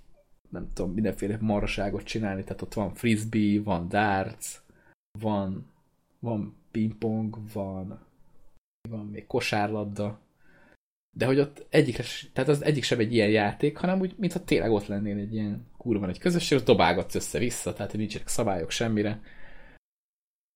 nem 0.51 0.68
tudom, 0.72 0.93
mindenféle 0.93 1.38
marsaságot 1.40 2.03
csinálni. 2.03 2.43
Tehát 2.43 2.62
ott 2.62 2.74
van 2.74 2.95
frisbee, 2.95 3.62
van 3.62 3.88
darts, 3.88 4.61
van, 5.18 5.71
van 6.22 6.56
pingpong, 6.70 7.38
van, 7.52 8.00
van 8.88 9.06
még 9.06 9.26
kosárlabda. 9.26 10.20
De 11.16 11.26
hogy 11.26 11.38
ott 11.38 11.66
egyik, 11.70 12.00
tehát 12.32 12.48
az 12.50 12.62
egyik 12.62 12.82
sem 12.82 12.98
egy 12.98 13.12
ilyen 13.12 13.30
játék, 13.30 13.76
hanem 13.76 14.00
úgy, 14.00 14.14
mintha 14.16 14.44
tényleg 14.44 14.70
ott 14.70 14.86
lennél 14.86 15.16
egy 15.18 15.34
ilyen 15.34 15.66
kurva 15.76 16.08
egy 16.08 16.18
közösség, 16.18 16.58
ott 16.58 16.64
dobálgatsz 16.64 17.14
össze-vissza, 17.14 17.72
tehát 17.72 17.92
nincsenek 17.92 18.28
szabályok 18.28 18.70
semmire. 18.70 19.22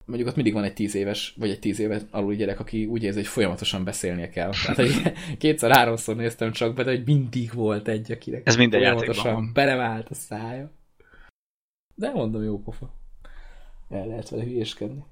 Mondjuk 0.04 0.28
ott 0.28 0.34
mindig 0.34 0.52
van 0.52 0.64
egy 0.64 0.74
tíz 0.74 0.94
éves, 0.94 1.34
vagy 1.38 1.50
egy 1.50 1.58
tíz 1.58 1.78
éves 1.78 2.02
alul 2.10 2.34
gyerek, 2.34 2.60
aki 2.60 2.86
úgy 2.86 3.02
érzi, 3.02 3.18
hogy 3.18 3.26
folyamatosan 3.26 3.84
beszélnie 3.84 4.28
kell. 4.28 4.50
Tehát, 4.50 4.76
hogy 4.76 5.12
kétszer-háromszor 5.38 6.16
néztem 6.16 6.52
csak 6.52 6.74
be, 6.74 6.82
de 6.82 6.90
hogy 6.90 7.06
mindig 7.06 7.52
volt 7.52 7.88
egy, 7.88 8.12
akinek 8.12 8.46
Ez 8.46 8.56
minden 8.56 8.80
folyamatosan 8.80 9.50
belevált 9.52 10.08
a 10.08 10.14
szája. 10.14 10.70
De 11.94 12.10
mondom, 12.10 12.42
jó 12.42 12.58
pofa. 12.58 12.94
El 13.88 14.06
lehet 14.06 14.28
vele 14.28 14.44
hülyéskedni. 14.44 15.04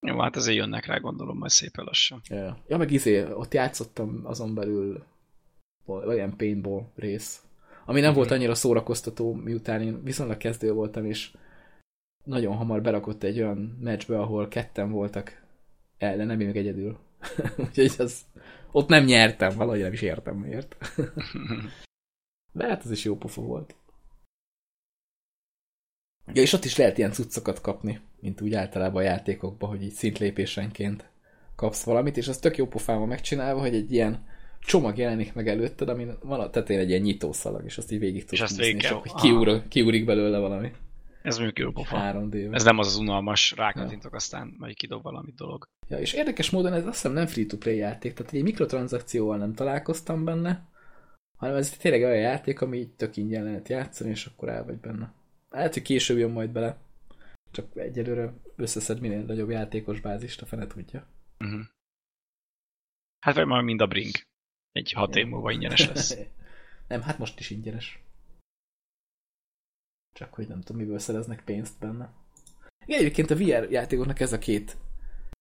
Jó, 0.00 0.18
hát 0.18 0.36
azért 0.36 0.56
jönnek 0.56 0.86
rá, 0.86 0.98
gondolom, 0.98 1.38
majd 1.38 1.50
szépen 1.50 1.84
lassan. 1.84 2.20
Ja, 2.28 2.58
ja 2.68 2.76
meg 2.76 2.90
izé, 2.90 3.32
ott 3.32 3.54
játszottam 3.54 4.20
azon 4.24 4.54
belül 4.54 5.04
olyan 5.86 6.36
paintball 6.36 6.86
rész, 6.94 7.42
ami 7.84 8.00
nem 8.00 8.08
mm-hmm. 8.08 8.18
volt 8.18 8.30
annyira 8.30 8.54
szórakoztató, 8.54 9.34
miután 9.34 9.82
én 9.82 10.02
viszonylag 10.02 10.36
kezdő 10.36 10.72
voltam, 10.72 11.04
és 11.04 11.30
nagyon 12.24 12.56
hamar 12.56 12.82
berakott 12.82 13.22
egy 13.22 13.38
olyan 13.38 13.78
meccsbe, 13.80 14.20
ahol 14.20 14.48
ketten 14.48 14.90
voltak 14.90 15.42
ellenem, 15.98 16.40
én 16.40 16.46
meg 16.46 16.56
egyedül. 16.56 16.98
Úgyhogy 17.66 17.94
az, 17.98 18.24
ott 18.70 18.88
nem 18.88 19.04
nyertem, 19.04 19.56
valahogy 19.56 19.80
nem 19.80 19.92
is 19.92 20.02
értem 20.02 20.36
miért. 20.36 20.76
De 22.52 22.66
hát 22.66 22.84
az 22.84 22.90
is 22.90 23.04
jó 23.04 23.16
pofa 23.16 23.42
volt. 23.42 23.74
Ja, 26.32 26.42
és 26.42 26.52
ott 26.52 26.64
is 26.64 26.76
lehet 26.76 26.98
ilyen 26.98 27.12
cuccokat 27.12 27.60
kapni, 27.60 28.00
mint 28.20 28.40
úgy 28.40 28.54
általában 28.54 29.02
a 29.02 29.04
játékokban, 29.04 29.68
hogy 29.68 29.82
így 29.82 29.92
szintlépésenként 29.92 31.10
kapsz 31.56 31.84
valamit, 31.84 32.16
és 32.16 32.28
az 32.28 32.38
tök 32.38 32.56
jó 32.56 32.66
pofában 32.66 33.08
megcsinálva, 33.08 33.60
hogy 33.60 33.74
egy 33.74 33.92
ilyen 33.92 34.26
csomag 34.60 34.98
jelenik 34.98 35.34
meg 35.34 35.48
előtted, 35.48 35.88
ami 35.88 36.06
van 36.22 36.40
a 36.40 36.50
tetején 36.50 36.82
egy 36.82 36.88
ilyen 36.88 37.02
nyitószalag, 37.02 37.64
és 37.64 37.78
azt 37.78 37.92
így 37.92 37.98
végig 37.98 38.24
tudsz 38.24 38.40
és 38.40 38.56
nézni, 38.56 38.80
csak 38.80 39.02
hogy 39.02 39.20
kiúr, 39.20 39.68
kiúrik 39.68 40.04
belőle 40.04 40.38
valami. 40.38 40.72
Ez 41.22 41.36
mondjuk 41.36 41.58
jó 41.58 41.70
pofa. 41.70 41.96
3 41.96 42.30
d 42.30 42.34
Ez 42.50 42.64
nem 42.64 42.78
az 42.78 42.86
az 42.86 42.96
unalmas, 42.96 43.54
rákattintok, 43.56 44.10
ja. 44.10 44.16
aztán 44.16 44.54
majd 44.58 44.74
kidob 44.74 45.02
valamit 45.02 45.34
dolog. 45.34 45.64
Ja, 45.88 45.98
és 45.98 46.12
érdekes 46.12 46.50
módon 46.50 46.72
ez 46.72 46.86
azt 46.86 46.94
hiszem 46.94 47.12
nem 47.12 47.26
free-to-play 47.26 47.76
játék, 47.76 48.12
tehát 48.12 48.32
egy 48.32 48.42
mikrotranszakcióval 48.42 49.36
nem 49.36 49.54
találkoztam 49.54 50.24
benne, 50.24 50.68
hanem 51.36 51.56
ez 51.56 51.70
tényleg 51.70 52.02
olyan 52.02 52.20
játék, 52.20 52.60
ami 52.60 52.78
így 52.78 52.90
tök 52.90 53.16
ingyen 53.16 53.44
lehet 53.44 53.68
játszani, 53.68 54.10
és 54.10 54.26
akkor 54.26 54.48
el 54.48 54.64
vagy 54.64 54.76
benne. 54.76 55.12
Lehet, 55.50 55.72
hogy 55.72 55.82
később 55.82 56.18
jön 56.18 56.30
majd 56.30 56.50
bele. 56.50 56.76
Csak 57.50 57.76
egyelőre 57.76 58.34
összeszed 58.56 59.00
minél 59.00 59.22
nagyobb 59.22 59.50
játékos 59.50 60.00
bázist, 60.00 60.42
a 60.42 60.46
fene 60.46 60.66
tudja. 60.66 61.06
Uh-huh. 61.38 61.60
Hát 63.18 63.34
vagy 63.34 63.46
majd 63.46 63.64
mind 63.64 63.80
a 63.80 63.86
Brink. 63.86 64.26
Egy 64.72 64.92
hat 64.92 65.16
év 65.16 65.26
múlva 65.26 65.50
ingyenes 65.50 65.86
lesz. 65.86 66.16
nem, 66.88 67.02
hát 67.02 67.18
most 67.18 67.38
is 67.38 67.50
ingyenes. 67.50 68.02
Csak 70.12 70.34
hogy 70.34 70.48
nem 70.48 70.60
tudom, 70.60 70.82
miből 70.82 70.98
szereznek 70.98 71.44
pénzt 71.44 71.78
benne. 71.78 72.12
Igen, 72.86 73.00
egyébként 73.00 73.30
a 73.30 73.36
VR 73.36 73.70
játékoknak 73.70 74.20
ez 74.20 74.32
a 74.32 74.38
két 74.38 74.76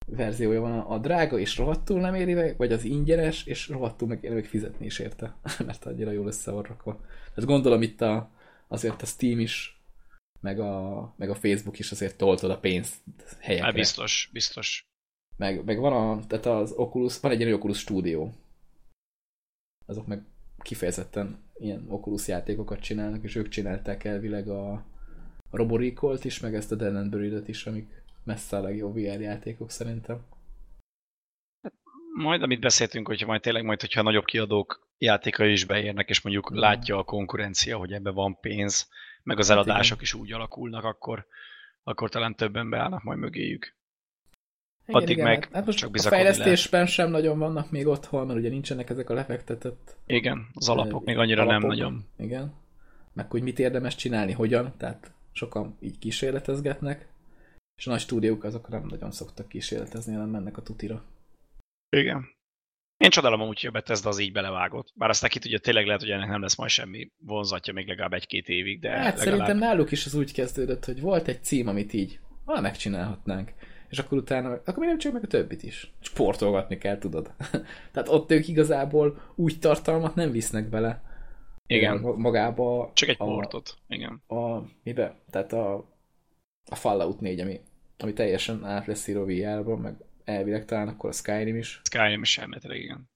verziója 0.05 0.61
van, 0.61 0.79
a 0.79 0.97
drága 0.97 1.39
és 1.39 1.57
rohadtul 1.57 1.99
nem 1.99 2.15
éri 2.15 2.33
meg, 2.33 2.57
vagy 2.57 2.71
az 2.71 2.83
ingyenes, 2.83 3.45
és 3.45 3.67
rohadtul 3.67 4.07
meg, 4.07 4.33
meg 4.33 4.45
fizetni 4.45 4.85
is 4.85 4.99
érte, 4.99 5.35
mert 5.65 5.85
annyira 5.85 6.11
jól 6.11 6.27
össze 6.27 6.51
van 6.51 6.63
rakva. 6.63 6.99
Tehát 7.33 7.49
gondolom 7.49 7.81
itt 7.81 8.01
a, 8.01 8.31
azért 8.67 9.01
a 9.01 9.05
Steam 9.05 9.39
is, 9.39 9.76
meg 10.39 10.59
a, 10.59 11.13
meg 11.17 11.29
a 11.29 11.35
Facebook 11.35 11.79
is 11.79 11.91
azért 11.91 12.17
toltod 12.17 12.51
a 12.51 12.59
pénzt 12.59 12.95
helyekre. 13.39 13.65
Hát 13.65 13.75
biztos, 13.75 14.29
biztos. 14.33 14.85
Meg, 15.37 15.63
meg 15.63 15.79
van 15.79 15.93
a, 15.93 16.25
tehát 16.27 16.45
az 16.45 16.71
Oculus, 16.71 17.19
van 17.19 17.31
egy 17.31 17.39
ilyen 17.39 17.53
Oculus 17.53 17.79
stúdió. 17.79 18.33
Azok 19.85 20.07
meg 20.07 20.25
kifejezetten 20.57 21.39
ilyen 21.57 21.85
Oculus 21.89 22.27
játékokat 22.27 22.79
csinálnak, 22.79 23.23
és 23.23 23.35
ők 23.35 23.47
csinálták 23.47 24.03
elvileg 24.03 24.47
a, 24.47 24.71
a 25.49 25.57
Roboricol-t 25.57 26.25
is, 26.25 26.39
meg 26.39 26.55
ezt 26.55 26.71
a 26.71 26.75
Dead 26.75 27.09
Buried-et 27.09 27.47
is, 27.47 27.65
amik 27.65 28.03
messze 28.23 28.57
a 28.57 28.61
legjobb 28.61 28.93
VR 28.93 29.21
játékok 29.21 29.71
szerintem. 29.71 30.25
Majd, 32.13 32.41
amit 32.41 32.59
beszéltünk, 32.59 33.07
hogyha 33.07 33.27
majd 33.27 33.41
tényleg 33.41 33.63
majd, 33.63 33.81
hogyha 33.81 34.01
nagyobb 34.01 34.25
kiadók 34.25 34.87
játékai 34.97 35.51
is 35.51 35.65
beérnek, 35.65 36.09
és 36.09 36.21
mondjuk 36.21 36.53
mm. 36.53 36.57
látja 36.57 36.97
a 36.97 37.03
konkurencia, 37.03 37.77
hogy 37.77 37.93
ebben 37.93 38.13
van 38.13 38.39
pénz, 38.39 38.89
meg 39.27 39.39
az 39.39 39.47
hát 39.47 39.57
eladások 39.57 40.01
is 40.01 40.13
úgy 40.13 40.33
alakulnak, 40.33 40.83
akkor, 40.83 41.25
akkor 41.83 42.09
talán 42.09 42.35
többen 42.35 42.69
beállnak 42.69 43.03
majd 43.03 43.19
mögéjük. 43.19 43.75
Igen, 44.85 45.01
Addig 45.01 45.09
igen, 45.17 45.25
meg 45.25 45.43
hát, 45.43 45.53
hát 45.53 45.65
most 45.65 45.77
csak 45.77 45.95
a 45.95 45.99
fejlesztésben 45.99 46.85
sem 46.85 47.09
nagyon 47.09 47.39
vannak 47.39 47.71
még 47.71 47.87
otthon, 47.87 48.27
mert 48.27 48.39
ugye 48.39 48.49
nincsenek 48.49 48.89
ezek 48.89 49.09
a 49.09 49.13
lefektetett 49.13 49.95
Igen, 50.05 50.47
az 50.53 50.69
alapok 50.69 51.05
még 51.05 51.17
annyira 51.17 51.43
nem 51.43 51.49
alapok. 51.49 51.69
nagyon. 51.69 52.05
Igen. 52.17 52.53
Meg 53.13 53.31
hogy 53.31 53.41
mit 53.41 53.59
érdemes 53.59 53.95
csinálni, 53.95 54.31
hogyan, 54.31 54.73
tehát 54.77 55.11
sokan 55.31 55.77
így 55.79 55.99
kísérletezgetnek, 55.99 57.07
és 57.75 57.87
a 57.87 57.89
nagy 57.89 57.99
stúdiók 57.99 58.43
azok 58.43 58.67
nem 58.67 58.85
nagyon 58.89 59.11
szoktak 59.11 59.47
kísérletezni, 59.47 60.13
hanem 60.13 60.29
mennek 60.29 60.57
a 60.57 60.61
tutira. 60.61 61.03
Igen. 61.89 62.36
Én 62.97 63.09
csodálom 63.09 63.41
amúgy, 63.41 63.59
hogy 63.59 63.69
a 63.69 63.71
Bethesda 63.71 64.09
az 64.09 64.19
így 64.19 64.31
belevágott. 64.31 64.91
Bár 64.95 65.09
aztán 65.09 65.29
ki 65.29 65.39
tudja, 65.39 65.59
tényleg 65.59 65.85
lehet, 65.85 66.01
hogy 66.01 66.09
ennek 66.09 66.29
nem 66.29 66.41
lesz 66.41 66.57
majd 66.57 66.69
semmi 66.69 67.11
vonzatja 67.19 67.73
még 67.73 67.87
legalább 67.87 68.13
egy-két 68.13 68.47
évig, 68.49 68.79
de 68.79 68.89
Hát 68.89 68.97
legalább... 68.99 69.17
szerintem 69.17 69.57
náluk 69.57 69.91
is 69.91 70.05
az 70.05 70.15
úgy 70.15 70.33
kezdődött, 70.33 70.85
hogy 70.85 71.01
volt 71.01 71.27
egy 71.27 71.43
cím, 71.43 71.67
amit 71.67 71.93
így, 71.93 72.19
vala 72.45 72.61
megcsinálhatnánk. 72.61 73.53
És 73.89 73.99
akkor 73.99 74.17
utána, 74.17 74.49
akkor 74.49 74.77
mi 74.77 74.85
nem 74.85 74.97
csak 74.97 75.13
meg 75.13 75.23
a 75.23 75.27
többit 75.27 75.63
is. 75.63 75.91
Sportolgatni 75.99 76.77
kell, 76.77 76.97
tudod. 76.97 77.31
Tehát 77.91 78.09
ott 78.09 78.31
ők 78.31 78.47
igazából 78.47 79.21
úgy 79.35 79.59
tartalmat 79.59 80.15
nem 80.15 80.31
visznek 80.31 80.69
bele. 80.69 81.01
Igen. 81.67 81.99
Ma- 81.99 82.15
Magába 82.15 82.91
Csak 82.93 83.09
egy 83.09 83.15
a, 83.19 83.25
portot. 83.25 83.77
Igen. 83.87 84.21
a, 84.27 84.61
mibe? 84.83 85.15
Tehát 85.29 85.53
a, 85.53 85.75
a 86.69 86.75
Fallout 86.75 87.19
4, 87.19 87.39
ami, 87.39 87.59
ami 87.97 88.13
teljesen 88.13 88.65
át 88.65 88.85
lesz 88.85 89.07
írva 89.07 89.25
VR-ba, 89.25 89.75
meg 89.75 89.95
elvileg 90.27 90.65
talán 90.65 90.87
akkor 90.87 91.09
a 91.09 91.13
Skyrim 91.13 91.55
is. 91.55 91.81
Skyrim 91.83 92.21
is 92.21 92.37
elméletileg, 92.37 92.79
igen. 92.79 93.09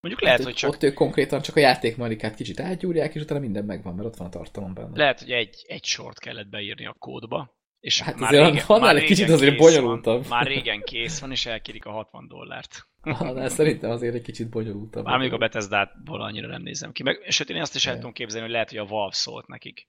Mondjuk 0.00 0.24
lehet, 0.24 0.38
Hát, 0.38 0.46
hogy 0.46 0.56
csak 0.56 0.70
Ott 0.70 0.82
ők 0.82 0.94
konkrétan 0.94 1.40
csak 1.40 1.56
a 1.56 1.60
játékmechanikát 1.60 2.34
kicsit 2.34 2.60
átgyúrják, 2.60 3.14
és 3.14 3.22
utána 3.22 3.40
minden 3.40 3.64
megvan, 3.64 3.94
mert 3.94 4.06
ott 4.06 4.16
van 4.16 4.26
a 4.26 4.30
tartalom 4.30 4.74
benne. 4.74 4.96
lehet, 4.96 5.20
hogy 5.20 5.30
egy, 5.30 5.64
egy 5.66 5.84
sort 5.84 6.18
kellett 6.18 6.48
beírni 6.48 6.86
a 6.86 6.92
kódba, 6.92 7.58
és 7.80 8.00
Hát 8.00 8.18
már 8.18 8.32
azért 8.32 8.50
régen, 8.50 8.64
annál 8.66 8.94
már 8.94 9.02
egy 9.02 9.08
kicsit 9.08 9.28
azért 9.28 9.56
bonyolultabb. 9.56 10.20
Van, 10.20 10.38
már 10.38 10.46
régen 10.46 10.82
kész 10.82 11.20
van, 11.20 11.30
és 11.30 11.46
elkérik 11.46 11.84
a 11.84 11.90
60 11.90 12.28
dollárt. 12.28 12.78
Ah, 13.02 13.34
de 13.34 13.48
szerintem 13.48 13.90
azért 13.90 14.14
egy 14.14 14.22
kicsit 14.22 14.48
bonyolultabb. 14.48 15.04
Már 15.04 15.18
még 15.18 15.32
a 15.32 15.38
Bethesda-ból 15.38 16.22
annyira 16.22 16.46
nem 16.46 16.62
nézem 16.62 16.92
ki. 16.92 17.02
Meg, 17.02 17.26
sőt, 17.28 17.50
én 17.50 17.60
azt 17.60 17.74
is 17.74 17.86
el 17.86 17.94
tudom 17.94 18.12
képzelni, 18.12 18.44
hogy 18.44 18.52
lehet, 18.52 18.68
hogy 18.68 18.78
a 18.78 18.84
Valve 18.84 19.14
szólt 19.14 19.46
nekik. 19.46 19.88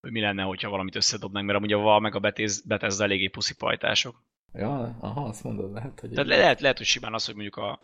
Hogy 0.00 0.10
mi 0.12 0.20
lenne, 0.20 0.42
hogyha 0.42 0.70
valamit 0.70 0.96
összedobnánk, 0.96 1.46
mert 1.46 1.58
amúgy 1.58 1.72
a 1.72 1.78
Valve 1.78 2.00
meg 2.00 2.14
a 2.14 2.18
Bethesda, 2.64 3.04
eléggé 3.04 3.26
puszi 3.26 3.54
pajtások. 3.54 4.22
Ja, 4.54 4.96
aha, 5.00 5.24
azt 5.24 5.44
mondod, 5.44 5.72
lehet, 5.72 6.00
hogy... 6.00 6.10
Tehát 6.10 6.26
le- 6.26 6.36
lehet, 6.36 6.60
lehet, 6.60 6.76
hogy 6.76 6.86
simán 6.86 7.14
az, 7.14 7.24
hogy 7.26 7.34
mondjuk 7.34 7.56
a, 7.56 7.80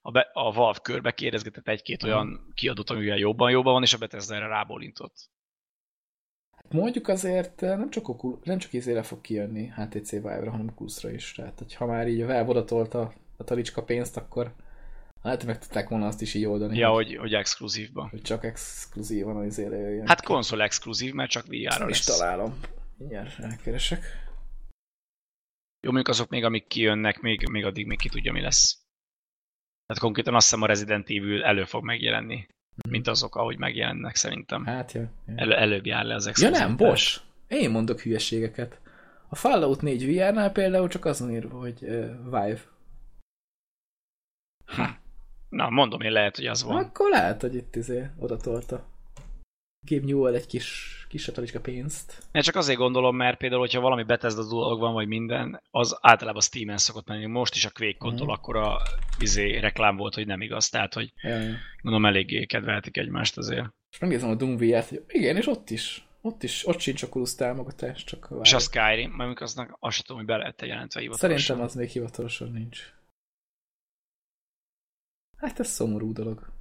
a, 0.00 0.10
be, 0.10 0.30
a 0.32 0.52
Valve 0.52 0.78
körbe 0.82 1.10
kérdezgetett 1.12 1.68
egy-két 1.68 2.02
Aha. 2.02 2.12
olyan 2.12 2.52
kiadót, 2.54 2.90
amivel 2.90 3.16
jobban 3.18 3.50
jobban 3.50 3.72
van, 3.72 3.82
és 3.82 3.94
a 3.94 3.98
Bethesda 3.98 4.34
erre 4.34 4.46
rábólintott. 4.46 5.30
Mondjuk 6.70 7.08
azért 7.08 7.62
eh, 7.62 7.76
nem 7.76 7.90
csak, 7.90 8.08
Ocul- 8.08 8.44
nem 8.44 8.58
csak 8.58 8.72
izére 8.72 9.02
fog 9.02 9.20
kijönni 9.20 9.66
HTC 9.66 10.10
Vive-ra, 10.10 10.50
hanem 10.50 10.68
Oculusra 10.68 11.10
is. 11.10 11.32
Tehát, 11.32 11.58
hogy 11.58 11.74
ha 11.74 11.86
már 11.86 12.08
így 12.08 12.20
a 12.20 12.26
Valve 12.26 12.50
odatolta 12.50 13.12
a 13.36 13.44
talicska 13.44 13.82
pénzt, 13.82 14.16
akkor 14.16 14.54
hát 15.22 15.44
meg 15.44 15.58
tudták 15.58 15.88
volna 15.88 16.06
azt 16.06 16.20
is 16.22 16.34
így 16.34 16.44
oldani, 16.44 16.78
Ja, 16.78 16.88
hogy, 16.90 17.16
hogy, 17.16 17.34
exkluzívba. 17.34 18.08
hogy 18.10 18.22
csak 18.22 18.44
exkluzívan 18.44 19.36
az 19.36 19.44
izére 19.44 19.76
jöjjön. 19.76 20.06
Hát 20.06 20.22
konzol 20.22 20.62
exkluzív, 20.62 21.12
mert 21.12 21.30
csak 21.30 21.46
VR-ra 21.46 21.78
Nem 21.78 21.88
is 21.88 22.06
lesz. 22.06 22.18
találom. 22.18 22.60
Mindjárt 22.96 23.38
elkeresek. 23.38 24.04
Jó, 25.86 25.92
mondjuk 25.92 26.14
azok 26.14 26.28
még, 26.28 26.44
amik 26.44 26.66
kijönnek, 26.66 27.20
még, 27.20 27.48
még 27.48 27.64
addig 27.64 27.86
még 27.86 27.98
ki 27.98 28.08
tudja, 28.08 28.32
mi 28.32 28.40
lesz. 28.40 28.78
Tehát 29.86 30.02
konkrétan 30.02 30.34
azt 30.34 30.48
hiszem 30.48 30.62
a 30.62 30.66
Resident 30.66 31.10
Evil 31.10 31.44
elő 31.44 31.64
fog 31.64 31.84
megjelenni, 31.84 32.46
mint 32.88 33.08
azok, 33.08 33.36
ahogy 33.36 33.58
megjelennek 33.58 34.14
szerintem. 34.14 34.64
Hát, 34.64 34.92
ja. 34.92 35.00
ja. 35.00 35.34
Elő, 35.36 35.52
előbb 35.52 35.86
jár 35.86 36.04
le 36.04 36.14
az 36.14 36.40
Ja 36.40 36.50
nem, 36.50 36.76
bocs! 36.76 37.20
Én 37.48 37.70
mondok 37.70 38.00
hülyeségeket. 38.00 38.80
A 39.28 39.34
Fallout 39.34 39.80
4 39.80 40.06
VR-nál 40.06 40.52
például 40.52 40.88
csak 40.88 41.04
azon 41.04 41.30
írva, 41.30 41.58
hogy 41.58 41.78
uh, 41.82 42.14
Vive. 42.24 42.60
Na, 45.48 45.70
mondom 45.70 46.00
én, 46.00 46.12
lehet, 46.12 46.36
hogy 46.36 46.46
az 46.46 46.62
van. 46.62 46.84
Akkor 46.84 47.10
lehet, 47.10 47.40
hogy 47.40 47.54
itt 47.54 47.76
izé 47.76 48.10
oda 48.18 48.36
tolta. 48.36 48.86
Gabe 49.88 50.06
Newell 50.06 50.34
egy 50.34 50.46
kis, 50.46 50.96
kis 51.08 51.22
satalicska 51.22 51.60
pénzt. 51.60 52.22
Én 52.32 52.42
csak 52.42 52.54
azért 52.54 52.78
gondolom, 52.78 53.16
mert 53.16 53.38
például, 53.38 53.60
hogyha 53.60 53.80
valami 53.80 54.02
Bethesda 54.02 54.48
dolog 54.48 54.80
van, 54.80 54.92
vagy 54.92 55.06
minden, 55.06 55.62
az 55.70 55.98
általában 56.00 56.40
Steam-en 56.40 56.76
szokott 56.78 57.08
menni. 57.08 57.26
Most 57.26 57.54
is 57.54 57.64
a 57.64 57.70
Quake 57.70 57.96
kontól 57.98 58.26
Mhm. 58.26 58.34
akkor 58.34 58.56
a 58.56 58.78
izé, 59.18 59.58
reklám 59.58 59.96
volt, 59.96 60.14
hogy 60.14 60.26
nem 60.26 60.40
igaz. 60.40 60.68
Tehát, 60.68 60.94
hogy 60.94 61.12
ja. 61.22 61.38
gondolom 61.82 62.06
eléggé 62.06 62.44
kedveltik 62.46 62.96
egymást 62.96 63.36
azért. 63.36 63.66
És 63.90 63.98
megnézem 63.98 64.30
a 64.30 64.34
Doom 64.34 64.56
VR-t, 64.56 64.88
hogy 64.88 65.04
igen, 65.08 65.36
és 65.36 65.46
ott 65.46 65.70
is. 65.70 66.00
Ott 66.20 66.42
is, 66.42 66.66
ott 66.66 66.80
sincs 66.80 67.02
Oculus 67.02 67.34
támogatás, 67.34 68.04
csak 68.04 68.30
a 68.30 68.40
És 68.42 68.52
a 68.52 68.58
Skyrim, 68.58 69.10
majd 69.10 69.20
amikor 69.20 69.42
aznak 69.42 69.76
azt 69.80 69.94
sem 69.96 70.04
tudom, 70.06 70.16
hogy 70.22 70.30
be 70.30 70.36
lehet 70.36 70.62
jelentve 70.62 71.00
hivatalosan. 71.00 71.38
Szerintem 71.38 71.66
az 71.66 71.74
még 71.74 71.88
hivatalosan 71.88 72.50
nincs. 72.50 72.94
Hát 75.36 75.60
ez 75.60 75.68
szomorú 75.68 76.12
dolog. 76.12 76.54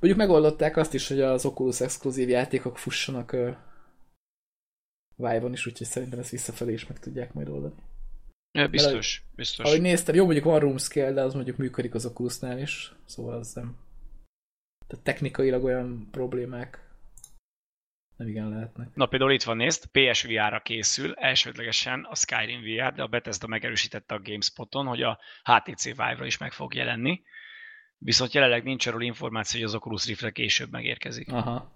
Mondjuk 0.00 0.16
megoldották 0.16 0.76
azt 0.76 0.94
is, 0.94 1.08
hogy 1.08 1.20
az 1.20 1.44
Oculus 1.44 1.80
exkluzív 1.80 2.28
játékok 2.28 2.78
fussanak 2.78 3.32
uh, 3.32 3.56
Vive-on 5.16 5.52
is, 5.52 5.66
úgyhogy 5.66 5.86
szerintem 5.86 6.18
ezt 6.18 6.30
visszafelé 6.30 6.72
is 6.72 6.86
meg 6.86 6.98
tudják 6.98 7.32
majd 7.32 7.48
oldani. 7.48 7.74
Ja, 8.52 8.68
biztos, 8.68 9.24
biztos. 9.36 9.66
Ahogy 9.66 9.80
néztem, 9.80 10.14
jó 10.14 10.24
mondjuk 10.24 10.44
van 10.44 10.58
room 10.58 10.78
scale, 10.78 11.12
de 11.12 11.22
az 11.22 11.34
mondjuk 11.34 11.56
működik 11.56 11.94
az 11.94 12.06
Oculusnál 12.06 12.58
is, 12.58 12.92
szóval 13.04 13.38
az 13.38 13.52
nem. 13.52 13.76
Tehát 14.86 15.04
technikailag 15.04 15.64
olyan 15.64 16.08
problémák 16.10 16.90
nem 18.16 18.28
igen 18.28 18.48
lehetnek. 18.48 18.94
Na 18.94 19.06
például 19.06 19.32
itt 19.32 19.42
van, 19.42 19.56
nézd, 19.56 19.86
PSVR-ra 19.86 20.60
készül, 20.60 21.14
elsődlegesen 21.14 22.06
a 22.10 22.14
Skyrim 22.14 22.60
VR, 22.60 22.92
de 22.92 23.02
a 23.02 23.06
Bethesda 23.06 23.46
megerősítette 23.46 24.14
a 24.14 24.20
GameSpoton, 24.20 24.86
hogy 24.86 25.02
a 25.02 25.18
HTC 25.42 25.84
Vive-ra 25.84 26.26
is 26.26 26.38
meg 26.38 26.52
fog 26.52 26.74
jelenni. 26.74 27.22
Viszont 28.04 28.32
jelenleg 28.32 28.62
nincs 28.62 28.86
arról 28.86 29.02
információ, 29.02 29.60
hogy 29.60 29.68
az 29.68 29.74
Oculus 29.74 30.06
Rift-re 30.06 30.30
később 30.30 30.70
megérkezik. 30.70 31.32
Aha. 31.32 31.70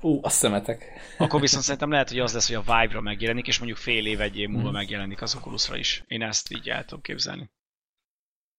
Ú, 0.00 0.18
a 0.22 0.28
szemetek. 0.28 0.84
Akkor 1.18 1.40
viszont 1.40 1.62
szerintem 1.64 1.90
lehet, 1.90 2.08
hogy 2.08 2.18
az 2.18 2.32
lesz, 2.32 2.46
hogy 2.46 2.56
a 2.56 2.60
Vive-ra 2.80 3.00
megjelenik, 3.00 3.46
és 3.46 3.56
mondjuk 3.58 3.78
fél 3.78 4.06
év, 4.06 4.20
egy 4.20 4.36
év 4.38 4.48
múlva 4.48 4.68
Mhm. 4.68 4.76
megjelenik 4.76 5.22
az 5.22 5.34
Oculusra 5.34 5.76
is. 5.76 6.04
Én 6.06 6.22
ezt 6.22 6.52
így 6.52 6.68
el 6.68 6.84
tudom 6.84 7.00
képzelni. 7.02 7.50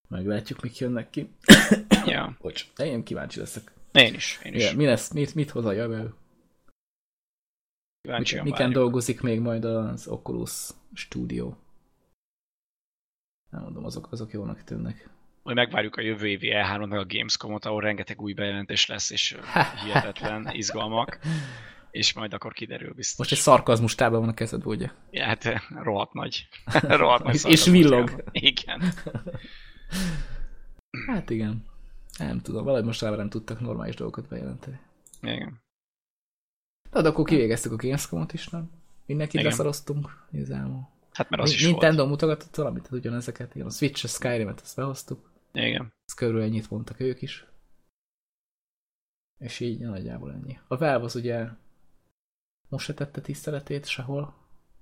Meglátjuk, 0.10 0.62
mik 0.62 0.78
jönnek 0.78 1.10
ki. 1.10 1.30
Ja, 2.06 2.38
Bocs, 2.42 2.74
de 2.76 2.86
én 2.86 3.04
kíváncsi 3.04 3.40
leszek. 3.40 3.72
én 3.92 4.14
is, 4.14 4.40
én 4.44 4.54
is. 4.54 4.64
Igen, 4.64 4.76
mi 4.76 4.86
lesz, 4.86 5.12
mit, 5.14 5.36
mit 5.36 5.50
hoz 5.50 5.66
a 5.66 5.72
jövő? 5.72 6.14
Kíváncsian 8.02 8.44
Miken 8.44 8.58
várjuk. 8.60 8.78
dolgozik 8.82 9.22
még 9.22 9.40
majd 9.40 9.64
az 9.66 10.08
Oculus 10.08 10.70
Studio? 10.94 11.54
Nem 13.50 13.62
mondom, 13.62 13.86
azok, 13.86 14.12
azok 14.12 14.32
jónak 14.32 14.64
tűnnek. 14.64 15.10
Hogy 15.48 15.56
megvárjuk 15.56 15.96
a 15.96 16.02
jövő 16.02 16.28
évi 16.28 16.50
E3-ot, 16.52 16.88
meg 16.88 17.00
a 17.00 17.06
Gamescom-ot, 17.08 17.66
ahol 17.66 17.82
rengeteg 17.82 18.22
új 18.22 18.34
bejelentés 18.34 18.86
lesz, 18.86 19.10
és 19.10 19.38
hihetetlen 19.84 20.50
izgalmak. 20.52 21.20
És 21.92 22.14
majd 22.14 22.34
akkor 22.34 22.54
kiderül 22.54 22.94
biztos. 22.94 23.18
Most 23.18 23.32
egy 23.32 23.38
szarkazmus 23.38 23.96
tábla 23.96 24.20
van 24.20 24.30
a 24.30 24.34
kezedben, 24.34 24.68
ugye? 24.68 24.90
Ja, 25.12 25.26
hát 25.26 25.62
rohadt 25.70 26.14
nagy. 26.14 26.48
rohadt 27.02 27.24
nagy 27.24 27.42
És 27.46 27.66
villog. 27.66 28.24
Igen. 28.32 28.94
Hát 31.08 31.30
igen. 31.30 31.66
Nem 32.18 32.42
tudom, 32.42 32.64
valahogy 32.64 32.86
most 32.86 33.02
nem 33.02 33.30
tudtak 33.30 33.60
normális 33.60 33.96
dolgokat 33.96 34.28
bejelenteni. 34.28 34.80
Igen. 35.22 35.62
Na, 36.92 37.02
de 37.02 37.08
akkor 37.08 37.26
kivégeztük 37.26 37.72
a 37.72 37.76
Gamescom-ot 37.76 38.34
is, 38.34 38.48
nem? 38.48 38.72
Mindenkit 39.06 39.42
leszaroztunk, 39.42 40.26
igazából. 40.32 40.90
Hát 41.12 41.30
mert 41.30 41.42
az 41.42 41.52
is 41.52 41.64
Nintendo 41.64 42.08
mutogatott 42.08 42.56
valamit, 42.56 42.88
ugyanezeket. 42.92 43.56
Igen, 43.56 43.68
a 43.68 43.72
Switch, 43.72 44.06
a 44.06 44.08
Skyrim-et, 44.08 44.62
ezt 44.64 44.76
behoztuk. 44.76 45.36
Igen. 45.66 45.94
Ez 46.06 46.14
körül 46.14 46.42
ennyit 46.42 46.70
mondtak 46.70 47.00
ők 47.00 47.22
is. 47.22 47.46
És 49.40 49.60
így 49.60 49.80
nagyjából 49.80 50.32
ennyi. 50.32 50.60
A 50.68 50.78
Valve 50.78 51.06
az 51.06 51.16
ugye 51.16 51.48
most 52.70 52.86
se 52.86 52.94
tette 52.94 53.22
tiszteletét 53.22 53.86
sehol. 53.88 54.36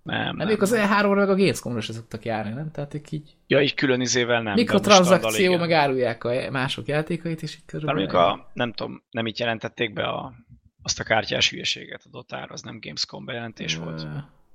Nem, 0.03 0.35
Nem, 0.35 0.49
ők 0.49 0.61
az 0.61 0.73
E3-ra 0.75 1.15
meg 1.15 1.29
a 1.29 1.35
Gamescom-ra 1.35 1.81
se 1.81 1.93
szoktak 1.93 2.25
járni, 2.25 2.53
nem? 2.53 2.71
Tehát 2.71 2.93
ők 2.93 3.11
így 3.11 3.35
Ja, 3.47 3.61
így 3.61 3.73
külön 3.73 4.01
izével 4.01 4.41
nem. 4.41 4.53
mikrotranszakció, 4.53 5.57
meg 5.57 5.71
árulják 5.71 6.23
a 6.23 6.51
mások 6.51 6.87
játékait, 6.87 7.41
és 7.41 7.55
így 7.55 7.65
körülbelül... 7.65 8.01
mondjuk 8.01 8.21
a, 8.21 8.51
nem 8.53 8.73
tudom, 8.73 9.03
nem 9.09 9.25
itt 9.25 9.37
jelentették 9.37 9.93
be 9.93 10.03
a, 10.03 10.33
azt 10.81 10.99
a 10.99 11.03
kártyás 11.03 11.49
hülyeséget 11.49 12.01
a 12.05 12.09
Dotár, 12.09 12.51
az 12.51 12.61
nem 12.61 12.79
Gamescom 12.81 13.25
bejelentés 13.25 13.75
volt. 13.75 14.07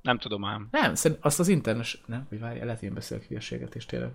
Nem 0.02 0.18
tudom 0.18 0.44
ám. 0.44 0.68
Nem, 0.70 0.92
azt 1.20 1.40
az 1.40 1.48
internes... 1.48 2.02
Nem, 2.06 2.26
hogy 2.28 2.38
várj, 2.38 2.58
lehet 2.58 2.82
én 2.82 2.94
beszélek 2.94 3.26
hülyeséget 3.26 3.74
is 3.74 3.86
tényleg. 3.86 4.10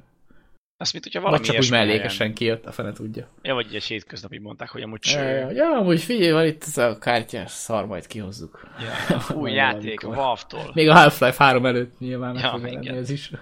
Azt 0.78 0.94
mint, 0.94 1.04
hogyha 1.04 1.20
Vagy 1.22 1.30
valami 1.30 1.48
csak 1.48 1.58
úgy 1.64 1.70
mellékesen 1.72 2.18
helyen- 2.20 2.34
kijött, 2.36 2.66
a 2.66 2.72
fene 2.72 2.92
tudja. 2.92 3.30
Ja, 3.42 3.54
vagy 3.54 3.76
egy 3.76 3.84
hétköznapi 3.84 4.38
mondták, 4.40 4.70
hogy 4.70 4.82
amúgy 4.82 5.00
cső. 5.00 5.20
ja, 5.20 5.52
ja, 5.52 5.78
amúgy 5.78 6.02
figyelj, 6.02 6.32
van 6.32 6.46
itt 6.46 6.64
ez 6.64 6.78
a 6.78 6.98
kártyás 6.98 7.52
szar, 7.52 7.86
majd 7.86 8.08
kihozzuk. 8.08 8.68
Ja, 8.80 9.20
új 9.42 9.52
játék. 9.52 10.02
Valve-tól. 10.02 10.72
Még 10.74 10.90
a 10.90 10.94
Half-Life 10.94 11.44
3 11.44 11.66
előtt 11.66 12.00
nyilván 12.00 12.34
meg 12.34 12.44
Ja, 12.44 12.80
igen. 12.80 12.96
ez 12.96 13.10
is. 13.10 13.32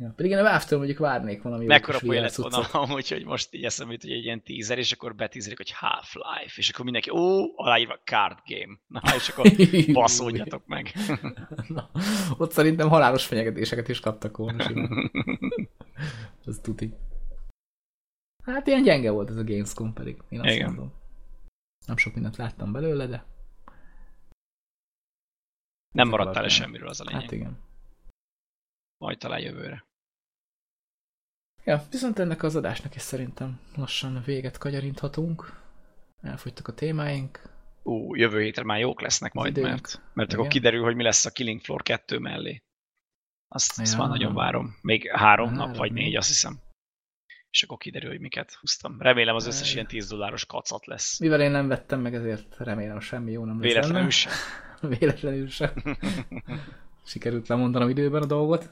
Ja, 0.00 0.12
pedig 0.16 0.30
én 0.30 0.38
a 0.38 0.42
valve 0.42 0.76
mondjuk 0.76 0.98
várnék 0.98 1.42
valami 1.42 1.64
Mekkora 1.64 1.98
poén 1.98 2.22
lett 2.22 2.34
volna 2.34 2.58
amúgy, 2.58 3.08
hogy 3.08 3.24
most 3.24 3.54
így 3.54 3.64
eszembe 3.64 3.92
jut, 3.92 4.02
hogy 4.02 4.12
egy 4.12 4.24
ilyen 4.24 4.42
teaser, 4.42 4.78
és 4.78 4.92
akkor 4.92 5.14
betízerik, 5.14 5.56
hogy 5.56 5.70
Half-Life, 5.70 6.54
és 6.56 6.70
akkor 6.70 6.84
mindenki, 6.84 7.10
ó, 7.10 7.58
aláírva 7.58 8.00
card 8.04 8.38
game. 8.46 8.78
Na, 8.86 9.00
és 9.14 9.28
akkor 9.28 9.50
baszódjatok 9.92 10.66
meg. 10.66 10.92
Na, 11.68 11.90
ott 12.36 12.52
szerintem 12.52 12.88
halálos 12.88 13.26
fenyegetéseket 13.26 13.88
is 13.88 14.00
kaptak 14.00 14.36
volna. 14.36 14.64
Ez 16.46 16.58
tuti. 16.62 16.94
Hát 18.44 18.66
ilyen 18.66 18.82
gyenge 18.82 19.10
volt 19.10 19.30
ez 19.30 19.36
a 19.36 19.44
Gamescom 19.44 19.92
pedig, 19.92 20.22
én 20.28 20.40
azt 20.40 20.54
Igen. 20.54 20.66
mondom. 20.66 20.92
Nem 21.86 21.96
sok 21.96 22.14
mindent 22.14 22.36
láttam 22.36 22.72
belőle, 22.72 23.06
de... 23.06 23.24
Nem 25.94 26.08
maradt 26.08 26.36
el 26.36 26.48
semmiről 26.48 26.88
az 26.88 27.00
a 27.00 27.04
lényeg. 27.04 27.20
Hát 27.20 27.32
igen. 27.32 27.58
Majd 28.98 29.18
talán 29.18 29.40
jövőre. 29.40 29.87
Ja, 31.68 31.82
viszont 31.90 32.18
ennek 32.18 32.42
az 32.42 32.56
adásnak 32.56 32.94
is 32.94 33.02
szerintem 33.02 33.60
lassan 33.76 34.22
véget 34.26 34.58
kagyarinthatunk. 34.58 35.60
Elfogytak 36.22 36.68
a 36.68 36.72
témáink. 36.72 37.42
Ú, 37.82 38.14
jövő 38.14 38.42
hétre 38.42 38.64
már 38.64 38.78
jók 38.78 39.00
lesznek 39.00 39.32
majd, 39.32 39.56
Időnk. 39.56 39.68
mert, 39.68 40.00
mert 40.14 40.32
akkor 40.32 40.46
kiderül, 40.46 40.82
hogy 40.82 40.94
mi 40.94 41.02
lesz 41.02 41.24
a 41.24 41.30
Killing 41.30 41.60
Floor 41.60 41.82
2 41.82 42.18
mellé. 42.18 42.62
Azt, 43.48 43.76
ja. 43.76 43.82
azt 43.82 43.98
már 43.98 44.08
nagyon 44.08 44.34
várom. 44.34 44.76
Még 44.82 45.10
három, 45.10 45.48
három 45.48 45.68
nap, 45.68 45.76
vagy 45.76 45.92
négy, 45.92 46.16
azt 46.16 46.28
hiszem. 46.28 46.58
És 47.50 47.62
akkor 47.62 47.78
kiderül, 47.78 48.10
hogy 48.10 48.20
miket 48.20 48.52
húztam. 48.52 48.96
Remélem 49.00 49.34
az 49.34 49.46
összes 49.46 49.74
ilyen 49.74 49.86
10 49.86 50.08
dolláros 50.08 50.46
kacat 50.46 50.86
lesz. 50.86 51.18
Mivel 51.18 51.40
én 51.40 51.50
nem 51.50 51.68
vettem 51.68 52.00
meg, 52.00 52.14
ezért 52.14 52.56
remélem 52.58 53.00
semmi 53.00 53.32
jó 53.32 53.44
nem 53.44 53.60
lesz 53.60 53.72
Véletlenül 53.72 54.10
sem. 54.10 54.32
Véletlenül 54.98 55.48
sem. 55.48 55.70
Sikerült 57.04 57.48
lemondanom 57.48 57.88
időben 57.88 58.22
a 58.22 58.26
dolgot. 58.26 58.70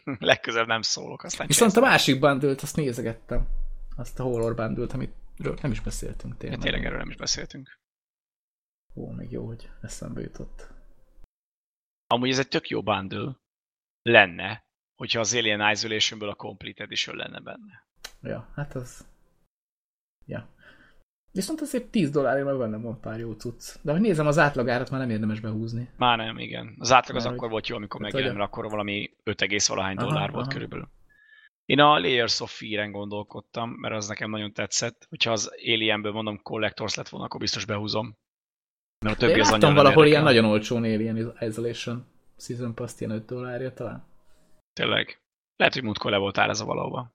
Legközelebb 0.18 0.66
nem 0.66 0.82
szólok. 0.82 1.22
Aztán 1.22 1.46
Viszont 1.46 1.76
a 1.76 1.80
másik 1.80 2.18
bandült, 2.18 2.60
azt 2.60 2.76
nézegettem. 2.76 3.48
Azt 3.96 4.20
a 4.20 4.22
horror 4.22 4.54
bandült, 4.54 4.92
amit 4.92 5.14
nem 5.36 5.70
is 5.70 5.80
beszéltünk 5.80 6.36
tényleg. 6.36 6.58
Ja, 6.58 6.64
tényleg 6.64 6.84
erről 6.84 6.98
nem 6.98 7.10
is 7.10 7.16
beszéltünk. 7.16 7.80
Ó, 8.94 9.10
még 9.10 9.30
jó, 9.30 9.46
hogy 9.46 9.70
eszembe 9.82 10.20
jutott. 10.20 10.70
Amúgy 12.06 12.28
ez 12.28 12.38
egy 12.38 12.48
tök 12.48 12.68
jó 12.68 12.82
bundle 12.82 13.36
lenne, 14.02 14.64
hogyha 14.94 15.20
az 15.20 15.34
Alien 15.34 15.70
Isolationből 15.70 16.28
a 16.28 16.34
Complete 16.34 16.82
Edition 16.82 17.16
lenne 17.16 17.40
benne. 17.40 17.86
Ja, 18.22 18.50
hát 18.54 18.74
az... 18.74 19.06
Ja. 20.26 20.48
Viszont 21.32 21.60
azért 21.60 21.90
10 21.90 22.10
dollárért 22.10 22.46
meg 22.46 22.56
benne 22.56 22.76
van 22.76 23.00
pár 23.00 23.18
jó 23.18 23.32
cucc. 23.32 23.76
De 23.82 23.92
hogy 23.92 24.00
nézem, 24.00 24.26
az 24.26 24.38
átlagárat 24.38 24.90
már 24.90 25.00
nem 25.00 25.10
érdemes 25.10 25.40
behúzni. 25.40 25.88
Már 25.96 26.18
nem, 26.18 26.38
igen. 26.38 26.74
Az 26.78 26.92
átlag 26.92 27.16
az 27.16 27.26
akkor 27.26 27.50
volt 27.50 27.66
jó, 27.66 27.76
amikor 27.76 28.00
hát, 28.00 28.12
megjelent, 28.12 28.38
mert 28.38 28.50
akkor 28.50 28.70
valami 28.70 29.10
5, 29.22 29.66
valahány 29.66 29.96
aha, 29.96 30.06
dollár 30.06 30.30
volt 30.30 30.44
aha. 30.44 30.52
körülbelül. 30.52 30.88
Én 31.64 31.80
a 31.80 31.98
Layers 31.98 32.40
of 32.40 32.58
Fear-en 32.58 32.90
gondolkodtam, 32.90 33.70
mert 33.70 33.94
az 33.94 34.08
nekem 34.08 34.30
nagyon 34.30 34.52
tetszett. 34.52 35.06
Hogyha 35.08 35.32
az 35.32 35.50
Alienből 35.66 36.12
mondom 36.12 36.42
Collectors 36.42 36.94
lett 36.94 37.08
volna, 37.08 37.26
akkor 37.26 37.40
biztos 37.40 37.64
behúzom. 37.64 38.16
Mert 39.04 39.16
a 39.16 39.18
többi 39.18 39.32
Én 39.32 39.40
az 39.40 39.50
láttam 39.50 39.74
valahol 39.74 40.06
ilyen 40.06 40.22
nagyon 40.22 40.44
olcsón 40.44 40.82
Alien 40.82 41.34
Isolation 41.40 42.06
Season 42.36 42.74
Pass 42.74 43.00
ilyen 43.00 43.12
5 43.12 43.24
dollárja 43.24 43.72
talán. 43.72 44.04
Tényleg. 44.72 45.20
Lehet, 45.56 45.74
hogy 45.74 45.82
múltkor 45.82 46.10
le 46.10 46.16
voltál 46.16 46.50
ez 46.50 46.60
a 46.60 46.64
valahova. 46.64 47.12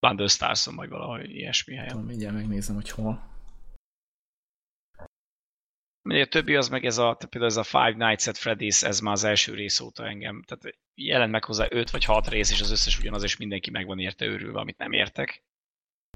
Bundle 0.00 0.28
Starson, 0.28 0.76
vagy 0.76 0.88
valahogy 0.88 1.30
ilyesmi 1.30 1.74
helyen. 1.74 1.90
Tudom, 1.90 2.06
mindjárt 2.06 2.34
megnézem, 2.34 2.74
hogy 2.74 2.90
hol. 2.90 3.28
A 6.02 6.26
többi 6.28 6.56
az 6.56 6.68
meg 6.68 6.84
ez 6.84 6.98
a, 6.98 7.14
például 7.14 7.52
ez 7.52 7.56
a 7.56 7.62
Five 7.62 7.94
Nights 8.06 8.26
at 8.26 8.38
Freddy's, 8.38 8.84
ez 8.84 9.00
már 9.00 9.12
az 9.12 9.24
első 9.24 9.54
rész 9.54 9.80
óta 9.80 10.06
engem. 10.06 10.42
Tehát 10.42 10.78
jelent 10.94 11.32
meg 11.32 11.44
hozzá 11.44 11.66
öt 11.70 11.90
vagy 11.90 12.04
hat 12.04 12.28
rész, 12.28 12.50
és 12.50 12.60
az 12.60 12.70
összes 12.70 12.98
ugyanaz, 12.98 13.22
és 13.22 13.36
mindenki 13.36 13.70
meg 13.70 13.86
van 13.86 13.98
érte 13.98 14.24
őrülve, 14.24 14.60
amit 14.60 14.78
nem 14.78 14.92
értek. 14.92 15.44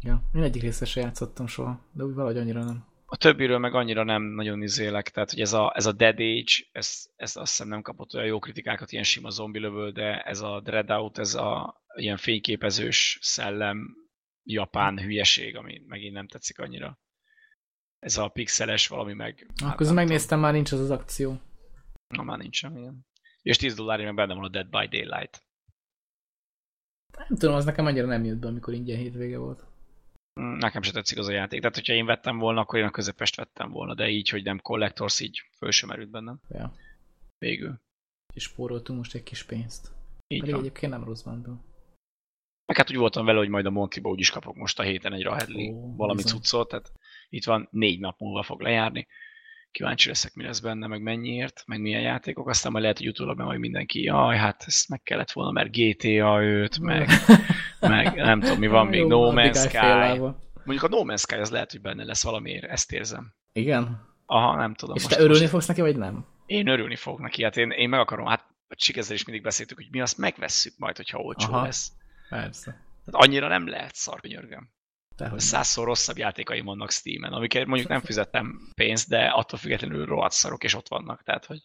Ja, 0.02 0.22
én 0.34 0.42
egyik 0.42 0.62
részre 0.62 0.86
se 0.86 1.00
játszottam 1.00 1.46
soha, 1.46 1.80
de 1.92 2.04
úgy 2.04 2.14
valahogy 2.14 2.38
annyira 2.38 2.64
nem. 2.64 2.84
A 3.06 3.16
többiről 3.16 3.58
meg 3.58 3.74
annyira 3.74 4.04
nem 4.04 4.22
nagyon 4.22 4.62
izélek, 4.62 5.10
tehát 5.10 5.30
hogy 5.30 5.40
ez 5.40 5.52
a, 5.52 5.72
ez 5.74 5.86
a 5.86 5.92
Dead 5.92 6.20
Age, 6.20 6.52
ez, 6.72 7.06
ez 7.16 7.36
azt 7.36 7.50
hiszem 7.50 7.68
nem 7.68 7.82
kapott 7.82 8.14
olyan 8.14 8.26
jó 8.26 8.38
kritikákat, 8.38 8.92
ilyen 8.92 9.04
sima 9.04 9.30
zombi 9.30 9.58
lövöl, 9.58 9.90
de 9.90 10.22
ez 10.22 10.40
a 10.40 10.60
Dreadout, 10.60 11.18
ez 11.18 11.34
a 11.34 11.82
ilyen 11.94 12.16
fényképezős 12.16 13.18
szellem, 13.20 13.96
japán 14.42 14.98
hülyeség, 14.98 15.56
ami 15.56 15.82
megint 15.86 16.14
nem 16.14 16.28
tetszik 16.28 16.58
annyira. 16.58 16.98
Ez 17.98 18.16
a 18.16 18.28
pixeles 18.28 18.86
valami 18.86 19.12
meg... 19.12 19.46
Akkor 19.64 19.86
hát, 19.86 19.94
megnéztem, 19.94 20.40
már 20.40 20.52
nincs 20.52 20.72
az 20.72 20.80
az 20.80 20.90
akció. 20.90 21.40
Na, 22.08 22.22
már 22.22 22.38
nincs 22.38 22.62
igen. 22.62 23.06
És 23.42 23.56
10 23.56 23.74
dollárért 23.74 24.06
meg 24.06 24.16
benne 24.16 24.34
van 24.34 24.44
a 24.44 24.48
Dead 24.48 24.68
by 24.68 24.86
Daylight. 24.86 25.42
Nem 27.28 27.38
tudom, 27.38 27.54
az 27.54 27.64
nekem 27.64 27.86
annyira 27.86 28.06
nem 28.06 28.24
jött 28.24 28.38
be, 28.38 28.46
amikor 28.46 28.74
ingyen 28.74 28.98
hétvége 28.98 29.38
volt. 29.38 29.64
Mm, 30.40 30.56
nekem 30.56 30.82
se 30.82 30.92
tetszik 30.92 31.18
az 31.18 31.28
a 31.28 31.32
játék. 31.32 31.60
Tehát, 31.60 31.74
hogyha 31.74 31.92
én 31.92 32.06
vettem 32.06 32.38
volna, 32.38 32.60
akkor 32.60 32.78
én 32.78 32.84
a 32.84 32.90
közepest 32.90 33.36
vettem 33.36 33.70
volna, 33.70 33.94
de 33.94 34.08
így, 34.08 34.28
hogy 34.28 34.42
nem 34.42 34.60
Collectors, 34.60 35.20
így 35.20 35.42
föl 35.56 35.70
sem 35.70 35.88
merült 35.88 36.10
bennem. 36.10 36.40
Ja. 36.48 36.74
Végül. 37.38 37.80
És 38.34 38.42
spóroltunk 38.42 38.98
most 38.98 39.14
egy 39.14 39.22
kis 39.22 39.42
pénzt. 39.42 39.92
Így 40.26 40.40
Pedig 40.40 40.54
van. 40.54 40.64
egyébként 40.64 40.92
nem 40.92 41.04
rossz 41.04 41.22
bandó. 41.22 41.64
Meg 42.66 42.76
hát 42.76 42.90
úgy 42.90 42.96
voltam 42.96 43.24
vele, 43.24 43.38
hogy 43.38 43.48
majd 43.48 43.66
a 43.66 43.70
Montiba 43.70 44.08
úgy 44.08 44.20
is 44.20 44.30
kapok 44.30 44.56
most 44.56 44.78
a 44.78 44.82
héten 44.82 45.12
egy 45.12 45.22
Rahedli 45.22 45.68
oh, 45.68 45.96
valami 45.96 46.22
bizony. 46.22 46.40
cuccot, 46.40 46.68
tehát 46.68 46.92
itt 47.28 47.44
van 47.44 47.68
négy 47.70 48.00
nap 48.00 48.18
múlva 48.18 48.42
fog 48.42 48.60
lejárni. 48.60 49.06
Kíváncsi 49.70 50.08
leszek, 50.08 50.34
mi 50.34 50.44
lesz 50.44 50.60
benne, 50.60 50.86
meg 50.86 51.02
mennyiért, 51.02 51.62
meg 51.66 51.80
milyen 51.80 52.00
játékok, 52.00 52.48
aztán 52.48 52.72
majd 52.72 52.82
lehet, 52.82 52.98
hogy 52.98 53.08
utólag 53.08 53.38
majd 53.38 53.58
mindenki, 53.58 54.02
jaj, 54.02 54.36
hát 54.36 54.64
ezt 54.66 54.88
meg 54.88 55.02
kellett 55.02 55.30
volna, 55.32 55.50
mert 55.50 55.76
GTA 55.76 56.42
5, 56.42 56.78
meg, 56.78 57.08
meg 57.80 58.14
nem 58.14 58.40
tudom, 58.40 58.58
mi 58.58 58.66
van 58.66 58.86
még, 58.86 59.00
Jó, 59.00 59.08
No 59.08 59.32
Man's 59.32 59.68
Sky. 59.68 60.18
Mondjuk 60.64 60.82
a 60.82 60.88
No 60.88 61.02
Man's 61.04 61.20
Sky 61.20 61.34
az 61.34 61.50
lehet, 61.50 61.70
hogy 61.70 61.80
benne 61.80 62.04
lesz 62.04 62.24
valamiért, 62.24 62.64
ezt 62.64 62.92
érzem. 62.92 63.34
Igen? 63.52 64.12
Aha, 64.26 64.56
nem 64.56 64.74
tudom. 64.74 64.96
És 64.96 65.02
most, 65.02 65.14
te 65.14 65.20
örülni 65.22 65.40
most... 65.40 65.52
fogsz 65.52 65.66
neki, 65.66 65.80
vagy 65.80 65.96
nem? 65.96 66.26
Én 66.46 66.66
örülni 66.66 66.96
fogok 66.96 67.20
neki, 67.20 67.42
hát 67.42 67.56
én, 67.56 67.70
én 67.70 67.88
meg 67.88 68.00
akarom, 68.00 68.26
hát 68.26 68.44
a 68.68 69.12
is 69.12 69.24
mindig 69.24 69.42
beszéltük, 69.42 69.76
hogy 69.76 69.88
mi 69.90 70.00
azt 70.00 70.18
megvesszük 70.18 70.74
majd, 70.78 70.96
hogyha 70.96 71.18
olcsó 71.18 71.52
Aha. 71.52 71.62
lesz. 71.62 71.92
Persze. 72.40 72.70
Tehát 73.04 73.26
annyira 73.26 73.48
nem 73.48 73.68
lehet 73.68 73.94
szar, 73.94 74.20
könyörgöm. 74.20 74.68
Százszor 75.36 75.86
rosszabb 75.86 76.18
játékaim 76.18 76.64
vannak 76.64 76.90
Steam-en, 76.90 77.32
amiket 77.32 77.66
mondjuk 77.66 77.88
nem 77.88 78.00
fizettem 78.00 78.70
pénzt, 78.74 79.08
de 79.08 79.26
attól 79.26 79.58
függetlenül 79.58 80.06
rohadt 80.06 80.32
szarok, 80.32 80.64
és 80.64 80.74
ott 80.74 80.88
vannak, 80.88 81.22
tehát 81.22 81.44
hogy 81.44 81.58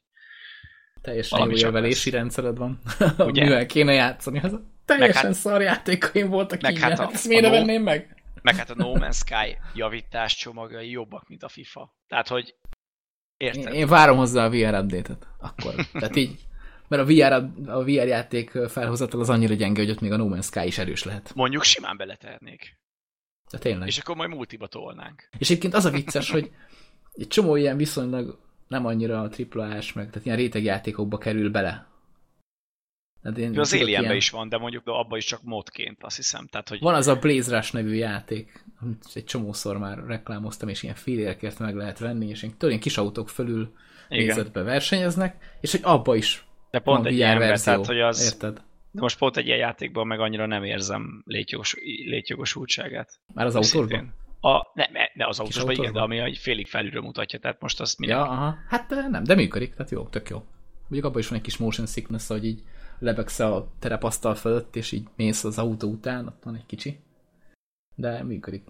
Teljesen 1.01 1.39
jó 1.39 1.55
jövelési 1.55 2.09
rendszered 2.09 2.57
van, 2.57 2.79
Ugye? 3.17 3.43
mivel 3.43 3.65
kéne 3.65 3.93
játszani. 3.93 4.39
Az 4.39 4.59
teljesen 4.85 5.23
hát, 5.23 5.33
szar 5.33 5.61
játékaim 5.61 6.29
voltak 6.29 6.61
meg 6.61 6.77
hát 6.77 6.99
a, 6.99 7.09
Ezt 7.11 7.27
miért 7.27 7.43
no, 7.43 7.49
venném 7.49 7.83
meg? 7.83 8.23
Meg 8.41 8.55
hát 8.55 8.69
a 8.69 8.75
No 8.75 8.93
Man's 8.99 9.15
Sky 9.15 9.57
javítás 9.73 10.35
csomagai 10.35 10.89
jobbak, 10.89 11.27
mint 11.27 11.43
a 11.43 11.47
FIFA. 11.47 11.95
Tehát, 12.07 12.27
hogy 12.27 12.55
érted? 13.37 13.73
Én, 13.73 13.73
én 13.73 13.87
várom 13.87 14.17
hozzá 14.17 14.45
a 14.45 14.49
VR 14.49 14.73
update-et. 14.73 15.27
Akkor. 15.37 15.75
Tehát 15.91 16.15
így 16.15 16.47
mert 16.89 17.01
a 17.01 17.05
VR, 17.05 17.33
a 17.69 17.83
VR 17.83 18.07
játék 18.07 18.49
felhozatal 18.49 19.19
az 19.19 19.29
annyira 19.29 19.53
gyenge, 19.53 19.81
hogy 19.81 19.89
ott 19.89 20.01
még 20.01 20.11
a 20.11 20.17
No 20.17 20.27
Man's 20.29 20.43
Sky 20.43 20.65
is 20.65 20.77
erős 20.77 21.03
lehet. 21.03 21.31
Mondjuk 21.35 21.63
simán 21.63 21.97
beletehetnék. 21.97 22.77
De 23.51 23.57
tényleg. 23.57 23.87
És 23.87 23.97
akkor 23.97 24.15
majd 24.15 24.29
multiba 24.29 24.67
tolnánk. 24.67 25.29
És 25.37 25.49
egyébként 25.49 25.73
az 25.73 25.85
a 25.85 25.89
vicces, 25.89 26.31
hogy 26.31 26.51
egy 27.13 27.27
csomó 27.27 27.55
ilyen 27.55 27.77
viszonylag 27.77 28.39
nem 28.67 28.85
annyira 28.85 29.21
a 29.21 29.29
AAA-s, 29.53 29.93
meg 29.93 30.09
tehát 30.09 30.25
ilyen 30.25 30.37
rétegjátékokba 30.37 31.17
kerül 31.17 31.49
bele. 31.49 31.87
Tehát 33.21 33.37
én 33.37 33.59
az 33.59 33.73
Alienben 33.73 34.03
ilyen... 34.03 34.15
is 34.15 34.29
van, 34.29 34.49
de 34.49 34.57
mondjuk 34.57 34.87
abban 34.87 35.17
is 35.17 35.25
csak 35.25 35.43
modként, 35.43 36.03
azt 36.03 36.15
hiszem. 36.15 36.47
Tehát, 36.47 36.69
hogy... 36.69 36.79
Van 36.79 36.93
az 36.93 37.07
a 37.07 37.15
Blaze 37.15 37.55
Rush 37.55 37.73
nevű 37.73 37.93
játék, 37.93 38.63
amit 38.81 39.05
egy 39.13 39.25
csomószor 39.25 39.77
már 39.77 40.05
reklámoztam, 40.05 40.69
és 40.69 40.83
ilyen 40.83 40.95
félérekért 40.95 41.59
meg 41.59 41.75
lehet 41.75 41.99
venni, 41.99 42.27
és 42.27 42.43
én 42.43 42.57
tőlén 42.57 42.79
kis 42.79 42.97
autók 42.97 43.29
fölül 43.29 43.73
nézetbe 44.09 44.61
versenyeznek, 44.61 45.57
és 45.61 45.71
hogy 45.71 45.81
abba 45.83 46.15
is 46.15 46.47
de 46.71 46.79
pont 46.79 47.05
egy 47.05 47.13
ilyen 47.13 47.57
tehát 47.63 47.85
hogy 47.85 47.99
az... 47.99 48.23
Érted? 48.23 48.61
De 48.91 49.01
most 49.01 49.17
pont 49.17 49.37
egy 49.37 49.45
ilyen 49.45 49.57
játékban 49.57 50.07
meg 50.07 50.19
annyira 50.19 50.45
nem 50.45 50.63
érzem 50.63 51.23
létjogos, 51.25 51.75
létjogosultságát. 52.05 53.19
Már 53.33 53.45
az 53.45 53.55
autóban? 53.55 54.13
A, 54.41 54.71
ne, 54.73 54.85
ne, 55.13 55.27
az 55.27 55.39
autóban 55.39 55.71
igen, 55.71 55.93
de 55.93 55.99
ami 55.99 56.17
egy 56.17 56.37
félig 56.37 56.67
felülről 56.67 57.01
mutatja, 57.01 57.39
tehát 57.39 57.61
most 57.61 57.79
azt 57.79 57.99
mindenki... 57.99 58.23
Ja, 58.23 58.31
aha. 58.31 58.57
Hát 58.67 58.89
nem, 59.09 59.23
de 59.23 59.35
működik, 59.35 59.73
tehát 59.73 59.91
jó, 59.91 60.03
tök 60.03 60.29
jó. 60.29 60.43
Mondjuk 60.81 61.05
abban 61.05 61.19
is 61.19 61.27
van 61.27 61.37
egy 61.37 61.43
kis 61.43 61.57
motion 61.57 61.87
sickness, 61.87 62.27
hogy 62.27 62.45
így 62.45 62.63
lebegsz 62.99 63.39
a 63.39 63.71
terepasztal 63.79 64.35
fölött, 64.35 64.75
és 64.75 64.91
így 64.91 65.07
mész 65.15 65.43
az 65.43 65.57
autó 65.57 65.89
után, 65.89 66.27
ott 66.27 66.43
van 66.43 66.55
egy 66.55 66.65
kicsi. 66.65 66.99
De 67.95 68.23
működik. 68.23 68.63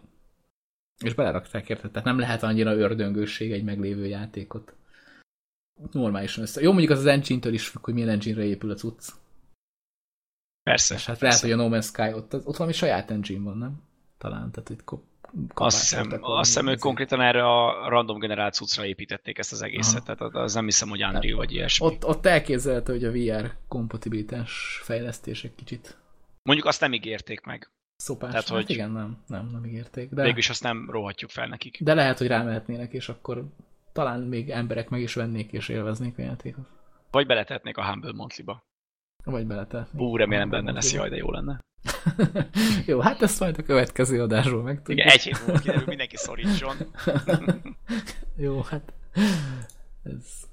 És 1.03 1.13
belerakták 1.13 1.69
érted, 1.69 1.91
tehát 1.91 2.07
nem 2.07 2.19
lehet 2.19 2.43
annyira 2.43 2.75
ördöngőség 2.75 3.51
egy 3.51 3.63
meglévő 3.63 4.05
játékot 4.05 4.73
normálisan 5.91 6.43
össze. 6.43 6.61
Jó, 6.61 6.69
mondjuk 6.69 6.91
az 6.91 6.99
az 6.99 7.05
engine-től 7.05 7.53
is 7.53 7.67
függ, 7.67 7.83
hogy 7.83 7.93
milyen 7.93 8.09
engine-re 8.09 8.43
épül 8.43 8.71
a 8.71 8.75
cucc. 8.75 9.09
Persze. 10.63 10.95
És 10.95 11.05
hát 11.05 11.17
persze. 11.17 11.47
lehet, 11.47 11.57
hogy 11.57 11.65
a 11.65 11.69
No 11.69 11.77
Man's 11.77 11.85
Sky 11.85 12.13
ott, 12.13 12.33
ott 12.33 12.57
valami 12.57 12.73
saját 12.73 13.11
engine 13.11 13.43
van, 13.43 13.57
nem? 13.57 13.81
Talán, 14.17 14.51
tehát 14.51 14.69
itt 14.69 14.83
Azt 15.53 15.79
hiszem, 15.79 16.17
azt 16.21 16.47
hiszem 16.49 16.67
ők 16.67 16.79
konkrétan 16.79 17.21
erre 17.21 17.43
a 17.45 17.89
random 17.89 18.19
generált 18.19 18.53
cuccra 18.53 18.85
építették 18.85 19.37
ezt 19.37 19.51
az 19.51 19.61
egészet, 19.61 20.09
Aha. 20.09 20.15
tehát 20.15 20.35
az 20.35 20.53
nem 20.53 20.65
hiszem, 20.65 20.89
hogy 20.89 21.03
Unreal 21.03 21.37
vagy 21.37 21.51
ilyesmi. 21.51 21.85
Ott, 21.85 22.05
ott 22.05 22.25
elképzelhető, 22.25 22.93
hogy 22.93 23.03
a 23.03 23.11
VR 23.11 23.55
kompatibilitás 23.67 24.79
fejlesztések 24.83 25.55
kicsit. 25.55 25.97
Mondjuk 26.43 26.67
azt 26.67 26.81
nem 26.81 26.93
ígérték 26.93 27.41
meg. 27.41 27.71
Szopás. 27.95 28.29
Tehát, 28.29 28.47
hát 28.47 28.57
hogy 28.57 28.69
igen, 28.69 28.91
nem, 28.91 29.17
nem, 29.27 29.49
nem 29.51 29.65
ígérték. 29.65 30.09
De... 30.09 30.23
Végülis 30.23 30.49
azt 30.49 30.63
nem 30.63 30.89
róhatjuk 30.89 31.29
fel 31.29 31.47
nekik. 31.47 31.83
De 31.83 31.93
lehet, 31.93 32.17
hogy 32.17 32.27
rámehetnének, 32.27 32.93
és 32.93 33.09
akkor 33.09 33.45
talán 33.99 34.19
még 34.19 34.49
emberek 34.49 34.89
meg 34.89 35.01
is 35.01 35.13
vennék 35.13 35.51
és 35.51 35.69
élveznék 35.69 36.17
a 36.17 36.21
játékot. 36.21 36.65
Vagy 37.11 37.25
beletetnék 37.25 37.77
a 37.77 37.85
Humble 37.85 38.11
Monthly-ba. 38.11 38.63
Vagy 39.23 39.45
beletetnék. 39.45 40.01
Ú, 40.01 40.15
remélem 40.15 40.49
benne 40.49 40.71
lesz, 40.71 40.93
jaj, 40.93 41.09
de 41.09 41.15
jó 41.15 41.31
lenne. 41.31 41.59
jó, 42.85 42.99
hát 42.99 43.21
ezt 43.21 43.39
majd 43.39 43.57
a 43.57 43.63
következő 43.63 44.21
adásról 44.21 44.63
meg 44.63 44.77
tudjuk. 44.81 44.97
Igen, 44.97 45.07
egy 45.07 45.21
hét 45.21 45.45
múlva 45.45 45.59
kiderül, 45.59 45.83
mindenki 45.87 46.17
szorítson. 46.17 46.75
jó, 48.45 48.61
hát 48.61 48.93
ez 50.03 50.47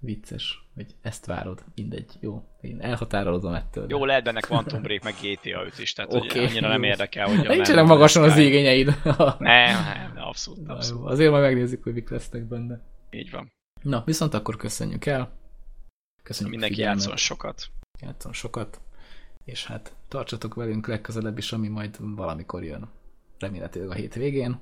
vicces, 0.00 0.67
hogy 0.78 0.94
ezt 1.02 1.26
várod, 1.26 1.64
mindegy, 1.74 2.12
jó. 2.20 2.42
Én 2.60 2.80
elhatárolodom 2.80 3.54
ettől. 3.54 3.86
De... 3.86 3.94
Jó, 3.94 4.04
lehet 4.04 4.24
benne 4.24 4.40
Quantum 4.40 4.82
Break, 4.82 5.02
meg 5.02 5.14
GTA 5.14 5.64
5 5.64 5.78
is, 5.78 5.92
tehát 5.92 6.14
okay, 6.14 6.28
hogy 6.28 6.38
annyira 6.38 6.66
jó. 6.66 6.72
nem 6.72 6.82
érdekel, 6.82 7.26
hogy... 7.26 7.48
Nincsenek 7.56 7.86
magasan 7.86 8.22
az 8.22 8.36
igényeid. 8.36 8.86
nem, 9.38 9.84
nem, 10.14 10.24
abszolút, 10.26 10.68
abszolút. 10.68 11.02
Jó, 11.02 11.08
azért 11.08 11.30
majd 11.30 11.42
megnézzük, 11.42 11.82
hogy 11.82 11.92
mik 11.92 12.10
lesznek 12.10 12.44
benne. 12.44 12.80
Így 13.10 13.30
van. 13.30 13.52
Na, 13.82 14.02
viszont 14.04 14.34
akkor 14.34 14.56
köszönjük 14.56 15.06
el. 15.06 15.32
Köszönjük 16.22 16.54
Mindenki 16.54 16.80
játszon 16.80 17.16
sokat. 17.16 17.66
Játszon 18.00 18.32
sokat. 18.32 18.80
És 19.44 19.66
hát 19.66 19.94
tartsatok 20.08 20.54
velünk 20.54 20.86
legközelebb 20.86 21.38
is, 21.38 21.52
ami 21.52 21.68
majd 21.68 21.96
valamikor 22.00 22.64
jön. 22.64 22.88
Remélhetőleg 23.38 23.90
a 23.90 23.94
hétvégén. 23.94 24.60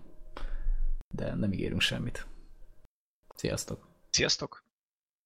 De 1.15 1.35
nem 1.35 1.53
ígérünk 1.53 1.81
semmit. 1.81 2.27
Sziasztok! 3.35 3.89
Sziasztok! 4.11 4.66